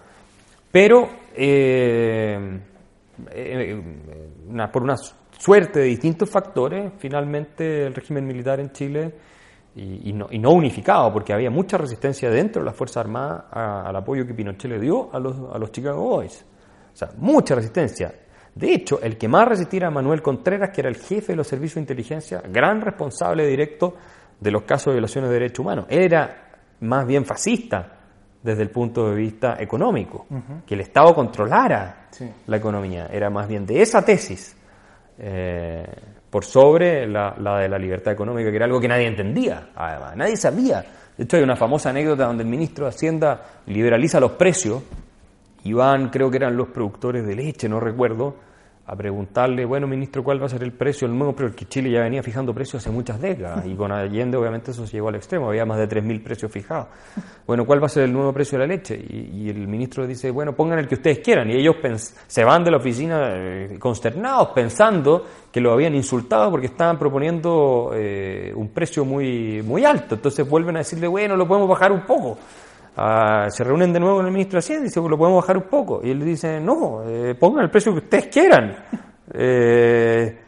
Pero, 0.70 1.08
eh, 1.34 2.60
eh, 3.30 3.82
por 4.72 4.82
unas 4.82 5.14
suerte 5.38 5.80
de 5.80 5.86
distintos 5.86 6.30
factores, 6.30 6.92
finalmente 6.98 7.86
el 7.86 7.94
régimen 7.94 8.26
militar 8.26 8.60
en 8.60 8.70
Chile, 8.72 9.14
y, 9.76 10.12
no, 10.14 10.50
unificado, 10.52 11.12
porque 11.12 11.34
había 11.34 11.50
mucha 11.50 11.76
resistencia 11.76 12.30
dentro 12.30 12.62
de 12.62 12.66
las 12.66 12.74
Fuerzas 12.74 12.98
Armadas 13.04 13.44
al 13.52 13.94
apoyo 13.94 14.26
que 14.26 14.32
Pinochet 14.32 14.70
le 14.70 14.80
dio 14.80 15.10
a 15.12 15.18
los, 15.18 15.36
a 15.52 15.58
los 15.58 15.70
Chicago 15.70 16.02
Boys. 16.02 16.46
O 16.94 16.96
sea, 16.96 17.10
mucha 17.18 17.54
resistencia. 17.54 18.10
De 18.56 18.72
hecho, 18.72 19.00
el 19.02 19.18
que 19.18 19.28
más 19.28 19.46
resistía 19.46 19.80
era 19.80 19.90
Manuel 19.90 20.22
Contreras, 20.22 20.70
que 20.70 20.80
era 20.80 20.88
el 20.88 20.96
jefe 20.96 21.32
de 21.32 21.36
los 21.36 21.46
servicios 21.46 21.74
de 21.74 21.80
inteligencia, 21.82 22.42
gran 22.50 22.80
responsable 22.80 23.46
directo 23.46 23.94
de 24.40 24.50
los 24.50 24.62
casos 24.62 24.86
de 24.86 24.92
violaciones 24.92 25.28
de 25.28 25.34
derechos 25.34 25.58
humanos. 25.58 25.84
Era 25.90 26.54
más 26.80 27.06
bien 27.06 27.26
fascista 27.26 27.92
desde 28.42 28.62
el 28.62 28.70
punto 28.70 29.10
de 29.10 29.14
vista 29.14 29.56
económico, 29.58 30.26
que 30.66 30.74
el 30.74 30.80
Estado 30.80 31.14
controlara 31.14 32.08
la 32.46 32.56
economía. 32.56 33.08
Era 33.12 33.28
más 33.28 33.46
bien 33.46 33.66
de 33.66 33.82
esa 33.82 34.02
tesis 34.02 34.56
eh, 35.18 35.84
por 36.30 36.42
sobre 36.42 37.06
la, 37.06 37.34
de 37.60 37.68
la 37.68 37.78
libertad 37.78 38.14
económica, 38.14 38.48
que 38.48 38.56
era 38.56 38.64
algo 38.64 38.80
que 38.80 38.88
nadie 38.88 39.06
entendía, 39.06 39.68
además, 39.74 40.16
nadie 40.16 40.36
sabía. 40.38 40.82
De 41.14 41.24
hecho, 41.24 41.36
hay 41.36 41.42
una 41.42 41.56
famosa 41.56 41.90
anécdota 41.90 42.24
donde 42.24 42.42
el 42.42 42.48
ministro 42.48 42.86
de 42.86 42.90
Hacienda 42.90 43.42
liberaliza 43.66 44.18
los 44.18 44.32
precios, 44.32 44.82
y 45.64 45.72
van, 45.72 46.08
creo 46.10 46.30
que 46.30 46.36
eran 46.36 46.56
los 46.56 46.68
productores 46.68 47.26
de 47.26 47.34
leche, 47.34 47.68
no 47.68 47.80
recuerdo, 47.80 48.45
a 48.88 48.94
preguntarle, 48.94 49.64
bueno, 49.64 49.88
ministro, 49.88 50.22
¿cuál 50.22 50.40
va 50.40 50.46
a 50.46 50.48
ser 50.48 50.62
el 50.62 50.72
precio 50.72 51.08
del 51.08 51.18
nuevo 51.18 51.34
precio? 51.34 51.52
Porque 51.52 51.66
Chile 51.66 51.90
ya 51.90 52.02
venía 52.02 52.22
fijando 52.22 52.54
precios 52.54 52.82
hace 52.82 52.90
muchas 52.90 53.20
décadas 53.20 53.66
y 53.66 53.74
con 53.74 53.90
Allende 53.90 54.36
obviamente 54.36 54.70
eso 54.70 54.86
se 54.86 54.92
llegó 54.92 55.08
al 55.08 55.16
extremo, 55.16 55.48
había 55.48 55.66
más 55.66 55.78
de 55.78 55.88
3.000 55.88 56.22
precios 56.22 56.52
fijados. 56.52 56.86
Bueno, 57.46 57.66
¿cuál 57.66 57.82
va 57.82 57.86
a 57.86 57.88
ser 57.88 58.04
el 58.04 58.12
nuevo 58.12 58.32
precio 58.32 58.58
de 58.58 58.66
la 58.66 58.74
leche? 58.74 58.96
Y, 58.96 59.48
el 59.48 59.66
ministro 59.66 60.06
dice, 60.06 60.30
bueno, 60.30 60.54
pongan 60.54 60.78
el 60.78 60.88
que 60.88 60.96
ustedes 60.96 61.20
quieran. 61.20 61.50
Y 61.50 61.54
ellos 61.54 61.76
se 62.26 62.44
van 62.44 62.64
de 62.64 62.70
la 62.70 62.76
oficina 62.78 63.30
eh, 63.34 63.76
consternados 63.78 64.48
pensando 64.48 65.24
que 65.52 65.60
lo 65.60 65.72
habían 65.72 65.94
insultado 65.94 66.50
porque 66.50 66.66
estaban 66.66 66.98
proponiendo 66.98 67.92
eh, 67.94 68.52
un 68.54 68.68
precio 68.70 69.04
muy, 69.04 69.62
muy 69.62 69.84
alto. 69.84 70.16
Entonces 70.16 70.48
vuelven 70.48 70.76
a 70.76 70.80
decirle, 70.80 71.06
bueno, 71.06 71.36
lo 71.36 71.46
podemos 71.46 71.68
bajar 71.68 71.92
un 71.92 72.02
poco. 72.02 72.38
Ah, 72.98 73.48
se 73.50 73.62
reúnen 73.62 73.92
de 73.92 74.00
nuevo 74.00 74.16
con 74.16 74.26
el 74.26 74.32
ministro 74.32 74.56
de 74.56 74.60
Hacienda 74.60 74.84
y 74.84 74.88
dicen, 74.88 75.06
lo 75.06 75.18
podemos 75.18 75.42
bajar 75.42 75.58
un 75.58 75.64
poco. 75.64 76.00
Y 76.02 76.10
él 76.10 76.24
dice, 76.24 76.60
no, 76.60 77.02
eh, 77.06 77.34
pongan 77.38 77.64
el 77.64 77.70
precio 77.70 77.92
que 77.92 77.98
ustedes 77.98 78.26
quieran. 78.28 78.76
Eh, 79.38 80.38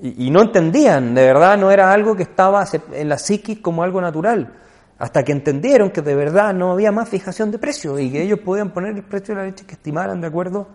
y, 0.00 0.30
no 0.30 0.40
entendían, 0.40 1.14
de 1.16 1.24
verdad 1.24 1.58
no 1.58 1.72
era 1.72 1.92
algo 1.92 2.14
que 2.14 2.22
estaba 2.22 2.64
en 2.92 3.08
la 3.08 3.18
psiquis 3.18 3.58
como 3.58 3.82
algo 3.82 4.00
natural. 4.00 4.54
Hasta 4.98 5.24
que 5.24 5.32
entendieron 5.32 5.90
que 5.90 6.00
de 6.00 6.14
verdad 6.14 6.54
no 6.54 6.70
había 6.70 6.92
más 6.92 7.08
fijación 7.08 7.50
de 7.50 7.58
precios 7.58 8.00
y 8.00 8.10
que 8.10 8.22
ellos 8.22 8.38
podían 8.38 8.70
poner 8.70 8.94
el 8.94 9.02
precio 9.02 9.34
de 9.34 9.40
la 9.40 9.46
leche 9.48 9.66
que 9.66 9.74
estimaran 9.74 10.20
de 10.20 10.28
acuerdo, 10.28 10.68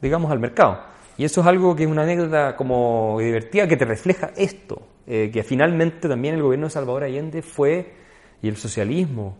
digamos, 0.00 0.30
al 0.30 0.38
mercado. 0.38 0.78
Y 1.18 1.24
eso 1.24 1.40
es 1.40 1.46
algo 1.48 1.74
que 1.74 1.82
es 1.82 1.90
una 1.90 2.04
anécdota 2.04 2.56
como 2.56 3.18
divertida 3.18 3.66
que 3.66 3.76
te 3.76 3.84
refleja 3.84 4.30
esto, 4.36 4.80
eh, 5.08 5.28
que 5.32 5.42
finalmente 5.42 6.08
también 6.08 6.36
el 6.36 6.42
gobierno 6.42 6.68
de 6.68 6.70
Salvador 6.70 7.02
Allende 7.02 7.42
fue, 7.42 7.94
y 8.40 8.48
el 8.48 8.56
socialismo, 8.56 9.36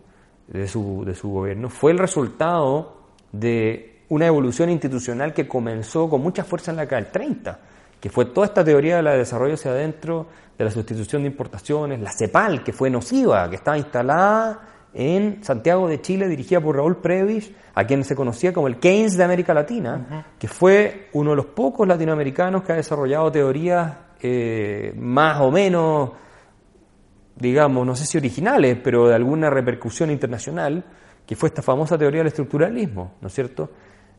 de 0.47 0.67
su, 0.67 1.03
de 1.05 1.15
su 1.15 1.29
gobierno 1.29 1.69
fue 1.69 1.91
el 1.91 1.99
resultado 1.99 2.97
de 3.31 4.03
una 4.09 4.27
evolución 4.27 4.69
institucional 4.69 5.33
que 5.33 5.47
comenzó 5.47 6.09
con 6.09 6.21
mucha 6.21 6.43
fuerza 6.43 6.71
en 6.71 6.77
la 6.77 6.83
década 6.83 7.01
del 7.01 7.11
30, 7.11 7.59
que 7.99 8.09
fue 8.09 8.25
toda 8.25 8.47
esta 8.47 8.63
teoría 8.63 8.97
de 8.97 9.03
la 9.03 9.13
desarrollo 9.13 9.55
hacia 9.55 9.71
adentro, 9.71 10.27
de 10.57 10.65
la 10.65 10.71
sustitución 10.71 11.23
de 11.23 11.29
importaciones, 11.29 11.99
la 11.99 12.11
CEPAL, 12.11 12.63
que 12.63 12.73
fue 12.73 12.89
nociva, 12.89 13.49
que 13.49 13.55
estaba 13.55 13.77
instalada 13.77 14.59
en 14.93 15.43
Santiago 15.43 15.87
de 15.87 16.01
Chile, 16.01 16.27
dirigida 16.27 16.61
por 16.61 16.75
Raúl 16.75 16.97
Previs, 16.97 17.51
a 17.73 17.85
quien 17.85 18.03
se 18.03 18.15
conocía 18.15 18.53
como 18.53 18.67
el 18.67 18.77
Keynes 18.77 19.17
de 19.17 19.23
América 19.23 19.53
Latina, 19.53 20.27
que 20.37 20.47
fue 20.47 21.09
uno 21.13 21.31
de 21.31 21.37
los 21.37 21.47
pocos 21.47 21.87
latinoamericanos 21.87 22.63
que 22.63 22.73
ha 22.73 22.75
desarrollado 22.75 23.31
teorías 23.31 23.93
eh, 24.21 24.93
más 24.97 25.41
o 25.41 25.49
menos 25.49 26.11
digamos, 27.35 27.85
no 27.85 27.95
sé 27.95 28.05
si 28.05 28.17
originales, 28.17 28.77
pero 28.83 29.07
de 29.07 29.15
alguna 29.15 29.49
repercusión 29.49 30.11
internacional, 30.11 30.83
que 31.25 31.35
fue 31.35 31.49
esta 31.49 31.61
famosa 31.61 31.97
teoría 31.97 32.19
del 32.19 32.27
estructuralismo, 32.27 33.15
¿no 33.21 33.27
es 33.27 33.33
cierto? 33.33 33.69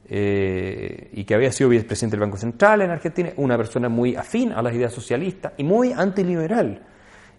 Eh, 0.07 1.11
y 1.15 1.25
que 1.25 1.35
había 1.35 1.51
sido 1.51 1.71
vicepresidente 1.71 2.17
del 2.17 2.27
Banco 2.27 2.37
Central 2.37 2.83
en 2.83 2.91
Argentina, 2.91 3.31
una 3.37 3.57
persona 3.57 3.89
muy 3.89 4.17
afín 4.17 4.53
a 4.53 4.63
las 4.63 4.75
ideas 4.75 4.93
socialistas 4.93 5.53
y 5.57 5.65
muy 5.65 5.93
antiliberal. 5.93 6.83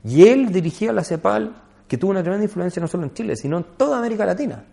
Y 0.04 0.28
él 0.28 0.52
dirigía 0.52 0.92
la 0.92 1.04
CEPAL, 1.04 1.64
que 1.88 1.98
tuvo 1.98 2.12
una 2.12 2.22
tremenda 2.22 2.46
influencia 2.46 2.82
no 2.82 2.88
solo 2.88 3.04
en 3.04 3.14
Chile, 3.14 3.36
sino 3.36 3.58
en 3.58 3.66
toda 3.78 4.00
América 4.00 4.26
Latina. 4.26 4.64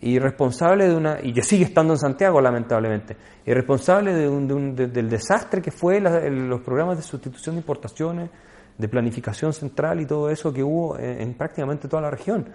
Y 0.00 0.18
responsable 0.18 0.88
de 0.88 0.94
una, 0.94 1.18
y 1.22 1.32
que 1.32 1.42
sigue 1.42 1.64
estando 1.64 1.92
en 1.94 1.98
Santiago, 1.98 2.40
lamentablemente, 2.40 3.16
y 3.44 3.52
responsable 3.52 4.14
de 4.14 4.28
un, 4.28 4.76
del 4.76 5.10
desastre 5.10 5.60
que 5.60 5.72
fue 5.72 6.00
los 6.00 6.60
programas 6.60 6.98
de 6.98 7.02
sustitución 7.02 7.56
de 7.56 7.60
importaciones, 7.60 8.30
de 8.78 8.88
planificación 8.88 9.52
central 9.52 10.00
y 10.00 10.06
todo 10.06 10.30
eso 10.30 10.52
que 10.52 10.62
hubo 10.62 10.96
en, 10.98 11.34
prácticamente 11.34 11.88
toda 11.88 12.02
la 12.02 12.10
región. 12.10 12.46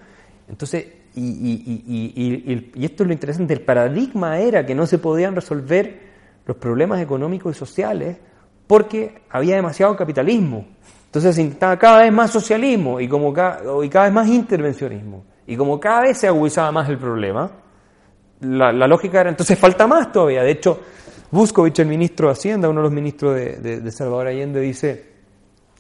Entonces, 0.48 0.88
y, 1.16 2.72
esto 2.82 3.04
es 3.04 3.08
lo 3.08 3.14
interesante, 3.14 3.54
el 3.54 3.62
paradigma 3.62 4.40
era 4.40 4.66
que 4.66 4.74
no 4.74 4.88
se 4.88 4.98
podían 4.98 5.36
resolver 5.36 6.14
los 6.46 6.58
problemas 6.58 7.02
económicos 7.02 7.56
y 7.56 7.60
sociales 7.60 8.18
porque 8.66 9.22
había 9.30 9.56
demasiado 9.56 9.96
capitalismo. 9.96 10.66
Entonces 11.06 11.36
se 11.36 11.42
intentaba 11.42 11.78
cada 11.78 12.00
vez 12.00 12.12
más 12.12 12.32
socialismo 12.32 13.00
y, 13.00 13.08
como 13.08 13.34
cada, 13.34 13.62
y 13.84 13.90
cada 13.90 14.06
vez 14.06 14.14
más 14.14 14.28
intervencionismo. 14.28 15.26
Y 15.46 15.58
como 15.58 15.80
cada 15.80 16.02
vez 16.02 16.18
se 16.18 16.28
agudizaba 16.28 16.72
más 16.72 16.90
el 16.90 16.98
problema, 16.98 17.52
la, 18.40 18.72
lógica 18.88 19.22
era, 19.22 19.30
entonces 19.30 19.60
falta 19.60 19.86
más 19.88 20.12
todavía. 20.12 20.42
De 20.42 20.52
hecho, 20.52 20.80
Buscovich, 21.32 21.80
el 21.80 21.88
ministro 21.88 22.28
de 22.28 22.34
Hacienda, 22.34 22.70
uno 22.70 22.80
de 22.80 22.84
los 22.84 22.94
ministros 22.94 23.36
de 23.36 23.92
Salvador 23.92 24.28
Allende, 24.28 24.62
dice, 24.62 25.13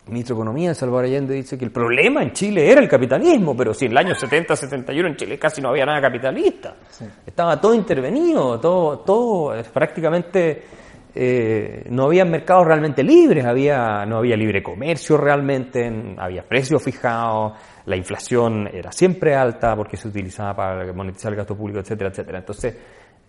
ministro 0.07 0.35
de 0.35 0.41
Economía, 0.41 0.73
Salvador 0.73 1.05
Allende, 1.05 1.33
dice 1.33 1.57
que 1.57 1.65
el 1.65 1.71
problema 1.71 2.21
en 2.21 2.33
Chile 2.33 2.69
era 2.69 2.81
el 2.81 2.89
capitalismo, 2.89 3.55
pero 3.55 3.73
si 3.73 3.85
en 3.85 3.91
el 3.91 3.97
año 3.97 4.15
70, 4.15 4.55
71 4.55 5.07
en 5.07 5.15
Chile 5.15 5.39
casi 5.39 5.61
no 5.61 5.69
había 5.69 5.85
nada 5.85 6.01
capitalista. 6.01 6.75
Estaba 7.25 7.59
todo 7.59 7.73
intervenido, 7.73 8.59
todo, 8.59 8.99
todo 8.99 9.63
prácticamente 9.71 10.63
eh, 11.15 11.85
no 11.89 12.05
había 12.05 12.25
mercados 12.25 12.65
realmente 12.65 13.03
libres, 13.03 13.45
había, 13.45 14.05
no 14.05 14.17
había 14.17 14.35
libre 14.35 14.63
comercio 14.63 15.15
realmente, 15.15 16.15
había 16.17 16.43
precios 16.43 16.81
fijados, 16.81 17.53
la 17.85 17.95
inflación 17.95 18.67
era 18.73 18.91
siempre 18.91 19.35
alta 19.35 19.75
porque 19.75 19.95
se 19.95 20.07
utilizaba 20.07 20.55
para 20.55 20.93
monetizar 20.93 21.31
el 21.31 21.37
gasto 21.37 21.55
público, 21.55 21.79
etcétera, 21.79 22.09
etcétera. 22.09 22.39
Entonces, 22.39 22.75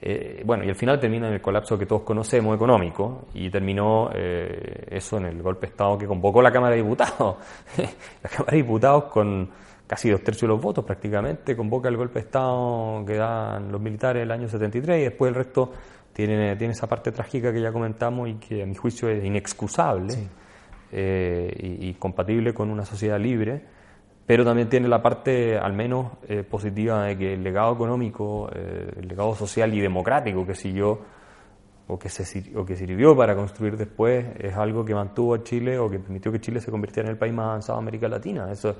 eh, 0.00 0.42
bueno, 0.44 0.64
y 0.64 0.68
al 0.68 0.74
final 0.74 1.00
termina 1.00 1.28
en 1.28 1.34
el 1.34 1.40
colapso 1.40 1.78
que 1.78 1.86
todos 1.86 2.02
conocemos 2.02 2.54
económico 2.54 3.26
y 3.34 3.48
terminó 3.48 4.10
eh, 4.14 4.86
eso 4.90 5.16
en 5.18 5.26
el 5.26 5.42
golpe 5.42 5.66
de 5.66 5.70
Estado 5.70 5.96
que 5.96 6.06
convocó 6.06 6.42
la 6.42 6.52
Cámara 6.52 6.74
de 6.74 6.82
Diputados. 6.82 7.36
la 8.22 8.28
Cámara 8.28 8.50
de 8.50 8.56
Diputados 8.56 9.04
con 9.04 9.48
casi 9.86 10.10
dos 10.10 10.22
tercios 10.22 10.42
de 10.42 10.48
los 10.48 10.60
votos 10.60 10.84
prácticamente 10.84 11.56
convoca 11.56 11.88
el 11.88 11.96
golpe 11.96 12.14
de 12.14 12.26
Estado 12.26 13.04
que 13.06 13.14
dan 13.14 13.70
los 13.70 13.80
militares 13.80 14.22
el 14.22 14.30
año 14.30 14.48
73 14.48 15.00
y 15.00 15.04
después 15.04 15.28
el 15.28 15.34
resto 15.36 15.72
tiene, 16.12 16.56
tiene 16.56 16.72
esa 16.72 16.86
parte 16.86 17.12
trágica 17.12 17.52
que 17.52 17.60
ya 17.60 17.72
comentamos 17.72 18.28
y 18.28 18.34
que 18.34 18.62
a 18.62 18.66
mi 18.66 18.74
juicio 18.74 19.08
es 19.08 19.24
inexcusable 19.24 20.14
eh, 20.92 21.78
y 21.80 21.94
compatible 21.94 22.52
con 22.52 22.70
una 22.70 22.84
sociedad 22.84 23.18
libre 23.18 23.73
pero 24.26 24.44
también 24.44 24.68
tiene 24.68 24.88
la 24.88 25.02
parte 25.02 25.58
al 25.58 25.74
menos 25.74 26.12
eh, 26.28 26.42
positiva 26.42 27.04
de 27.04 27.18
que 27.18 27.34
el 27.34 27.44
legado 27.44 27.74
económico, 27.74 28.48
eh, 28.54 28.92
el 28.96 29.08
legado 29.08 29.34
social 29.34 29.72
y 29.74 29.80
democrático 29.80 30.46
que 30.46 30.54
siguió 30.54 31.00
o 31.86 31.98
que, 31.98 32.08
se, 32.08 32.56
o 32.56 32.64
que 32.64 32.76
sirvió 32.76 33.14
para 33.14 33.36
construir 33.36 33.76
después 33.76 34.24
es 34.38 34.54
algo 34.54 34.84
que 34.84 34.94
mantuvo 34.94 35.34
a 35.34 35.42
Chile 35.42 35.78
o 35.78 35.90
que 35.90 35.98
permitió 35.98 36.32
que 36.32 36.40
Chile 36.40 36.60
se 36.60 36.70
convirtiera 36.70 37.08
en 37.08 37.12
el 37.12 37.18
país 37.18 37.34
más 37.34 37.46
avanzado 37.46 37.78
de 37.78 37.82
América 37.82 38.08
Latina. 38.08 38.50
Eso, 38.50 38.70
eso 38.70 38.78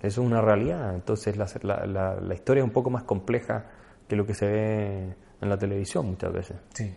es 0.00 0.18
una 0.18 0.40
realidad. 0.40 0.94
Entonces 0.94 1.36
la, 1.36 1.46
la, 1.86 2.14
la, 2.18 2.34
historia 2.34 2.62
es 2.62 2.64
un 2.64 2.72
poco 2.72 2.88
más 2.88 3.02
compleja 3.02 3.66
que 4.08 4.16
lo 4.16 4.24
que 4.24 4.32
se 4.32 4.46
ve 4.46 5.14
en 5.42 5.48
la 5.48 5.58
televisión 5.58 6.06
muchas 6.06 6.32
veces. 6.32 6.56
Sí. 6.72 6.94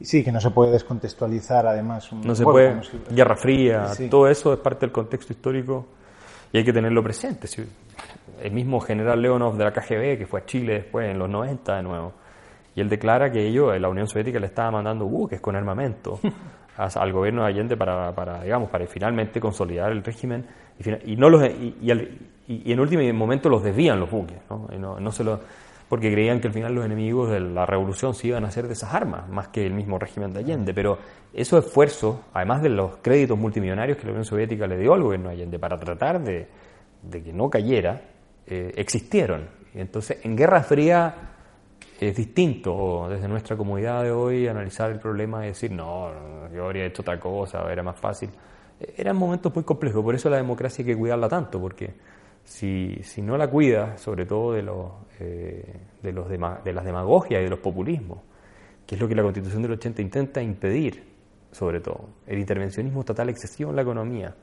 Sí, 0.00 0.24
que 0.24 0.32
no 0.32 0.40
se 0.40 0.50
puede 0.50 0.72
descontextualizar 0.72 1.66
además. 1.66 2.12
no 2.12 2.34
se 2.36 2.44
puede. 2.44 2.80
Guerra 3.10 3.36
Fría, 3.36 3.88
todo 4.08 4.28
eso 4.28 4.52
es 4.52 4.60
parte 4.60 4.86
del 4.86 4.92
contexto 4.92 5.32
histórico 5.32 5.86
y 6.52 6.58
hay 6.58 6.64
que 6.64 6.72
tenerlo 6.72 7.02
presente. 7.02 7.48
El 8.40 8.52
mismo 8.52 8.80
general 8.80 9.20
Leonov 9.22 9.56
de 9.56 9.64
la 9.64 9.72
KGB, 9.72 10.18
que 10.18 10.26
fue 10.26 10.40
a 10.40 10.44
Chile 10.44 10.74
después 10.74 11.10
en 11.10 11.18
los 11.18 11.28
90 11.28 11.76
de 11.76 11.82
nuevo, 11.82 12.12
y 12.74 12.80
él 12.80 12.88
declara 12.88 13.30
que 13.30 13.46
ellos, 13.46 13.78
la 13.80 13.88
Unión 13.88 14.06
Soviética, 14.06 14.38
le 14.38 14.46
estaba 14.46 14.70
mandando 14.70 15.06
buques 15.06 15.40
con 15.40 15.56
armamento 15.56 16.18
al 16.76 17.12
gobierno 17.12 17.42
de 17.42 17.48
Allende 17.48 17.76
para, 17.76 18.14
para, 18.14 18.42
digamos, 18.42 18.70
para 18.70 18.86
finalmente 18.86 19.40
consolidar 19.40 19.92
el 19.92 20.02
régimen 20.02 20.46
y, 21.04 21.16
no 21.16 21.28
los, 21.28 21.44
y, 21.44 21.76
y, 22.48 22.72
en 22.72 22.80
último 22.80 23.02
momento 23.12 23.48
los 23.48 23.62
desvían 23.62 24.00
los 24.00 24.10
buques, 24.10 24.38
¿no? 24.50 24.68
no, 24.78 24.98
no 24.98 25.12
se 25.12 25.22
lo, 25.22 25.40
porque 25.92 26.10
creían 26.10 26.40
que 26.40 26.46
al 26.46 26.54
final 26.54 26.74
los 26.74 26.86
enemigos 26.86 27.28
de 27.28 27.38
la 27.38 27.66
revolución 27.66 28.14
se 28.14 28.28
iban 28.28 28.46
a 28.46 28.48
hacer 28.48 28.66
de 28.66 28.72
esas 28.72 28.94
armas, 28.94 29.28
más 29.28 29.48
que 29.48 29.66
el 29.66 29.74
mismo 29.74 29.98
régimen 29.98 30.32
de 30.32 30.38
Allende. 30.38 30.72
Pero 30.72 30.96
esos 31.34 31.66
esfuerzos, 31.66 32.16
además 32.32 32.62
de 32.62 32.70
los 32.70 32.96
créditos 33.02 33.38
multimillonarios 33.38 33.98
que 33.98 34.04
la 34.04 34.12
Unión 34.12 34.24
Soviética 34.24 34.66
le 34.66 34.78
dio 34.78 34.94
al 34.94 35.02
gobierno 35.02 35.28
de 35.28 35.34
Allende 35.34 35.58
para 35.58 35.78
tratar 35.78 36.22
de, 36.22 36.48
que 37.10 37.30
no 37.34 37.50
cayera, 37.50 38.00
eh, 38.46 38.72
existieron. 38.74 39.50
Entonces, 39.74 40.16
en 40.22 40.34
Guerra 40.34 40.62
Fría 40.62 41.14
es 42.00 42.16
distinto 42.16 43.08
desde 43.10 43.28
nuestra 43.28 43.54
comunidad 43.54 44.02
de 44.02 44.12
hoy 44.12 44.48
analizar 44.48 44.90
el 44.90 44.98
problema 44.98 45.44
y 45.44 45.48
decir, 45.48 45.72
no, 45.72 46.10
yo 46.54 46.64
habría 46.64 46.86
hecho 46.86 47.02
otra 47.02 47.20
cosa, 47.20 47.70
era 47.70 47.82
más 47.82 48.00
fácil. 48.00 48.30
Eran 48.96 49.18
momentos 49.18 49.54
muy 49.54 49.64
complejos, 49.64 50.02
por 50.02 50.14
eso 50.14 50.30
la 50.30 50.38
democracia 50.38 50.82
hay 50.82 50.86
que 50.86 50.96
cuidarla 50.96 51.28
tanto, 51.28 51.60
porque 51.60 51.92
si, 52.44 52.98
si 53.02 53.22
no 53.22 53.36
la 53.36 53.48
cuida, 53.48 53.96
sobre 53.98 54.26
todo 54.26 54.52
de, 54.52 54.62
los, 54.62 54.90
eh, 55.22 55.62
de, 56.02 56.72
las 56.72 56.84
demagogias 56.84 57.40
y 57.40 57.44
de 57.44 57.50
los 57.50 57.60
populismos, 57.60 58.18
que 58.86 58.96
es 58.96 59.00
lo 59.00 59.06
que 59.06 59.14
la 59.14 59.22
Constitución 59.22 59.62
del 59.62 59.72
80 59.72 60.02
intenta 60.02 60.42
impedir, 60.42 61.04
sobre 61.52 61.80
todo, 61.80 62.08
el 62.26 62.38
intervencionismo 62.38 63.00
estatal 63.00 63.28
excesivo 63.28 63.70
en 63.70 63.76
la 63.76 63.82
economía. 63.82 64.34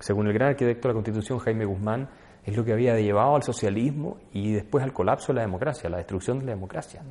Según 0.00 0.26
el 0.26 0.32
gran 0.32 0.50
arquitecto 0.50 0.88
de 0.88 0.94
la 0.94 0.94
Constitución, 0.94 1.38
Jaime 1.38 1.64
Guzmán, 1.64 2.08
es 2.44 2.56
lo 2.56 2.64
que 2.64 2.72
había 2.72 2.98
llevado 2.98 3.36
al 3.36 3.42
socialismo 3.42 4.18
y 4.32 4.52
después 4.52 4.82
al 4.82 4.92
colapso 4.92 5.28
de 5.28 5.36
la 5.36 5.42
democracia, 5.42 5.86
a 5.86 5.90
la 5.90 5.98
destrucción 5.98 6.40
de 6.40 6.46
la 6.46 6.52
democracia. 6.52 7.02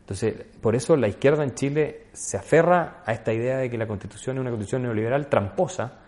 Entonces, 0.00 0.34
por 0.60 0.74
eso 0.74 0.96
la 0.96 1.06
izquierda 1.06 1.44
en 1.44 1.54
Chile 1.54 2.06
se 2.12 2.36
aferra 2.36 3.02
a 3.06 3.12
esta 3.12 3.32
idea 3.32 3.58
de 3.58 3.70
que 3.70 3.78
la 3.78 3.86
Constitución 3.86 4.36
es 4.36 4.40
una 4.40 4.50
Constitución 4.50 4.82
neoliberal 4.82 5.28
tramposa, 5.28 6.00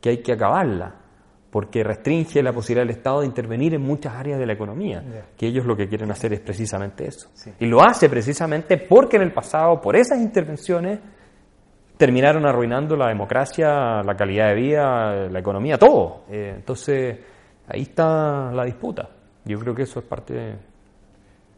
que 0.00 0.08
hay 0.08 0.22
que 0.22 0.32
acabarla, 0.32 1.03
porque 1.54 1.84
restringe 1.84 2.42
la 2.42 2.52
posibilidad 2.52 2.84
del 2.84 2.96
Estado 2.96 3.20
de 3.20 3.26
intervenir 3.26 3.74
en 3.74 3.80
muchas 3.80 4.12
áreas 4.12 4.40
de 4.40 4.44
la 4.44 4.54
economía, 4.54 5.04
que 5.36 5.46
ellos 5.46 5.64
lo 5.64 5.76
que 5.76 5.88
quieren 5.88 6.10
hacer 6.10 6.32
es 6.32 6.40
precisamente 6.40 7.06
eso. 7.06 7.30
Y 7.60 7.66
lo 7.66 7.80
hace 7.80 8.10
precisamente 8.10 8.76
porque 8.76 9.18
en 9.18 9.22
el 9.22 9.32
pasado, 9.32 9.80
por 9.80 9.94
esas 9.94 10.18
intervenciones, 10.18 10.98
terminaron 11.96 12.44
arruinando 12.44 12.96
la 12.96 13.06
democracia, 13.06 14.02
la 14.02 14.16
calidad 14.16 14.48
de 14.48 14.54
vida, 14.56 15.28
la 15.28 15.38
economía, 15.38 15.78
todo. 15.78 16.22
Eh, 16.28 16.54
entonces, 16.56 17.20
ahí 17.68 17.82
está 17.82 18.50
la 18.50 18.64
disputa. 18.64 19.10
Yo 19.44 19.56
creo 19.60 19.76
que 19.76 19.82
eso 19.82 20.00
es 20.00 20.06
parte 20.06 20.56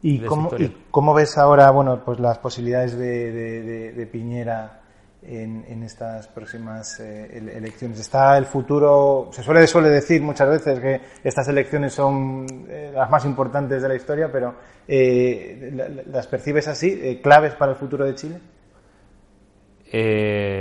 ¿Y 0.02 0.18
de 0.18 0.26
cómo, 0.26 0.50
¿Y 0.58 0.76
cómo 0.90 1.14
ves 1.14 1.38
ahora 1.38 1.70
bueno, 1.70 2.02
pues 2.04 2.20
las 2.20 2.36
posibilidades 2.36 2.98
de, 2.98 3.94
de 3.94 4.06
Piñera 4.06 4.82
en, 5.28 5.82
estas 5.82 6.28
próximas 6.28 7.00
eh, 7.00 7.38
elecciones. 7.56 7.98
Está 8.00 8.38
el 8.38 8.46
futuro, 8.46 9.28
se 9.32 9.42
suele, 9.42 9.66
suele 9.66 9.88
decir 9.88 10.22
muchas 10.22 10.48
veces 10.48 10.80
que 10.80 11.00
estas 11.22 11.48
elecciones 11.48 11.92
son 11.92 12.46
eh, 12.68 12.92
las 12.94 13.10
más 13.10 13.24
importantes 13.24 13.82
de 13.82 13.88
la 13.88 13.94
historia, 13.94 14.30
pero 14.30 14.54
eh, 14.86 16.04
¿las 16.06 16.26
percibes 16.26 16.68
así, 16.68 17.20
claves 17.22 17.54
para 17.54 17.72
el 17.72 17.78
futuro 17.78 18.04
de 18.04 18.14
Chile? 18.14 18.40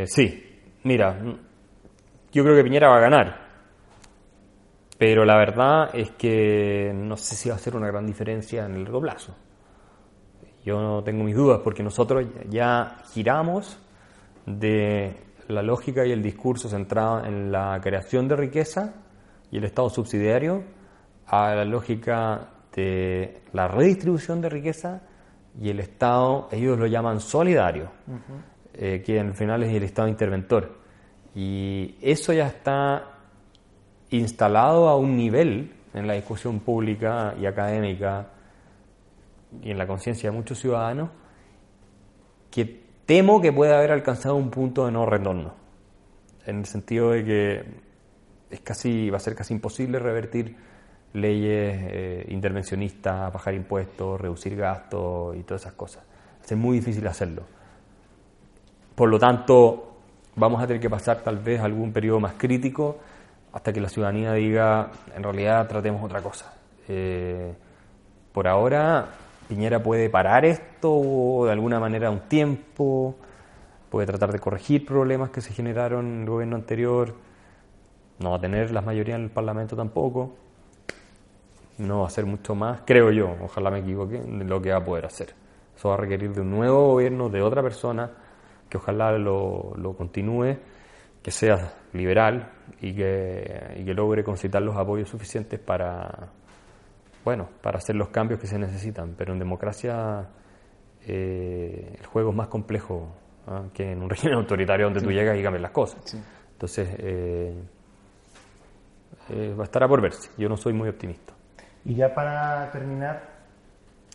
sí, 0.07 0.61
mira, 0.83 1.19
yo 2.31 2.43
creo 2.43 2.55
que 2.55 2.63
Piñera 2.63 2.87
va 2.87 2.97
a 2.97 3.01
ganar, 3.01 3.37
pero 4.97 5.25
la 5.25 5.35
verdad 5.35 5.89
es 5.93 6.11
que 6.11 6.93
no 6.93 7.17
sé 7.17 7.35
si 7.35 7.49
va 7.49 7.55
a 7.55 7.59
ser 7.59 7.75
una 7.75 7.87
gran 7.87 8.05
diferencia 8.05 8.65
en 8.65 8.75
el 8.75 8.83
largo 8.83 9.01
plazo. 9.01 9.35
Yo 10.63 11.03
tengo 11.03 11.23
mis 11.23 11.35
dudas 11.35 11.59
porque 11.63 11.83
nosotros 11.83 12.25
ya 12.49 12.97
giramos 13.11 13.79
de 14.45 15.15
la 15.47 15.61
lógica 15.61 16.05
y 16.05 16.11
el 16.11 16.21
discurso 16.21 16.69
centrado 16.69 17.25
en 17.25 17.51
la 17.51 17.79
creación 17.81 18.27
de 18.27 18.35
riqueza 18.35 18.93
y 19.51 19.57
el 19.57 19.63
Estado 19.65 19.89
subsidiario 19.89 20.63
a 21.27 21.55
la 21.55 21.65
lógica 21.65 22.49
de 22.75 23.41
la 23.53 23.67
redistribución 23.67 24.41
de 24.41 24.49
riqueza 24.49 25.01
y 25.59 25.69
el 25.69 25.79
Estado, 25.79 26.49
ellos 26.51 26.77
lo 26.77 26.87
llaman 26.87 27.19
solidario, 27.19 27.91
eh, 28.73 29.01
que 29.05 29.19
al 29.19 29.33
final 29.33 29.63
es 29.63 29.73
el 29.73 29.83
Estado 29.83 30.07
interventor. 30.07 30.79
Y 31.33 31.95
eso 32.01 32.33
ya 32.33 32.47
está 32.47 33.15
instalado 34.09 34.89
a 34.89 34.97
un 34.97 35.15
nivel 35.15 35.73
en 35.93 36.07
la 36.07 36.13
discusión 36.13 36.59
pública 36.59 37.35
y 37.39 37.45
académica 37.45 38.27
y 39.61 39.71
en 39.71 39.77
la 39.77 39.87
conciencia 39.87 40.29
de 40.29 40.35
muchos 40.35 40.59
ciudadanos 40.59 41.09
que 42.51 42.84
temo 43.05 43.41
que 43.41 43.51
pueda 43.51 43.77
haber 43.77 43.91
alcanzado 43.91 44.35
un 44.35 44.49
punto 44.49 44.85
de 44.85 44.91
no 44.91 45.05
retorno, 45.05 45.53
en 46.45 46.59
el 46.59 46.65
sentido 46.65 47.11
de 47.11 47.23
que 47.23 47.65
es 48.49 48.59
casi, 48.61 49.09
va 49.09 49.17
a 49.17 49.19
ser 49.19 49.35
casi 49.35 49.53
imposible 49.53 49.99
revertir 49.99 50.55
leyes 51.13 51.79
eh, 51.81 52.25
intervencionistas, 52.29 53.31
bajar 53.33 53.53
impuestos, 53.53 54.19
reducir 54.19 54.55
gastos 54.55 55.35
y 55.35 55.43
todas 55.43 55.61
esas 55.61 55.73
cosas. 55.73 56.03
Ser 56.41 56.57
muy 56.57 56.77
difícil 56.77 57.07
hacerlo. 57.07 57.43
Por 58.95 59.09
lo 59.09 59.17
tanto, 59.17 59.97
vamos 60.35 60.61
a 60.61 60.67
tener 60.67 60.81
que 60.81 60.89
pasar 60.89 61.21
tal 61.21 61.37
vez 61.39 61.61
algún 61.61 61.91
periodo 61.91 62.19
más 62.19 62.33
crítico 62.37 62.99
hasta 63.53 63.71
que 63.71 63.79
la 63.79 63.89
ciudadanía 63.89 64.33
diga, 64.33 64.91
en 65.15 65.23
realidad 65.23 65.67
tratemos 65.67 66.03
otra 66.03 66.21
cosa. 66.21 66.53
Eh, 66.87 67.53
por 68.31 68.47
ahora, 68.47 69.07
Piñera 69.47 69.81
puede 69.81 70.09
parar 70.09 70.45
esto 70.45 71.45
de 71.45 71.51
alguna 71.51 71.79
manera 71.79 72.09
un 72.09 72.21
tiempo, 72.21 73.15
puede 73.89 74.07
tratar 74.07 74.31
de 74.31 74.39
corregir 74.39 74.85
problemas 74.85 75.29
que 75.29 75.41
se 75.41 75.53
generaron 75.53 76.05
en 76.07 76.21
el 76.21 76.29
gobierno 76.29 76.55
anterior, 76.55 77.13
no 78.19 78.31
va 78.31 78.37
a 78.37 78.41
tener 78.41 78.71
la 78.71 78.81
mayoría 78.81 79.15
en 79.15 79.23
el 79.23 79.29
Parlamento 79.29 79.75
tampoco. 79.75 80.35
no 81.77 82.01
va 82.01 82.07
a 82.07 82.09
ser 82.09 82.25
mucho 82.25 82.55
más, 82.55 82.81
creo 82.85 83.11
yo, 83.11 83.35
ojalá 83.41 83.69
me 83.69 83.79
equivoque, 83.79 84.19
de 84.19 84.45
lo 84.45 84.61
que 84.61 84.71
va 84.71 84.77
a 84.77 84.83
poder 84.83 85.05
hacer. 85.05 85.33
Eso 85.75 85.89
va 85.89 85.95
a 85.95 85.97
requerir 85.97 86.33
de 86.33 86.41
un 86.41 86.49
nuevo 86.49 86.87
gobierno, 86.93 87.29
de 87.29 87.41
otra 87.41 87.61
persona, 87.61 88.09
que 88.69 88.77
ojalá 88.77 89.11
lo, 89.17 89.73
lo 89.75 89.93
continúe, 89.93 90.55
que 91.21 91.31
sea 91.31 91.73
liberal 91.93 92.49
y 92.81 92.93
que, 92.93 93.75
y 93.77 93.83
que 93.83 93.93
logre 93.93 94.23
concitar 94.23 94.61
los 94.61 94.75
apoyos 94.77 95.09
suficientes 95.09 95.59
para, 95.59 96.29
bueno, 97.25 97.49
para 97.61 97.79
hacer 97.79 97.95
los 97.95 98.09
cambios 98.09 98.39
que 98.39 98.47
se 98.47 98.57
necesitan. 98.57 99.15
Pero 99.17 99.33
en 99.33 99.39
democracia 99.39 100.27
eh, 101.05 101.97
el 101.99 102.05
juego 102.05 102.29
es 102.29 102.35
más 102.35 102.47
complejo 102.47 103.09
¿ah? 103.47 103.63
que 103.73 103.91
en 103.91 104.01
un 104.01 104.09
régimen 104.11 104.37
autoritario 104.37 104.85
donde 104.85 105.01
tú 105.01 105.11
llegas 105.11 105.37
y 105.37 105.43
cambias 105.43 105.63
las 105.63 105.71
cosas. 105.71 106.15
Entonces, 106.53 106.87
eh, 106.99 107.53
eh, 109.29 109.55
estará 109.61 109.87
por 109.87 110.01
verse. 110.01 110.29
Yo 110.37 110.47
no 110.47 110.57
soy 110.57 110.73
muy 110.73 110.87
optimista. 110.87 111.33
Y 111.83 111.95
ya 111.95 112.13
para 112.13 112.71
terminar, 112.71 113.21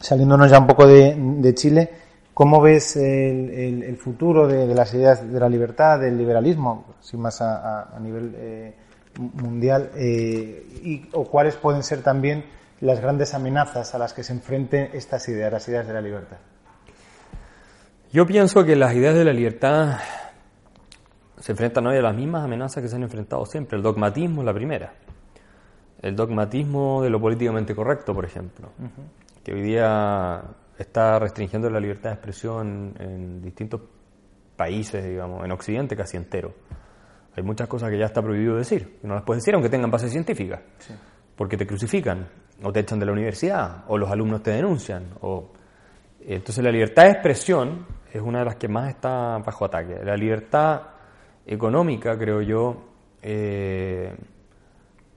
saliéndonos 0.00 0.50
ya 0.50 0.58
un 0.58 0.66
poco 0.66 0.86
de, 0.86 1.54
Chile, 1.54 1.90
¿cómo 2.34 2.60
ves 2.60 2.96
el, 2.96 3.96
futuro 3.96 4.48
de, 4.48 4.74
las 4.74 4.92
ideas 4.94 5.30
de 5.30 5.38
la 5.38 5.48
libertad, 5.48 6.00
del 6.00 6.16
liberalismo, 6.16 6.94
sin 7.00 7.20
más 7.20 7.40
a, 7.40 7.96
nivel 8.00 8.34
eh, 8.36 8.74
mundial? 9.34 9.90
Eh, 9.94 10.66
y, 10.82 11.08
¿O 11.12 11.24
cuáles 11.24 11.56
pueden 11.56 11.82
ser 11.82 12.02
también 12.02 12.44
las 12.80 13.00
grandes 13.00 13.34
amenazas 13.34 13.94
a 13.94 13.98
las 13.98 14.12
que 14.12 14.22
se 14.22 14.32
enfrenten 14.32 14.90
estas 14.94 15.28
ideas, 15.28 15.52
las 15.52 15.68
ideas 15.68 15.86
de 15.86 15.92
la 15.92 16.00
libertad? 16.00 16.38
Yo 18.12 18.26
pienso 18.26 18.64
que 18.64 18.74
las 18.74 18.94
ideas 18.94 19.14
de 19.14 19.24
la 19.24 19.32
libertad 19.32 19.98
se 21.38 21.52
enfrentan 21.52 21.86
hoy 21.86 21.96
a 21.96 22.02
las 22.02 22.14
mismas 22.14 22.44
amenazas 22.44 22.82
que 22.82 22.88
se 22.88 22.96
han 22.96 23.02
enfrentado 23.02 23.46
siempre. 23.46 23.76
El 23.76 23.82
dogmatismo 23.82 24.42
es 24.42 24.46
la 24.46 24.54
primera. 24.54 24.92
El 26.02 26.16
dogmatismo 26.16 27.02
de 27.02 27.10
lo 27.10 27.20
políticamente 27.20 27.74
correcto, 27.74 28.14
por 28.14 28.24
ejemplo, 28.24 28.70
que 29.44 29.52
hoy 29.52 29.62
día 29.62 30.42
está 30.78 31.18
restringiendo 31.18 31.68
la 31.68 31.78
libertad 31.78 32.10
de 32.10 32.14
expresión 32.14 32.94
en 32.98 33.42
distintos 33.42 33.82
países, 34.56 35.04
digamos, 35.04 35.44
en 35.44 35.52
Occidente 35.52 35.94
casi 35.94 36.16
entero. 36.16 36.54
Hay 37.36 37.42
muchas 37.42 37.68
cosas 37.68 37.90
que 37.90 37.98
ya 37.98 38.06
está 38.06 38.22
prohibido 38.22 38.56
decir, 38.56 38.98
no 39.02 39.14
las 39.14 39.22
puedes 39.24 39.42
decir 39.42 39.54
aunque 39.54 39.68
tengan 39.68 39.90
base 39.90 40.08
científica, 40.08 40.62
porque 41.36 41.56
te 41.56 41.66
crucifican, 41.66 42.28
o 42.62 42.72
te 42.72 42.80
echan 42.80 42.98
de 42.98 43.06
la 43.06 43.12
universidad, 43.12 43.84
o 43.88 43.96
los 43.96 44.10
alumnos 44.10 44.42
te 44.42 44.50
denuncian. 44.50 45.04
O... 45.22 45.50
Entonces 46.20 46.62
la 46.62 46.70
libertad 46.70 47.04
de 47.04 47.10
expresión 47.10 47.86
es 48.12 48.20
una 48.20 48.40
de 48.40 48.44
las 48.44 48.56
que 48.56 48.68
más 48.68 48.90
está 48.90 49.38
bajo 49.38 49.64
ataque. 49.64 49.98
La 50.04 50.16
libertad 50.16 50.82
económica, 51.46 52.18
creo 52.18 52.42
yo, 52.42 52.76
eh, 53.22 54.14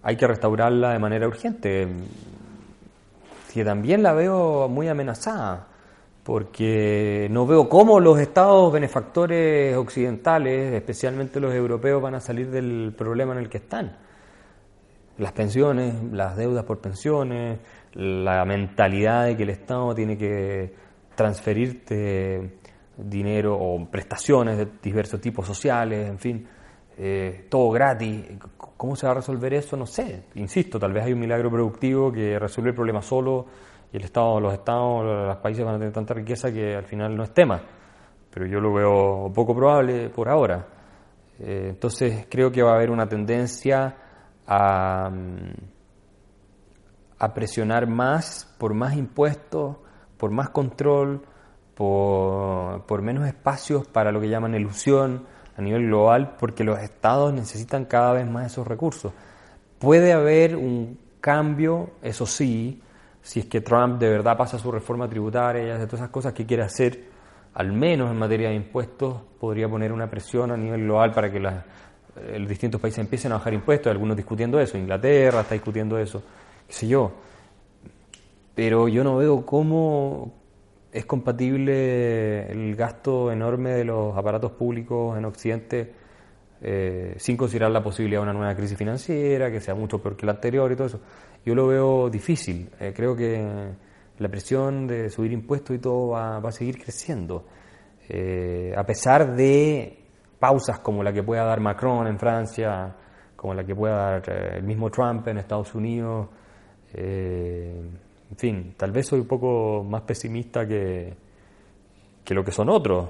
hay 0.01 0.15
que 0.15 0.27
restaurarla 0.27 0.91
de 0.93 0.99
manera 0.99 1.27
urgente. 1.27 1.87
Que 3.53 3.63
también 3.63 4.01
la 4.01 4.13
veo 4.13 4.67
muy 4.67 4.87
amenazada, 4.87 5.67
porque 6.23 7.27
no 7.29 7.45
veo 7.45 7.69
cómo 7.69 7.99
los 7.99 8.19
estados 8.19 8.71
benefactores 8.71 9.75
occidentales, 9.75 10.73
especialmente 10.73 11.39
los 11.39 11.53
europeos, 11.53 12.01
van 12.01 12.15
a 12.15 12.19
salir 12.19 12.49
del 12.49 12.93
problema 12.97 13.33
en 13.33 13.39
el 13.39 13.49
que 13.49 13.57
están. 13.57 13.95
Las 15.17 15.31
pensiones, 15.31 15.93
las 16.11 16.35
deudas 16.35 16.65
por 16.65 16.79
pensiones, 16.79 17.59
la 17.93 18.43
mentalidad 18.45 19.25
de 19.25 19.37
que 19.37 19.43
el 19.43 19.49
Estado 19.49 19.93
tiene 19.93 20.17
que 20.17 20.73
transferirte 21.15 22.57
dinero 22.97 23.57
o 23.57 23.85
prestaciones 23.89 24.57
de 24.57 24.67
diversos 24.81 25.21
tipos 25.21 25.45
sociales, 25.45 26.09
en 26.09 26.19
fin, 26.19 26.47
eh, 26.97 27.45
todo 27.49 27.69
gratis. 27.71 28.25
¿Cómo 28.57 28.95
se 28.95 29.05
va 29.05 29.13
a 29.13 29.15
resolver 29.15 29.53
eso? 29.53 29.77
No 29.77 29.85
sé. 29.85 30.25
Insisto, 30.35 30.79
tal 30.79 30.93
vez 30.93 31.05
hay 31.05 31.13
un 31.13 31.19
milagro 31.19 31.49
productivo 31.49 32.11
que 32.11 32.37
resuelve 32.37 32.71
el 32.71 32.75
problema 32.75 33.01
solo 33.01 33.45
y 33.91 33.97
el 33.97 34.03
Estado, 34.03 34.39
los 34.39 34.53
Estados, 34.53 35.05
los 35.05 35.37
países 35.37 35.63
van 35.63 35.75
a 35.75 35.77
tener 35.77 35.93
tanta 35.93 36.13
riqueza 36.13 36.51
que 36.51 36.75
al 36.75 36.85
final 36.85 37.15
no 37.15 37.23
es 37.23 37.33
tema. 37.33 37.61
Pero 38.31 38.47
yo 38.47 38.59
lo 38.59 38.73
veo 38.73 39.31
poco 39.33 39.55
probable 39.55 40.09
por 40.09 40.29
ahora. 40.29 40.67
Eh, 41.39 41.67
entonces 41.69 42.25
creo 42.29 42.51
que 42.51 42.63
va 42.63 42.71
a 42.71 42.75
haber 42.75 42.89
una 42.89 43.07
tendencia 43.07 43.95
a, 44.47 45.11
presionar 47.33 47.87
más 47.87 48.53
por 48.57 48.73
más 48.73 48.95
impuestos, 48.95 49.77
por 50.17 50.31
más 50.31 50.49
control, 50.49 51.21
por, 51.75 53.01
menos 53.01 53.27
espacios 53.27 53.87
para 53.87 54.11
lo 54.11 54.19
que 54.21 54.29
llaman 54.29 54.55
ilusión 54.55 55.25
a 55.57 55.61
nivel 55.61 55.87
global, 55.87 56.35
porque 56.39 56.63
los 56.63 56.79
estados 56.79 57.33
necesitan 57.33 57.85
cada 57.85 58.13
vez 58.13 58.29
más 58.29 58.47
esos 58.47 58.67
recursos. 58.67 59.13
Puede 59.79 60.13
haber 60.13 60.55
un 60.55 60.99
cambio, 61.21 61.91
eso 62.01 62.25
sí, 62.25 62.81
si 63.21 63.39
es 63.39 63.45
que 63.45 63.61
Trump 63.61 63.99
de 63.99 64.09
verdad 64.09 64.37
pasa 64.37 64.59
su 64.59 64.71
reforma 64.71 65.07
tributaria 65.07 65.63
y 65.63 65.69
hace 65.69 65.85
todas 65.85 66.01
esas 66.01 66.09
cosas 66.09 66.33
que 66.33 66.45
quiere 66.45 66.63
hacer, 66.63 67.13
al 67.53 67.71
menos 67.71 68.11
en 68.11 68.17
materia 68.17 68.49
de 68.49 68.55
impuestos, 68.55 69.21
podría 69.39 69.69
poner 69.69 69.91
una 69.91 70.09
presión 70.09 70.51
a 70.51 70.57
nivel 70.57 70.83
global 70.83 71.11
para 71.11 71.31
que 71.31 71.37
eh, 71.37 71.63
los 72.15 72.47
distintos 72.47 72.79
países 72.79 72.99
empiecen 72.99 73.31
a 73.31 73.35
bajar 73.35 73.53
impuestos, 73.53 73.91
algunos 73.91 74.15
discutiendo 74.15 74.59
eso, 74.59 74.77
Inglaterra 74.77 75.41
está 75.41 75.55
discutiendo 75.55 75.97
eso, 75.97 76.23
qué 76.67 76.73
sé 76.73 76.87
yo. 76.87 77.11
Pero 78.55 78.87
yo 78.87 79.03
no 79.03 79.17
veo 79.17 79.45
cómo, 79.45 80.33
es 80.91 81.05
compatible 81.05 82.51
el 82.51 82.75
gasto 82.75 83.31
enorme 83.31 83.71
de 83.71 83.85
los 83.85 84.15
aparatos 84.15 84.51
públicos 84.51 85.17
en 85.17 85.25
Occidente 85.25 85.93
eh, 86.65 87.15
sin 87.17 87.35
considerar 87.35 87.71
la 87.71 87.83
posibilidad 87.83 88.21
de 88.21 88.23
una 88.23 88.33
nueva 88.33 88.55
crisis 88.55 88.77
financiera, 88.77 89.51
que 89.51 89.59
sea 89.59 89.75
mucho 89.75 90.01
peor 90.01 90.15
que 90.15 90.25
la 90.25 90.31
anterior 90.31 90.71
y 90.71 90.75
todo 90.75 90.87
eso. 90.87 91.01
Yo 91.45 91.55
lo 91.55 91.67
veo 91.67 92.09
difícil. 92.09 92.69
Eh, 92.79 92.93
creo 92.95 93.17
que 93.17 93.43
la 94.17 94.29
presión 94.29 94.87
de 94.87 95.09
subir 95.09 95.33
impuestos 95.33 95.75
y 95.75 95.79
todo 95.79 96.09
va, 96.09 96.37
a 96.37 96.51
seguir 96.53 96.81
creciendo. 96.81 97.45
Eh, 98.07 98.73
a 98.77 98.85
pesar 98.85 99.35
de 99.35 100.02
pausas 100.43 100.79
como 100.79 101.01
la 101.01 101.13
que 101.13 101.23
pueda 101.23 101.45
dar 101.45 101.61
Macron 101.61 102.05
en 102.05 102.19
Francia, 102.19 102.93
como 103.33 103.53
la 103.53 103.63
que 103.63 103.73
pueda 103.73 104.19
dar 104.19 104.29
el 104.57 104.63
mismo 104.63 104.89
Trump 104.89 105.25
en 105.29 105.37
Estados 105.37 105.73
Unidos, 105.73 106.27
en 106.93 108.35
fin, 108.35 108.75
tal 108.75 108.91
vez 108.91 109.07
soy 109.07 109.21
un 109.21 109.27
poco 109.27 109.85
más 109.85 110.01
pesimista 110.01 110.67
que, 110.67 111.15
que 112.25 112.33
lo 112.33 112.43
que 112.43 112.51
son 112.51 112.67
otros. 112.67 113.07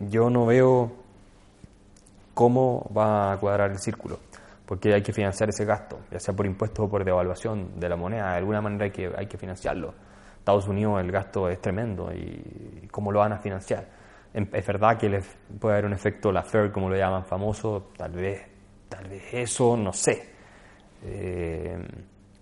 Yo 0.00 0.28
no 0.30 0.46
veo 0.46 0.90
cómo 2.34 2.90
va 2.92 3.30
a 3.30 3.36
cuadrar 3.38 3.70
el 3.70 3.78
círculo, 3.78 4.18
porque 4.66 4.92
hay 4.92 5.02
que 5.02 5.12
financiar 5.12 5.50
ese 5.50 5.64
gasto, 5.64 6.00
ya 6.10 6.18
sea 6.18 6.34
por 6.34 6.44
impuestos 6.44 6.86
o 6.86 6.90
por 6.90 7.04
devaluación 7.04 7.78
de 7.78 7.88
la 7.88 7.94
moneda, 7.94 8.32
de 8.32 8.38
alguna 8.38 8.60
manera 8.60 8.86
hay 8.86 8.90
que, 8.90 9.12
hay 9.16 9.26
que 9.26 9.38
financiarlo. 9.38 9.94
Estados 10.38 10.66
Unidos 10.66 11.00
el 11.00 11.12
gasto 11.12 11.48
es 11.48 11.60
tremendo 11.60 12.12
y 12.12 12.88
cómo 12.90 13.12
lo 13.12 13.20
van 13.20 13.34
a 13.34 13.38
financiar. 13.38 13.99
Es 14.32 14.66
verdad 14.66 14.96
que 14.96 15.22
puede 15.58 15.74
haber 15.74 15.86
un 15.86 15.92
efecto 15.92 16.30
la 16.30 16.42
FER, 16.42 16.70
como 16.70 16.88
lo 16.88 16.96
llaman 16.96 17.24
famoso, 17.24 17.90
tal 17.96 18.12
vez, 18.12 18.42
tal 18.88 19.08
vez 19.08 19.34
eso, 19.34 19.76
no 19.76 19.92
sé. 19.92 20.30
Eh, 21.04 21.76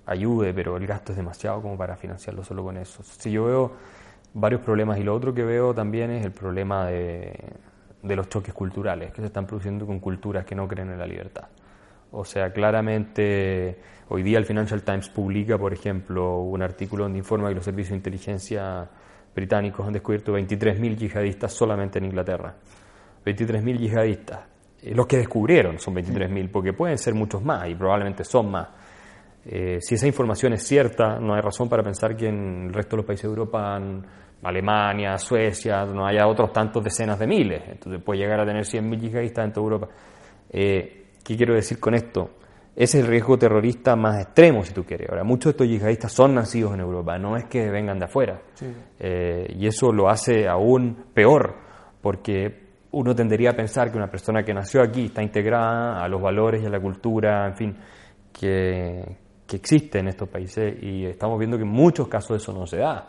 ayude, 0.06 0.52
pero 0.52 0.76
el 0.76 0.86
gasto 0.86 1.12
es 1.12 1.16
demasiado 1.16 1.62
como 1.62 1.76
para 1.76 1.96
financiarlo 1.96 2.44
solo 2.44 2.62
con 2.62 2.76
eso. 2.76 3.02
Si 3.02 3.30
yo 3.30 3.44
veo 3.44 3.72
varios 4.34 4.60
problemas 4.60 4.98
y 4.98 5.02
lo 5.02 5.14
otro 5.14 5.32
que 5.32 5.44
veo 5.44 5.74
también 5.74 6.10
es 6.10 6.24
el 6.24 6.32
problema 6.32 6.86
de, 6.86 7.34
de 8.02 8.16
los 8.16 8.28
choques 8.28 8.54
culturales 8.54 9.12
que 9.12 9.20
se 9.20 9.26
están 9.26 9.46
produciendo 9.46 9.86
con 9.86 10.00
culturas 10.00 10.44
que 10.44 10.54
no 10.54 10.68
creen 10.68 10.90
en 10.90 10.98
la 10.98 11.06
libertad. 11.06 11.48
O 12.10 12.24
sea, 12.24 12.52
claramente 12.52 13.78
hoy 14.08 14.22
día 14.22 14.38
el 14.38 14.46
Financial 14.46 14.82
Times 14.82 15.08
publica, 15.10 15.58
por 15.58 15.72
ejemplo, 15.72 16.40
un 16.40 16.62
artículo 16.62 17.04
donde 17.04 17.18
informa 17.18 17.48
que 17.48 17.56
los 17.56 17.64
servicios 17.64 17.90
de 17.90 17.96
inteligencia 17.96 18.88
británicos 19.34 19.86
han 19.86 19.92
descubierto 19.92 20.32
23.000 20.32 20.96
yihadistas 20.96 21.52
solamente 21.52 21.98
en 21.98 22.06
Inglaterra. 22.06 22.54
23.000 23.24 23.78
yihadistas. 23.78 24.40
Eh, 24.82 24.94
los 24.94 25.06
que 25.06 25.18
descubrieron 25.18 25.78
son 25.78 25.94
23.000, 25.94 26.50
porque 26.50 26.72
pueden 26.72 26.98
ser 26.98 27.14
muchos 27.14 27.42
más 27.42 27.68
y 27.68 27.74
probablemente 27.74 28.24
son 28.24 28.50
más. 28.50 28.68
Eh, 29.44 29.78
si 29.80 29.94
esa 29.94 30.06
información 30.06 30.52
es 30.52 30.62
cierta, 30.62 31.18
no 31.18 31.34
hay 31.34 31.40
razón 31.40 31.68
para 31.68 31.82
pensar 31.82 32.16
que 32.16 32.28
en 32.28 32.66
el 32.66 32.72
resto 32.72 32.96
de 32.96 32.96
los 32.98 33.06
países 33.06 33.24
de 33.24 33.28
Europa, 33.30 33.80
Alemania, 34.42 35.16
Suecia, 35.16 35.84
no 35.86 36.06
haya 36.06 36.26
otros 36.26 36.52
tantos 36.52 36.84
decenas 36.84 37.18
de 37.18 37.26
miles. 37.26 37.62
Entonces 37.68 38.02
puede 38.02 38.20
llegar 38.20 38.40
a 38.40 38.46
tener 38.46 38.64
100.000 38.64 39.00
yihadistas 39.00 39.44
en 39.44 39.52
toda 39.52 39.64
Europa. 39.64 39.88
Eh, 40.50 41.06
¿Qué 41.24 41.36
quiero 41.36 41.54
decir 41.54 41.78
con 41.80 41.94
esto? 41.94 42.30
Es 42.80 42.94
el 42.94 43.08
riesgo 43.08 43.36
terrorista 43.36 43.96
más 43.96 44.22
extremo, 44.22 44.64
si 44.64 44.72
tú 44.72 44.84
quieres. 44.84 45.10
Ahora, 45.10 45.24
muchos 45.24 45.46
de 45.46 45.50
estos 45.50 45.66
yihadistas 45.66 46.12
son 46.12 46.36
nacidos 46.36 46.74
en 46.74 46.80
Europa, 46.80 47.18
no 47.18 47.36
es 47.36 47.46
que 47.46 47.68
vengan 47.70 47.98
de 47.98 48.04
afuera. 48.04 48.40
Eh, 49.00 49.52
y 49.58 49.66
eso 49.66 49.90
lo 49.90 50.08
hace 50.08 50.46
aún 50.46 51.06
peor, 51.12 51.56
porque 52.00 52.68
uno 52.92 53.16
tendería 53.16 53.50
a 53.50 53.56
pensar 53.56 53.90
que 53.90 53.96
una 53.96 54.08
persona 54.08 54.44
que 54.44 54.54
nació 54.54 54.80
aquí 54.80 55.06
está 55.06 55.24
integrada 55.24 56.04
a 56.04 56.08
los 56.08 56.22
valores 56.22 56.62
y 56.62 56.66
a 56.66 56.70
la 56.70 56.78
cultura, 56.78 57.48
en 57.48 57.56
fin, 57.56 57.76
que, 58.32 59.04
que 59.44 59.56
existe 59.56 59.98
en 59.98 60.06
estos 60.06 60.28
países 60.28 60.80
y 60.80 61.04
estamos 61.04 61.36
viendo 61.36 61.56
que 61.56 61.64
en 61.64 61.70
muchos 61.70 62.06
casos 62.06 62.40
eso 62.40 62.52
no 62.52 62.64
se 62.64 62.76
da. 62.76 63.08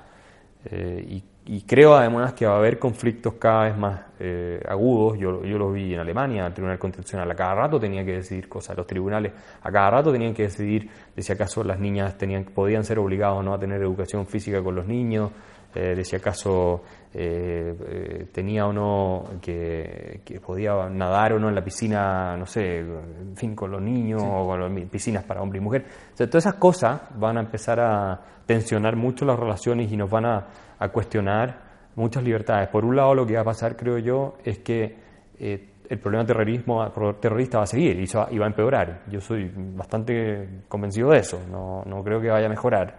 Eh, 0.66 1.06
y, 1.08 1.24
y, 1.52 1.62
creo 1.62 1.96
además 1.96 2.34
que 2.34 2.46
va 2.46 2.54
a 2.54 2.58
haber 2.58 2.78
conflictos 2.78 3.34
cada 3.36 3.66
vez 3.66 3.78
más 3.78 4.02
eh, 4.20 4.62
agudos. 4.68 5.18
Yo, 5.18 5.44
yo 5.44 5.58
los 5.58 5.74
vi 5.74 5.94
en 5.94 6.00
Alemania, 6.00 6.46
el 6.46 6.54
Tribunal 6.54 6.78
Constitucional 6.78 7.30
a 7.32 7.36
cada 7.36 7.56
rato 7.56 7.80
tenía 7.80 8.06
que 8.06 8.18
decidir 8.18 8.48
cosas, 8.48 8.78
los 8.78 8.86
tribunales 8.86 9.34
a 9.62 9.72
cada 9.72 9.90
rato 9.90 10.12
tenían 10.12 10.34
que 10.34 10.44
decidir 10.44 10.90
de 11.16 11.22
si 11.22 11.32
acaso 11.32 11.64
las 11.64 11.80
niñas 11.80 12.18
tenían, 12.18 12.44
podían 12.46 12.84
ser 12.84 13.00
obligadas 13.00 13.38
o 13.38 13.44
no 13.44 13.54
a 13.54 13.60
tener 13.60 13.82
educación 13.82 14.28
física 14.28 14.62
con 14.62 14.76
los 14.76 14.86
niños, 14.86 15.32
eh, 15.76 15.94
de 15.96 16.04
si 16.04 16.16
acaso 16.16 16.82
eh, 17.14 17.76
eh, 17.80 18.28
tenía 18.32 18.66
o 18.66 18.74
no 18.74 19.26
que, 19.40 20.20
podía 20.44 20.90
nadar 20.90 21.34
o 21.34 21.40
no 21.40 21.48
en 21.48 21.54
la 21.54 21.64
piscina, 21.64 22.36
no 22.36 22.48
sé, 22.48 22.80
en 22.80 23.36
fin, 23.36 23.56
con 23.56 23.70
los 23.70 23.80
niños 23.80 24.24
o 24.24 24.48
con 24.48 24.60
las 24.60 24.90
piscinas 24.90 25.24
para 25.26 25.44
hombre 25.44 25.60
y 25.60 25.62
mujer. 25.62 25.86
todas 26.16 26.44
esas 26.44 26.56
cosas 26.56 27.02
van 27.16 27.38
a 27.38 27.42
empezar 27.42 27.80
a 27.80 28.20
tensionar 28.48 28.96
mucho 28.96 29.26
las 29.26 29.38
relaciones 29.38 29.92
y 29.92 29.96
nos 29.96 30.10
van 30.10 30.26
a, 30.26 30.48
cuestionar 30.88 31.62
muchas 31.96 32.24
libertades. 32.24 32.70
Por 32.70 32.86
un 32.86 32.96
lado, 32.96 33.14
lo 33.14 33.26
que 33.26 33.36
va 33.36 33.42
a 33.42 33.46
pasar, 33.46 33.76
creo 33.76 33.98
yo, 33.98 34.38
es 34.44 34.60
que 34.60 34.96
eh, 35.38 35.70
el 35.90 36.00
problema 36.00 36.26
terrorismo, 36.26 36.90
terrorista 37.20 37.58
va 37.58 37.66
a 37.66 37.68
seguir 37.68 38.00
y, 38.00 38.06
va, 38.14 38.46
a 38.46 38.48
empeorar. 38.48 39.02
Yo 39.12 39.20
soy 39.20 39.52
bastante 39.54 40.64
convencido 40.70 41.10
de 41.10 41.20
eso, 41.20 41.42
no, 41.52 41.84
no 41.86 42.04
creo 42.04 42.22
que 42.22 42.30
vaya 42.30 42.46
a 42.46 42.50
mejorar. 42.50 42.96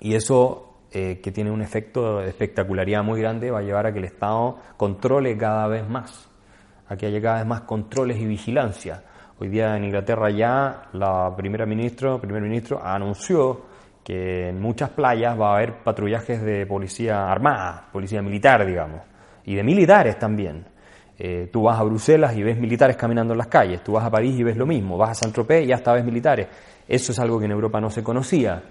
y 0.00 0.14
eso 0.14 0.68
eh, 0.90 1.20
que 1.22 1.30
tiene 1.32 1.50
un 1.50 1.60
efecto 1.60 2.20
de 2.20 2.28
espectacularidad 2.30 3.02
muy 3.02 3.20
grande, 3.20 3.50
va 3.50 3.58
a 3.58 3.62
llevar 3.62 3.86
a 3.86 3.92
que 3.92 3.98
el 3.98 4.06
Estado 4.06 4.56
controle 4.78 5.36
cada 5.36 5.68
vez 5.68 5.86
más, 5.86 6.30
a 6.88 6.96
que 6.96 7.04
haya 7.04 7.20
cada 7.20 7.38
vez 7.40 7.46
más 7.46 7.60
controles 7.62 8.16
y 8.18 8.24
vigilancia. 8.24 9.02
Hoy 9.38 9.48
día 9.48 9.76
en 9.76 9.84
Inglaterra 9.84 10.30
ya 10.30 10.88
la 10.94 11.34
primera 11.36 11.66
ministro, 11.66 12.18
primer 12.18 12.40
ministro 12.40 12.82
anunció 12.82 13.66
que 14.08 14.48
en 14.48 14.58
muchas 14.58 14.88
playas 14.88 15.38
va 15.38 15.50
a 15.50 15.56
haber 15.56 15.82
patrullajes 15.84 16.40
de 16.40 16.64
policía 16.64 17.30
armada, 17.30 17.90
policía 17.92 18.22
militar, 18.22 18.64
digamos, 18.64 19.02
y 19.44 19.54
de 19.54 19.62
militares 19.62 20.18
también. 20.18 20.64
Eh, 21.18 21.50
tú 21.52 21.64
vas 21.64 21.78
a 21.78 21.82
Bruselas 21.82 22.34
y 22.34 22.42
ves 22.42 22.58
militares 22.58 22.96
caminando 22.96 23.34
en 23.34 23.38
las 23.38 23.48
calles, 23.48 23.84
tú 23.84 23.92
vas 23.92 24.06
a 24.06 24.10
París 24.10 24.34
y 24.38 24.42
ves 24.42 24.56
lo 24.56 24.64
mismo, 24.64 24.96
vas 24.96 25.10
a 25.10 25.14
Saint-Tropez 25.14 25.66
y 25.66 25.72
hasta 25.72 25.92
ves 25.92 26.06
militares. 26.06 26.46
Eso 26.88 27.12
es 27.12 27.18
algo 27.18 27.38
que 27.38 27.44
en 27.44 27.50
Europa 27.50 27.82
no 27.82 27.90
se 27.90 28.02
conocía. 28.02 28.62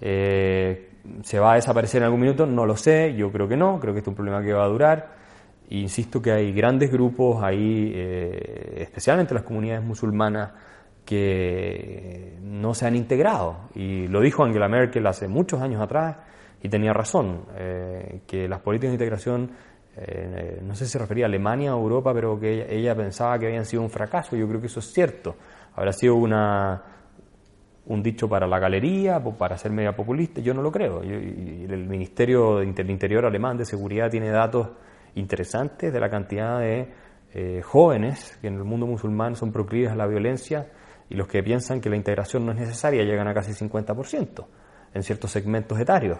Eh, 0.00 0.92
¿Se 1.22 1.38
va 1.38 1.52
a 1.52 1.54
desaparecer 1.56 2.00
en 2.00 2.04
algún 2.06 2.20
minuto? 2.20 2.46
No 2.46 2.64
lo 2.64 2.74
sé, 2.74 3.14
yo 3.14 3.30
creo 3.30 3.46
que 3.46 3.56
no, 3.58 3.78
creo 3.78 3.92
que 3.92 3.98
este 3.98 4.08
es 4.08 4.12
un 4.12 4.16
problema 4.16 4.42
que 4.42 4.54
va 4.54 4.64
a 4.64 4.68
durar. 4.68 5.08
Insisto 5.68 6.22
que 6.22 6.32
hay 6.32 6.54
grandes 6.54 6.90
grupos 6.90 7.44
ahí, 7.44 7.92
eh, 7.94 8.78
especialmente 8.78 9.34
las 9.34 9.42
comunidades 9.42 9.84
musulmanas, 9.84 10.52
que 11.06 12.36
no 12.42 12.74
se 12.74 12.86
han 12.86 12.96
integrado. 12.96 13.68
Y 13.74 14.08
lo 14.08 14.20
dijo 14.20 14.44
Angela 14.44 14.68
Merkel 14.68 15.06
hace 15.06 15.28
muchos 15.28 15.62
años 15.62 15.80
atrás 15.80 16.16
y 16.62 16.68
tenía 16.68 16.92
razón, 16.92 17.44
eh, 17.56 18.20
que 18.26 18.48
las 18.48 18.60
políticas 18.60 18.90
de 18.90 18.94
integración, 18.94 19.50
eh, 19.96 20.60
no 20.62 20.74
sé 20.74 20.84
si 20.84 20.92
se 20.92 20.98
refería 20.98 21.24
a 21.24 21.28
Alemania 21.28 21.74
o 21.74 21.80
Europa, 21.80 22.12
pero 22.12 22.38
que 22.38 22.66
ella 22.68 22.94
pensaba 22.94 23.38
que 23.38 23.46
habían 23.46 23.64
sido 23.64 23.82
un 23.82 23.90
fracaso. 23.90 24.36
Yo 24.36 24.46
creo 24.48 24.60
que 24.60 24.66
eso 24.66 24.80
es 24.80 24.92
cierto. 24.92 25.36
Habrá 25.74 25.92
sido 25.92 26.16
una 26.16 26.82
un 27.86 28.02
dicho 28.02 28.28
para 28.28 28.46
la 28.46 28.58
galería, 28.58 29.22
para 29.22 29.56
ser 29.56 29.70
media 29.70 29.94
populista, 29.94 30.40
yo 30.40 30.52
no 30.52 30.60
lo 30.60 30.72
creo. 30.72 31.02
el 31.02 31.86
Ministerio 31.86 32.56
del 32.56 32.90
Interior 32.90 33.24
alemán 33.26 33.56
de 33.56 33.64
Seguridad 33.64 34.10
tiene 34.10 34.28
datos 34.30 34.70
interesantes 35.14 35.92
de 35.92 36.00
la 36.00 36.10
cantidad 36.10 36.58
de 36.58 36.88
eh, 37.32 37.62
jóvenes 37.62 38.38
que 38.40 38.48
en 38.48 38.54
el 38.54 38.64
mundo 38.64 38.86
musulmán 38.86 39.36
son 39.36 39.52
proclives 39.52 39.92
a 39.92 39.94
la 39.94 40.06
violencia 40.06 40.66
y 41.08 41.14
los 41.14 41.28
que 41.28 41.42
piensan 41.42 41.80
que 41.80 41.90
la 41.90 41.96
integración 41.96 42.44
no 42.44 42.52
es 42.52 42.58
necesaria 42.58 43.04
llegan 43.04 43.28
a 43.28 43.34
casi 43.34 43.52
50% 43.52 44.46
en 44.94 45.02
ciertos 45.02 45.30
segmentos 45.30 45.78
etarios. 45.78 46.18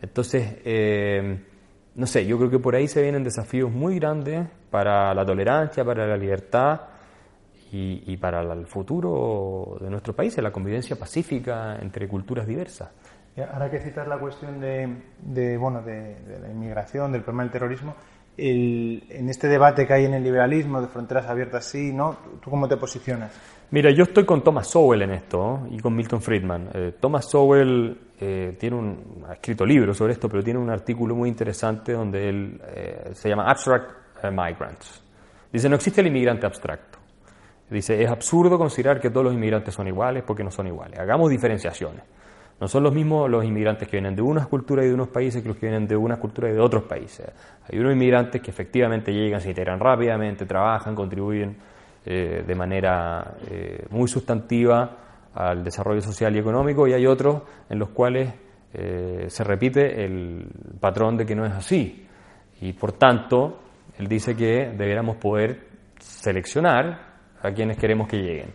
Entonces, 0.00 0.56
eh, 0.64 1.44
no 1.94 2.06
sé, 2.06 2.26
yo 2.26 2.38
creo 2.38 2.50
que 2.50 2.58
por 2.58 2.74
ahí 2.74 2.88
se 2.88 3.02
vienen 3.02 3.22
desafíos 3.22 3.70
muy 3.70 3.98
grandes 3.98 4.48
para 4.70 5.14
la 5.14 5.24
tolerancia, 5.24 5.84
para 5.84 6.06
la 6.06 6.16
libertad 6.16 6.80
y, 7.70 8.16
para 8.18 8.40
el 8.40 8.66
futuro 8.66 9.78
de 9.80 9.90
nuestro 9.90 10.14
país, 10.14 10.36
la 10.38 10.52
convivencia 10.52 10.96
pacífica 10.96 11.76
entre 11.80 12.06
culturas 12.06 12.46
diversas. 12.46 12.90
Ahora 13.52 13.68
que 13.68 13.80
citar 13.80 14.06
la 14.06 14.16
cuestión 14.16 14.60
de, 14.60 15.56
bueno, 15.58 15.82
de, 15.82 16.16
la 16.40 16.48
inmigración, 16.48 17.10
del 17.10 17.22
problema 17.22 17.42
del 17.42 17.52
terrorismo, 17.52 17.96
en 18.36 19.28
este 19.28 19.48
debate 19.48 19.86
que 19.88 19.92
hay 19.92 20.04
en 20.04 20.14
el 20.14 20.22
liberalismo, 20.22 20.80
de 20.80 20.86
fronteras 20.86 21.26
abiertas, 21.26 21.64
sí, 21.64 21.92
¿no? 21.92 22.16
¿Tú 22.40 22.48
cómo 22.48 22.68
te 22.68 22.76
posicionas? 22.76 23.32
Mira, 23.74 23.90
yo 23.90 24.04
estoy 24.04 24.24
con 24.24 24.40
Thomas 24.40 24.68
Sowell 24.68 25.02
en 25.02 25.10
esto 25.10 25.66
y 25.68 25.80
con 25.80 25.96
Milton 25.96 26.22
Friedman. 26.22 26.68
Eh, 26.72 26.92
Thomas 27.00 27.28
Sowell 27.28 27.98
eh, 28.20 28.56
tiene 28.56 28.76
un, 28.76 29.24
ha 29.28 29.32
escrito 29.32 29.66
libros 29.66 29.96
sobre 29.96 30.12
esto, 30.12 30.28
pero 30.28 30.44
tiene 30.44 30.60
un 30.60 30.70
artículo 30.70 31.16
muy 31.16 31.28
interesante 31.28 31.92
donde 31.92 32.28
él 32.28 32.62
eh, 32.68 33.10
se 33.14 33.28
llama 33.28 33.50
Abstract 33.50 34.22
Migrants. 34.30 35.02
Dice, 35.52 35.68
no 35.68 35.74
existe 35.74 36.02
el 36.02 36.06
inmigrante 36.06 36.46
abstracto. 36.46 37.00
Dice, 37.68 38.00
es 38.00 38.08
absurdo 38.08 38.56
considerar 38.58 39.00
que 39.00 39.10
todos 39.10 39.24
los 39.24 39.34
inmigrantes 39.34 39.74
son 39.74 39.88
iguales 39.88 40.22
porque 40.24 40.44
no 40.44 40.52
son 40.52 40.68
iguales. 40.68 41.00
Hagamos 41.00 41.28
diferenciaciones. 41.28 42.04
No 42.60 42.68
son 42.68 42.84
los 42.84 42.94
mismos 42.94 43.28
los 43.28 43.44
inmigrantes 43.44 43.88
que 43.88 43.96
vienen 43.96 44.14
de 44.14 44.22
unas 44.22 44.46
culturas 44.46 44.84
y 44.84 44.88
de 44.88 44.94
unos 44.94 45.08
países 45.08 45.42
que 45.42 45.48
los 45.48 45.56
que 45.56 45.66
vienen 45.66 45.88
de 45.88 45.96
unas 45.96 46.18
culturas 46.20 46.52
y 46.52 46.54
de 46.54 46.60
otros 46.60 46.84
países. 46.84 47.28
Hay 47.68 47.76
unos 47.80 47.92
inmigrantes 47.92 48.40
que 48.40 48.52
efectivamente 48.52 49.12
llegan, 49.12 49.40
se 49.40 49.48
integran 49.48 49.80
rápidamente, 49.80 50.46
trabajan, 50.46 50.94
contribuyen 50.94 51.73
eh, 52.06 52.44
de 52.46 52.54
manera 52.54 53.36
eh, 53.50 53.86
muy 53.88 54.06
sustantiva 54.08 54.98
al 55.32 55.64
desarrollo 55.64 56.02
social 56.02 56.36
y 56.36 56.38
económico 56.38 56.86
y 56.86 56.92
hay 56.92 57.06
otros 57.06 57.42
en 57.70 57.78
los 57.78 57.88
cuales 57.88 58.34
eh, 58.74 59.24
se 59.28 59.42
repite 59.42 60.04
el 60.04 60.46
patrón 60.78 61.16
de 61.16 61.24
que 61.24 61.34
no 61.34 61.46
es 61.46 61.52
así. 61.52 62.06
Y 62.60 62.74
por 62.74 62.92
tanto, 62.92 63.58
él 63.98 64.06
dice 64.06 64.36
que 64.36 64.74
debiéramos 64.76 65.16
poder 65.16 65.66
seleccionar 65.98 67.14
a 67.40 67.50
quienes 67.52 67.78
queremos 67.78 68.06
que 68.06 68.18
lleguen. 68.18 68.52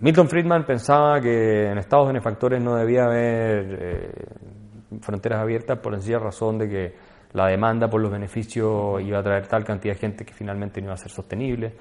Milton 0.00 0.28
Friedman 0.28 0.64
pensaba 0.64 1.20
que 1.20 1.66
en 1.66 1.78
estados 1.78 2.08
benefactores 2.08 2.62
no 2.62 2.74
debía 2.74 3.04
haber 3.04 4.14
fronteras 5.00 5.40
abiertas 5.40 5.78
por 5.78 5.92
sencilla 5.94 6.18
razón 6.18 6.58
de 6.58 6.68
que 6.68 6.94
la 7.32 7.46
demanda 7.46 7.88
por 7.88 8.00
los 8.00 8.10
beneficios 8.10 9.00
iba 9.02 9.18
a 9.18 9.22
traer 9.22 9.46
tal 9.46 9.64
cantidad 9.64 9.94
de 9.94 10.00
gente 10.00 10.24
que 10.24 10.34
finalmente 10.34 10.80
no 10.80 10.86
iba 10.86 10.94
a 10.94 10.98
ser 10.98 11.10
sostenible. 11.10 11.72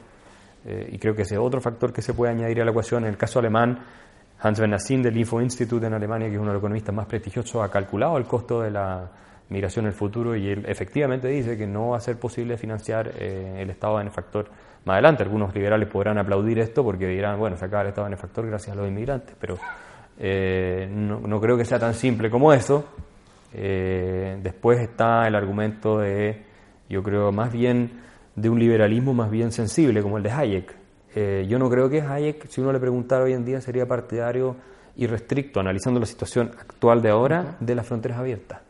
Eh, 0.66 0.90
y 0.92 0.98
creo 0.98 1.16
que 1.16 1.24
ese 1.24 1.36
es 1.36 1.40
otro 1.40 1.62
factor 1.62 1.92
que 1.94 2.02
se 2.02 2.14
puede 2.14 2.32
añadir 2.32 2.62
a 2.62 2.66
la 2.66 2.72
ecuación. 2.72 3.04
En 3.04 3.10
el 3.10 3.18
caso 3.18 3.40
alemán, 3.40 3.80
Hans 4.40 4.60
Bernassin 4.60 5.02
del 5.02 5.18
Info 5.18 5.42
Institute 5.42 5.86
en 5.86 5.94
Alemania, 5.94 6.28
que 6.28 6.36
es 6.36 6.40
uno 6.40 6.50
de 6.50 6.54
los 6.54 6.62
economistas 6.62 6.94
más 6.94 7.08
prestigiosos, 7.08 7.64
ha 7.64 7.70
calculado 7.70 8.18
el 8.18 8.26
costo 8.26 8.62
de 8.62 8.72
la 8.72 9.10
migración 9.50 9.86
en 9.86 9.92
el 9.92 9.98
futuro 9.98 10.36
y 10.36 10.48
él 10.48 10.66
efectivamente 10.68 11.28
dice 11.28 11.58
que 11.58 11.66
no 11.66 11.90
va 11.90 11.98
a 11.98 12.00
ser 12.00 12.20
posible 12.20 12.56
financiar 12.56 13.08
el 13.08 13.68
estado 13.70 13.96
benefactor 13.96 14.50
más 14.86 14.94
adelante. 14.94 15.24
Algunos 15.24 15.54
liberales 15.54 15.90
podrán 15.90 16.18
aplaudir 16.18 16.60
esto 16.60 16.84
porque 16.84 17.08
dirán, 17.08 17.40
bueno, 17.40 17.58
se 17.58 17.66
acaba 17.66 17.84
el 17.84 17.90
Estado 17.90 18.06
benefactor 18.06 18.48
gracias 18.48 18.76
a 18.76 18.80
los 18.80 18.88
inmigrantes, 18.88 19.36
pero 19.40 19.58
eh, 20.18 20.88
no, 20.92 21.40
creo 21.40 21.58
que 21.58 21.66
sea 21.66 21.80
tan 21.80 21.94
simple 21.94 22.30
como 22.30 22.54
eso. 22.54 22.86
Eh, 23.54 24.40
después 24.42 24.80
está 24.80 25.28
el 25.28 25.36
argumento 25.36 26.00
de, 26.00 26.44
yo 26.90 27.04
creo, 27.04 27.32
más 27.32 27.52
bien 27.52 27.92
de 28.36 28.50
un 28.50 28.60
liberalismo 28.60 29.14
más 29.14 29.30
bien 29.30 29.52
sensible, 29.52 30.02
como 30.02 30.18
el 30.18 30.24
de 30.24 30.32
Hayek. 30.32 30.76
Eh, 31.16 31.46
yo 31.50 31.58
no 31.60 31.70
creo 31.70 31.90
que 31.90 32.02
Hayek, 32.02 32.48
si 32.48 32.62
uno 32.62 32.72
le 32.72 32.80
preguntara 32.80 33.24
hoy 33.24 33.34
en 33.34 33.46
día, 33.46 33.62
sería 33.62 33.88
partidario 33.88 34.56
y 34.96 35.08
restricto, 35.08 35.60
analizando 35.60 36.00
la 36.00 36.06
situación 36.06 36.52
actual 36.60 37.02
de 37.02 37.10
ahora, 37.10 37.58
de 37.60 37.76
las 37.76 37.88
fronteras 37.88 38.20
abiertas. 38.20 38.62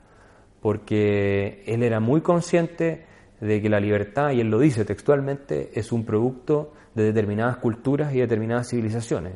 Porque 0.62 1.64
él 1.66 1.84
era 1.84 2.00
muy 2.00 2.22
consciente 2.22 3.06
de 3.40 3.62
que 3.62 3.70
la 3.70 3.80
libertad, 3.80 4.32
y 4.32 4.42
él 4.42 4.50
lo 4.50 4.60
dice 4.60 4.86
textualmente, 4.86 5.72
es 5.74 5.92
un 5.92 6.06
producto 6.06 6.74
de 6.94 7.04
determinadas 7.04 7.58
culturas 7.58 8.14
y 8.14 8.20
determinadas 8.20 8.70
civilizaciones. 8.70 9.34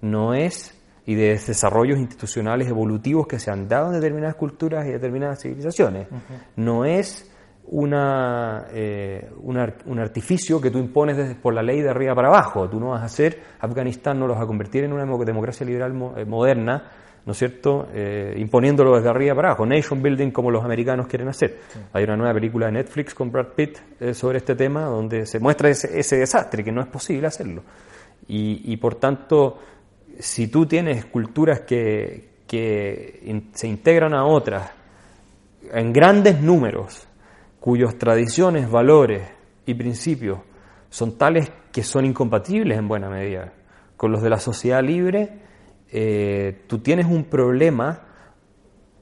No 0.00 0.34
es, 0.34 0.77
y 1.08 1.14
de 1.14 1.38
desarrollos 1.38 1.98
institucionales 1.98 2.68
evolutivos 2.68 3.26
que 3.26 3.38
se 3.38 3.50
han 3.50 3.66
dado 3.66 3.86
en 3.86 3.94
determinadas 3.94 4.36
culturas 4.36 4.86
y 4.86 4.90
determinadas 4.90 5.40
civilizaciones. 5.40 6.06
No 6.56 6.84
es 6.84 7.32
una, 7.70 8.66
eh, 8.72 9.30
un 9.42 9.98
artificio 9.98 10.60
que 10.60 10.70
tú 10.70 10.78
impones 10.78 11.16
desde, 11.16 11.34
por 11.34 11.54
la 11.54 11.62
ley 11.62 11.80
de 11.80 11.88
arriba 11.88 12.14
para 12.14 12.28
abajo. 12.28 12.68
Tú 12.68 12.78
no 12.78 12.90
vas 12.90 13.00
a 13.00 13.06
hacer, 13.06 13.42
Afganistán 13.58 14.20
no 14.20 14.26
lo 14.26 14.34
vas 14.34 14.42
a 14.42 14.46
convertir 14.46 14.84
en 14.84 14.92
una 14.92 15.04
democracia 15.04 15.66
liberal 15.66 15.92
eh, 16.16 16.24
moderna 16.26 16.84
¿no 17.28 17.32
es 17.32 17.38
cierto?, 17.38 17.88
eh, 17.92 18.34
imponiéndolo 18.38 18.96
desde 18.96 19.10
arriba 19.10 19.34
para 19.34 19.48
abajo, 19.48 19.66
nation 19.66 20.02
building 20.02 20.30
como 20.30 20.50
los 20.50 20.64
americanos 20.64 21.08
quieren 21.08 21.28
hacer. 21.28 21.58
Hay 21.92 22.04
una 22.04 22.16
nueva 22.16 22.32
película 22.32 22.66
de 22.66 22.72
Netflix 22.72 23.14
con 23.14 23.30
Brad 23.30 23.48
Pitt 23.48 23.78
eh, 24.00 24.14
sobre 24.14 24.38
este 24.38 24.54
tema 24.54 24.84
donde 24.84 25.26
se 25.26 25.38
muestra 25.38 25.68
ese, 25.68 26.16
desastre, 26.16 26.64
que 26.64 26.72
no 26.72 26.80
es 26.80 26.86
posible 26.86 27.26
hacerlo. 27.26 27.64
Y, 28.26 28.74
por 28.78 28.94
tanto, 28.94 29.58
si 30.18 30.48
tú 30.48 30.66
tienes 30.66 31.04
culturas 31.04 31.60
que, 31.60 32.42
que 32.46 33.42
se 33.54 33.68
integran 33.68 34.14
a 34.14 34.24
otras 34.24 34.70
en 35.72 35.92
grandes 35.92 36.40
números, 36.40 37.06
cuyas 37.60 37.96
tradiciones, 37.96 38.70
valores 38.70 39.22
y 39.66 39.74
principios 39.74 40.38
son 40.90 41.18
tales 41.18 41.50
que 41.72 41.82
son 41.82 42.04
incompatibles 42.06 42.78
en 42.78 42.88
buena 42.88 43.10
medida 43.10 43.52
con 43.96 44.12
los 44.12 44.22
de 44.22 44.30
la 44.30 44.38
sociedad 44.38 44.82
libre, 44.82 45.40
eh, 45.90 46.62
tú 46.66 46.78
tienes 46.78 47.06
un 47.06 47.24
problema 47.24 48.00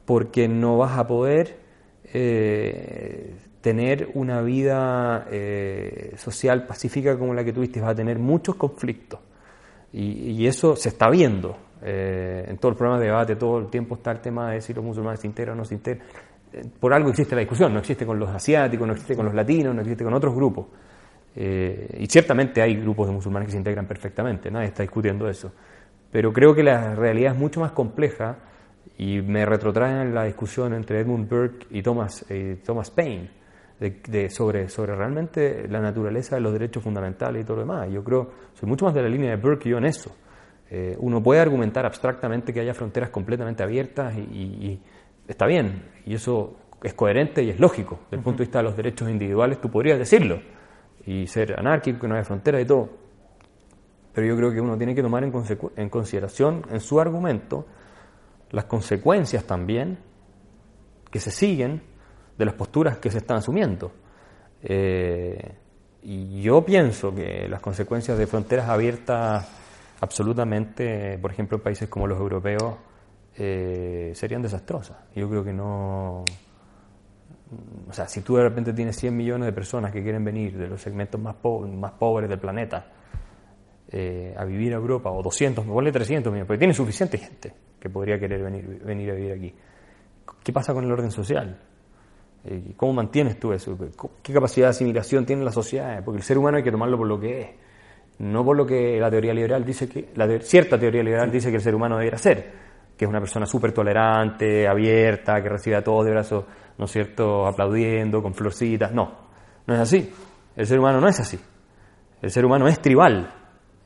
porque 0.05 0.48
no 0.48 0.78
vas 0.78 0.98
a 0.98 1.06
poder 1.06 1.59
eh, 2.05 3.34
tener 3.60 4.09
una 4.14 4.40
vida 4.40 5.26
eh, 5.30 6.14
social 6.16 6.66
pacífica 6.66 7.18
como 7.18 7.34
la 7.34 7.44
que 7.44 7.52
tuviste, 7.52 7.80
vas 7.80 7.90
a 7.90 7.94
tener 7.94 8.18
muchos 8.18 8.55
conflictos. 8.56 9.20
Y, 9.98 10.47
eso 10.47 10.77
se 10.77 10.90
está 10.90 11.09
viendo. 11.09 11.56
Eh, 11.82 12.44
en 12.48 12.59
todo 12.59 12.73
el 12.73 12.77
programa 12.77 13.01
de 13.01 13.06
debate, 13.06 13.36
todo 13.36 13.59
el 13.59 13.68
tiempo 13.68 13.94
está 13.94 14.10
el 14.10 14.20
tema 14.20 14.51
de 14.51 14.60
si 14.60 14.74
los 14.74 14.85
musulmanes 14.85 15.20
se 15.20 15.27
integran 15.27 15.56
o 15.56 15.59
no 15.59 15.64
se 15.64 15.74
integran. 15.74 16.06
por 16.78 16.93
algo 16.93 17.09
existe 17.10 17.35
la 17.35 17.40
discusión, 17.40 17.73
no 17.73 17.78
existe 17.78 18.05
con 18.05 18.18
los 18.18 18.28
asiáticos, 18.28 18.86
no 18.86 18.93
existe 18.93 19.16
con 19.16 19.24
los 19.24 19.35
latinos, 19.35 19.74
no 19.74 19.81
existe 19.81 20.05
con 20.05 20.12
otros 20.12 20.35
grupos. 20.35 20.66
y 21.35 22.06
ciertamente 22.06 22.62
hay 22.62 22.77
grupos 22.77 23.09
de 23.09 23.14
musulmanes 23.14 23.47
que 23.47 23.52
se 23.52 23.59
integran 23.59 23.86
perfectamente, 23.86 24.51
nadie 24.51 24.68
está 24.68 24.82
discutiendo 24.82 25.28
eso. 25.28 25.52
Pero 26.10 26.32
creo 26.32 26.55
que 26.55 26.62
la 26.62 26.94
realidad 26.94 27.32
es 27.32 27.39
mucho 27.39 27.60
más 27.60 27.73
compleja 27.73 28.36
y 28.98 29.20
me 29.20 29.44
retrotraen 29.44 30.14
la 30.14 30.24
discusión 30.24 30.73
entre 30.74 31.01
Edmund 31.01 31.28
Burke 31.28 31.66
y 31.70 31.82
Thomas, 31.82 32.24
eh, 32.28 32.59
Thomas 32.64 32.90
Paine 32.90 33.31
de, 33.78 34.31
sobre, 34.31 34.69
sobre 34.69 34.94
realmente 34.94 35.66
la 35.69 35.81
naturaleza 35.81 36.36
de 36.36 36.40
los 36.40 36.53
derechos 36.53 36.82
fundamentales 36.82 37.43
y 37.43 37.44
todo 37.44 37.57
lo 37.57 37.62
demás. 37.62 37.90
Yo 37.90 38.03
creo, 38.03 38.31
soy 38.55 38.69
mucho 38.69 38.86
más 38.86 38.94
de 38.94 39.03
la 39.03 39.09
línea 39.09 39.31
de 39.31 39.36
Burke 39.36 39.69
yo 39.69 39.78
en 39.78 39.85
eso. 39.85 40.15
Eh, 40.70 40.97
uno 40.98 41.23
puede 41.23 41.40
argumentar 41.40 41.85
abstractamente 41.86 42.53
que 42.53 42.61
haya 42.61 42.74
fronteras 42.74 43.11
completamente 43.11 43.62
abiertas 43.62 44.16
y, 44.16 44.81
está 45.28 45.47
bien, 45.47 45.90
y 46.07 46.15
eso 46.15 46.57
es 46.82 46.94
coherente 46.94 47.43
y 47.43 47.51
es 47.51 47.61
lógico. 47.61 48.01
Desde 48.05 48.16
el 48.16 48.23
punto 48.23 48.39
de 48.39 48.44
vista 48.44 48.59
de 48.59 48.65
los 48.65 48.77
derechos 48.77 49.09
individuales, 49.11 49.61
tú 49.61 49.70
podrías 49.70 49.98
decirlo 49.98 50.40
y 51.05 51.27
ser 51.27 51.59
anárquico, 51.59 52.01
que 52.01 52.09
no 52.09 52.15
haya 52.15 52.24
fronteras 52.24 52.62
y 52.62 52.65
todo. 52.65 52.89
Pero 54.12 54.27
yo 54.27 54.36
creo 54.36 54.53
que 54.53 54.61
uno 54.61 54.78
tiene 54.78 54.94
que 54.94 55.03
tomar 55.03 55.23
en, 55.23 55.32
en 55.77 55.89
consideración 55.90 56.65
en 56.70 56.81
su 56.81 56.98
argumento 56.98 57.66
las 58.51 58.65
consecuencias 58.65 59.44
también 59.44 59.98
que 61.11 61.20
se 61.20 61.31
siguen 61.31 61.82
de 62.36 62.44
las 62.44 62.54
posturas 62.54 62.98
que 62.98 63.10
se 63.10 63.18
están 63.18 63.38
asumiendo. 63.38 63.92
Eh, 64.62 65.54
y 66.02 66.40
yo 66.40 66.64
pienso 66.64 67.14
que 67.14 67.48
las 67.48 67.60
consecuencias 67.60 68.16
de 68.16 68.26
fronteras 68.26 68.68
abiertas 68.68 69.48
absolutamente, 70.00 71.18
por 71.18 71.32
ejemplo, 71.32 71.56
en 71.56 71.62
países 71.62 71.88
como 71.88 72.06
los 72.06 72.18
europeos, 72.18 72.74
eh, 73.36 74.12
serían 74.14 74.42
desastrosas. 74.42 74.96
Yo 75.14 75.28
creo 75.28 75.44
que 75.44 75.52
no... 75.52 76.24
O 77.88 77.92
sea, 77.92 78.08
si 78.08 78.22
tú 78.22 78.36
de 78.36 78.42
repente 78.42 78.72
tienes 78.72 78.96
100 78.96 79.16
millones 79.16 79.46
de 79.46 79.52
personas 79.52 79.92
que 79.92 80.02
quieren 80.02 80.24
venir 80.24 80.56
de 80.56 80.68
los 80.68 80.80
segmentos 80.80 81.20
más, 81.20 81.36
pobres 81.36 82.28
del 82.28 82.40
planeta 82.40 82.86
eh, 83.88 84.34
a 84.36 84.44
vivir 84.44 84.72
a 84.74 84.76
Europa, 84.76 85.10
o 85.10 85.22
200, 85.22 85.64
me 85.64 85.72
vuelve 85.72 85.92
300 85.92 86.32
millones, 86.32 86.46
porque 86.48 86.58
tiene 86.58 86.74
suficiente 86.74 87.18
gente 87.18 87.54
que 87.78 87.88
podría 87.88 88.18
querer 88.18 88.42
venir, 88.42 88.82
venir 88.84 89.10
a 89.10 89.14
vivir 89.14 89.32
aquí. 89.32 89.54
¿Qué 90.42 90.52
pasa 90.52 90.74
con 90.74 90.84
el 90.84 90.90
orden 90.90 91.12
social? 91.12 91.56
Eh, 92.48 92.74
¿Cómo 92.77 92.93
mantienes 92.93 93.40
tú 93.40 93.52
eso? 93.52 93.77
¿Qué 94.23 94.32
capacidad 94.32 94.66
de 94.66 94.70
asimilación 94.70 95.27
tiene 95.27 95.44
la 95.44 95.51
sociedad? 95.51 96.02
Porque 96.05 96.18
el 96.18 96.23
ser 96.23 96.39
humano 96.39 96.59
hay 96.59 96.62
que 96.62 96.70
tomarlo 96.70 96.97
por 96.97 97.09
lo 97.09 97.18
que 97.18 97.40
es, 97.40 97.48
no 98.20 98.44
por 98.44 98.56
lo 98.56 98.64
que 98.64 99.01
la 99.01 99.10
teoría 99.10 99.35
liberal 99.35 99.64
dice 99.64 99.89
que, 99.89 100.10
cierta 100.43 100.78
teoría 100.78 101.02
liberal 101.02 101.31
dice 101.31 101.51
que 101.51 101.56
el 101.56 101.62
ser 101.62 101.74
humano 101.74 101.97
debería 101.97 102.18
ser, 102.18 102.52
que 102.97 103.05
es 103.05 103.09
una 103.09 103.18
persona 103.18 103.47
súper 103.47 103.73
tolerante, 103.73 104.68
abierta, 104.68 105.43
que 105.43 105.48
recibe 105.48 105.77
a 105.77 105.82
todos 105.82 106.05
de 106.05 106.12
brazos, 106.12 106.44
¿no 106.78 106.85
es 106.85 106.90
cierto?, 106.93 107.47
aplaudiendo, 107.47 108.23
con 108.23 108.32
florcitas. 108.32 108.93
No, 108.93 109.12
no 109.66 109.74
es 109.74 109.81
así. 109.81 110.12
El 110.55 110.66
ser 110.66 110.78
humano 110.78 111.01
no 111.01 111.09
es 111.09 111.18
así. 111.18 111.39
El 112.23 112.31
ser 112.31 112.44
humano 112.44 112.68
es 112.68 112.81
tribal. 112.81 113.28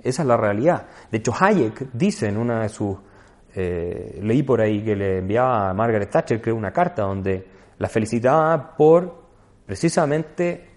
Esa 0.03 0.23
es 0.23 0.29
la 0.29 0.37
realidad. 0.37 0.87
De 1.11 1.19
hecho, 1.19 1.33
Hayek 1.39 1.93
dice 1.93 2.29
en 2.29 2.37
una 2.37 2.61
de 2.61 2.69
sus 2.69 2.97
eh, 3.55 4.21
leí 4.23 4.43
por 4.43 4.61
ahí 4.61 4.85
que 4.85 4.95
le 4.95 5.19
enviaba 5.19 5.71
a 5.71 5.75
Margaret 5.75 6.11
Thatcher, 6.11 6.41
creo, 6.41 6.55
una 6.55 6.71
carta 6.71 7.03
donde 7.03 7.50
la 7.81 7.89
felicitaba 7.89 8.77
por 8.77 9.25
precisamente 9.65 10.69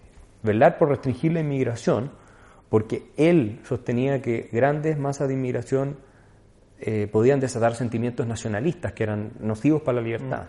velar 0.42 0.78
por 0.78 0.88
restringir 0.88 1.34
la 1.34 1.42
inmigración, 1.42 2.12
porque 2.70 3.12
él 3.18 3.60
sostenía 3.66 4.22
que 4.22 4.50
grandes 4.54 4.98
masas 4.98 5.28
de 5.28 5.34
inmigración 5.34 5.98
eh, 6.80 7.10
podían 7.12 7.42
desatar 7.42 7.76
sentimientos 7.76 8.26
nacionalistas 8.26 8.94
que 8.94 9.04
eran 9.04 9.34
nocivos 9.42 9.82
para 9.82 9.98
la 9.98 10.02
libertad. 10.02 10.44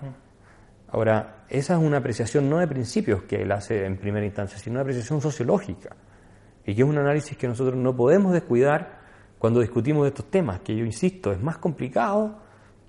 Ahora, 0.88 1.44
esa 1.48 1.74
es 1.74 1.80
una 1.80 1.96
apreciación 1.96 2.48
no 2.48 2.58
de 2.58 2.68
principios 2.68 3.24
que 3.24 3.42
él 3.42 3.50
hace 3.50 3.84
en 3.84 3.96
primera 3.96 4.24
instancia, 4.24 4.56
sino 4.56 4.74
una 4.74 4.82
apreciación 4.82 5.20
sociológica, 5.20 5.96
y 6.64 6.72
que 6.72 6.82
es 6.82 6.88
un 6.88 6.98
análisis 6.98 7.36
que 7.36 7.48
nosotros 7.48 7.76
no 7.76 7.96
podemos 7.96 8.32
descuidar 8.32 9.00
cuando 9.40 9.58
discutimos 9.58 10.04
de 10.04 10.10
estos 10.10 10.30
temas, 10.30 10.60
que 10.60 10.76
yo 10.76 10.84
insisto, 10.84 11.32
es 11.32 11.40
más 11.42 11.58
complicado 11.58 12.43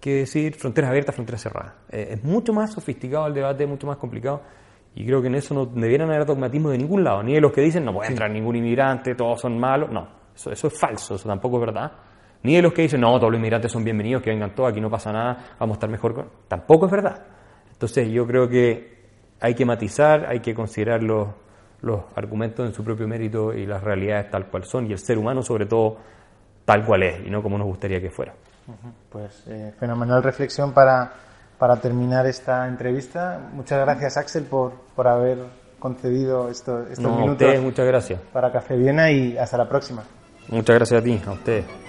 que 0.06 0.18
decir 0.18 0.53
fronteras 0.53 0.91
abiertas, 0.91 1.15
fronteras 1.15 1.41
cerradas. 1.41 1.73
Eh, 1.90 2.10
es 2.11 2.23
mucho 2.23 2.53
más 2.53 2.72
sofisticado 2.72 3.26
el 3.26 3.34
debate, 3.34 3.65
mucho 3.65 3.88
más 3.88 3.98
complicado, 3.98 4.44
y 4.94 5.03
creo 5.03 5.19
que 5.19 5.30
en 5.30 5.34
eso 5.34 5.56
no 5.56 5.65
debieran 5.65 6.11
haber 6.11 6.27
dogmatismo 6.27 6.69
de 6.69 6.77
ningún 6.77 7.03
lado, 7.03 7.23
ni 7.23 7.34
de 7.34 7.41
los 7.41 7.52
que 7.52 7.61
dicen 7.61 7.84
no 7.84 7.91
puede 7.91 8.11
entrar 8.11 8.30
ningún 8.30 8.56
inmigrante, 8.56 9.15
todos 9.15 9.41
son 9.41 9.57
malos, 9.57 9.90
no, 9.90 10.07
eso, 10.36 10.52
eso 10.52 10.68
es 10.68 10.80
falso, 10.80 11.15
eso 11.15 11.27
tampoco 11.27 11.57
es 11.57 11.61
verdad. 11.61 11.91
Ni 12.44 12.56
de 12.56 12.61
los 12.61 12.72
que 12.72 12.84
dicen 12.84 13.02
no, 13.02 13.18
todos 13.18 13.32
los 13.32 13.40
inmigrantes 13.40 13.72
son 13.72 13.84
bienvenidos, 13.84 14.22
que 14.22 14.30
vengan 14.30 14.53
todos, 14.53 14.69
aquí 14.69 14.80
no 14.80 14.91
pasa 14.91 15.11
nada, 15.11 15.56
vamos 15.60 15.73
a 15.73 15.77
estar 15.77 15.90
mejor 15.90 16.14
con... 16.14 16.30
Tampoco 16.48 16.86
es 16.86 16.91
verdad. 16.91 17.26
Entonces 17.72 18.07
yo 18.11 18.27
creo 18.27 18.48
que 18.48 19.07
hay 19.40 19.56
que 19.56 19.65
matizar, 19.65 20.27
hay 20.27 20.40
que 20.40 20.53
considerar 20.53 21.02
los, 21.02 21.30
los 21.82 22.02
argumentos 22.15 22.64
en 22.68 22.76
su 22.76 22.84
propio 22.84 23.07
mérito 23.07 23.56
y 23.56 23.65
las 23.65 23.82
realidades 23.82 24.30
tal 24.30 24.45
cual 24.52 24.65
son, 24.65 24.86
y 24.86 24.91
el 24.91 24.99
ser 24.99 25.18
humano 25.18 25.41
sobre 25.41 25.65
todo 25.65 25.98
tal 26.64 26.86
cual 26.86 27.02
es 27.02 27.26
y 27.26 27.32
no 27.32 27.41
como 27.41 27.57
nos 27.57 27.65
gustaría 27.65 27.99
que 27.99 28.11
fuera. 28.11 28.36
Pues 29.09 29.43
eh, 29.47 29.73
fenomenal 29.79 30.23
reflexión 30.23 30.73
para, 30.73 31.11
para 31.57 31.77
terminar 31.77 32.25
esta 32.25 32.67
entrevista. 32.67 33.39
Muchas 33.53 33.79
gracias 33.79 34.17
Axel 34.17 34.43
por, 34.43 34.73
por 34.95 35.07
haber 35.07 35.39
concedido 35.79 36.49
estos, 36.49 36.89
estos 36.89 37.17
minutos. 37.17 37.59
muchas 37.61 37.85
gracias. 37.85 38.19
Para 38.33 38.51
Café 38.51 38.75
Viena 38.75 39.11
y 39.11 39.37
hasta 39.37 39.57
la 39.57 39.69
próxima. 39.69 40.03
Muchas 40.47 40.75
gracias 40.75 41.01
a 41.01 41.03
ti, 41.03 41.21
a 41.25 41.31
ustedes. 41.31 41.84